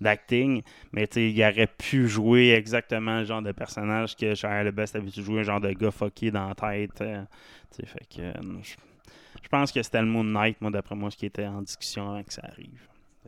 d'acting, 0.00 0.62
mais 0.92 1.06
tu 1.06 1.14
sais, 1.14 1.30
il 1.30 1.42
aurait 1.42 1.66
pu 1.68 2.08
jouer 2.08 2.50
exactement 2.52 3.20
le 3.20 3.24
genre 3.24 3.42
de 3.42 3.52
personnage 3.52 4.16
que 4.16 4.34
Shia 4.34 4.64
LaBeouf 4.64 4.94
avait 4.96 5.10
joué, 5.10 5.40
un 5.40 5.44
genre 5.44 5.60
de 5.60 5.70
gars 5.70 5.90
fucké 5.90 6.30
dans 6.30 6.48
la 6.48 6.54
tête. 6.54 7.00
euh, 7.00 7.22
tu 7.70 7.82
sais, 7.82 7.86
fait 7.86 8.06
que 8.16 8.22
euh, 8.22 8.58
je, 8.62 8.74
je 9.42 9.48
pense 9.48 9.70
que 9.72 9.82
c'était 9.82 10.00
le 10.00 10.06
Moon 10.06 10.24
Knight, 10.24 10.60
moi, 10.60 10.70
d'après 10.70 10.94
moi, 10.96 11.10
ce 11.10 11.16
qui 11.16 11.26
était 11.26 11.46
en 11.46 11.62
discussion 11.62 12.10
avant 12.10 12.22
que 12.22 12.32
ça 12.32 12.42
arrive. 12.44 12.80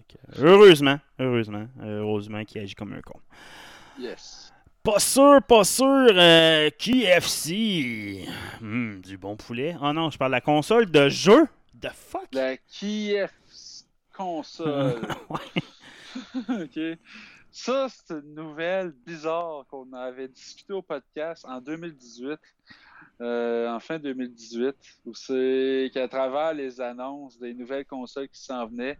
Que, 0.09 0.43
heureusement, 0.43 0.99
heureusement, 1.19 1.67
heureusement 1.83 2.45
qu'il 2.45 2.61
agit 2.63 2.75
comme 2.75 2.93
un 2.95 3.01
con. 3.01 3.21
Yes. 3.99 4.53
Pas 4.83 4.99
sûr, 5.01 5.43
pas 5.47 5.65
sûr. 5.65 5.87
euh, 5.87 6.71
KFC. 6.79 8.27
Hmm, 8.61 9.01
du 9.01 9.19
bon 9.19 9.37
poulet. 9.37 9.77
Oh 9.83 9.93
non, 9.93 10.11
je 10.11 10.17
parle 10.19 10.31
de 10.31 10.37
la 10.37 10.41
console 10.41 10.91
de 10.91 11.09
jeu. 11.09 11.47
The 11.81 11.91
fuck? 11.93 12.27
La 12.33 12.57
Kiev 12.57 13.31
console. 14.17 15.01
Ouais. 15.31 15.63
OK. 16.65 16.99
Ça, 17.51 17.87
c'est 17.89 18.15
une 18.15 18.35
nouvelle 18.35 18.93
bizarre 19.07 19.65
qu'on 19.71 19.93
avait 19.93 20.29
discuté 20.29 20.73
au 20.73 20.83
podcast 20.83 21.45
en 21.47 21.61
2018, 21.61 22.39
euh, 23.21 23.69
en 23.69 23.81
fin 23.81 23.99
2018, 23.99 24.75
où 25.07 25.15
c'est 25.15 25.91
qu'à 25.93 26.07
travers 26.09 26.55
les 26.55 26.81
annonces 26.81 27.39
des 27.39 27.53
nouvelles 27.55 27.85
consoles 27.85 28.29
qui 28.29 28.41
s'en 28.41 28.67
venaient, 28.67 28.99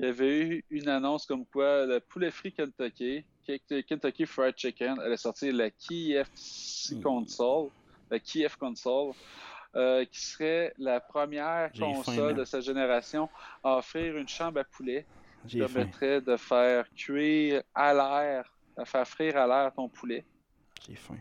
il 0.00 0.06
y 0.06 0.08
avait 0.08 0.40
eu 0.40 0.64
une 0.70 0.88
annonce 0.88 1.26
comme 1.26 1.44
quoi 1.44 1.84
le 1.84 2.00
poulet 2.00 2.30
frit 2.30 2.52
Kentucky, 2.52 3.22
Kentucky 3.86 4.24
Fried 4.24 4.56
Chicken, 4.56 4.98
allait 4.98 5.18
sortir 5.18 5.52
la 5.52 5.70
KFC 5.70 6.98
console, 7.02 7.68
la 8.10 8.18
KF 8.18 8.56
console, 8.56 9.12
euh, 9.76 10.06
qui 10.06 10.20
serait 10.20 10.72
la 10.78 11.00
première 11.00 11.70
faim, 11.74 11.92
console 11.92 12.34
de 12.34 12.44
sa 12.44 12.60
génération 12.60 13.28
à 13.62 13.76
offrir 13.76 14.16
une 14.16 14.26
chambre 14.26 14.60
à 14.60 14.64
poulet 14.64 15.04
qui 15.46 15.58
faim. 15.60 15.66
permettrait 15.66 16.22
de 16.22 16.36
faire 16.38 16.86
cuire 16.94 17.62
à 17.74 17.92
l'air, 17.92 18.50
de 18.78 18.84
faire 18.84 19.06
frire 19.06 19.36
à 19.36 19.46
l'air 19.46 19.70
ton 19.74 19.90
poulet. 19.90 20.24
J'ai 20.86 20.94
faim. 20.96 21.18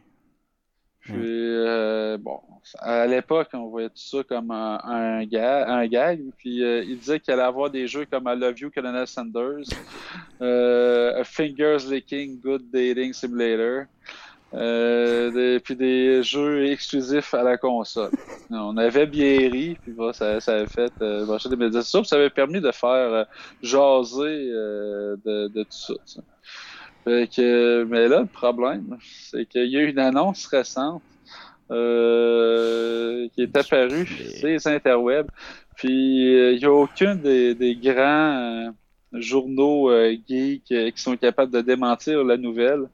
Puis, 1.00 1.18
euh, 1.18 2.18
bon, 2.20 2.42
à 2.80 3.08
l'époque, 3.08 3.50
on 3.54 3.68
voyait 3.70 3.90
tout 3.90 3.96
ça 3.98 4.24
comme 4.24 4.52
un, 4.52 4.80
un, 4.84 5.26
ga- 5.26 5.68
un 5.68 5.88
gag. 5.88 6.22
Puis, 6.38 6.64
euh, 6.64 6.84
il 6.84 7.00
disait 7.00 7.20
qu'il 7.20 7.34
allait 7.34 7.44
avoir 7.44 7.72
des 7.72 7.88
jeux 7.88 8.06
comme 8.06 8.26
I 8.28 8.36
Love 8.38 8.60
You, 8.60 8.70
Colonel 8.74 9.08
Sanders, 9.08 9.64
euh, 10.42 11.20
A 11.22 11.24
Fingers 11.24 11.80
Licking 11.90 12.40
Good 12.42 12.70
Dating 12.72 13.14
Simulator, 13.14 13.86
euh, 14.54 15.32
des- 15.32 15.60
puis 15.62 15.76
des 15.76 16.24
jeux 16.24 16.68
exclusifs 16.72 17.34
à 17.34 17.44
la 17.44 17.58
console. 17.58 18.14
On 18.52 18.78
avait 18.78 19.08
bien 19.08 19.50
ri, 19.50 19.78
puis 19.82 19.96
ça, 20.14 20.40
ça 20.42 20.56
avait 20.58 20.68
fait 20.68 20.94
des 21.00 21.56
médias 21.58 21.82
sociaux, 21.84 22.02
puis 22.02 22.08
ça 22.10 22.16
avait 22.18 22.30
permis 22.32 22.62
de 22.62 22.72
faire 22.72 23.26
jaser 23.62 24.50
de, 25.26 25.48
de 25.50 25.64
tout 25.64 25.70
ça. 26.06 26.22
Que, 27.06 27.84
mais 27.86 28.08
là, 28.08 28.22
le 28.22 28.28
problème, 28.28 28.98
c'est 29.02 29.46
qu'il 29.46 29.68
y 29.68 29.78
a 29.78 29.82
eu 29.82 29.90
une 29.90 30.00
annonce 30.00 30.46
récente 30.48 31.04
euh, 31.72 33.28
qui 33.34 33.44
est 33.44 33.56
apparue 33.56 34.06
sur 34.06 34.48
les 34.48 34.68
interwebs. 34.68 35.30
Puis 35.76 36.36
euh, 36.36 36.54
il 36.54 36.60
n'y 36.60 36.66
a 36.66 36.72
aucun 36.74 37.16
des, 37.16 37.56
des 37.56 37.76
grands 37.76 37.96
euh, 38.38 38.72
journaux 39.14 39.90
euh, 39.90 40.16
geeks 40.28 40.66
qui 40.66 41.02
sont 41.02 41.16
capables 41.18 41.52
de 41.52 41.62
démentir 41.62 42.24
la 42.24 42.38
nouvelle. 42.38 42.90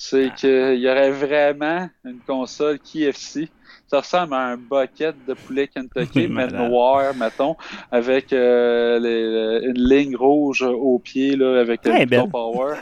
C'est 0.00 0.32
qu'il 0.36 0.76
y 0.78 0.88
aurait 0.88 1.10
vraiment 1.10 1.90
une 2.04 2.20
console 2.20 2.78
KFC. 2.78 3.48
Ça 3.88 3.98
ressemble 4.00 4.34
à 4.34 4.38
un 4.38 4.56
bucket 4.56 5.16
de 5.26 5.34
poulet 5.34 5.66
Kentucky, 5.66 6.28
mais 6.28 6.46
noir, 6.68 7.14
mettons, 7.16 7.56
avec 7.90 8.32
euh, 8.32 8.98
les- 9.00 9.66
une 9.66 9.82
ligne 9.88 10.14
rouge 10.16 10.62
au 10.62 10.98
pied, 11.00 11.34
là, 11.36 11.58
avec 11.60 11.84
le 11.84 11.92
bouton 12.04 12.28
power. 12.30 12.74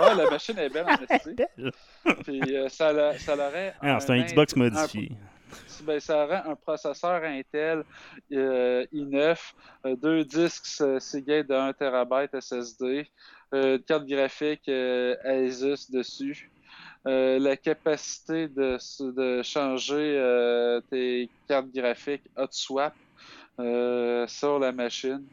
Ouais, 0.00 0.14
la 0.16 0.28
machine 0.30 0.58
est 0.58 0.70
belle 0.70 0.86
en. 0.88 2.14
Puis 2.24 2.40
euh, 2.56 2.68
ça, 2.68 2.92
l'a- 2.92 3.16
ça 3.18 3.36
l'aurait. 3.36 3.74
Alors, 3.80 4.02
c'est 4.02 4.12
un 4.12 4.22
Xbox 4.22 4.54
un- 4.56 4.58
modifié. 4.60 5.12
ben, 5.84 6.00
ça 6.00 6.24
aurait 6.24 6.42
un 6.46 6.54
processeur 6.56 7.22
Intel 7.22 7.84
euh, 8.32 8.84
i9, 8.92 9.36
euh, 9.86 9.96
deux 9.96 10.24
disques 10.24 10.66
Seagate 10.98 11.46
de 11.48 11.54
1 11.54 11.72
TB 11.74 12.28
SSD, 12.40 13.06
euh, 13.52 13.78
carte 13.86 14.06
graphique 14.06 14.68
euh, 14.68 15.16
Asus 15.24 15.90
dessus. 15.90 16.50
Euh, 17.06 17.38
la 17.38 17.56
capacité 17.56 18.46
de, 18.48 18.76
de 19.12 19.42
changer 19.42 20.80
tes 20.90 21.30
cartes 21.48 21.72
graphiques 21.74 22.24
hot 22.36 22.48
swap 22.50 22.94
sur 23.58 24.58
la 24.58 24.72
machine. 24.72 25.24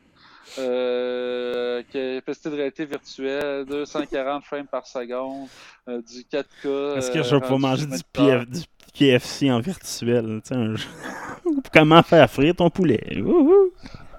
Capacité 0.55 2.49
de 2.49 2.55
réalité 2.55 2.85
virtuelle, 2.85 3.65
240 3.65 4.45
frames 4.45 4.67
par 4.67 4.87
seconde, 4.87 5.49
du 5.87 6.23
4K. 6.23 6.97
Est-ce 6.97 7.11
que 7.11 7.21
je 7.21 7.35
vais 7.35 7.41
pouvoir 7.41 7.59
manger 7.59 7.85
du, 7.85 7.91
24 7.91 8.05
PF, 8.13 8.49
du 8.49 8.63
KFC 8.93 9.51
en 9.51 9.59
virtuel? 9.59 10.41
un 10.51 10.75
Comment 11.73 12.01
faire 12.01 12.29
frire 12.29 12.55
ton 12.55 12.69
poulet? 12.69 13.21
Wouhou! 13.21 13.71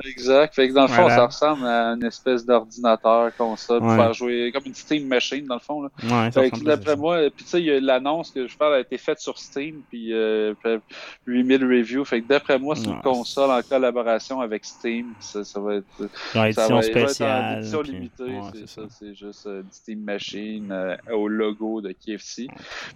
Exact. 0.05 0.55
Fait 0.55 0.69
que 0.69 0.73
dans 0.75 0.83
le 0.83 0.89
fond, 0.89 1.03
Voilà. 1.03 1.17
ça 1.17 1.27
ressemble 1.27 1.67
à 1.67 1.93
une 1.95 2.05
espèce 2.05 2.45
d'ordinateur 2.47 3.35
console 3.37 3.81
pour 3.81 3.89
Ouais. 3.89 3.97
faire 3.97 4.13
jouer 4.15 4.53
comme 4.53 4.65
une 4.67 4.75
Steam 4.75 5.07
machine 5.07 5.45
dans 5.47 5.55
le 5.55 5.61
fond. 5.61 5.83
Là. 5.83 5.91
Ouais, 6.03 6.31
ça 6.33 6.43
Fait 6.43 6.51
que 6.51 6.61
d'après 6.65 6.97
moi, 6.97 7.19
puis 7.35 7.45
tu 7.45 7.51
sais, 7.51 7.61
il 7.61 7.67
y 7.67 7.71
a 7.71 7.81
l'annonce 7.81 8.31
que 8.31 8.47
je 8.47 8.57
parle 8.57 8.75
a 8.75 8.81
été 8.81 8.99
faite 8.99 9.19
sur 9.21 9.39
Steam, 9.39 9.83
puis 9.89 10.13
euh, 10.13 10.55
fait 10.63 10.81
8000 11.27 11.65
reviews. 11.65 12.05
Fait 12.05 12.21
que 12.23 12.29
d'après 12.29 12.59
moi, 12.59 12.77
c'est 12.77 12.87
une 12.89 13.01
console 13.03 13.51
en 13.51 13.61
collaboration 13.63 14.41
avec 14.41 14.65
Steam. 14.65 15.13
Ça, 15.21 15.45
ça 15.45 15.61
va 15.61 15.77
être. 15.77 15.87
Ça 16.33 16.49
édition 16.49 16.65
être 16.65 16.73
en 16.73 16.83
spéciale. 16.83 17.59
édition 17.59 17.81
puis- 17.83 17.93
limitée, 17.93 18.41
c'est 18.55 18.69
ça. 18.69 18.83
C'est 18.91 19.15
juste 19.15 19.47
euh, 19.47 19.63
une 19.63 19.71
Steam 19.73 20.01
Machine 20.01 20.69
euh, 20.71 20.97
au 21.13 21.29
logo 21.29 21.81
de 21.81 21.93
KFC. 21.93 22.47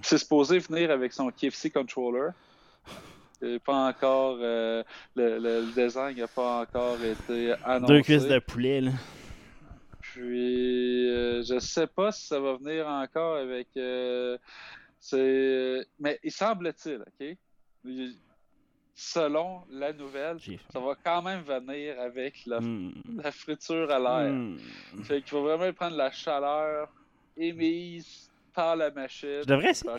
C'est 0.01 0.19
supposé 0.19 0.59
venir 0.59 0.91
avec 0.91 1.13
son 1.13 1.31
KFC 1.31 1.71
controller. 1.71 2.31
Pas 3.65 3.89
encore, 3.89 4.39
euh, 4.41 4.83
le, 5.17 5.39
le 5.39 5.73
design 5.75 6.17
n'a 6.17 6.29
pas 6.29 6.61
encore 6.63 7.03
été 7.05 7.55
annoncé. 7.65 7.93
Deux 7.95 8.03
cuisses 8.03 8.29
de 8.29 8.39
poulet, 8.39 8.81
là. 8.81 8.93
Puis, 10.01 11.09
euh, 11.11 11.43
je 11.43 11.59
sais 11.59 11.87
pas 11.87 12.13
si 12.13 12.27
ça 12.27 12.39
va 12.41 12.57
venir 12.57 12.87
encore 12.87 13.37
avec. 13.37 13.69
euh, 13.77 14.37
c'est... 14.99 15.87
Mais 15.99 16.19
il 16.23 16.31
semble-t-il, 16.33 17.01
OK? 17.01 17.37
Il- 17.85 18.17
Selon 18.95 19.63
la 19.71 19.93
nouvelle, 19.95 20.37
ça 20.71 20.79
va 20.79 20.95
quand 21.03 21.23
même 21.23 21.41
venir 21.43 21.99
avec 21.99 22.45
la, 22.45 22.61
Hmm. 22.61 22.93
la 23.17 23.33
friture 23.33 23.91
à 23.91 23.99
l'air. 23.99 24.33
Hmm. 24.33 24.59
Fait 25.03 25.23
qu'il 25.23 25.31
faut 25.31 25.43
vraiment 25.43 25.73
prendre 25.73 25.97
la 25.97 26.11
chaleur 26.11 26.89
émise 27.37 28.31
par 28.55 28.77
la 28.77 28.91
machine. 28.91 29.29
Je 29.43 29.47
devrais 29.47 29.75
cuire 29.75 29.99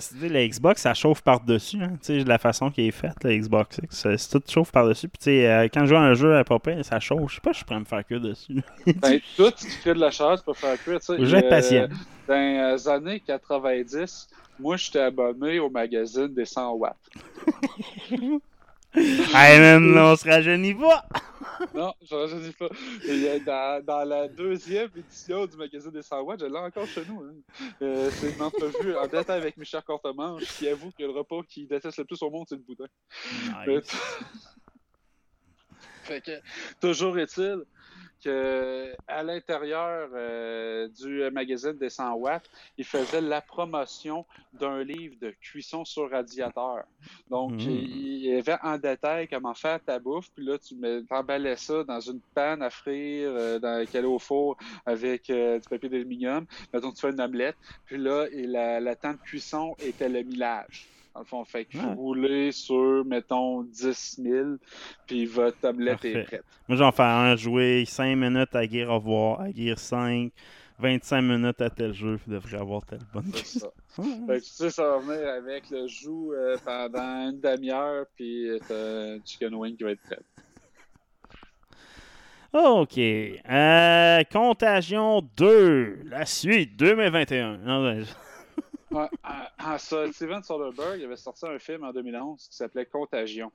c'est- 0.00 0.28
La 0.28 0.46
Xbox, 0.48 0.82
ça 0.82 0.94
chauffe 0.94 1.22
par-dessus. 1.22 1.78
Hein. 1.82 1.92
Tu 2.02 2.20
sais, 2.20 2.24
la 2.24 2.38
façon 2.38 2.70
qui 2.70 2.88
est 2.88 2.90
faite, 2.90 3.22
la 3.22 3.36
Xbox 3.36 3.80
c'est 3.90 4.16
tout 4.30 4.42
chauffe 4.48 4.72
par-dessus. 4.72 5.08
Puis, 5.08 5.18
tu 5.18 5.24
sais, 5.24 5.46
euh, 5.50 5.68
quand 5.72 5.80
je 5.82 5.86
joue 5.86 5.96
à 5.96 6.00
un 6.00 6.14
jeu 6.14 6.36
à 6.36 6.44
Popin, 6.44 6.82
ça 6.82 6.98
chauffe. 7.00 7.30
Je 7.30 7.34
sais 7.36 7.40
pas, 7.40 7.52
je 7.52 7.64
pourrais 7.64 7.80
me 7.80 7.84
faire 7.84 8.06
que 8.06 8.14
dessus. 8.14 8.62
Ben, 8.96 9.20
tout 9.36 9.50
ce 9.56 9.66
qui 9.66 9.78
crée 9.80 9.94
de 9.94 10.00
la 10.00 10.10
chaleur, 10.10 10.38
tu 10.38 10.44
peux 10.44 10.54
faire 10.54 10.78
cuire. 10.82 11.00
tu 11.00 11.06
sais. 11.06 11.16
Faut 11.16 11.24
juste 11.24 11.34
être 11.36 11.46
Euh, 11.46 11.50
patient. 11.50 11.88
Dans 12.26 12.74
les 12.74 12.88
années 12.88 13.20
90, 13.20 14.28
moi, 14.58 14.76
j'étais 14.76 15.00
abonné 15.00 15.58
au 15.58 15.68
magazine 15.68 16.28
des 16.32 16.44
100 16.44 16.72
watts. 16.74 16.96
hey 18.94 19.58
man, 19.60 19.98
on 19.98 20.16
se 20.16 20.28
rajeunit 20.28 20.74
pas! 20.74 21.06
Non, 21.74 21.92
je 22.02 22.14
ne 22.14 22.50
pas. 22.52 22.68
Et, 23.06 23.28
euh, 23.28 23.38
dans, 23.44 23.84
dans 23.84 24.04
la 24.04 24.28
deuxième 24.28 24.88
édition 24.96 25.46
du 25.46 25.56
magazine 25.56 25.90
des 25.90 26.02
100 26.02 26.20
watts, 26.22 26.40
je 26.40 26.46
l'ai 26.46 26.58
encore 26.58 26.86
chez 26.86 27.04
nous. 27.06 27.22
hein. 27.22 27.34
Euh, 27.82 28.10
c'est 28.12 28.32
une 28.34 28.42
entrevue 28.42 28.96
en 28.96 29.06
tête 29.08 29.30
avec 29.30 29.56
Michel 29.56 29.82
Courtemanche 29.82 30.42
qui 30.58 30.68
avoue 30.68 30.90
que 30.90 31.02
le 31.04 31.10
repas 31.10 31.42
qu'il 31.48 31.66
déteste 31.68 31.98
le 31.98 32.04
plus 32.04 32.20
au 32.22 32.30
monde, 32.30 32.46
c'est 32.48 32.56
le 32.56 32.62
boudin. 32.62 32.86
Mais- 33.66 33.80
fait 36.04 36.20
que, 36.24 36.40
toujours 36.80 37.18
est-il 37.18 37.62
que 38.24 38.94
à 39.06 39.22
l'intérieur 39.22 40.08
euh, 40.14 40.88
du 40.88 41.30
magazine 41.30 41.72
des 41.72 41.90
100 41.90 42.14
watts, 42.14 42.50
il 42.78 42.84
faisait 42.84 43.20
la 43.20 43.40
promotion 43.40 44.24
d'un 44.52 44.82
livre 44.82 45.16
de 45.20 45.30
cuisson 45.40 45.84
sur 45.84 46.10
radiateur. 46.10 46.84
Donc, 47.30 47.52
Mm. 47.52 47.58
il, 47.60 48.24
il 48.24 48.24
y 48.24 48.36
avait 48.36 48.56
en 48.62 48.78
détail 48.78 49.28
comment 49.28 49.54
faire 49.54 49.80
ta 49.82 49.98
bouffe, 49.98 50.30
puis 50.34 50.44
là, 50.44 50.58
tu 50.58 50.74
t'emballais 51.08 51.56
ça 51.56 51.84
dans 51.84 52.00
une 52.00 52.20
panne 52.34 52.62
à 52.62 52.70
frire, 52.70 53.30
euh, 53.32 53.58
dans, 53.58 53.86
qu'elle 53.86 54.04
est 54.04 54.08
au 54.08 54.18
four 54.18 54.56
avec 54.86 55.28
euh, 55.30 55.58
du 55.58 55.68
papier 55.68 55.88
d'aluminium. 55.88 56.46
Mettons, 56.72 56.92
tu 56.92 57.00
fais 57.00 57.10
une 57.10 57.20
omelette, 57.20 57.56
puis 57.84 57.98
là, 57.98 58.26
et 58.30 58.46
la, 58.46 58.80
la 58.80 58.96
temps 58.96 59.12
de 59.12 59.18
cuisson 59.18 59.74
était 59.78 60.08
le 60.08 60.22
millage. 60.22 60.88
Dans 61.14 61.20
le 61.20 61.26
fond, 61.26 61.44
fait 61.44 61.66
faut 61.72 61.78
Ouais. 61.86 61.94
rouler 61.94 62.50
sur, 62.52 63.04
mettons, 63.04 63.62
10 63.62 64.20
000, 64.20 64.46
puis 65.06 65.26
votre 65.26 65.56
est 65.64 65.86
Parfait. 66.12 66.24
prête. 66.24 66.44
Moi, 66.68 66.76
j'en 66.76 66.90
fais 66.90 67.02
un 67.04 67.36
jouer 67.36 67.84
5 67.86 68.16
minutes 68.16 68.54
à 68.56 68.66
Gear 68.68 68.90
of 68.90 69.04
War, 69.06 69.40
à 69.42 69.50
Gear 69.52 69.78
5, 69.78 70.32
25 70.80 71.22
minutes 71.22 71.60
à 71.60 71.70
tel 71.70 71.94
jeu, 71.94 72.18
puis 72.20 72.32
devrait 72.32 72.58
avoir 72.58 72.84
telle 72.84 72.98
bonne 73.12 73.30
C'est 73.32 73.60
ça. 73.60 73.68
Fait 73.94 74.02
que 74.02 74.44
tu 74.44 74.50
sais, 74.50 74.70
ça 74.70 74.82
va 74.82 74.98
venir 74.98 75.28
avec 75.28 75.70
le 75.70 75.86
joue 75.86 76.32
euh, 76.32 76.56
pendant 76.64 77.30
une 77.30 77.40
demi-heure, 77.40 78.06
puis 78.16 78.48
t'as 78.66 78.74
un 79.14 79.18
chicken 79.24 79.54
wing 79.54 79.76
qui 79.76 79.84
va 79.84 79.92
être 79.92 80.02
prêt. 80.02 80.18
Ok. 82.52 82.98
Euh, 82.98 84.22
Contagion 84.32 85.22
2, 85.36 86.02
la 86.06 86.24
suite, 86.24 86.76
2021. 86.76 87.58
Non, 87.58 87.82
ben, 87.82 88.04
Ouais, 88.94 89.78
ça, 89.78 90.12
Steven 90.12 90.42
Soderbergh 90.42 91.02
avait 91.02 91.16
sorti 91.16 91.46
un 91.46 91.58
film 91.58 91.84
en 91.84 91.92
2011 91.92 92.48
qui 92.48 92.56
s'appelait 92.56 92.86
Contagion. 92.86 93.50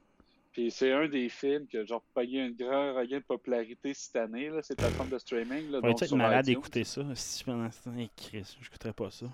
Puis 0.51 0.71
c'est 0.71 0.91
un 0.91 1.07
des 1.07 1.29
films 1.29 1.67
qui 1.67 1.77
a 1.77 1.85
genre 1.85 2.01
pogné 2.13 2.41
un 2.41 2.49
grand 2.49 2.93
regain 2.95 3.19
de 3.19 3.23
popularité 3.23 3.93
cette 3.93 4.15
année, 4.15 4.49
là, 4.49 4.61
ces 4.61 4.75
plateformes 4.75 5.09
de 5.09 5.17
streaming. 5.17 5.71
Là, 5.71 5.79
être 5.83 6.15
malade 6.15 6.45
d'écouter 6.45 6.83
ça. 6.83 7.03
Si 7.13 7.43
pendant 7.43 7.69
ce 7.71 7.83
temps, 7.83 7.95
hey, 7.95 8.09
Chris, 8.17 8.57
je 8.59 8.65
n'écouterais 8.65 8.93
pas 8.93 9.11
ça. 9.11 9.27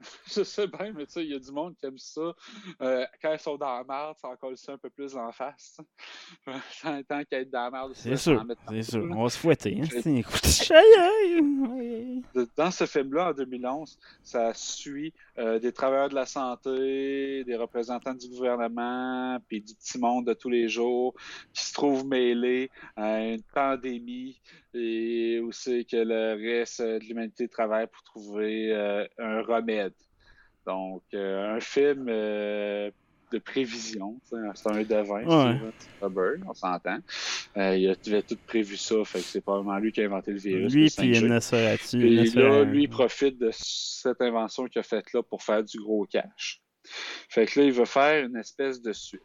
Je 0.34 0.42
sais 0.42 0.66
bien, 0.66 0.92
mais 0.92 1.06
tu 1.06 1.12
sais, 1.12 1.24
il 1.24 1.30
y 1.30 1.34
a 1.34 1.38
du 1.38 1.52
monde 1.52 1.74
qui 1.76 1.86
aime 1.86 1.98
ça. 1.98 2.34
Euh, 2.80 3.06
quand 3.20 3.32
ils 3.32 3.38
sont 3.38 3.56
dans 3.56 3.78
la 3.78 3.84
merde, 3.84 4.16
ça 4.20 4.28
encore 4.28 4.56
ça 4.56 4.72
un 4.72 4.78
peu 4.78 4.90
plus 4.90 5.16
en 5.16 5.30
face. 5.32 5.78
Tant, 6.46 7.24
qu'à 7.24 7.40
être 7.40 7.50
dans 7.50 7.64
la 7.64 7.70
merde, 7.70 7.92
C'est 7.94 8.16
sûr, 8.16 8.44
c'est 8.68 8.82
sûr. 8.82 9.06
On 9.10 9.24
va 9.24 9.28
se 9.28 9.38
fouetter. 9.38 9.80
Hein, 9.82 10.16
écoute. 10.16 10.72
Dans 12.56 12.70
ce 12.70 12.86
film-là, 12.86 13.30
en 13.30 13.32
2011, 13.32 13.98
ça 14.22 14.54
suit 14.54 15.12
euh, 15.40 15.58
des 15.58 15.72
travailleurs 15.72 16.10
de 16.10 16.14
la 16.14 16.26
santé, 16.26 17.44
des 17.44 17.56
représentants 17.56 18.12
du 18.12 18.28
gouvernement, 18.28 19.38
puis 19.48 19.62
du 19.62 19.74
petit 19.74 19.98
monde 19.98 20.26
de 20.26 20.34
tous 20.34 20.50
les 20.50 20.68
jours 20.68 21.14
qui 21.54 21.64
se 21.64 21.72
trouvent 21.72 22.06
mêlés 22.06 22.70
à 22.94 23.24
une 23.24 23.42
pandémie 23.42 24.38
et 24.74 25.40
où 25.40 25.50
c'est 25.50 25.84
que 25.84 25.96
le 25.96 26.34
reste 26.34 26.82
de 26.82 26.98
l'humanité 26.98 27.48
travaille 27.48 27.86
pour 27.86 28.02
trouver 28.02 28.70
euh, 28.72 29.06
un 29.18 29.40
remède. 29.40 29.94
Donc, 30.66 31.04
euh, 31.14 31.56
un 31.56 31.60
film 31.60 32.10
de 33.32 33.38
prévision, 33.38 34.20
c'est 34.24 34.36
un 34.36 34.82
devin, 34.82 35.24
Ouais. 35.24 35.56
Steven 35.56 35.72
Spielberg, 35.96 36.42
on 36.48 36.54
s'entend. 36.54 36.98
Euh, 37.56 37.76
il 37.76 37.88
avait 37.88 38.22
tout 38.22 38.38
prévu 38.46 38.76
ça, 38.76 38.96
fait 39.04 39.18
que 39.18 39.24
c'est 39.24 39.40
probablement 39.40 39.78
lui 39.78 39.92
qui 39.92 40.02
a 40.02 40.06
inventé 40.06 40.32
le 40.32 40.38
virus. 40.38 40.72
Lui, 40.72 40.90
puis 40.90 41.12
5G. 41.12 41.26
Nosferatu. 41.26 41.98
Puis 41.98 42.30
là, 42.30 42.64
lui, 42.64 42.84
il 42.84 42.88
profite 42.88 43.38
de 43.38 43.50
cette 43.52 44.20
invention 44.20 44.66
qu'il 44.66 44.80
a 44.80 44.82
faite 44.82 45.12
là 45.12 45.22
pour 45.22 45.42
faire 45.42 45.62
du 45.62 45.78
gros 45.78 46.06
cash. 46.06 46.60
Fait 47.28 47.46
que 47.46 47.60
là, 47.60 47.66
il 47.66 47.72
veut 47.72 47.84
faire 47.84 48.24
une 48.24 48.36
espèce 48.36 48.80
de 48.80 48.92
suite. 48.92 49.20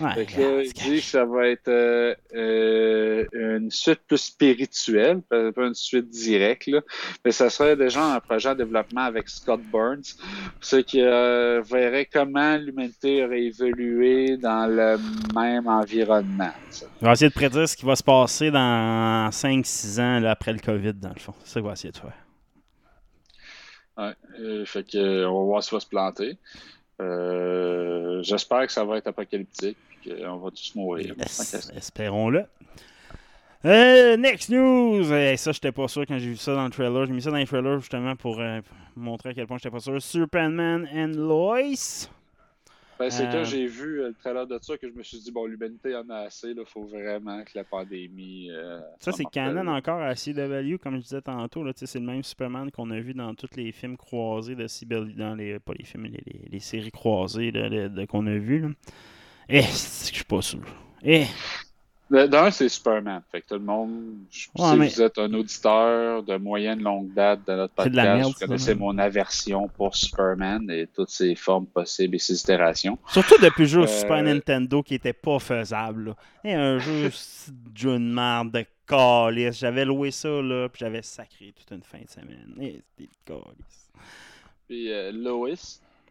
Ouais, 0.00 0.14
Fait 0.14 0.26
que 0.26 0.40
là, 0.40 0.62
il 0.62 0.72
dit 0.72 1.00
que 1.00 1.04
ça 1.04 1.24
va 1.26 1.48
être 1.48 1.68
euh, 1.68 2.14
euh, 2.34 3.26
une 3.34 3.70
suite 3.70 4.00
plus 4.06 4.18
spirituelle, 4.18 5.20
pas 5.22 5.52
une 5.56 5.74
suite 5.74 6.08
directe, 6.08 6.68
là. 6.68 6.80
mais 7.24 7.32
ça 7.32 7.50
serait 7.50 7.76
déjà 7.76 8.14
un 8.14 8.20
projet 8.20 8.48
en 8.48 8.54
développement 8.54 9.02
avec 9.02 9.28
Scott 9.28 9.60
Burns, 9.70 10.16
ce 10.60 10.76
qui 10.76 11.02
euh, 11.02 11.60
verrait 11.62 12.08
comment 12.10 12.56
l'humanité 12.56 13.24
aurait 13.24 13.42
évolué 13.42 14.38
dans 14.38 14.66
le 14.66 14.98
même 15.34 15.66
environnement. 15.66 16.52
ça. 16.70 16.86
On 17.02 17.06
va 17.06 17.12
essayer 17.12 17.28
de 17.28 17.34
prédire 17.34 17.68
ce 17.68 17.76
qui 17.76 17.84
va 17.84 17.96
se 17.96 18.02
passer 18.02 18.50
dans 18.50 19.28
5-6 19.30 20.00
ans 20.00 20.20
là, 20.20 20.30
après 20.30 20.52
le 20.52 20.60
COVID, 20.60 20.94
dans 20.94 21.12
le 21.12 21.20
fond. 21.20 21.34
C'est 21.44 21.54
ça 21.54 21.60
qu'on 21.60 21.66
va 21.66 21.72
essayer 21.74 21.92
de 21.92 21.98
faire. 21.98 22.14
Ouais, 23.98 24.14
euh, 24.40 24.64
fait 24.64 24.84
que, 24.90 25.26
on 25.26 25.40
va 25.40 25.44
voir 25.44 25.62
si 25.62 25.70
ça 25.70 25.76
va 25.76 25.80
se 25.80 25.86
planter. 25.86 26.38
Euh, 27.00 28.22
J'espère 28.22 28.66
que 28.66 28.72
ça 28.72 28.84
va 28.84 28.98
être 28.98 29.06
apocalyptique, 29.06 29.78
puis 29.88 30.10
qu'on 30.10 30.36
va 30.36 30.50
tous 30.50 30.74
mourir. 30.74 31.14
Espérons-le. 31.74 32.44
Euh, 33.64 34.16
next 34.16 34.48
news! 34.48 35.12
Eh, 35.12 35.36
ça, 35.36 35.52
j'étais 35.52 35.72
pas 35.72 35.86
sûr 35.88 36.06
quand 36.06 36.18
j'ai 36.18 36.28
vu 36.28 36.36
ça 36.36 36.54
dans 36.54 36.64
le 36.64 36.70
trailer. 36.70 37.06
J'ai 37.06 37.12
mis 37.12 37.20
ça 37.20 37.30
dans 37.30 37.36
le 37.36 37.46
trailer 37.46 37.78
justement 37.80 38.16
pour 38.16 38.40
euh, 38.40 38.60
montrer 38.96 39.30
à 39.30 39.34
quel 39.34 39.46
point 39.46 39.58
j'étais 39.58 39.70
pas 39.70 39.80
sûr. 39.80 40.00
Superman 40.00 40.88
and 40.94 41.12
Lois. 41.16 42.08
Ben, 43.00 43.10
c'est 43.10 43.24
Euh, 43.24 43.32
quand 43.32 43.44
j'ai 43.44 43.66
vu 43.66 44.02
euh, 44.02 44.08
le 44.08 44.14
trailer 44.14 44.46
de 44.46 44.58
ça 44.60 44.76
que 44.76 44.86
je 44.86 44.92
me 44.92 45.02
suis 45.02 45.18
dit, 45.20 45.32
bon, 45.32 45.46
l'humanité 45.46 45.96
en 45.96 46.08
a 46.10 46.16
assez, 46.26 46.50
il 46.50 46.62
faut 46.66 46.84
vraiment 46.84 47.42
que 47.44 47.52
la 47.54 47.64
pandémie. 47.64 48.50
euh, 48.50 48.78
Ça, 49.00 49.10
c'est 49.10 49.24
canon 49.24 49.66
encore 49.68 50.02
à 50.02 50.14
CW, 50.14 50.76
comme 50.78 50.96
je 50.96 51.02
disais 51.02 51.22
tantôt. 51.22 51.64
C'est 51.76 51.94
le 51.98 52.04
même 52.04 52.22
Superman 52.22 52.70
qu'on 52.70 52.90
a 52.90 53.00
vu 53.00 53.14
dans 53.14 53.34
tous 53.34 53.56
les 53.56 53.72
films 53.72 53.96
croisés 53.96 54.54
de 54.54 54.66
CW, 54.66 55.14
dans 55.16 55.34
les, 55.34 55.58
pas 55.58 55.72
les 55.78 55.84
films, 55.84 56.04
les, 56.04 56.22
les- 56.26 56.48
les 56.50 56.60
séries 56.60 56.90
croisées 56.92 57.52
qu'on 58.08 58.26
a 58.26 58.34
vues. 58.36 58.66
Eh, 59.48 59.62
c'est 59.62 60.06
que 60.10 60.12
je 60.12 60.16
suis 60.16 60.24
pas 60.24 60.42
sûr. 60.42 60.60
Eh, 61.02 61.24
D'un, 62.10 62.50
c'est 62.50 62.68
Superman. 62.68 63.22
Fait 63.30 63.40
que 63.40 63.46
tout 63.46 63.54
le 63.54 63.60
monde, 63.60 64.16
je- 64.32 64.48
Ouais, 64.58 64.70
si 64.72 64.76
mais- 64.76 64.88
vous 64.88 65.02
êtes 65.02 65.16
un 65.18 65.32
auditeur 65.32 66.22
de 66.24 66.36
moyenne 66.38 66.82
longue 66.82 67.14
date 67.14 67.46
de 67.46 67.52
notre 67.54 67.72
de 67.84 67.96
la 67.96 68.02
podcast, 68.02 68.16
merde, 68.18 68.32
vous 68.32 68.46
connaissez 68.46 68.74
mon 68.74 68.98
aversion 68.98 69.68
pour 69.68 69.94
Superman 69.94 70.68
et 70.70 70.88
toutes 70.88 71.10
ses 71.10 71.36
formes 71.36 71.66
possibles 71.66 72.16
et 72.16 72.18
ses 72.18 72.40
itérations. 72.40 72.98
Surtout 73.08 73.36
depuis 73.40 73.62
le 73.62 73.68
jeu 73.68 73.82
Euh, 73.82 73.86
Super 73.86 74.22
Nintendo 74.24 74.82
qui 74.82 74.94
était 74.94 75.12
pas 75.12 75.38
faisable. 75.38 76.16
Et 76.42 76.52
un 76.54 76.78
jeu 76.78 77.10
de 77.10 77.90
de 77.92 77.98
merde 77.98 78.50
de 78.52 78.64
calice. 78.88 79.58
J'avais 79.60 79.84
loué 79.84 80.10
ça 80.10 80.28
là, 80.28 80.68
puis 80.68 80.80
j'avais 80.80 81.02
sacré 81.02 81.54
toute 81.56 81.70
une 81.76 81.84
fin 81.84 81.98
de 82.00 82.08
semaine. 82.08 82.54
Et 82.60 82.82
c'était 82.98 83.08
de 83.08 83.16
calice. 83.24 83.90
Puis 84.66 84.92
euh, 84.92 85.12
Lois, 85.12 85.50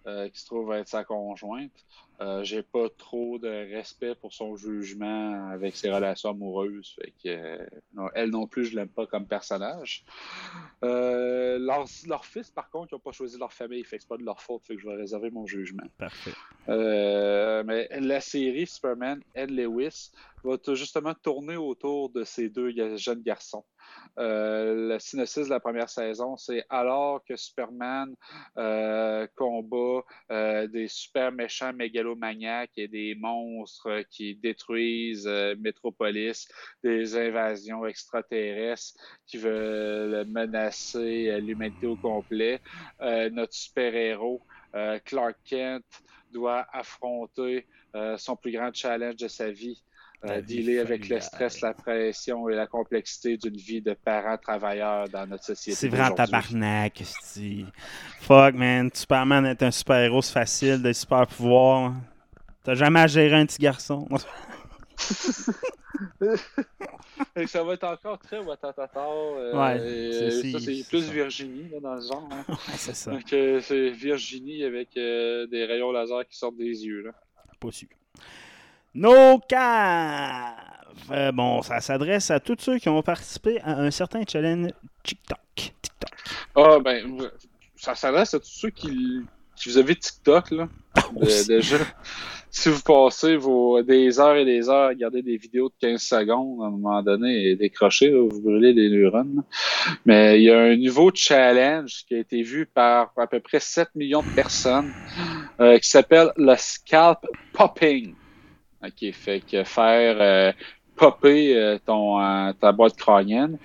euh, 0.08 0.30
qui 0.30 0.40
se 0.40 0.46
trouve 0.46 0.72
être 0.74 0.88
sa 0.88 1.04
conjointe, 1.04 1.86
euh, 2.22 2.44
j'ai 2.44 2.64
pas 2.64 2.90
trop 2.98 3.40
de 3.40 3.48
respect 3.48 4.14
pour 4.14 4.34
son 4.34 4.58
jugement 4.58 5.50
avec 5.50 5.78
ses 5.78 5.90
relations 5.90 6.32
amoureuses. 6.32 6.96
Fait 6.96 7.14
que, 7.24 7.30
euh, 7.30 7.66
non, 7.94 8.10
elle 8.14 8.30
non 8.30 8.46
plus, 8.46 8.66
je 8.66 8.76
l'aime 8.76 8.90
pas 8.90 9.08
comme 9.08 9.26
personnage. 9.26 10.04
Euh, 10.84 11.58
leur, 11.60 11.86
leur 12.08 12.26
fils, 12.26 12.52
par 12.52 12.70
contre, 12.70 12.90
ils 12.92 12.96
n'ont 12.96 13.00
pas 13.00 13.14
choisi 13.14 13.38
leur 13.38 13.54
famille. 13.54 13.84
Fait 13.86 13.98
que 13.98 14.04
c'est 14.04 14.10
pas 14.10 14.18
de 14.18 14.26
leur 14.26 14.42
faute. 14.42 14.64
Fait 14.66 14.76
que 14.76 14.82
je 14.82 14.88
vais 14.90 14.96
réserver 14.96 15.32
mon 15.32 15.46
jugement. 15.46 15.84
Parfait. 15.98 16.34
Mais 16.68 17.88
la 18.02 18.20
série 18.20 18.68
Superman 18.68 19.22
Ed 19.34 19.52
Lewis 19.52 20.12
va 20.44 20.58
justement 20.74 21.14
tourner 21.14 21.56
autour 21.56 22.10
de 22.10 22.26
ces 22.26 22.50
deux 22.50 22.98
jeunes 22.98 23.22
garçons. 23.22 23.64
Euh, 24.20 24.90
le 24.90 25.00
synopsis 25.00 25.46
de 25.46 25.50
la 25.50 25.60
première 25.62 25.90
saison, 25.90 26.36
c'est 26.36 26.66
alors 26.70 27.24
que 27.24 27.38
Superman 27.38 28.14
euh, 28.58 29.26
combat 29.36 30.04
euh, 30.32 30.68
des 30.68 30.90
super 30.90 31.32
méchants 31.32 31.72
mégalomaniaques 31.72 32.72
et 32.76 32.90
des 32.90 33.16
monstres 33.16 34.04
qui 34.10 34.36
détruisent 34.36 35.30
Metropolis, 35.60 36.50
des 36.84 37.16
invasions 37.16 37.86
extraterrestres 37.86 39.00
qui 39.26 39.38
veulent 39.38 40.26
menacer 40.26 41.40
l'humanité 41.40 41.88
au 41.88 41.96
complet, 41.96 42.62
notre 43.00 43.54
super-héros 43.54 44.42
Clark 45.06 45.38
Kent 45.46 45.86
doit 46.32 46.66
affronter 46.72 47.68
son 48.18 48.36
plus 48.36 48.52
grand 48.52 48.74
challenge 48.74 49.16
de 49.16 49.28
sa 49.28 49.52
vie, 49.52 49.84
euh, 50.26 50.42
dealer 50.42 50.80
avec 50.80 51.08
le 51.08 51.20
stress, 51.22 51.62
la 51.62 51.74
pression 51.74 52.50
et 52.50 52.56
la 52.56 52.68
complexité 52.68 53.38
d'une 53.38 53.56
vie 53.56 53.82
de 53.82 53.94
parent 53.94 54.38
travailleur 54.38 55.08
dans 55.10 55.26
notre 55.28 55.46
société. 55.46 55.78
C'est 55.78 55.88
vraiment 55.88 56.14
tabarnak. 56.16 57.00
esti. 57.02 57.66
Fuck 58.22 58.56
man, 58.56 58.90
Superman 58.94 59.46
est 59.46 59.64
un 59.64 59.72
super 59.72 59.98
héros, 59.98 60.22
c'est 60.22 60.34
facile, 60.34 60.82
des 60.82 60.94
super 60.94 61.26
pouvoirs. 61.28 61.94
T'as 62.64 62.76
jamais 62.76 63.00
à 63.00 63.08
gérer 63.08 63.36
un 63.36 63.46
petit 63.46 63.60
garçon. 63.60 64.08
Ça 67.48 67.64
va 67.64 67.74
être 67.74 67.84
encore 67.84 68.20
très 68.20 68.40
Watatata. 68.40 69.06
Euh, 69.08 69.54
Ouais, 69.54 69.78
euh, 69.80 70.30
ça, 70.32 70.60
c'est 70.60 70.60
c'est 70.60 70.88
plus 70.90 71.06
ça. 71.08 71.14
Virginie 71.14 71.70
là, 71.70 71.80
dans 71.82 71.96
le 71.96 72.02
genre. 72.02 72.30
hein. 72.32 72.46
Ouais, 72.50 72.56
c'est 72.78 72.96
ça. 72.96 73.12
Donc, 73.12 73.32
euh, 73.34 73.60
c'est 73.62 73.90
Virginie 73.92 74.64
avec 74.64 74.90
euh, 74.98 75.48
des 75.48 75.66
rayons 75.66 75.92
laser 75.92 76.28
qui 76.28 76.38
sortent 76.38 76.58
des 76.58 76.86
yeux. 76.86 77.02
Là. 77.04 77.12
Pas 77.60 77.72
sûr. 77.72 77.88
No 78.96 79.40
cave! 79.48 80.54
Euh, 81.12 81.32
bon, 81.32 81.62
ça 81.62 81.80
s'adresse 81.80 82.30
à 82.32 82.40
tous 82.40 82.58
ceux 82.60 82.78
qui 82.78 82.90
ont 82.90 83.02
participé 83.02 83.60
à 83.62 83.80
un 83.80 83.92
certain 83.92 84.24
challenge 84.28 84.72
TikTok. 85.04 85.40
TikTok. 85.56 86.10
Ah, 86.56 86.78
ben, 86.84 87.18
ça 87.76 87.96
s'adresse 87.96 88.34
à 88.34 88.40
tous 88.40 88.50
ceux 88.50 88.70
qui, 88.70 89.22
qui 89.56 89.70
vous 89.70 89.78
avez 89.78 89.96
TikTok, 89.96 90.52
là. 90.52 90.68
De- 91.14 91.26
Aussi. 91.26 91.48
déjà, 91.48 91.78
si 92.52 92.70
vous 92.70 92.82
passez 92.82 93.38
vos, 93.38 93.82
des 93.84 94.20
heures 94.20 94.36
et 94.36 94.46
des 94.46 94.70
heures 94.70 94.86
à 94.86 94.88
regarder 94.90 95.22
des 95.22 95.38
vidéos 95.38 95.70
de 95.70 95.74
15 95.88 96.02
secondes, 96.02 96.62
à 96.64 96.66
un 96.68 96.72
moment 96.72 97.02
donné, 97.02 97.50
et 97.52 97.56
décrocher, 97.56 98.10
là, 98.10 98.28
vous 98.30 98.42
brûlez 98.42 98.74
des 98.74 98.90
neurones. 98.90 99.36
là. 99.38 99.44
Mais 100.06 100.40
il 100.40 100.44
y 100.44 100.52
a 100.52 100.60
un 100.60 100.76
nouveau 100.76 101.12
challenge 101.14 102.04
qui 102.08 102.16
a 102.16 102.20
été 102.20 102.42
vu 102.42 102.66
par 102.66 103.14
à 103.18 103.28
peu 103.28 103.40
près 103.40 103.60
7 103.60 103.90
millions 103.96 104.24
de 104.24 104.30
personnes 104.36 104.92
euh, 105.60 105.78
qui 105.80 105.88
s'appelle 105.88 106.32
le 106.38 106.56
scalp 106.58 107.20
popping. 107.54 108.14
OK, 108.84 109.12
fait 109.12 109.42
que 109.42 109.64
faire 109.64 110.18
euh, 110.20 110.52
popper 110.96 111.56
euh, 111.56 111.78
ton, 111.86 112.22
euh, 112.22 112.52
ta 112.60 112.72
boîte 112.72 112.96
crânienne. 112.98 113.58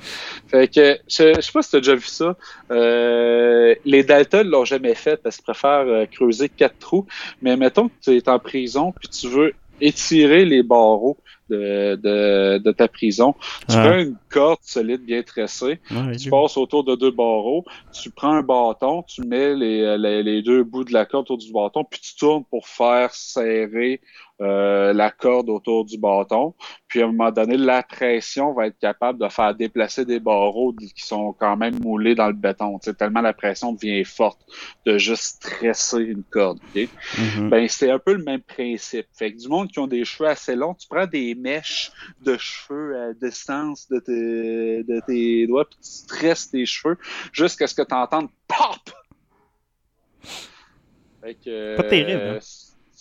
Fait 0.48 0.68
que, 0.68 0.98
je, 1.08 1.34
je 1.34 1.40
sais 1.40 1.52
pas 1.52 1.62
si 1.62 1.70
tu 1.70 1.76
as 1.76 1.80
déjà 1.80 1.94
vu 1.94 2.06
ça. 2.06 2.36
Euh, 2.70 3.74
les 3.84 4.04
Dalton 4.04 4.46
l'ont 4.46 4.64
jamais 4.64 4.94
fait 4.94 5.20
parce 5.22 5.36
qu'ils 5.36 5.44
préfèrent 5.44 5.86
euh, 5.86 6.06
creuser 6.06 6.48
quatre 6.48 6.78
trous. 6.78 7.06
Mais 7.42 7.56
mettons 7.56 7.88
que 7.88 7.94
tu 8.02 8.16
es 8.16 8.28
en 8.28 8.38
prison 8.38 8.92
puis 8.92 9.08
tu 9.08 9.28
veux 9.28 9.52
étirer 9.80 10.44
les 10.44 10.62
barreaux 10.62 11.18
de, 11.50 11.96
de, 11.96 12.58
de 12.58 12.72
ta 12.72 12.86
prison. 12.88 13.34
Tu 13.68 13.76
prends 13.76 13.98
une 13.98 14.16
corde 14.30 14.60
solide 14.62 15.04
bien 15.04 15.22
tressée, 15.22 15.80
tu 16.18 16.30
passes 16.30 16.56
autour 16.56 16.84
de 16.84 16.94
deux 16.94 17.10
barreaux, 17.10 17.64
tu 17.92 18.10
prends 18.10 18.32
un 18.32 18.42
bâton, 18.42 19.02
tu 19.02 19.22
mets 19.22 19.54
les, 19.54 19.98
les, 19.98 20.22
les 20.22 20.42
deux 20.42 20.62
bouts 20.62 20.84
de 20.84 20.92
la 20.92 21.04
corde 21.04 21.24
autour 21.24 21.38
du 21.38 21.52
bâton, 21.52 21.84
puis 21.84 22.00
tu 22.00 22.14
tournes 22.14 22.44
pour 22.44 22.66
faire 22.68 23.12
serrer 23.14 24.00
euh, 24.40 24.92
la 24.92 25.12
corde 25.12 25.48
autour 25.48 25.84
du 25.84 25.96
bâton. 25.96 26.54
Puis 26.88 27.00
à 27.00 27.04
un 27.04 27.12
moment 27.12 27.30
donné, 27.30 27.56
la 27.56 27.84
pression 27.84 28.52
va 28.52 28.66
être 28.66 28.78
capable 28.80 29.20
de 29.20 29.28
faire 29.28 29.54
déplacer 29.54 30.04
des 30.04 30.18
barreaux 30.18 30.72
qui 30.72 31.06
sont 31.06 31.32
quand 31.32 31.56
même 31.56 31.78
moulés 31.80 32.16
dans 32.16 32.26
le 32.26 32.32
béton. 32.32 32.78
Tellement 32.78 33.20
la 33.20 33.32
pression 33.32 33.72
devient 33.72 34.02
forte 34.02 34.40
de 34.86 34.98
juste 34.98 35.42
tresser 35.42 36.00
une 36.00 36.24
corde. 36.24 36.58
Mhm. 36.74 37.48
Ben, 37.48 37.68
c'est 37.68 37.90
un 37.92 38.00
peu 38.00 38.14
le 38.14 38.24
même 38.24 38.42
principe. 38.42 39.06
Fait 39.12 39.32
que 39.32 39.40
du 39.40 39.48
monde 39.48 39.70
qui 39.70 39.78
ont 39.78 39.86
des 39.86 40.04
cheveux 40.04 40.28
assez 40.28 40.56
longs, 40.56 40.74
tu 40.74 40.88
prends 40.88 41.06
des 41.06 41.36
mèches 41.36 41.92
de 42.22 42.36
cheveux 42.36 43.00
à 43.00 43.12
distance 43.12 43.88
de 43.88 44.00
tes, 44.00 44.82
de 44.82 45.00
tes 45.06 45.46
doigts, 45.46 45.64
puis 45.64 45.78
tu 45.80 45.90
stresses 45.90 46.50
tes 46.50 46.66
cheveux 46.66 46.98
jusqu'à 47.32 47.68
ce 47.68 47.74
que 47.74 47.82
tu 47.82 47.94
entendes 47.94 48.28
pop! 48.48 48.94
Fait 51.22 51.34
que, 51.36 51.76
Pas 51.76 51.84
terrible, 51.84 52.20
hein? 52.20 52.38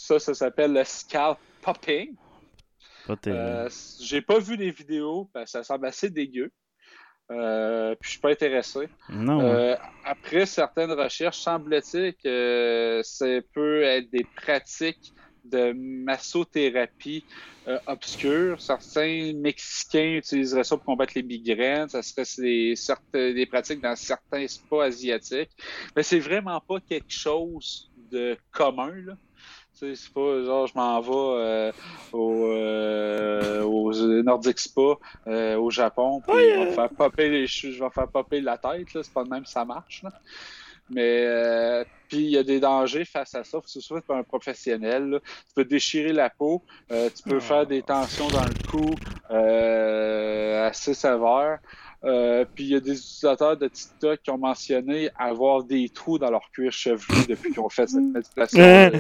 Ça, 0.03 0.19
ça 0.19 0.33
s'appelle 0.33 0.73
le 0.73 0.83
scalp 0.83 1.37
popping. 1.61 2.13
Euh, 3.27 3.69
J'ai 4.01 4.21
pas 4.21 4.37
vu 4.37 4.57
les 4.57 4.69
vidéos, 4.69 5.29
que 5.33 5.45
ça 5.45 5.63
semble 5.63 5.87
assez 5.87 6.09
dégueu. 6.09 6.51
Euh, 7.31 7.95
puis 7.95 8.07
je 8.07 8.11
suis 8.11 8.19
pas 8.19 8.31
intéressé. 8.31 8.89
non. 9.09 9.39
Euh, 9.41 9.75
après 10.03 10.45
certaines 10.45 10.91
recherches, 10.91 11.39
semble-t-il 11.39 12.15
que 12.15 12.99
ça 13.01 13.25
peut 13.53 13.83
être 13.83 14.11
des 14.11 14.25
pratiques 14.35 15.13
de 15.45 15.71
massothérapie 15.73 17.23
euh, 17.69 17.79
obscures. 17.87 18.59
Certains 18.59 19.31
Mexicains 19.35 20.17
utiliseraient 20.17 20.65
ça 20.65 20.75
pour 20.75 20.85
combattre 20.85 21.13
les 21.15 21.23
migraines. 21.23 21.87
Ça 21.87 22.03
serait 22.03 22.23
des, 22.37 22.75
des 23.33 23.45
pratiques 23.45 23.79
dans 23.79 23.95
certains 23.95 24.47
spas 24.49 24.83
asiatiques. 24.83 25.51
Mais 25.95 26.03
c'est 26.03 26.19
vraiment 26.19 26.59
pas 26.59 26.81
quelque 26.81 27.11
chose 27.11 27.89
de 28.11 28.37
commun. 28.51 28.93
Là. 29.05 29.13
Tu 29.79 29.95
sais, 29.95 29.95
C'est 29.95 30.13
pas 30.13 30.43
genre 30.43 30.67
je 30.67 30.73
m'en 30.75 30.99
vais 31.01 31.11
euh, 31.11 31.71
au, 32.11 32.45
euh, 32.45 33.63
aux 33.63 33.93
Nordic 34.23 34.59
Spa 34.59 34.95
euh, 35.27 35.55
au 35.57 35.69
Japon 35.69 36.21
puis 36.21 36.35
on 36.57 36.65
va 36.65 36.71
faire 36.71 36.89
popper 36.89 37.29
les 37.29 37.47
je 37.47 37.83
vais 37.83 37.89
faire 37.89 38.07
popper 38.07 38.41
la 38.41 38.57
tête 38.57 38.93
là, 38.93 39.01
c'est 39.03 39.13
pas 39.13 39.23
de 39.23 39.29
même 39.29 39.43
que 39.43 39.49
ça 39.49 39.65
marche 39.65 40.03
là. 40.03 40.11
Mais 40.89 41.25
euh, 41.25 41.83
puis 42.09 42.17
il 42.19 42.29
y 42.29 42.37
a 42.37 42.43
des 42.43 42.59
dangers 42.59 43.05
face 43.05 43.33
à 43.35 43.43
ça. 43.43 43.51
Faut 43.57 43.61
que 43.61 43.69
ce 43.69 43.81
soit 43.81 44.03
un 44.09 44.23
professionnel. 44.23 45.09
là. 45.09 45.19
Tu 45.19 45.53
peux 45.55 45.65
déchirer 45.65 46.11
la 46.13 46.29
peau, 46.29 46.61
euh, 46.91 47.09
tu 47.15 47.23
peux 47.23 47.39
faire 47.39 47.65
des 47.65 47.81
tensions 47.81 48.27
dans 48.27 48.43
le 48.43 48.67
cou 48.69 48.93
euh, 49.31 50.67
assez 50.67 50.93
sévères. 50.93 51.59
Euh, 52.05 52.43
puis 52.53 52.65
il 52.65 52.69
y 52.71 52.75
a 52.75 52.79
des 52.81 52.97
utilisateurs 52.97 53.55
de 53.55 53.67
TikTok 53.67 54.21
qui 54.21 54.29
ont 54.29 54.37
mentionné 54.37 55.09
avoir 55.17 55.63
des 55.63 55.87
trous 55.87 56.19
dans 56.19 56.29
leur 56.29 56.51
cuir 56.51 56.71
chevelu 56.71 57.25
depuis 57.29 57.51
qu'ils 57.51 57.61
ont 57.61 57.69
fait 57.69 57.87
cette 57.87 58.01
méditation. 58.01 58.91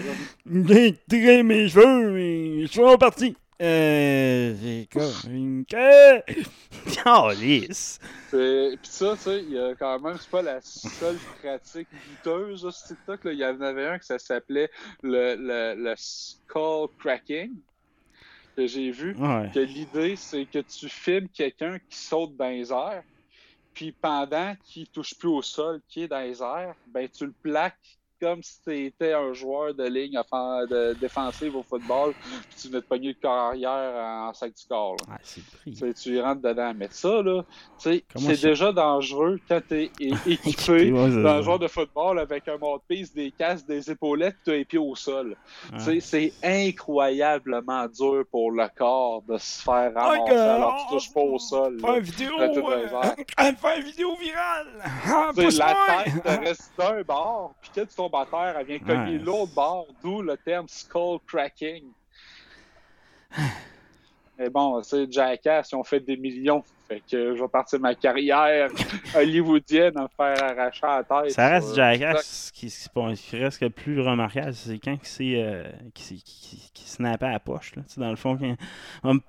J'ai 0.45 0.95
tiré 1.09 1.43
mes 1.43 1.67
cheveux, 1.67 2.11
mes 2.11 2.67
cheveux 2.67 2.87
sont 2.87 2.97
partis. 2.97 3.35
Euh, 3.61 4.55
j'ai 4.61 4.87
une 5.29 5.63
queue. 5.65 6.21
Calice. 7.03 7.99
Puis 8.29 8.77
ça, 8.83 9.13
tu 9.15 9.21
sais, 9.21 9.43
il 9.43 9.51
y 9.51 9.59
a 9.59 9.75
quand 9.75 9.99
même, 9.99 10.17
c'est 10.19 10.29
pas 10.29 10.41
la 10.41 10.59
seule 10.61 11.17
pratique 11.41 11.87
douteuse 12.23 12.61
sur 12.61 12.73
TikTok. 12.73 13.23
Là. 13.25 13.31
Il 13.31 13.39
y 13.39 13.45
en 13.45 13.61
avait 13.61 13.87
un 13.87 13.99
que 13.99 14.05
ça 14.05 14.17
s'appelait 14.17 14.69
le, 15.01 15.35
le, 15.35 15.75
le 15.81 15.93
skull 15.95 16.87
cracking 16.99 17.51
que 18.55 18.67
j'ai 18.67 18.91
vu. 18.91 19.15
Ouais. 19.17 19.49
Que 19.53 19.59
l'idée, 19.59 20.15
c'est 20.15 20.45
que 20.45 20.59
tu 20.59 20.89
filmes 20.89 21.27
quelqu'un 21.29 21.79
qui 21.89 21.97
saute 21.97 22.35
dans 22.35 22.49
les 22.49 22.71
airs, 22.71 23.03
puis 23.73 23.91
pendant 23.91 24.55
qu'il 24.63 24.87
touche 24.87 25.15
plus 25.15 25.29
au 25.29 25.41
sol, 25.41 25.81
qui 25.87 26.03
est 26.03 26.07
dans 26.07 26.19
les 26.21 26.41
airs, 26.41 26.75
ben 26.87 27.07
tu 27.09 27.25
le 27.25 27.33
plaques 27.41 27.99
comme 28.23 28.41
si 28.41 28.61
tu 28.63 28.85
étais 28.85 29.13
un 29.13 29.33
joueur 29.33 29.73
de 29.73 29.83
ligne 29.83 30.13
de, 30.13 30.93
défensive 30.93 31.55
au 31.57 31.63
football, 31.63 32.13
puis 32.49 32.61
tu 32.61 32.67
venais 32.69 32.79
de 32.81 32.85
pogner 32.85 33.07
le 33.09 33.21
corps 33.21 33.49
arrière 33.49 33.93
en 33.95 34.33
sac 34.33 34.53
du 34.53 34.65
corps. 34.67 34.95
là. 35.07 35.15
Ah, 35.15 35.19
c'est 35.23 35.43
pris. 35.45 35.73
Tu 35.73 35.93
tu 35.93 36.21
rentres 36.21 36.41
dedans. 36.41 36.73
Mais 36.75 36.87
ça, 36.89 37.21
là, 37.21 37.43
tu 37.81 38.01
c'est 38.15 38.35
ça- 38.35 38.47
déjà 38.47 38.71
dangereux 38.71 39.39
quand 39.47 39.61
t'es 39.67 39.91
é- 39.99 40.07
équipé 40.25 40.49
Équipé, 40.49 40.91
ouais, 40.91 41.09
c'est 41.09 41.21
dans 41.21 41.29
ça. 41.29 41.35
un 41.35 41.41
joueur 41.41 41.59
de 41.59 41.67
football 41.67 42.19
avec 42.19 42.47
un 42.47 42.57
mode-piste, 42.57 43.15
des 43.15 43.31
casques, 43.31 43.65
des 43.67 43.91
épaulettes, 43.91 44.37
tu 44.45 44.51
as 44.51 44.55
les 44.55 44.65
pieds 44.65 44.79
au 44.79 44.95
sol. 44.95 45.35
Tu 45.73 45.79
sais, 45.79 45.99
C'est 45.99 46.33
incroyablement 46.43 47.87
dur 47.87 48.23
pour 48.31 48.51
le 48.51 48.67
corps 48.77 49.21
de 49.27 49.37
se 49.37 49.61
faire 49.61 49.93
ramasser 49.93 50.29
gars, 50.29 50.55
alors 50.55 50.75
que 50.75 50.81
tu 50.81 50.87
touches 50.95 51.13
pas 51.13 51.21
au 51.21 51.39
sol. 51.39 51.77
Là. 51.81 51.97
une 51.97 52.03
vidéo, 52.03 52.31
euh, 52.39 52.47
vidéo 53.83 54.15
virale. 54.15 54.67
Ah, 55.05 55.31
Tu 55.35 55.41
la 55.57 55.75
tête 56.03 56.23
te 56.23 56.29
reste 56.47 56.71
d'un 56.77 57.01
bord, 57.03 57.53
puis 57.61 57.71
quand 57.75 57.85
tu 57.87 57.95
tombes 57.95 58.12
à 58.21 58.25
terre, 58.25 58.55
elle 58.59 58.65
vient 58.65 58.79
cogner 58.79 59.17
l'autre 59.19 59.53
bord, 59.53 59.87
d'où 60.03 60.21
le 60.21 60.37
terme 60.37 60.67
skull 60.67 61.19
cracking. 61.27 61.83
Mais 64.37 64.49
bon, 64.49 64.81
c'est 64.81 65.11
Jackass, 65.11 65.71
ils 65.71 65.75
ont 65.75 65.83
fait 65.83 65.99
des 65.99 66.17
millions. 66.17 66.63
Fait 66.87 66.99
que 66.99 67.35
je 67.35 67.41
vais 67.41 67.47
partir 67.47 67.79
ma 67.79 67.93
carrière 67.93 68.69
hollywoodienne 69.15 69.95
à 69.97 70.03
me 70.03 70.07
faire 70.07 70.43
arracher 70.43 70.81
la 70.85 71.03
tête. 71.03 71.31
Ça 71.31 71.49
reste 71.49 71.75
Jackass, 71.75 72.51
qui, 72.53 72.67
qui- 72.67 73.37
reste 73.37 73.61
le 73.61 73.69
plus 73.69 74.01
remarquable, 74.01 74.53
c'est 74.53 74.79
quand 74.79 74.97
qui 74.97 75.09
s'est 75.09 75.33
euh, 75.35 75.63
qui, 75.93 76.03
s'est- 76.03 76.15
qui, 76.15 76.71
qui, 76.73 76.89
snappait 76.89 77.27
à 77.27 77.31
la 77.33 77.39
poche. 77.39 77.75
Là. 77.75 77.83
Tu 77.83 77.93
sais, 77.93 78.01
Dans 78.01 78.09
le 78.09 78.15
fond, 78.15 78.35
quand 78.37 78.55
on 79.03 79.13
me 79.13 79.19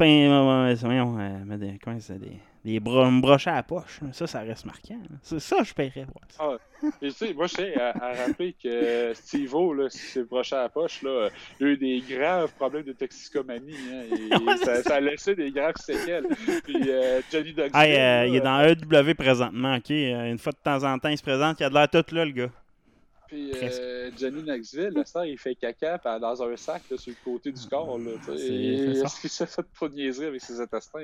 voyons, 0.86 1.19
euh, 1.19 1.77
comment 1.82 2.01
c'est, 2.01 2.19
des, 2.19 2.39
me 2.65 3.20
brocher 3.20 3.51
à 3.51 3.57
la 3.57 3.62
poche. 3.62 4.01
Ça, 4.12 4.27
ça 4.27 4.41
reste 4.41 4.65
marquant. 4.65 4.99
là. 5.11 5.39
Ça, 5.39 5.62
je 5.62 5.74
paierais. 5.74 6.07
Ah, 6.39 6.57
Puis, 6.81 6.91
tu 7.01 7.11
sais, 7.11 7.35
moi, 7.35 7.47
je 7.47 7.55
sais 7.55 7.74
à, 7.81 7.91
à 7.91 8.12
rappeler 8.15 8.55
que 8.62 9.12
Steve-O, 9.15 9.74
là, 9.74 9.89
s'est 9.91 10.24
broché 10.24 10.57
à 10.57 10.62
la 10.62 10.69
poche, 10.69 11.03
là, 11.03 11.28
il 11.61 11.66
a 11.66 11.70
eu 11.70 11.77
des 11.77 12.03
graves 12.09 12.53
problèmes 12.55 12.85
de 12.85 12.93
toxicomanie. 12.93 13.74
Hein, 13.93 14.16
et 14.16 14.35
Ouais, 14.45 14.57
ça, 14.59 14.77
c'est 14.77 14.82
ça 14.82 14.95
a 14.97 15.01
laissé 15.01 15.35
des 15.35 15.51
graves 15.51 15.77
séquelles. 15.77 16.27
Puis 16.65 16.77
euh, 16.89 17.20
Johnny 17.31 17.55
Hey, 17.74 17.97
euh, 17.99 18.27
il 18.28 18.36
est 18.36 18.41
dans 18.41 18.62
EW 18.62 19.15
présentement, 19.15 19.77
ok? 19.77 19.91
Euh, 19.91 20.31
Une 20.31 20.39
fois 20.39 20.53
de 20.53 20.59
temps 20.62 20.82
en 20.85 20.99
temps, 20.99 21.09
il 21.11 21.19
se 21.19 21.23
présente, 21.23 21.61
il 21.61 21.65
a 21.65 21.69
de 21.69 21.74
l'air 21.74 21.89
tout 21.89 22.05
là, 22.15 22.24
le 22.24 22.32
gars. 22.32 22.51
Puis 23.35 23.51
euh, 23.52 24.12
Johnny 24.16 24.44
Knoxville, 24.44 24.93
il 25.27 25.39
fait 25.39 25.56
caca 25.56 25.98
dans 26.20 26.40
un 26.40 26.56
sac 26.56 26.82
là, 26.89 26.97
sur 26.97 27.11
le 27.11 27.16
côté 27.24 27.51
du 27.51 27.66
corps. 27.66 27.98
Là, 27.98 28.12
Et. 28.39 29.01
Est-ce 29.01 29.20
qu'il 29.20 29.31
s'est 29.31 29.47
fait 29.47 29.66
pas 29.81 29.89
de 29.89 29.94
niaiserie 29.94 30.27
avec 30.27 30.40
ses 30.40 30.61
intestins? 30.61 31.01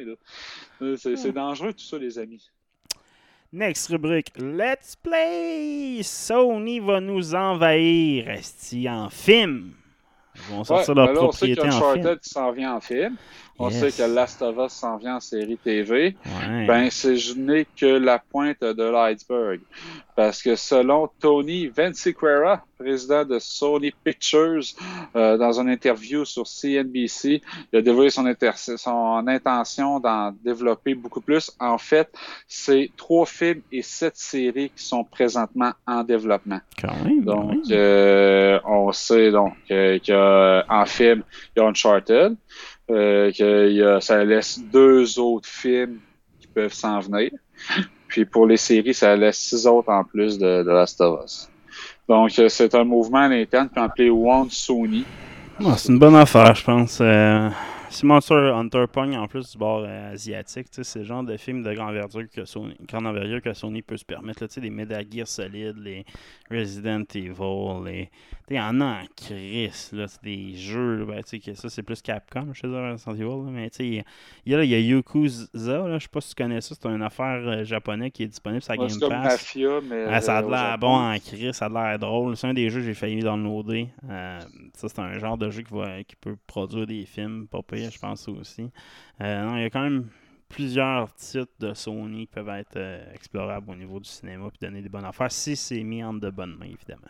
Euh, 0.81 0.97
C'est 0.97 1.33
dangereux 1.33 1.73
tout 1.73 1.83
ça, 1.83 1.99
les 1.99 2.21
amis. 2.21 2.49
Next 3.53 3.89
rubrique, 3.89 4.31
Let's 4.39 4.95
Play! 4.95 6.03
Sony 6.05 6.79
va 6.79 7.01
nous 7.01 7.35
envahir. 7.35 8.27
Resti 8.27 8.89
en 8.89 9.11
film. 9.11 9.73
Ils 10.37 10.55
vont 10.55 10.63
sortir 10.63 10.91
Ouais, 10.91 10.95
leur 10.95 11.07
ben 11.09 11.15
là, 11.15 11.23
on 11.25 11.33
sait 11.33 11.61
en 11.61 11.93
film. 11.95 12.19
s'en 12.23 12.53
vient 12.53 12.77
en 12.77 12.81
film. 12.81 13.17
On 13.63 13.69
Yes. 13.69 13.81
sait 13.95 14.03
que 14.03 14.09
Last 14.09 14.41
of 14.41 14.57
Us 14.57 14.73
s'en 14.73 14.97
vient 14.97 15.17
en 15.17 15.21
série 15.21 15.59
TV. 15.59 16.17
Ouais. 16.25 16.67
Ben, 16.67 16.89
c'est 16.91 17.17
je 17.17 17.35
n'ai 17.35 17.67
que 17.77 17.99
la 17.99 18.19
pointe 18.19 18.63
de 18.63 18.83
l'iceberg. 18.85 19.61
Parce 20.17 20.43
que 20.43 20.57
selon 20.57 21.11
Tony 21.21 21.67
Vinciquerra, 21.69 22.63
président 22.79 23.25
de 23.25 23.39
Sony 23.39 23.93
Pictures, 24.05 24.63
euh, 25.15 25.37
dans 25.37 25.61
une 25.61 25.69
interview 25.69 26.25
sur 26.25 26.47
CNBC, 26.47 27.43
il 27.73 27.79
a 27.79 27.83
dévoilé 27.83 28.11
son, 28.11 28.25
intention 29.27 30.01
d'en 30.01 30.33
développer 30.43 30.95
beaucoup 30.95 31.21
plus. 31.21 31.51
En 31.61 31.77
fait, 31.79 32.11
c'est 32.49 32.91
trois 32.97 33.27
films 33.27 33.61
et 33.71 33.83
sept 33.83 34.17
séries 34.17 34.71
qui 34.75 34.85
sont 34.85 35.05
présentement 35.05 35.73
en 35.87 36.03
développement. 36.03 36.61
Quand 36.81 36.95
même. 37.05 37.25
quand 37.25 37.45
Donc, 37.45 37.71
euh, 37.71 38.59
on 38.65 38.93
sait 38.93 39.31
donc 39.31 39.55
euh, 39.71 39.99
qu'il 39.99 40.15
y 40.15 40.17
a 40.17 40.65
en 40.69 40.87
film, 40.87 41.23
il 41.55 41.61
y 41.61 41.63
a 41.63 41.69
Uncharted, 41.69 42.37
euh, 42.91 43.97
a, 43.97 44.01
ça 44.01 44.25
laisse 44.25 44.61
deux 44.73 45.19
autres 45.19 45.49
films 45.49 45.99
qui 46.41 46.47
peuvent 46.49 46.73
s'en 46.73 47.01
venir. 47.01 47.31
Puis 48.09 48.25
pour 48.25 48.47
les 48.47 48.57
séries, 48.57 48.95
ça 48.95 49.15
laisse 49.17 49.39
six 49.39 49.67
autres 49.67 49.91
en 49.91 50.05
plus 50.05 50.39
de, 50.39 50.63
de 50.63 50.71
Last 50.71 51.01
of 51.01 51.25
Us. 51.25 51.49
Donc, 52.09 52.37
euh, 52.39 52.49
c'est 52.49 52.75
un 52.75 52.85
mouvement 52.85 53.19
à 53.19 53.29
l'interne 53.29 53.69
qui 53.69 53.79
est 53.79 53.83
appelé 53.83 54.11
One 54.11 54.51
Sony. 54.51 55.05
Ouais, 55.61 55.73
c'est 55.77 55.93
une 55.93 55.99
bonne 55.99 56.17
affaire, 56.17 56.55
je 56.55 56.65
pense. 56.65 56.99
Euh, 57.01 57.49
si 57.91 58.07
Monster 58.07 58.35
Hunter 58.55 58.85
pogne 58.93 59.17
en 59.17 59.27
plus 59.29 59.51
du 59.53 59.59
bord 59.59 59.85
euh, 59.87 60.13
asiatique, 60.13 60.71
tu 60.71 60.77
sais, 60.77 60.85
c'est 60.85 60.99
le 61.01 61.05
genre 61.05 61.23
de 61.25 61.37
film 61.37 61.63
de 61.63 61.73
grande 61.75 61.91
envergure 61.91 62.29
que 62.31 62.45
Sony, 62.45 62.75
grande 62.89 63.07
envergure 63.07 63.43
que 63.43 63.53
Sony 63.53 63.83
peut 63.83 63.97
se 63.97 64.05
permettre. 64.05 64.43
là, 64.43 64.49
Tu 64.49 64.55
sais, 64.55 64.61
les 64.61 64.71
Metal 64.71 65.05
Gear 65.11 65.27
Solid, 65.27 65.77
les 65.79 66.05
Resident 66.51 67.03
Evil, 67.15 67.85
les... 67.85 68.11
Il 68.49 68.57
y 68.57 68.61
en 68.61 68.81
a 68.81 68.85
en 68.85 69.05
crise, 69.17 69.91
là. 69.93 70.09
C'est 70.09 70.25
des 70.25 70.55
jeux, 70.57 71.05
ben, 71.05 71.23
que 71.23 71.55
ça, 71.55 71.69
c'est 71.69 71.85
plus 71.85 72.03
Capcom, 72.03 72.49
je 72.53 72.61
sais 72.63 72.69
pas, 72.69 72.91
Resident 72.93 73.15
Evil, 73.15 73.45
là, 73.45 73.51
mais 73.53 73.67
il 73.79 73.95
y 73.95 73.99
a- 74.01 74.05
y 74.47 74.55
a, 74.55 74.57
là, 74.59 74.65
il 74.65 74.71
y 74.71 74.75
a 74.75 74.81
Yakuza, 74.81 75.49
là, 75.55 75.99
je 75.99 76.03
sais 76.03 76.09
pas 76.09 76.21
si 76.21 76.31
tu 76.35 76.43
connais 76.43 76.61
ça, 76.61 76.75
c'est 76.75 76.89
une 76.89 77.03
affaire 77.03 77.41
euh, 77.47 77.65
japonaise 77.65 78.11
qui 78.13 78.25
est 78.25 78.29
disponible 78.29 78.61
sur 78.63 78.73
la 78.73 78.79
Game 78.79 78.99
Pass. 79.09 79.09
Mafia, 79.09 79.81
mais. 79.89 80.05
Ah, 80.09 80.21
ça 80.21 80.39
a 80.39 80.43
euh, 80.43 80.51
l'air 80.51 80.79
bon 80.79 80.95
en 80.97 81.17
crise, 81.21 81.53
ça 81.53 81.67
a 81.67 81.69
l'air 81.69 81.99
drôle. 82.01 82.37
C'est 82.37 82.49
un 82.49 82.55
des 82.55 82.69
jeux 82.71 82.81
que 82.81 82.87
j'ai 82.87 82.95
failli 82.95 83.21
downloader. 83.21 83.87
Euh, 84.09 84.41
ça, 84.75 84.89
c'est 84.89 84.99
un 84.99 85.17
genre 85.19 85.39
de 85.39 85.49
jeu 85.51 85.63
qui, 85.63 85.73
va, 85.73 86.03
qui 86.03 86.17
peut 86.17 86.37
produire 86.49 86.87
des 86.89 87.05
films, 87.07 87.47
pas 87.47 87.63
pire, 87.63 87.80
je 87.89 87.99
pense 87.99 88.27
aussi. 88.29 88.71
Euh, 89.21 89.45
non, 89.45 89.57
il 89.57 89.63
y 89.63 89.65
a 89.65 89.71
quand 89.71 89.83
même 89.83 90.09
plusieurs 90.49 91.15
titres 91.15 91.53
de 91.61 91.73
Sony 91.75 92.27
qui 92.27 92.33
peuvent 92.35 92.49
être 92.49 92.77
euh, 92.77 93.13
explorables 93.15 93.71
au 93.71 93.75
niveau 93.77 94.01
du 94.01 94.09
cinéma 94.09 94.49
et 94.49 94.65
donner 94.65 94.83
des 94.83 94.89
bonnes 94.89 95.05
affaires 95.05 95.31
si 95.31 95.55
c'est 95.57 95.83
mis 95.85 96.03
entre 96.03 96.21
de 96.21 96.31
bonnes 96.31 96.57
mains, 96.57 96.67
évidemment. 96.67 97.03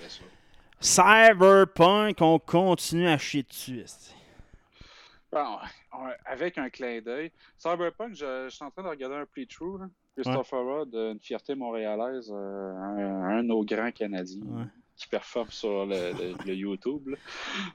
Bien 0.00 0.08
sûr. 0.08 0.26
Cyberpunk, 0.80 2.20
on 2.20 2.38
continue 2.38 3.08
à 3.08 3.18
chier 3.18 3.42
dessus. 3.44 3.84
Bon, 5.32 5.58
on- 5.92 6.08
avec 6.24 6.58
un 6.58 6.68
clin 6.70 7.00
d'œil. 7.00 7.30
Cyberpunk, 7.58 8.14
je, 8.14 8.46
je 8.48 8.54
suis 8.54 8.64
en 8.64 8.70
train 8.70 8.82
de 8.82 8.88
regarder 8.88 9.16
un 9.16 9.26
playthrough. 9.26 9.80
là. 9.80 9.86
Christopher 10.16 10.60
Rod, 10.64 10.94
une 10.94 11.20
fierté 11.20 11.54
montréalaise, 11.54 12.30
euh, 12.32 12.72
un, 12.74 13.22
un 13.38 13.42
de 13.42 13.48
nos 13.48 13.62
grands 13.64 13.90
Canadiens 13.92 14.40
Ouais. 14.46 14.64
Qui 14.96 15.06
performe 15.08 15.50
sur 15.50 15.84
le, 15.86 16.12
le- 16.12 16.34
le 16.46 16.54
YouTube. 16.54 17.14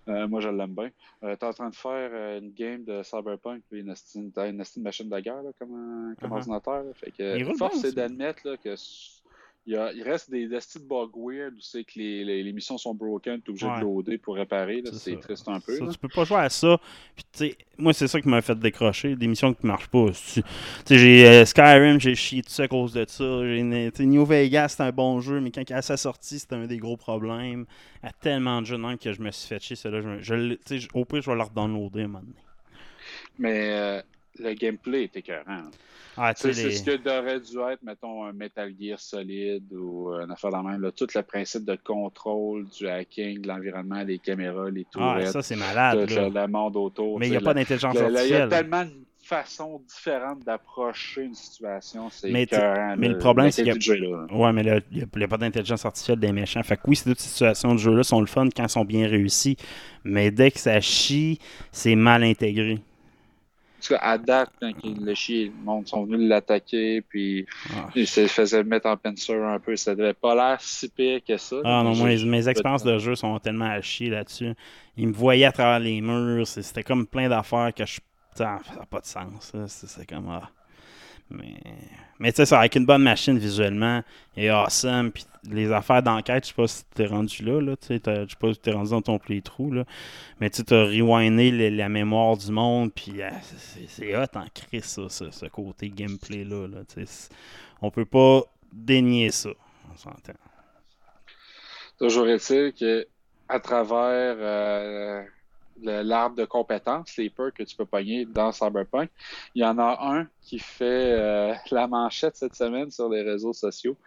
Euh, 0.07 0.27
moi, 0.27 0.41
je 0.41 0.49
l'aime 0.49 0.73
bien. 0.73 0.89
Euh, 1.23 1.35
T'es 1.35 1.45
en 1.45 1.53
train 1.53 1.69
de 1.69 1.75
faire 1.75 2.09
euh, 2.13 2.39
une 2.39 2.51
game 2.51 2.83
de 2.83 3.03
Cyberpunk, 3.03 3.61
puis 3.69 3.79
une 3.81 3.93
une 4.37 4.59
estime 4.61 4.83
machine 4.83 5.07
de 5.09 5.19
guerre 5.19 5.43
là, 5.43 5.51
comme, 5.59 5.73
un- 5.75 6.15
comme 6.19 6.31
Uh-huh. 6.31 6.35
ordinateur. 6.37 6.83
là. 6.83 6.93
Fait 6.95 7.11
que, 7.11 7.37
force, 7.57 7.77
c'est 7.81 7.93
d'admettre 7.95 8.55
que 8.63 8.75
il, 9.67 9.73
y 9.73 9.75
a- 9.77 9.91
il 9.93 10.01
reste 10.03 10.31
des, 10.31 10.47
des 10.47 10.57
petits 10.57 10.79
bugs 10.79 11.11
weird 11.15 11.53
où 11.53 11.59
c'est 11.61 11.83
que 11.83 11.91
les, 11.97 12.23
les, 12.25 12.41
les 12.43 12.51
missions 12.53 12.77
sont 12.77 12.95
broken, 12.95 13.41
t'es 13.41 13.49
obligé 13.49 13.67
Ouais. 13.67 13.77
de 13.79 13.81
loader 13.83 14.17
pour 14.17 14.35
réparer. 14.35 14.81
C'est 14.93 15.19
triste 15.19 15.47
un 15.47 15.59
peu. 15.59 15.77
Ça, 15.77 15.85
tu 15.91 15.97
peux 15.99 16.07
pas 16.07 16.23
jouer 16.23 16.37
à 16.39 16.49
ça. 16.49 16.79
Puis, 17.37 17.55
moi, 17.77 17.93
c'est 17.93 18.07
ça 18.07 18.19
qui 18.19 18.27
m'a 18.27 18.41
fait 18.41 18.57
décrocher. 18.57 19.15
Des 19.15 19.27
missions 19.27 19.53
qui 19.53 19.65
marchent 19.67 19.87
pas. 19.89 20.07
J'ai 20.89 21.27
euh, 21.27 21.45
Skyrim, 21.45 21.99
j'ai 21.99 22.15
chié 22.15 22.41
dessus 22.41 22.61
à 22.61 22.67
cause 22.67 22.93
de 22.93 23.05
ça. 23.07 23.23
New 23.23 24.25
Vegas, 24.25 24.69
c'est 24.77 24.83
un 24.83 24.91
bon 24.91 25.21
jeu, 25.21 25.39
mais 25.39 25.51
quand 25.51 25.69
à 25.71 25.81
sa 25.81 25.95
sortie, 25.97 26.39
c'était 26.39 26.55
un 26.55 26.65
des 26.65 26.77
gros 26.77 26.97
problèmes. 26.97 27.65
Il 28.01 28.07
y 28.07 28.09
a 28.09 28.13
tellement 28.13 28.61
de 28.61 28.65
jeux 28.65 28.77
de 28.77 28.95
que 28.97 29.13
je 29.13 29.21
me 29.21 29.29
suis 29.31 29.47
fait 29.47 29.61
chier. 29.61 29.75
Je, 29.75 30.17
je 30.21 30.87
au 30.95 31.05
pire, 31.05 31.21
je 31.21 31.29
vais 31.29 31.37
leur 31.37 31.51
downloader 31.51 32.01
un 32.03 32.07
moment 32.07 32.19
donné. 32.21 32.33
Mais 33.37 33.69
euh, 33.71 34.01
le 34.39 34.53
gameplay 34.53 35.03
est 35.03 35.17
écœurant. 35.17 35.63
Ah, 36.17 36.33
C'est 36.35 36.49
les- 36.49 36.71
ce 36.71 36.83
que 36.83 36.97
devrait 36.97 37.39
dû 37.39 37.57
être, 37.71 37.81
mettons, 37.83 38.25
un 38.25 38.33
Metal 38.33 38.73
Gear 38.79 38.99
solide 38.99 39.71
ou 39.73 40.09
une 40.09 40.29
affaire 40.29 40.51
de 40.51 40.57
même. 40.57 40.81
Là. 40.81 40.91
Tout 40.91 41.07
le 41.15 41.21
principe 41.21 41.63
de 41.65 41.77
contrôle, 41.81 42.67
du 42.69 42.87
hacking, 42.87 43.41
de 43.41 43.47
l'environnement, 43.47 44.03
les 44.03 44.19
caméras, 44.19 44.69
les 44.69 44.85
ah, 44.87 44.91
tourettes, 44.91 45.27
ça, 45.31 45.41
c'est 45.41 45.55
malade. 45.55 46.07
tout 46.07 46.15
là. 46.15 46.27
le, 46.27 46.33
le 46.41 46.47
monde 46.47 46.75
autour. 46.75 47.17
Mais 47.17 47.27
il 47.27 47.31
n'y 47.31 47.37
a 47.37 47.41
pas 47.41 47.53
d'intelligence 47.53 47.95
la- 47.95 48.01
Il 48.01 48.13
y 48.13 48.15
a 48.15 48.43
artificielle. 48.43 48.49
tellement 48.49 48.83
de 48.85 48.91
façon 49.23 49.81
différente 49.87 50.43
d'approcher 50.43 51.21
une 51.23 51.33
situation. 51.35 52.09
C'est 52.09 52.29
Mais, 52.29 52.43
écœurant, 52.43 52.95
mais 52.97 53.07
le 53.07 53.17
problème, 53.17 53.49
c'est 53.51 53.63
qu'il 53.63 53.81
jeu, 53.81 53.95
là. 53.95 54.25
Ouais, 54.31 54.51
mais 54.51 54.63
n'y 54.91 55.23
a, 55.23 55.27
pas 55.29 55.37
d'intelligence 55.37 55.85
artificielle 55.85 56.19
des 56.19 56.33
méchants. 56.33 56.61
Fait 56.63 56.75
que 56.75 56.81
oui, 56.87 56.97
ces 56.97 57.09
deux 57.09 57.15
situations 57.17 57.73
de 57.73 57.79
jeu-là 57.79 58.03
sont 58.03 58.19
le 58.19 58.27
fun 58.27 58.49
quand 58.53 58.63
elles 58.63 58.69
sont 58.69 58.83
bien 58.83 59.07
réussies. 59.07 59.55
Mais 60.03 60.31
dès 60.31 60.51
que 60.51 60.59
ça 60.59 60.81
chie, 60.81 61.39
c'est 61.71 61.95
mal 61.95 62.23
intégré. 62.23 62.79
Parce 63.89 63.99
qu'à 63.99 64.17
date, 64.19 64.51
quand 64.61 64.71
il 64.83 65.03
le 65.03 65.13
chie, 65.15 65.45
le 65.45 65.63
monde 65.65 65.87
sont 65.87 66.05
venus 66.05 66.29
l'attaquer, 66.29 67.01
puis 67.01 67.47
Ah. 67.75 67.89
il 67.95 68.07
se 68.07 68.27
faisait 68.27 68.63
mettre 68.63 68.87
en 68.87 68.95
pincer 68.95 69.33
un 69.33 69.59
peu. 69.59 69.75
Ça 69.75 69.95
devait 69.95 70.13
pas 70.13 70.35
l'air 70.35 70.61
si 70.61 70.87
pire 70.87 71.19
que 71.27 71.35
ça. 71.37 71.55
Ah 71.63 71.81
non, 71.83 71.95
moi, 71.95 72.09
mes 72.23 72.47
expériences 72.47 72.83
de 72.83 72.99
jeu 72.99 73.15
sont 73.15 73.39
tellement 73.39 73.65
à 73.71 73.81
chier 73.81 74.09
là-dessus. 74.11 74.53
Ils 74.97 75.07
me 75.07 75.13
voyaient 75.13 75.45
à 75.45 75.51
travers 75.51 75.79
les 75.79 75.99
murs. 75.99 76.45
C'était 76.45 76.83
comme 76.83 77.07
plein 77.07 77.27
d'affaires 77.27 77.73
que 77.73 77.85
je. 77.85 77.99
Ça 78.35 78.59
n'a 78.77 78.85
pas 78.85 78.99
de 78.99 79.05
sens. 79.05 79.51
c'est 79.67 80.05
comme. 80.07 80.29
ah. 80.29 80.49
Mais, 81.31 81.55
mais 82.19 82.31
tu 82.31 82.37
sais, 82.37 82.45
ça, 82.45 82.59
avec 82.59 82.75
une 82.75 82.85
bonne 82.85 83.03
machine 83.03 83.37
visuellement, 83.37 84.03
est 84.37 84.49
awesome. 84.49 85.11
Puis 85.11 85.25
les 85.49 85.71
affaires 85.71 86.03
d'enquête, 86.03 86.43
je 86.43 86.49
sais 86.49 86.55
pas 86.55 86.67
si 86.67 86.83
t'es 86.93 87.05
rendu 87.05 87.43
là. 87.43 87.61
là 87.61 87.75
tu 87.77 87.87
sais, 87.87 87.99
t'as- 87.99 88.25
je 88.25 88.29
sais 88.31 88.35
pas 88.39 88.53
si 88.53 88.59
t'es 88.59 88.71
rendu 88.71 88.91
dans 88.91 89.01
ton 89.01 89.17
playthrough. 89.19 89.73
Là, 89.73 89.85
mais 90.39 90.49
tu 90.49 90.61
as 90.73 90.83
rewindé 90.83 91.69
la 91.71 91.89
mémoire 91.89 92.37
du 92.37 92.51
monde. 92.51 92.91
Puis 92.93 93.21
ah, 93.21 93.31
c'est- 93.87 94.15
hot 94.15 94.25
en 94.35 94.45
crise, 94.53 94.85
ça, 94.85 95.31
ce, 95.31 95.45
côté 95.47 95.89
gameplay-là. 95.89 96.67
Là, 96.67 96.79
on 97.81 97.89
peut 97.91 98.05
pas 98.05 98.43
dénier 98.71 99.31
ça. 99.31 99.49
On 99.91 99.97
s'entend. 99.97 100.33
Toujours 101.97 102.27
est-il 102.27 102.73
que 102.73 103.07
à 103.47 103.59
travers 103.59 104.35
euh, 104.39 105.23
l'arbre 105.81 106.35
de 106.35 106.45
compétences, 106.45 107.15
les 107.17 107.29
perks 107.29 107.57
que 107.57 107.63
tu 107.63 107.75
peux 107.75 107.85
pogner 107.85 108.25
dans 108.25 108.51
Cyberpunk, 108.51 109.09
il 109.55 109.61
y 109.61 109.65
en 109.65 109.77
a 109.77 109.97
un 110.01 110.27
qui 110.41 110.59
fait 110.59 111.11
euh, 111.11 111.53
la 111.71 111.87
manchette 111.87 112.35
cette 112.35 112.55
semaine 112.55 112.91
sur 112.91 113.09
les 113.09 113.21
réseaux 113.21 113.53
sociaux. 113.53 113.97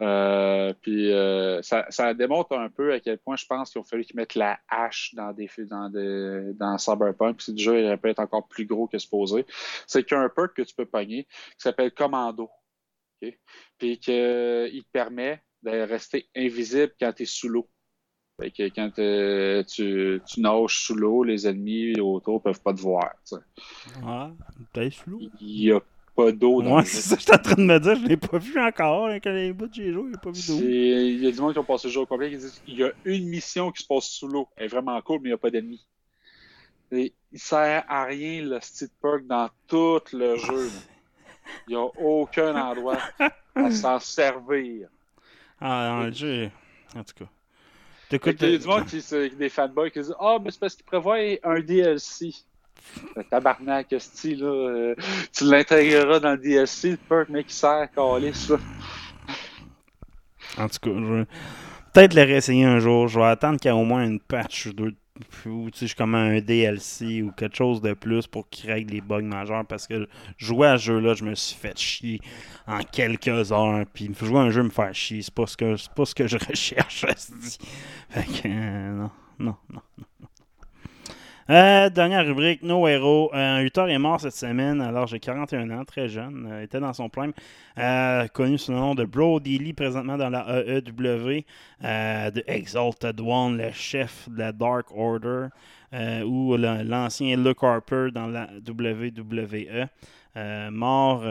Euh, 0.00 0.72
puis 0.82 1.12
euh, 1.12 1.60
ça, 1.62 2.14
démontre 2.14 2.56
un 2.56 2.68
peu 2.68 2.92
à 2.92 3.00
quel 3.00 3.18
point 3.18 3.36
je 3.36 3.46
pense 3.46 3.70
qu'il 3.70 3.80
a 3.80 3.84
fallu 3.84 4.04
qu'ils 4.04 4.16
mettent 4.16 4.34
la 4.34 4.58
hache 4.68 5.14
dans 5.14 5.32
des 5.32 5.48
dans 6.54 6.78
Cyberpunk. 6.78 7.38
Puis 7.38 7.58
jeu 7.58 7.80
il 7.80 7.98
pu 7.98 8.10
être 8.10 8.20
encore 8.20 8.48
plus 8.48 8.66
gros 8.66 8.86
que 8.86 8.98
supposé. 8.98 9.46
C'est 9.86 10.04
qu'il 10.04 10.16
y 10.16 10.20
a 10.20 10.22
un 10.22 10.28
perk 10.28 10.54
que 10.54 10.62
tu 10.62 10.74
peux 10.74 10.86
pogner 10.86 11.24
qui 11.24 11.58
s'appelle 11.58 11.92
Commando. 11.92 12.50
Puis 13.78 13.98
qu'il 13.98 14.82
te 14.82 14.90
permet 14.92 15.42
de 15.62 15.70
rester 15.70 16.28
invisible 16.34 16.92
quand 16.98 17.12
tu 17.12 17.22
es 17.22 17.26
sous 17.26 17.48
l'eau. 17.48 17.68
Fait 18.40 18.50
que 18.50 18.68
quand 18.74 18.98
euh, 18.98 19.62
tu, 19.64 20.20
tu 20.26 20.40
nages 20.40 20.78
sous 20.84 20.94
l'eau, 20.94 21.22
les 21.22 21.46
ennemis 21.46 22.00
autour 22.00 22.42
peuvent 22.42 22.60
pas 22.60 22.72
te 22.72 22.80
voir. 22.80 23.12
tu 23.26 23.36
sais. 23.36 24.02
Ouais, 24.02 24.28
peut-être 24.72 24.94
flou. 24.94 25.20
Il 25.40 25.46
n'y 25.46 25.70
a 25.70 25.80
pas 26.16 26.32
d'eau 26.32 26.62
dans 26.62 26.70
Moi, 26.70 26.80
le 26.80 26.86
c'est 26.86 27.02
ça 27.02 27.16
que 27.16 27.20
j'étais 27.20 27.34
en 27.34 27.38
train 27.42 27.54
de 27.56 27.62
me 27.66 27.78
dire. 27.78 27.94
Je 27.96 28.06
l'ai 28.06 28.16
pas 28.16 28.38
vu 28.38 28.58
encore. 28.58 29.06
Avec 29.08 29.24
les 29.26 29.52
bouts 29.52 29.68
que 29.68 29.74
j'ai 29.74 29.92
joué, 29.92 30.10
j'ai 30.10 30.18
pas 30.18 30.30
vu 30.30 30.40
d'eau. 30.46 30.58
Il 30.66 31.22
y 31.22 31.26
a 31.26 31.30
du 31.30 31.40
monde 31.40 31.52
qui 31.52 31.58
ont 31.58 31.64
passé 31.64 31.88
le 31.88 31.92
jeu 31.92 32.00
au 32.00 32.06
complet 32.06 32.30
qui 32.30 32.38
disent 32.38 32.62
il 32.66 32.76
y 32.78 32.84
a 32.84 32.90
une 33.04 33.28
mission 33.28 33.70
qui 33.70 33.82
se 33.82 33.86
passe 33.86 34.06
sous 34.06 34.28
l'eau. 34.28 34.48
Elle 34.56 34.64
est 34.64 34.68
vraiment 34.68 35.00
cool, 35.02 35.18
mais 35.22 35.28
il 35.28 35.32
n'y 35.32 35.34
a 35.34 35.38
pas 35.38 35.50
d'ennemis. 35.50 35.86
Et 36.90 37.12
Il 37.32 37.38
sert 37.38 37.84
à 37.88 38.04
rien 38.04 38.42
le 38.44 38.58
style 38.60 38.88
perk 39.00 39.26
dans 39.26 39.48
tout 39.68 40.00
le 40.12 40.36
jeu. 40.36 40.70
Il 41.68 41.70
n'y 41.70 41.76
a 41.76 41.84
aucun 41.84 42.54
endroit 42.56 42.98
à 43.54 43.70
s'en 43.70 43.98
servir. 43.98 44.88
Ah, 45.60 45.88
dans 45.88 46.06
le 46.06 46.12
jeu. 46.12 46.50
En 46.94 47.02
tout 47.04 47.14
cas. 47.14 47.30
T'écoutes. 48.12 48.36
Il 48.42 48.50
y 48.50 48.54
a 48.56 48.58
du 48.58 48.66
monde 48.66 48.84
qui, 48.84 49.02
des 49.38 49.48
fanboys 49.48 49.90
qui 49.90 50.00
disent 50.00 50.14
Ah, 50.20 50.36
mais 50.44 50.50
c'est 50.50 50.60
parce 50.60 50.74
qu'ils 50.74 50.84
prévoient 50.84 51.16
un 51.44 51.60
DLC. 51.60 52.34
Le 53.16 53.24
tabarnak, 53.24 53.94
style, 53.98 54.40
là. 54.40 54.48
euh, 54.48 54.94
tu 55.32 55.44
l'intégreras 55.44 56.20
dans 56.20 56.32
le 56.32 56.36
DLC, 56.36 56.90
le 56.90 56.96
perk, 56.98 57.30
mec, 57.30 57.46
qui 57.46 57.54
sert 57.54 57.70
à 57.70 57.86
caler 57.86 58.34
ça. 58.34 58.56
En 60.58 60.68
tout 60.68 60.78
cas, 60.82 60.90
je 60.94 61.14
vais 61.14 61.26
peut-être 61.94 62.12
le 62.12 62.22
réessayer 62.24 62.64
un 62.66 62.80
jour. 62.80 63.08
Je 63.08 63.18
vais 63.18 63.24
attendre 63.24 63.58
qu'il 63.58 63.70
y 63.70 63.74
ait 63.74 63.78
au 63.78 63.84
moins 63.84 64.04
une 64.04 64.20
patch 64.20 64.66
ou 64.66 64.72
deux. 64.74 64.94
Ou 65.46 65.70
tu 65.70 65.86
sais, 65.86 65.94
comme 65.94 66.14
un 66.14 66.40
DLC 66.40 67.22
ou 67.22 67.32
quelque 67.32 67.56
chose 67.56 67.82
de 67.82 67.92
plus 67.92 68.26
pour 68.26 68.48
qu'il 68.48 68.70
règle 68.70 68.94
les 68.94 69.00
bugs 69.00 69.22
majeurs. 69.22 69.64
Parce 69.66 69.86
que 69.86 70.08
jouer 70.38 70.68
à 70.68 70.78
ce 70.78 70.84
jeu-là, 70.84 71.14
je 71.14 71.24
me 71.24 71.34
suis 71.34 71.56
fait 71.56 71.78
chier 71.78 72.20
en 72.66 72.82
quelques 72.82 73.52
heures. 73.52 73.84
Puis 73.92 74.10
jouer 74.20 74.38
à 74.38 74.42
un 74.42 74.50
jeu 74.50 74.62
me 74.62 74.70
faire 74.70 74.94
chier, 74.94 75.22
c'est 75.22 75.34
pas 75.34 75.46
ce 75.46 75.56
que, 75.56 75.76
c'est 75.76 75.92
pas 75.92 76.04
ce 76.04 76.14
que 76.14 76.26
je 76.26 76.38
recherche. 76.48 77.04
Fait 78.08 78.24
que, 78.24 78.48
euh, 78.48 78.92
non, 78.92 79.10
non, 79.38 79.56
non, 79.70 79.82
non. 79.98 80.28
Euh, 81.52 81.90
dernière 81.90 82.24
rubrique, 82.24 82.62
No 82.62 82.88
Hero. 82.88 83.30
Euh, 83.34 83.68
un 83.76 83.86
est 83.86 83.98
mort 83.98 84.18
cette 84.18 84.34
semaine 84.34 84.80
alors 84.80 85.06
j'ai 85.06 85.20
41 85.20 85.68
ans, 85.68 85.84
très 85.84 86.08
jeune, 86.08 86.48
euh, 86.50 86.62
était 86.62 86.80
dans 86.80 86.94
son 86.94 87.10
prime. 87.10 87.34
Euh, 87.76 88.26
connu 88.28 88.56
sous 88.56 88.72
le 88.72 88.78
nom 88.78 88.94
de 88.94 89.04
Brody 89.04 89.58
Lee, 89.58 89.74
présentement 89.74 90.16
dans 90.16 90.30
la 90.30 90.46
AEW, 90.48 91.44
de 91.82 92.42
Exalted 92.46 93.20
One, 93.20 93.58
le 93.58 93.70
chef 93.70 94.30
de 94.30 94.38
la 94.38 94.52
Dark 94.52 94.86
Order, 94.96 95.48
ou 96.24 96.56
l'ancien 96.56 97.36
Luke 97.36 97.62
Harper 97.62 98.08
dans 98.14 98.28
la 98.28 98.48
WWE. 98.66 99.88
Mort. 100.70 101.24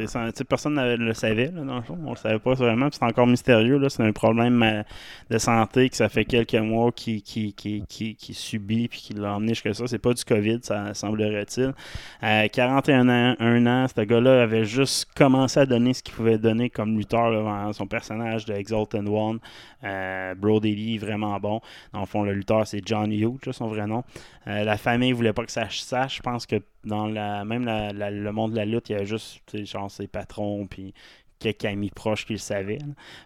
Euh, 0.00 0.30
personne 0.48 0.74
ne 0.74 0.96
le 0.96 1.14
savait, 1.14 1.50
là, 1.50 1.62
dans 1.62 1.76
le 1.76 1.82
fond. 1.82 1.98
On 2.04 2.10
le 2.10 2.16
savait 2.16 2.38
pas 2.38 2.54
vraiment. 2.54 2.88
C'est 2.90 3.02
encore 3.02 3.26
mystérieux. 3.26 3.80
C'est 3.88 4.02
un 4.02 4.12
problème 4.12 4.62
euh, 4.62 4.82
de 5.30 5.38
santé 5.38 5.88
que 5.88 5.96
ça 5.96 6.08
fait 6.08 6.24
quelques 6.24 6.54
mois 6.54 6.92
qu'il 6.92 7.22
qui, 7.22 7.52
qui, 7.52 7.84
qui, 7.88 8.14
qui 8.14 8.34
subit 8.34 8.88
puis 8.88 9.00
qui 9.00 9.14
l'a 9.14 9.34
emmené 9.34 9.54
jusque 9.54 9.74
ça. 9.74 9.86
C'est 9.86 9.98
pas 9.98 10.14
du 10.14 10.24
COVID, 10.24 10.60
ça 10.62 10.94
semblerait-il. 10.94 11.74
Euh, 12.22 12.48
41 12.48 13.08
ans, 13.08 13.36
un 13.38 13.66
an, 13.66 13.86
ce 13.88 14.00
gars-là 14.02 14.42
avait 14.42 14.64
juste 14.64 15.08
commencé 15.14 15.60
à 15.60 15.66
donner 15.66 15.94
ce 15.94 16.02
qu'il 16.02 16.14
pouvait 16.14 16.38
donner 16.38 16.70
comme 16.70 16.96
lutteur 16.96 17.74
son 17.74 17.86
personnage 17.86 18.44
de 18.46 18.54
Exalted 18.54 19.08
One. 19.08 19.38
Euh, 19.84 20.34
Brody 20.34 20.74
Lee, 20.74 20.98
vraiment 20.98 21.38
bon. 21.40 21.60
Dans 21.92 22.00
le 22.00 22.06
fond, 22.06 22.22
le 22.22 22.32
lutteur, 22.32 22.66
c'est 22.66 22.80
John 22.84 23.12
Hughes, 23.12 23.52
son 23.52 23.66
vrai 23.66 23.86
nom. 23.86 24.04
Euh, 24.46 24.64
la 24.64 24.76
famille 24.76 25.12
voulait 25.12 25.32
pas 25.32 25.44
que 25.44 25.52
ça 25.52 25.66
sache. 25.70 26.18
Je 26.18 26.22
pense 26.22 26.46
que 26.46 26.56
dans 26.84 27.06
la 27.06 27.44
même 27.44 27.64
le 27.64 28.30
monde 28.32 28.52
de 28.52 28.56
la 28.56 28.64
lutte, 28.64 28.90
il 28.90 28.92
y 28.92 28.94
avait 28.96 29.06
juste 29.06 29.40
genre 29.64 29.90
ses 29.90 30.06
patrons 30.06 30.66
puis 30.66 30.94
quelques 31.42 31.64
amis 31.64 31.90
proches 31.90 32.24
qui 32.24 32.34
le 32.34 32.38
savaient. 32.38 32.78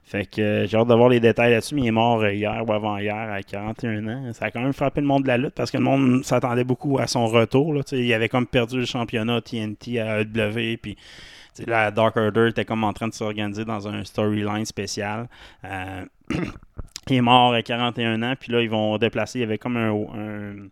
Fait 0.02 0.26
que 0.26 0.40
euh, 0.40 0.66
j'ai 0.66 0.76
hâte 0.76 0.88
de 0.88 0.94
voir 0.94 1.08
les 1.08 1.20
détails 1.20 1.52
là-dessus, 1.52 1.74
mais 1.74 1.82
il 1.82 1.88
est 1.88 1.92
mort 1.92 2.26
hier 2.26 2.64
ou 2.66 2.72
avant-hier 2.72 3.14
à 3.14 3.42
41 3.42 4.08
ans. 4.08 4.32
Ça 4.32 4.46
a 4.46 4.50
quand 4.50 4.62
même 4.62 4.72
frappé 4.72 5.00
le 5.00 5.06
monde 5.06 5.22
de 5.22 5.28
la 5.28 5.36
lutte 5.36 5.54
parce 5.54 5.70
que 5.70 5.76
le 5.76 5.84
monde 5.84 6.24
s'attendait 6.24 6.64
beaucoup 6.64 6.98
à 6.98 7.06
son 7.06 7.26
retour. 7.26 7.74
Là, 7.74 7.82
il 7.92 8.12
avait 8.12 8.28
comme 8.28 8.46
perdu 8.46 8.78
le 8.78 8.86
championnat 8.86 9.40
TNT 9.42 10.00
à 10.00 10.20
AEW, 10.20 10.78
puis 10.80 10.96
la 11.66 11.90
Dark 11.90 12.16
Order 12.16 12.48
était 12.48 12.64
comme 12.64 12.84
en 12.84 12.92
train 12.92 13.08
de 13.08 13.14
s'organiser 13.14 13.64
dans 13.64 13.86
un 13.88 14.04
storyline 14.04 14.64
spécial. 14.64 15.28
Euh, 15.64 16.04
il 17.08 17.16
est 17.16 17.20
mort 17.20 17.52
à 17.52 17.62
41 17.62 18.22
ans, 18.22 18.34
puis 18.38 18.52
là, 18.52 18.60
ils 18.62 18.70
vont 18.70 18.96
déplacer. 18.98 19.38
Il 19.38 19.42
y 19.42 19.44
avait 19.44 19.58
comme 19.58 19.76
un- 19.76 20.68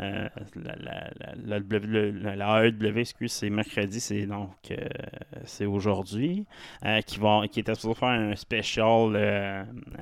euh, 0.00 0.28
la, 0.56 0.74
la, 1.44 2.34
la, 2.36 2.64
AEW, 2.66 3.04
c'est 3.28 3.48
mercredi, 3.50 4.00
c'est 4.00 4.26
donc 4.26 4.50
euh, 4.70 4.76
c'est 5.44 5.66
aujourd'hui, 5.66 6.46
euh, 6.84 7.00
qui, 7.02 7.18
vont, 7.20 7.46
qui 7.46 7.60
était 7.60 7.74
supposé 7.76 7.94
faire 8.00 8.08
un 8.08 8.34
spécial 8.34 9.16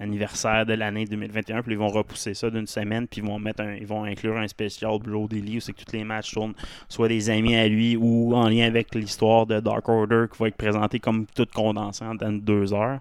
anniversaire 0.01 0.65
de 0.67 0.75
l'année 0.75 1.05
2021, 1.05 1.63
puis 1.63 1.73
ils 1.73 1.79
vont 1.79 1.89
repousser 1.89 2.35
ça 2.35 2.49
d'une 2.51 2.67
semaine, 2.67 3.07
puis 3.07 3.21
ils 3.21 3.27
vont 3.27 3.39
mettre 3.39 3.63
un- 3.63 3.75
ils 3.75 3.87
vont 3.87 4.05
inclure 4.05 4.37
un 4.39 4.49
spécial 4.49 4.99
Brody 4.99 5.41
Lee 5.43 5.59
où 5.59 5.61
c'est 5.61 5.73
que 5.73 5.85
tous 5.85 5.93
les 5.97 6.05
matchs 6.05 6.33
tournent 6.33 6.55
soit 6.89 7.09
des 7.09 7.29
amis 7.31 7.55
à 7.55 7.69
lui 7.69 7.97
ou 7.97 8.35
en 8.35 8.49
lien 8.49 8.67
avec 8.67 8.95
l'histoire 8.95 9.47
de 9.47 9.61
Dark 9.61 9.89
Order 9.89 10.25
qui 10.33 10.39
va 10.39 10.49
être 10.49 10.57
présenté 10.57 11.01
comme 11.01 11.27
tout 11.27 11.47
condensé 11.55 12.05
en 12.05 12.15
dans 12.15 12.33
deux 12.33 12.73
heures. 12.73 13.01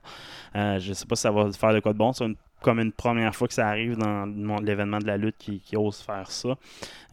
Je 0.56 0.92
sais 0.94 1.06
pas 1.06 1.16
si 1.16 1.22
ça 1.22 1.32
va 1.32 1.52
faire 1.52 1.74
de 1.74 1.80
quoi 1.80 1.94
de 1.94 1.98
bon. 1.98 2.12
Comme 2.62 2.80
une 2.80 2.92
première 2.92 3.36
fois 3.36 3.48
que 3.48 3.54
ça 3.54 3.68
arrive 3.68 3.98
dans 3.98 4.26
l'événement 4.62 5.00
de 5.00 5.08
la 5.08 5.18
lutte 5.18 5.38
qui, 5.38 5.60
qui 5.60 5.76
ose 5.78 6.02
faire 6.02 6.30
ça. 6.32 6.56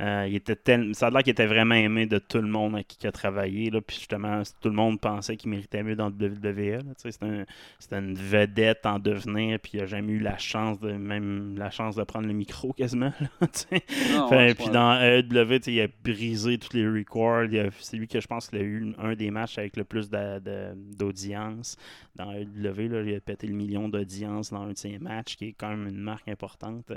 Euh, 0.01 0.27
il 0.29 0.37
était 0.37 0.55
tel- 0.57 0.95
ça 0.95 1.09
a 1.09 1.11
l'air 1.11 1.23
qu'il 1.23 1.33
était 1.33 1.47
vraiment 1.47 1.75
aimé 1.75 2.07
de 2.07 2.19
tout 2.19 2.39
le 2.39 2.47
monde 2.49 2.75
avec 2.75 2.87
qui 2.89 2.99
il 3.03 3.07
a 3.09 3.13
travaillé. 3.13 3.71
Là, 3.71 3.81
puis 3.81 3.97
justement, 3.97 4.43
tout 4.61 4.69
le 4.69 4.75
monde 4.75 5.01
pensait 5.01 5.37
qu'il 5.37 5.51
méritait 5.51 5.83
mieux 5.83 5.97
dans 5.97 6.09
le 6.09 6.15
WWE. 6.15 6.81
C'était 6.97 7.25
un- 7.25 7.45
c'était 7.79 7.99
une 7.99 8.15
vedette 8.15 8.87
en 8.87 8.99
devenir, 8.99 9.59
puis 9.59 9.73
il 9.75 9.81
n'a 9.81 9.87
jamais 9.87 10.13
eu 10.13 10.19
la 10.21 10.39
chance 10.39 10.79
de 10.81 10.93
même 10.93 11.57
la 11.59 11.71
chance 11.71 11.97
de 11.97 12.05
prendre 12.05 12.27
le 12.27 12.33
micro 12.35 12.73
quasiment. 12.73 13.13
là. 13.21 13.29
Non, 14.15 14.29
ouais, 14.31 14.55
puis 14.55 14.69
dans 14.71 14.93
AEW, 15.01 15.59
il 15.67 15.81
a 15.81 15.89
brisé 16.05 16.59
tous 16.59 16.75
les 16.77 16.87
records. 16.89 17.45
A- 17.55 17.71
C'est 17.81 17.97
lui 17.97 18.07
que 18.09 18.21
je 18.21 18.27
pense 18.27 18.49
qu'il 18.49 18.59
a 18.59 18.63
eu 18.63 18.93
un 18.99 19.15
des 19.15 19.31
matchs 19.31 19.59
avec 19.59 19.77
le 19.77 19.85
plus 19.85 20.09
d'audience 20.11 21.77
dans 22.17 22.33
AEW. 22.33 22.89
Là, 22.89 23.03
il 23.03 23.15
a 23.15 23.21
pété 23.21 23.47
le 23.47 23.55
million 23.55 23.89
d'audience 23.89 24.51
dans 24.51 24.63
un 24.63 24.73
de 24.73 24.77
ses 24.79 24.99
matchs. 24.99 25.37
Qui 25.39 25.51
est 25.51 25.53
quand 25.53 25.69
même 25.69 25.87
une 25.87 26.01
marque 26.01 26.27
importante 26.27 26.91
euh, 26.91 26.95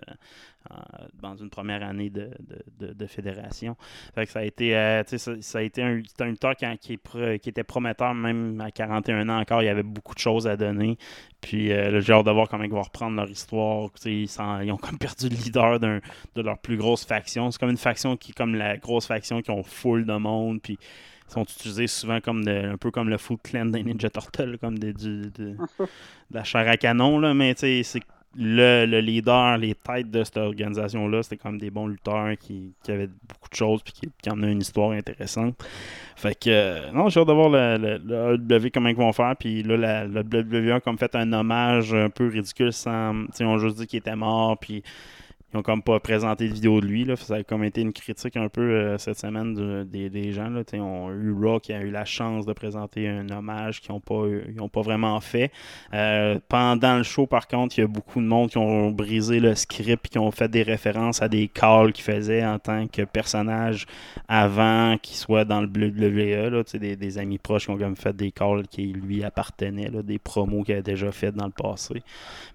dans 1.22 1.35
une 1.35 1.51
première 1.51 1.84
année 1.84 2.09
de, 2.09 2.31
de, 2.80 3.05
fédération. 3.05 3.76
Fait 4.15 4.26
que 4.26 4.31
ça 4.31 4.39
a 4.39 4.43
été, 4.43 4.76
euh, 4.76 5.03
ça, 5.05 5.59
a 5.59 5.61
été 5.61 5.84
un, 5.84 6.01
un 6.19 6.26
lutteur 6.26 6.55
qui, 6.55 6.93
était 6.93 7.63
prometteur, 7.63 8.15
même 8.15 8.59
à 8.59 8.72
41 8.72 9.30
ans 9.30 9.39
encore. 9.39 9.61
Il 9.61 9.65
y 9.65 9.69
avait 9.69 9.84
beaucoup 9.84 10.15
de 10.15 10.19
choses 10.19 10.47
à 10.47 10.57
donner. 10.57 10.97
Puis 11.39 11.72
euh, 11.72 12.01
j'ai 12.01 12.13
hâte 12.13 12.26
de 12.26 12.31
voir 12.31 12.49
comment 12.49 12.63
ils 12.63 12.72
vont 12.72 12.81
reprendre 12.81 13.15
leur 13.15 13.30
histoire. 13.30 13.89
Ils, 14.05 14.23
ils, 14.23 14.72
ont 14.72 14.77
comme 14.77 14.97
perdu 14.97 15.30
le 15.30 15.35
leader 15.35 15.80
de 15.80 16.01
leur 16.41 16.57
plus 16.57 16.77
grosse 16.77 17.05
faction. 17.05 17.51
C'est 17.51 17.59
comme 17.59 17.69
une 17.69 17.77
faction 17.77 18.18
qui 18.18 18.31
est 18.31 18.35
comme 18.35 18.55
la 18.55 18.77
grosse 18.77 19.05
faction 19.05 19.41
qui 19.43 19.51
ont 19.51 19.63
full 19.63 20.05
de 20.05 20.18
monde. 20.18 20.61
Puis 20.63 20.80
sont 21.31 21.43
utilisés 21.43 21.88
souvent 21.88 22.19
comme 22.19 22.43
de, 22.43 22.73
un 22.73 22.77
peu 22.77 22.91
comme 22.91 23.09
le 23.09 23.18
Foot 23.18 23.39
Clan 23.41 23.65
des 23.68 23.84
Ninja 23.84 24.09
Turtles, 24.09 24.57
comme 24.59 24.77
de, 24.77 24.91
de, 24.91 25.30
de, 25.30 25.55
la 26.31 26.43
chair 26.43 26.68
à 26.68 26.77
canon. 26.77 27.19
Là, 27.19 27.34
mais 27.34 27.53
c'est 27.55 27.84
le, 28.38 28.86
le, 28.86 28.99
leader, 29.02 29.58
les 29.58 29.76
têtes 29.76 30.10
de 30.10 30.24
cette 30.24 30.38
organisation-là, 30.38 31.24
c'était 31.24 31.38
comme 31.38 31.58
des 31.58 31.70
bons 31.70 31.88
lutteurs 31.88 32.38
qui, 32.40 32.74
qui, 32.84 32.91
avaient 32.91 33.10
beaucoup 33.28 33.49
de 33.49 33.56
choses 33.56 33.84
puis 33.84 33.94
qui, 33.94 34.10
qui 34.22 34.30
en 34.30 34.41
une 34.44 34.62
histoire 34.62 34.91
intéressante. 34.91 35.56
Fait 36.16 36.36
que, 36.36 36.49
euh, 36.49 36.91
non, 36.91 37.10
j'ai 37.10 37.20
hâte 37.20 37.28
de 37.28 37.34
voir 37.34 37.49
le, 37.49 37.78
le, 37.78 38.38
le 38.38 38.70
comment 38.70 38.90
ils 38.90 38.95
vont 38.95 39.12
faire. 39.12 39.36
Puis 39.38 39.64
là, 39.64 40.06
le 40.06 40.22
WWE 40.22 40.76
a 40.76 40.80
comme 40.80 40.98
fait 40.98 41.14
un 41.16 41.34
hommage 41.34 41.94
un 41.94 42.10
peu 42.10 42.28
ridicule 42.28 42.72
sans. 42.72 43.26
Ont 43.41 43.58
juste 43.58 43.78
dit 43.78 43.88
qu'il 43.88 43.99
était 43.99 44.16
mort. 44.16 44.58
Puis 44.58 44.84
ils 45.53 45.57
ont 45.57 45.64
comme 45.64 45.84
pas 45.84 45.99
présenté 45.99 46.48
de 46.48 46.53
vidéo 46.53 46.80
de 46.80 46.86
lui. 46.86 47.03
Là. 47.03 47.15
Ça 47.15 47.36
a 47.36 47.44
comme 47.44 47.64
été 47.64 47.82
une 47.82 47.91
critique 47.91 48.38
un 48.38 48.48
peu 48.48 48.61
euh, 48.61 48.98
cette 48.98 49.18
semaine 49.18 49.53
de, 49.53 49.84
de, 49.84 50.07
des 50.07 50.32
gens. 50.32 50.49
Là. 50.49 50.61
Ils 50.72 50.80
ont 50.80 51.11
eu 51.11 51.34
Raw 51.34 51.60
qui 51.60 51.73
a 51.73 51.82
eu 51.82 51.91
la 51.91 52.06
chance 52.06 52.45
de 52.45 52.53
présenter 52.53 53.07
un 53.07 53.30
hommage 53.30 53.82
qu'ils 53.82 53.91
n'ont 53.91 53.99
pas, 53.99 54.23
ils 54.49 54.61
ont 54.61 54.69
pas 54.69 54.82
vraiment 54.82 55.19
fait. 55.19 55.52
Euh, 55.94 56.40
pendant 56.48 56.98
le 56.98 57.03
show, 57.03 57.28
par 57.28 57.48
contre, 57.48 57.78
il 57.78 57.82
y 57.82 57.84
a 57.84 57.88
beaucoup 57.88 58.22
de 58.22 58.26
monde 58.26 58.49
qui 58.49 58.57
ont 58.57 58.91
brisé 58.91 59.40
le 59.40 59.56
script 59.56 60.07
qui 60.07 60.19
ont 60.19 60.32
fait 60.32 60.48
des 60.48 60.64
références 60.64 61.22
à 61.22 61.28
des 61.28 61.48
calls 61.48 61.91
qu'il 61.91 62.06
faisait 62.06 62.45
en 62.45 62.60
tant 62.60 62.88
que 62.88 63.02
personnage 63.02 63.86
avant 64.28 64.98
qu'il 65.02 65.18
soit 65.18 65.44
dans 65.44 65.61
le 65.61 65.68
WWE. 65.68 66.49
Là. 66.49 66.64
Des, 66.73 66.95
des 66.95 67.18
amis 67.18 67.38
proches 67.38 67.65
qui 67.65 67.72
ont 67.72 67.78
comme 67.78 67.98
fait 67.98 68.15
des 68.15 68.32
calls 68.32 68.68
qui 68.68 68.94
lui 68.94 69.23
appartenaient, 69.23 69.90
là, 69.90 70.02
des 70.02 70.18
promos 70.18 70.64
qu'il 70.64 70.76
avait 70.76 70.84
déjà 70.84 71.11
fait 71.11 71.32
dans 71.32 71.45
le 71.45 71.52
passé. 71.52 72.02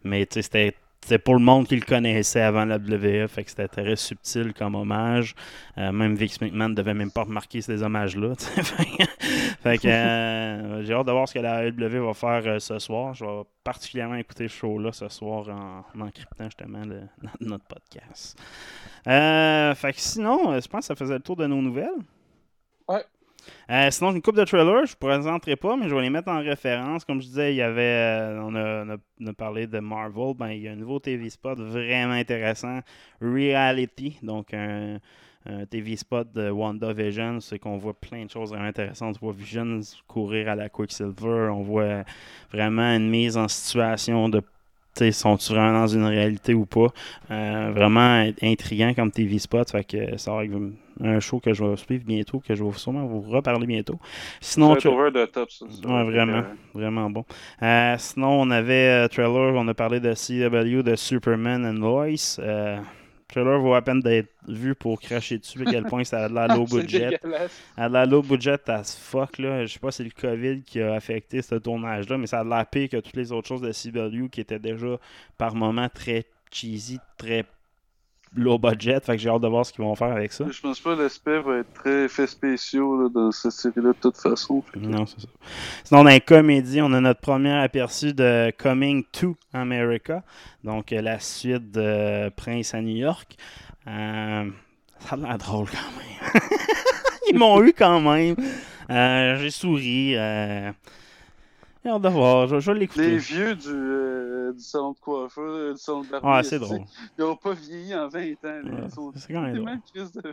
Mais 0.02 0.26
c'était 0.30 0.74
c'était 1.02 1.18
pour 1.18 1.34
le 1.34 1.40
monde 1.40 1.68
qui 1.68 1.76
le 1.76 1.84
connaissait 1.84 2.40
avant 2.40 2.64
la 2.64 2.78
WWE, 2.78 3.28
fait 3.28 3.44
que 3.44 3.50
c'était 3.50 3.68
très 3.68 3.94
subtil 3.96 4.52
comme 4.52 4.74
hommage. 4.74 5.34
Euh, 5.78 5.92
même 5.92 6.16
Vince 6.16 6.40
McMahon 6.40 6.70
ne 6.70 6.74
devait 6.74 6.94
même 6.94 7.12
pas 7.12 7.22
remarquer 7.22 7.60
ces 7.60 7.82
hommages-là. 7.82 8.34
fait 9.62 9.78
que 9.78 9.86
euh, 9.86 10.82
j'ai 10.82 10.92
hâte 10.92 11.06
de 11.06 11.12
voir 11.12 11.28
ce 11.28 11.34
que 11.34 11.38
la 11.38 11.68
WWE 11.68 12.06
va 12.06 12.14
faire 12.14 12.42
euh, 12.46 12.58
ce 12.58 12.78
soir. 12.78 13.14
Je 13.14 13.24
vais 13.24 13.42
particulièrement 13.62 14.16
écouter 14.16 14.48
ce 14.48 14.56
show-là 14.56 14.90
ce 14.92 15.08
soir 15.08 15.48
en, 15.48 15.84
en 15.96 16.06
encryptant 16.06 16.44
justement 16.44 16.82
notre 17.40 17.64
podcast. 17.66 18.36
fait 19.04 19.92
que 19.92 20.00
sinon, 20.00 20.58
je 20.60 20.66
pense 20.66 20.80
que 20.80 20.86
ça 20.86 20.96
faisait 20.96 21.14
le 21.14 21.20
tour 21.20 21.36
de 21.36 21.46
nos 21.46 21.62
nouvelles. 21.62 22.02
Ouais. 22.88 23.04
Euh, 23.70 23.90
sinon, 23.90 24.12
une 24.12 24.22
coupe 24.22 24.36
de 24.36 24.44
trailers, 24.44 24.86
je 24.86 24.92
ne 24.92 24.98
présenterai 24.98 25.56
pas, 25.56 25.76
mais 25.76 25.88
je 25.88 25.94
vais 25.94 26.02
les 26.02 26.10
mettre 26.10 26.28
en 26.28 26.38
référence. 26.38 27.04
Comme 27.04 27.20
je 27.20 27.26
disais, 27.26 27.52
il 27.52 27.56
y 27.56 27.62
avait, 27.62 27.82
euh, 27.82 28.40
on, 28.42 29.26
a, 29.26 29.32
parlé 29.32 29.66
de 29.66 29.78
Marvel. 29.78 30.34
Ben, 30.36 30.50
il 30.50 30.62
y 30.62 30.68
a 30.68 30.72
un 30.72 30.76
nouveau 30.76 30.98
TV 30.98 31.28
spot 31.30 31.58
vraiment 31.58 32.14
intéressant, 32.14 32.80
Reality. 33.20 34.18
Donc, 34.22 34.54
un, 34.54 34.98
TV 35.70 35.94
spot 35.94 36.32
de 36.32 36.50
WandaVision, 36.50 37.38
c'est 37.38 37.60
qu'on 37.60 37.76
voit 37.76 37.94
plein 37.94 38.24
de 38.24 38.30
choses 38.30 38.50
vraiment 38.50 38.66
intéressantes. 38.66 39.16
On 39.22 39.26
voit 39.26 39.34
Vision 39.34 39.78
courir 40.08 40.48
à 40.48 40.56
la 40.56 40.68
Quicksilver. 40.68 41.50
On 41.52 41.62
voit 41.62 42.02
vraiment 42.52 42.96
une 42.96 43.08
mise 43.08 43.36
en 43.36 43.46
situation 43.46 44.28
de 44.28 44.42
sont-ils 45.12 45.54
vraiment 45.54 45.80
dans 45.80 45.86
une 45.86 46.04
réalité 46.04 46.54
ou 46.54 46.66
pas. 46.66 46.88
Euh, 47.30 47.70
vraiment 47.74 48.30
intriguant 48.42 48.94
comme 48.94 49.10
TV 49.10 49.38
spot. 49.38 49.70
Fait 49.70 49.84
que 49.84 50.16
ça 50.16 50.32
va 50.32 50.44
un 51.00 51.20
show 51.20 51.40
que 51.40 51.52
je 51.52 51.62
vais 51.62 51.76
suivre 51.76 52.04
bientôt, 52.04 52.40
que 52.40 52.54
je 52.54 52.64
vais 52.64 52.72
sûrement 52.72 53.04
vous 53.06 53.20
reparler 53.20 53.66
bientôt. 53.66 53.98
Sinon, 54.40 54.76
tu... 54.76 54.88
over 54.88 55.10
the 55.12 55.30
top, 55.30 55.50
ça. 55.50 55.66
Ouais, 55.66 56.04
vraiment, 56.04 56.42
vraiment 56.74 57.10
bon. 57.10 57.24
Euh, 57.62 57.96
sinon, 57.98 58.40
on 58.40 58.50
avait 58.50 59.04
euh, 59.04 59.08
trailer, 59.08 59.54
on 59.54 59.68
a 59.68 59.74
parlé 59.74 60.00
de 60.00 60.14
CW, 60.14 60.82
de 60.82 60.96
Superman 60.96 61.66
and 61.66 61.80
Lois. 61.80 62.38
Euh, 62.38 62.78
trailer 63.28 63.58
vaut 63.60 63.74
à 63.74 63.82
peine 63.82 64.00
d'être 64.00 64.30
vu 64.48 64.74
pour 64.74 65.00
cracher 65.00 65.38
dessus 65.38 65.60
à 65.66 65.70
quel 65.70 65.84
point 65.84 66.04
ça 66.04 66.24
a 66.24 66.28
de 66.28 66.34
la 66.34 66.46
low 66.54 66.64
budget. 66.64 67.18
a 67.76 67.88
de 67.88 67.92
la 67.92 68.06
low 68.06 68.22
budget 68.22 68.58
as 68.68 68.96
fuck. 68.96 69.38
Là. 69.38 69.66
Je 69.66 69.74
sais 69.74 69.78
pas 69.78 69.90
si 69.90 69.98
c'est 69.98 70.04
le 70.04 70.10
COVID 70.10 70.62
qui 70.62 70.80
a 70.80 70.94
affecté 70.94 71.42
ce 71.42 71.56
tournage-là, 71.56 72.16
mais 72.16 72.26
ça 72.26 72.40
a 72.40 72.44
de 72.44 72.50
la 72.50 72.64
pire 72.64 72.88
que 72.88 72.96
toutes 72.96 73.16
les 73.16 73.32
autres 73.32 73.48
choses 73.48 73.60
de 73.60 73.72
CW 73.72 74.28
qui 74.28 74.40
étaient 74.40 74.58
déjà 74.58 74.98
par 75.36 75.54
moments 75.54 75.88
très 75.88 76.24
cheesy, 76.50 76.98
très 77.18 77.44
low 78.36 78.58
budget. 78.58 79.00
Fait 79.00 79.16
que 79.16 79.22
j'ai 79.22 79.30
hâte 79.30 79.42
de 79.42 79.48
voir 79.48 79.66
ce 79.66 79.72
qu'ils 79.72 79.84
vont 79.84 79.94
faire 79.94 80.12
avec 80.12 80.32
ça. 80.32 80.44
Je 80.50 80.60
pense 80.60 80.80
pas 80.80 80.94
que 80.94 81.02
l'aspect 81.02 81.40
va 81.40 81.58
être 81.58 81.72
très 81.72 82.04
effets 82.04 82.26
spéciaux 82.26 83.02
là, 83.02 83.08
dans 83.08 83.32
cette 83.32 83.52
série-là 83.52 83.88
de 83.88 83.98
toute 84.00 84.16
façon. 84.16 84.62
Non, 84.76 85.06
c'est 85.06 85.20
ça. 85.20 85.28
Sinon, 85.84 86.04
dans 86.04 86.10
les 86.10 86.20
comédies, 86.20 86.80
on 86.82 86.92
a 86.92 87.00
notre 87.00 87.20
premier 87.20 87.52
aperçu 87.52 88.12
de 88.12 88.52
Coming 88.58 89.04
to 89.12 89.36
America. 89.52 90.22
Donc, 90.64 90.90
la 90.90 91.18
suite 91.18 91.70
de 91.70 92.28
Prince 92.30 92.74
à 92.74 92.80
New 92.80 92.96
York. 92.96 93.36
Euh, 93.88 94.50
ça 95.00 95.14
a 95.14 95.16
l'air 95.16 95.38
drôle 95.38 95.68
quand 95.70 95.78
même. 95.98 96.42
Ils 97.28 97.38
m'ont 97.38 97.62
eu 97.62 97.72
quand 97.72 98.00
même. 98.00 98.36
Euh, 98.90 99.36
j'ai 99.38 99.50
souri. 99.50 100.14
Euh, 100.16 100.72
j'ai 101.86 101.92
hâte 101.92 102.02
de 102.02 102.08
voir. 102.08 102.48
Je, 102.48 102.58
je 102.58 102.72
vais 102.72 102.78
l'écouter. 102.80 103.10
Les 103.10 103.18
vieux 103.18 103.54
du, 103.54 103.68
euh, 103.68 104.52
du 104.52 104.62
salon 104.62 104.92
de 104.92 104.98
coiffeur, 104.98 105.72
du 105.72 105.80
salon 105.80 106.02
de 106.02 106.08
barbier. 106.08 106.30
Ouais, 106.30 106.42
c'est 106.42 106.58
drôle. 106.58 106.80
Ils 107.16 107.24
n'ont 107.24 107.36
pas 107.36 107.54
vieilli 107.54 107.94
en 107.94 108.08
20 108.08 108.20
ans. 108.20 108.60
Ouais, 108.64 109.12
c'est 109.14 109.32
quand 109.32 109.42
même 109.42 109.56
drôle. 109.56 109.78
De... 109.94 110.32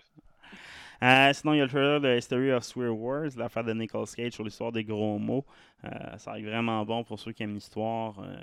Euh, 1.03 1.33
sinon, 1.33 1.53
il 1.53 1.57
y 1.57 1.61
a 1.61 1.65
le 1.65 1.69
trailer 1.69 2.01
de 2.01 2.17
History 2.17 2.51
of 2.51 2.63
Swear 2.63 2.95
Words, 2.97 3.37
l'affaire 3.37 3.63
de 3.63 3.73
Nicolas 3.73 4.11
Cage 4.15 4.33
sur 4.33 4.43
l'histoire 4.43 4.71
des 4.71 4.83
gros 4.83 5.19
mots. 5.19 5.45
Euh, 5.85 5.89
ça 6.17 6.31
arrive 6.31 6.47
vraiment 6.47 6.83
bon 6.85 7.03
pour 7.03 7.19
ceux 7.19 7.33
qui 7.33 7.43
aiment 7.43 7.55
l'histoire. 7.55 8.15
Euh, 8.19 8.35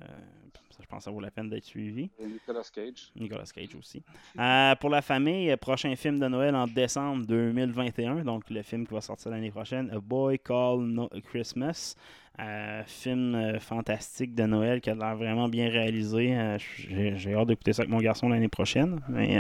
je 0.81 0.87
pense 0.87 0.99
que 0.99 1.05
ça 1.05 1.11
vaut 1.11 1.21
la 1.21 1.31
peine 1.31 1.49
d'être 1.49 1.65
suivi. 1.65 2.11
Et 2.19 2.27
Nicolas 2.27 2.69
Cage. 2.73 3.13
Nicolas 3.17 3.45
Cage 3.55 3.75
aussi. 3.77 4.03
Euh, 4.39 4.75
pour 4.77 4.91
la 4.91 5.03
famille, 5.03 5.55
prochain 5.57 5.95
film 5.97 6.19
de 6.19 6.29
Noël 6.29 6.55
en 6.55 6.67
décembre 6.67 7.27
2021, 7.27 8.25
donc 8.25 8.49
le 8.51 8.63
film 8.63 8.87
qui 8.87 8.95
va 8.95 9.01
sortir 9.01 9.31
l'année 9.31 9.51
prochaine, 9.51 9.91
A 9.91 10.01
Boy 10.01 10.39
Called 10.39 10.83
no 10.83 11.09
Christmas. 11.25 11.95
Euh, 12.43 12.83
film 12.87 13.35
euh, 13.35 13.59
fantastique 13.59 14.35
de 14.35 14.45
Noël 14.45 14.81
qui 14.81 14.89
a 14.89 14.95
l'air 14.95 15.15
vraiment 15.15 15.47
bien 15.47 15.69
réalisé. 15.69 16.35
Euh, 16.35 16.57
J'ai 16.89 17.35
hâte 17.35 17.49
d'écouter 17.49 17.75
ça 17.75 17.83
avec 17.83 17.91
mon 17.91 17.99
garçon 17.99 18.31
l'année 18.31 18.49
prochaine, 18.49 19.01
mais 19.11 19.39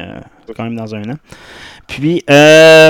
quand 0.54 0.64
même 0.64 0.76
dans 0.76 0.94
un 0.94 1.02
an. 1.10 1.14
Puis, 1.86 2.22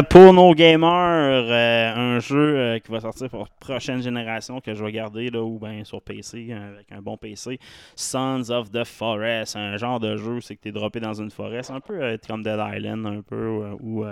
pour 0.09 0.33
nos 0.33 0.53
gamers, 0.55 1.97
un 1.97 2.19
jeu 2.19 2.81
qui 2.85 2.91
va 2.91 3.01
sortir 3.01 3.29
pour 3.31 3.41
la 3.41 3.47
prochaine 3.61 4.03
génération 4.03 4.61
que 4.61 4.75
je 4.75 4.85
vais 4.85 4.93
garder 4.93 5.31
là, 5.31 5.43
ou 5.43 5.59
bien 5.59 5.85
sur 5.85 6.03
PC, 6.03 6.53
avec 6.53 6.91
un 6.91 7.01
bon 7.01 7.17
PC, 7.17 7.61
Sons 7.95 8.51
of 8.51 8.71
the 8.73 8.85
Forest. 8.85 9.55
Un 9.57 9.77
genre 9.77 10.01
de 10.01 10.17
jeu, 10.17 10.41
c'est 10.41 10.57
que 10.57 10.63
tu 10.63 10.69
es 10.71 10.73
droppé 10.73 10.99
dans 10.99 11.15
une 11.15 11.31
forêt. 11.31 11.63
C'est 11.63 11.73
un 11.73 11.81
peu 11.81 12.19
comme 12.27 12.43
Dead 12.43 12.59
Island, 12.59 13.07
un 13.07 13.23
peu, 13.23 13.71
ou 13.81 14.05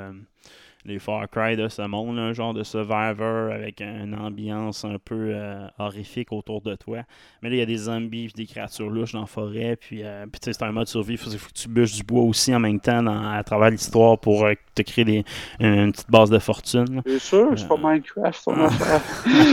les 0.89 0.99
Far 0.99 1.29
Cry 1.29 1.57
de 1.57 1.69
ce 1.69 1.83
monde, 1.83 2.17
là, 2.17 2.23
un 2.23 2.33
genre 2.33 2.55
de 2.55 2.63
survivor 2.63 3.53
avec 3.53 3.81
une 3.81 4.15
ambiance 4.15 4.85
un 4.85 4.97
peu 4.99 5.33
euh, 5.35 5.67
horrifique 5.79 6.33
autour 6.33 6.63
de 6.63 6.75
toi. 6.75 7.03
Mais 7.43 7.51
là, 7.51 7.57
il 7.57 7.59
y 7.59 7.63
a 7.63 7.67
des 7.67 7.77
zombies 7.77 8.25
et 8.25 8.37
des 8.37 8.47
créatures 8.47 8.89
louches 8.89 9.13
dans 9.13 9.21
la 9.21 9.27
forêt. 9.27 9.77
Puis, 9.77 10.03
euh, 10.03 10.27
puis 10.27 10.41
c'est 10.43 10.63
un 10.63 10.73
mode 10.73 10.89
survie. 10.89 11.15
Il 11.15 11.19
faut, 11.19 11.31
faut, 11.31 11.49
que 11.49 11.53
tu 11.53 11.69
bûches 11.69 11.95
du 11.95 12.03
bois 12.03 12.23
aussi 12.23 12.55
en 12.55 12.61
même 12.61 12.81
temps 12.81 13.03
dans, 13.03 13.31
à 13.31 13.43
travers 13.45 13.71
l'histoire 13.71 14.19
pour 14.19 14.47
euh, 14.47 14.55
te 14.75 14.83
créer 14.83 15.05
des, 15.05 15.25
une 15.61 15.93
petite 15.93 16.11
base 16.11 16.31
de 16.31 16.39
fortune. 16.39 17.03
C'est 17.07 17.19
sûr, 17.19 17.51
c'est 17.57 17.69
pas 17.69 17.77
Minecraft, 17.77 18.45
ton 18.45 18.53
affaire. 18.65 19.01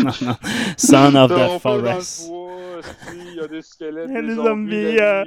non, 0.03 0.11
non. 0.21 0.35
Son 0.77 1.15
of 1.15 1.31
the 1.31 1.61
Forest. 1.61 2.31
Il 3.13 3.35
y 3.35 3.39
a 3.39 3.47
des 3.47 3.61
squelettes, 3.61 4.07
des, 4.07 4.21
des 4.21 4.35
zombies, 4.35 4.99
euh, 4.99 5.25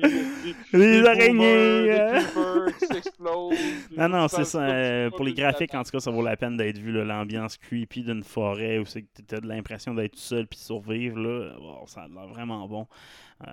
des, 0.73 1.05
araignées. 1.07 2.09
Creepers 2.11 2.79
qui 2.79 2.87
s'explosent. 2.87 3.59
Non, 3.97 4.09
non, 4.09 4.29
c'est 4.29 4.45
ça. 4.45 4.61
Euh, 4.61 5.11
pour 5.11 5.25
les 5.25 5.35
graphiques, 5.35 5.75
en 5.75 5.83
tout 5.83 5.91
cas, 5.91 6.01
ça 6.01 6.11
vaut 6.11 6.23
la 6.23 6.37
peine 6.37 6.57
d'être 6.57 6.79
vu. 6.79 6.93
L'ambiance 6.93 7.57
creepy 7.57 8.03
d'une 8.03 8.23
forêt 8.23 8.79
où 8.79 8.85
tu 8.85 9.05
as 9.35 9.41
de 9.41 9.49
l'impression 9.49 9.95
d'être 9.95 10.13
tout 10.13 10.19
seul 10.19 10.47
puis 10.47 10.59
de 10.59 10.65
survivre. 10.65 11.19
Là. 11.19 11.55
Bon, 11.59 11.87
ça 11.87 12.03
a 12.03 12.09
l'air 12.09 12.29
vraiment 12.29 12.67
bon. 12.69 12.87
Euh, 13.47 13.53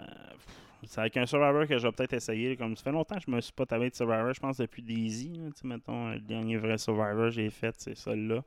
c'est 0.88 1.00
avec 1.00 1.18
un 1.18 1.26
Survivor 1.26 1.68
que 1.68 1.78
je 1.78 1.88
vais 1.88 1.92
peut-être 1.92 2.14
essayer. 2.14 2.56
Comme 2.58 2.76
ça 2.76 2.84
fait 2.84 2.92
longtemps 2.92 3.16
que 3.16 3.24
je 3.26 3.32
me 3.32 3.42
suis 3.42 3.54
pas 3.54 3.66
tapé 3.66 3.90
de 3.90 3.96
Survivor, 3.96 4.34
je 4.34 4.40
pense 4.40 4.58
depuis 4.58 4.82
Daisy. 4.82 5.42
Mettons, 5.64 6.12
le 6.12 6.20
dernier 6.20 6.58
vrai 6.58 6.78
Survivor 6.78 7.26
que 7.26 7.30
j'ai 7.32 7.50
fait, 7.50 7.76
c'est 7.78 7.96
celui-là. 7.96 8.44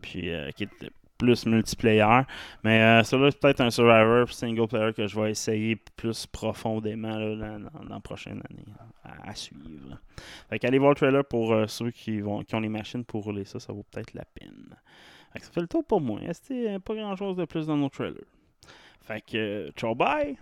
Puis, 0.00 0.30
euh, 0.30 0.50
qui 0.50 0.68
plus 1.20 1.46
multiplayer. 1.46 2.22
Mais 2.64 2.80
euh, 2.82 3.04
celui-là, 3.04 3.30
c'est 3.30 3.40
peut-être 3.40 3.60
un 3.60 3.70
Survivor 3.70 4.32
single 4.32 4.66
player 4.66 4.92
que 4.92 5.06
je 5.06 5.20
vais 5.20 5.30
essayer 5.30 5.76
plus 5.76 6.26
profondément 6.26 7.18
dans, 7.36 7.60
la 7.88 8.00
prochaine 8.00 8.42
année 8.50 8.64
à, 9.04 9.34
suivre. 9.34 9.98
Fait 10.48 10.58
qu'allez 10.58 10.78
voir 10.78 10.90
le 10.90 10.96
trailer 10.96 11.24
pour 11.24 11.52
euh, 11.52 11.66
ceux 11.66 11.90
qui, 11.90 12.20
vont, 12.20 12.42
qui 12.42 12.54
ont 12.54 12.60
les 12.60 12.68
machines 12.68 13.04
pour 13.04 13.24
rouler 13.24 13.44
ça, 13.44 13.60
ça 13.60 13.72
vaut 13.72 13.84
peut-être 13.90 14.14
la 14.14 14.24
peine. 14.24 14.74
Fait 15.32 15.40
que 15.40 15.44
ça 15.44 15.52
fait 15.52 15.60
le 15.60 15.68
tour 15.68 15.84
pour 15.84 16.00
moi. 16.00 16.20
C'était 16.32 16.78
pas 16.78 16.94
grand 16.94 17.14
chose 17.16 17.36
de 17.36 17.44
plus 17.44 17.66
dans 17.66 17.76
nos 17.76 17.88
trailers? 17.88 18.24
Fait 19.02 19.20
que, 19.20 19.70
ciao 19.76 19.94
bye! 19.94 20.36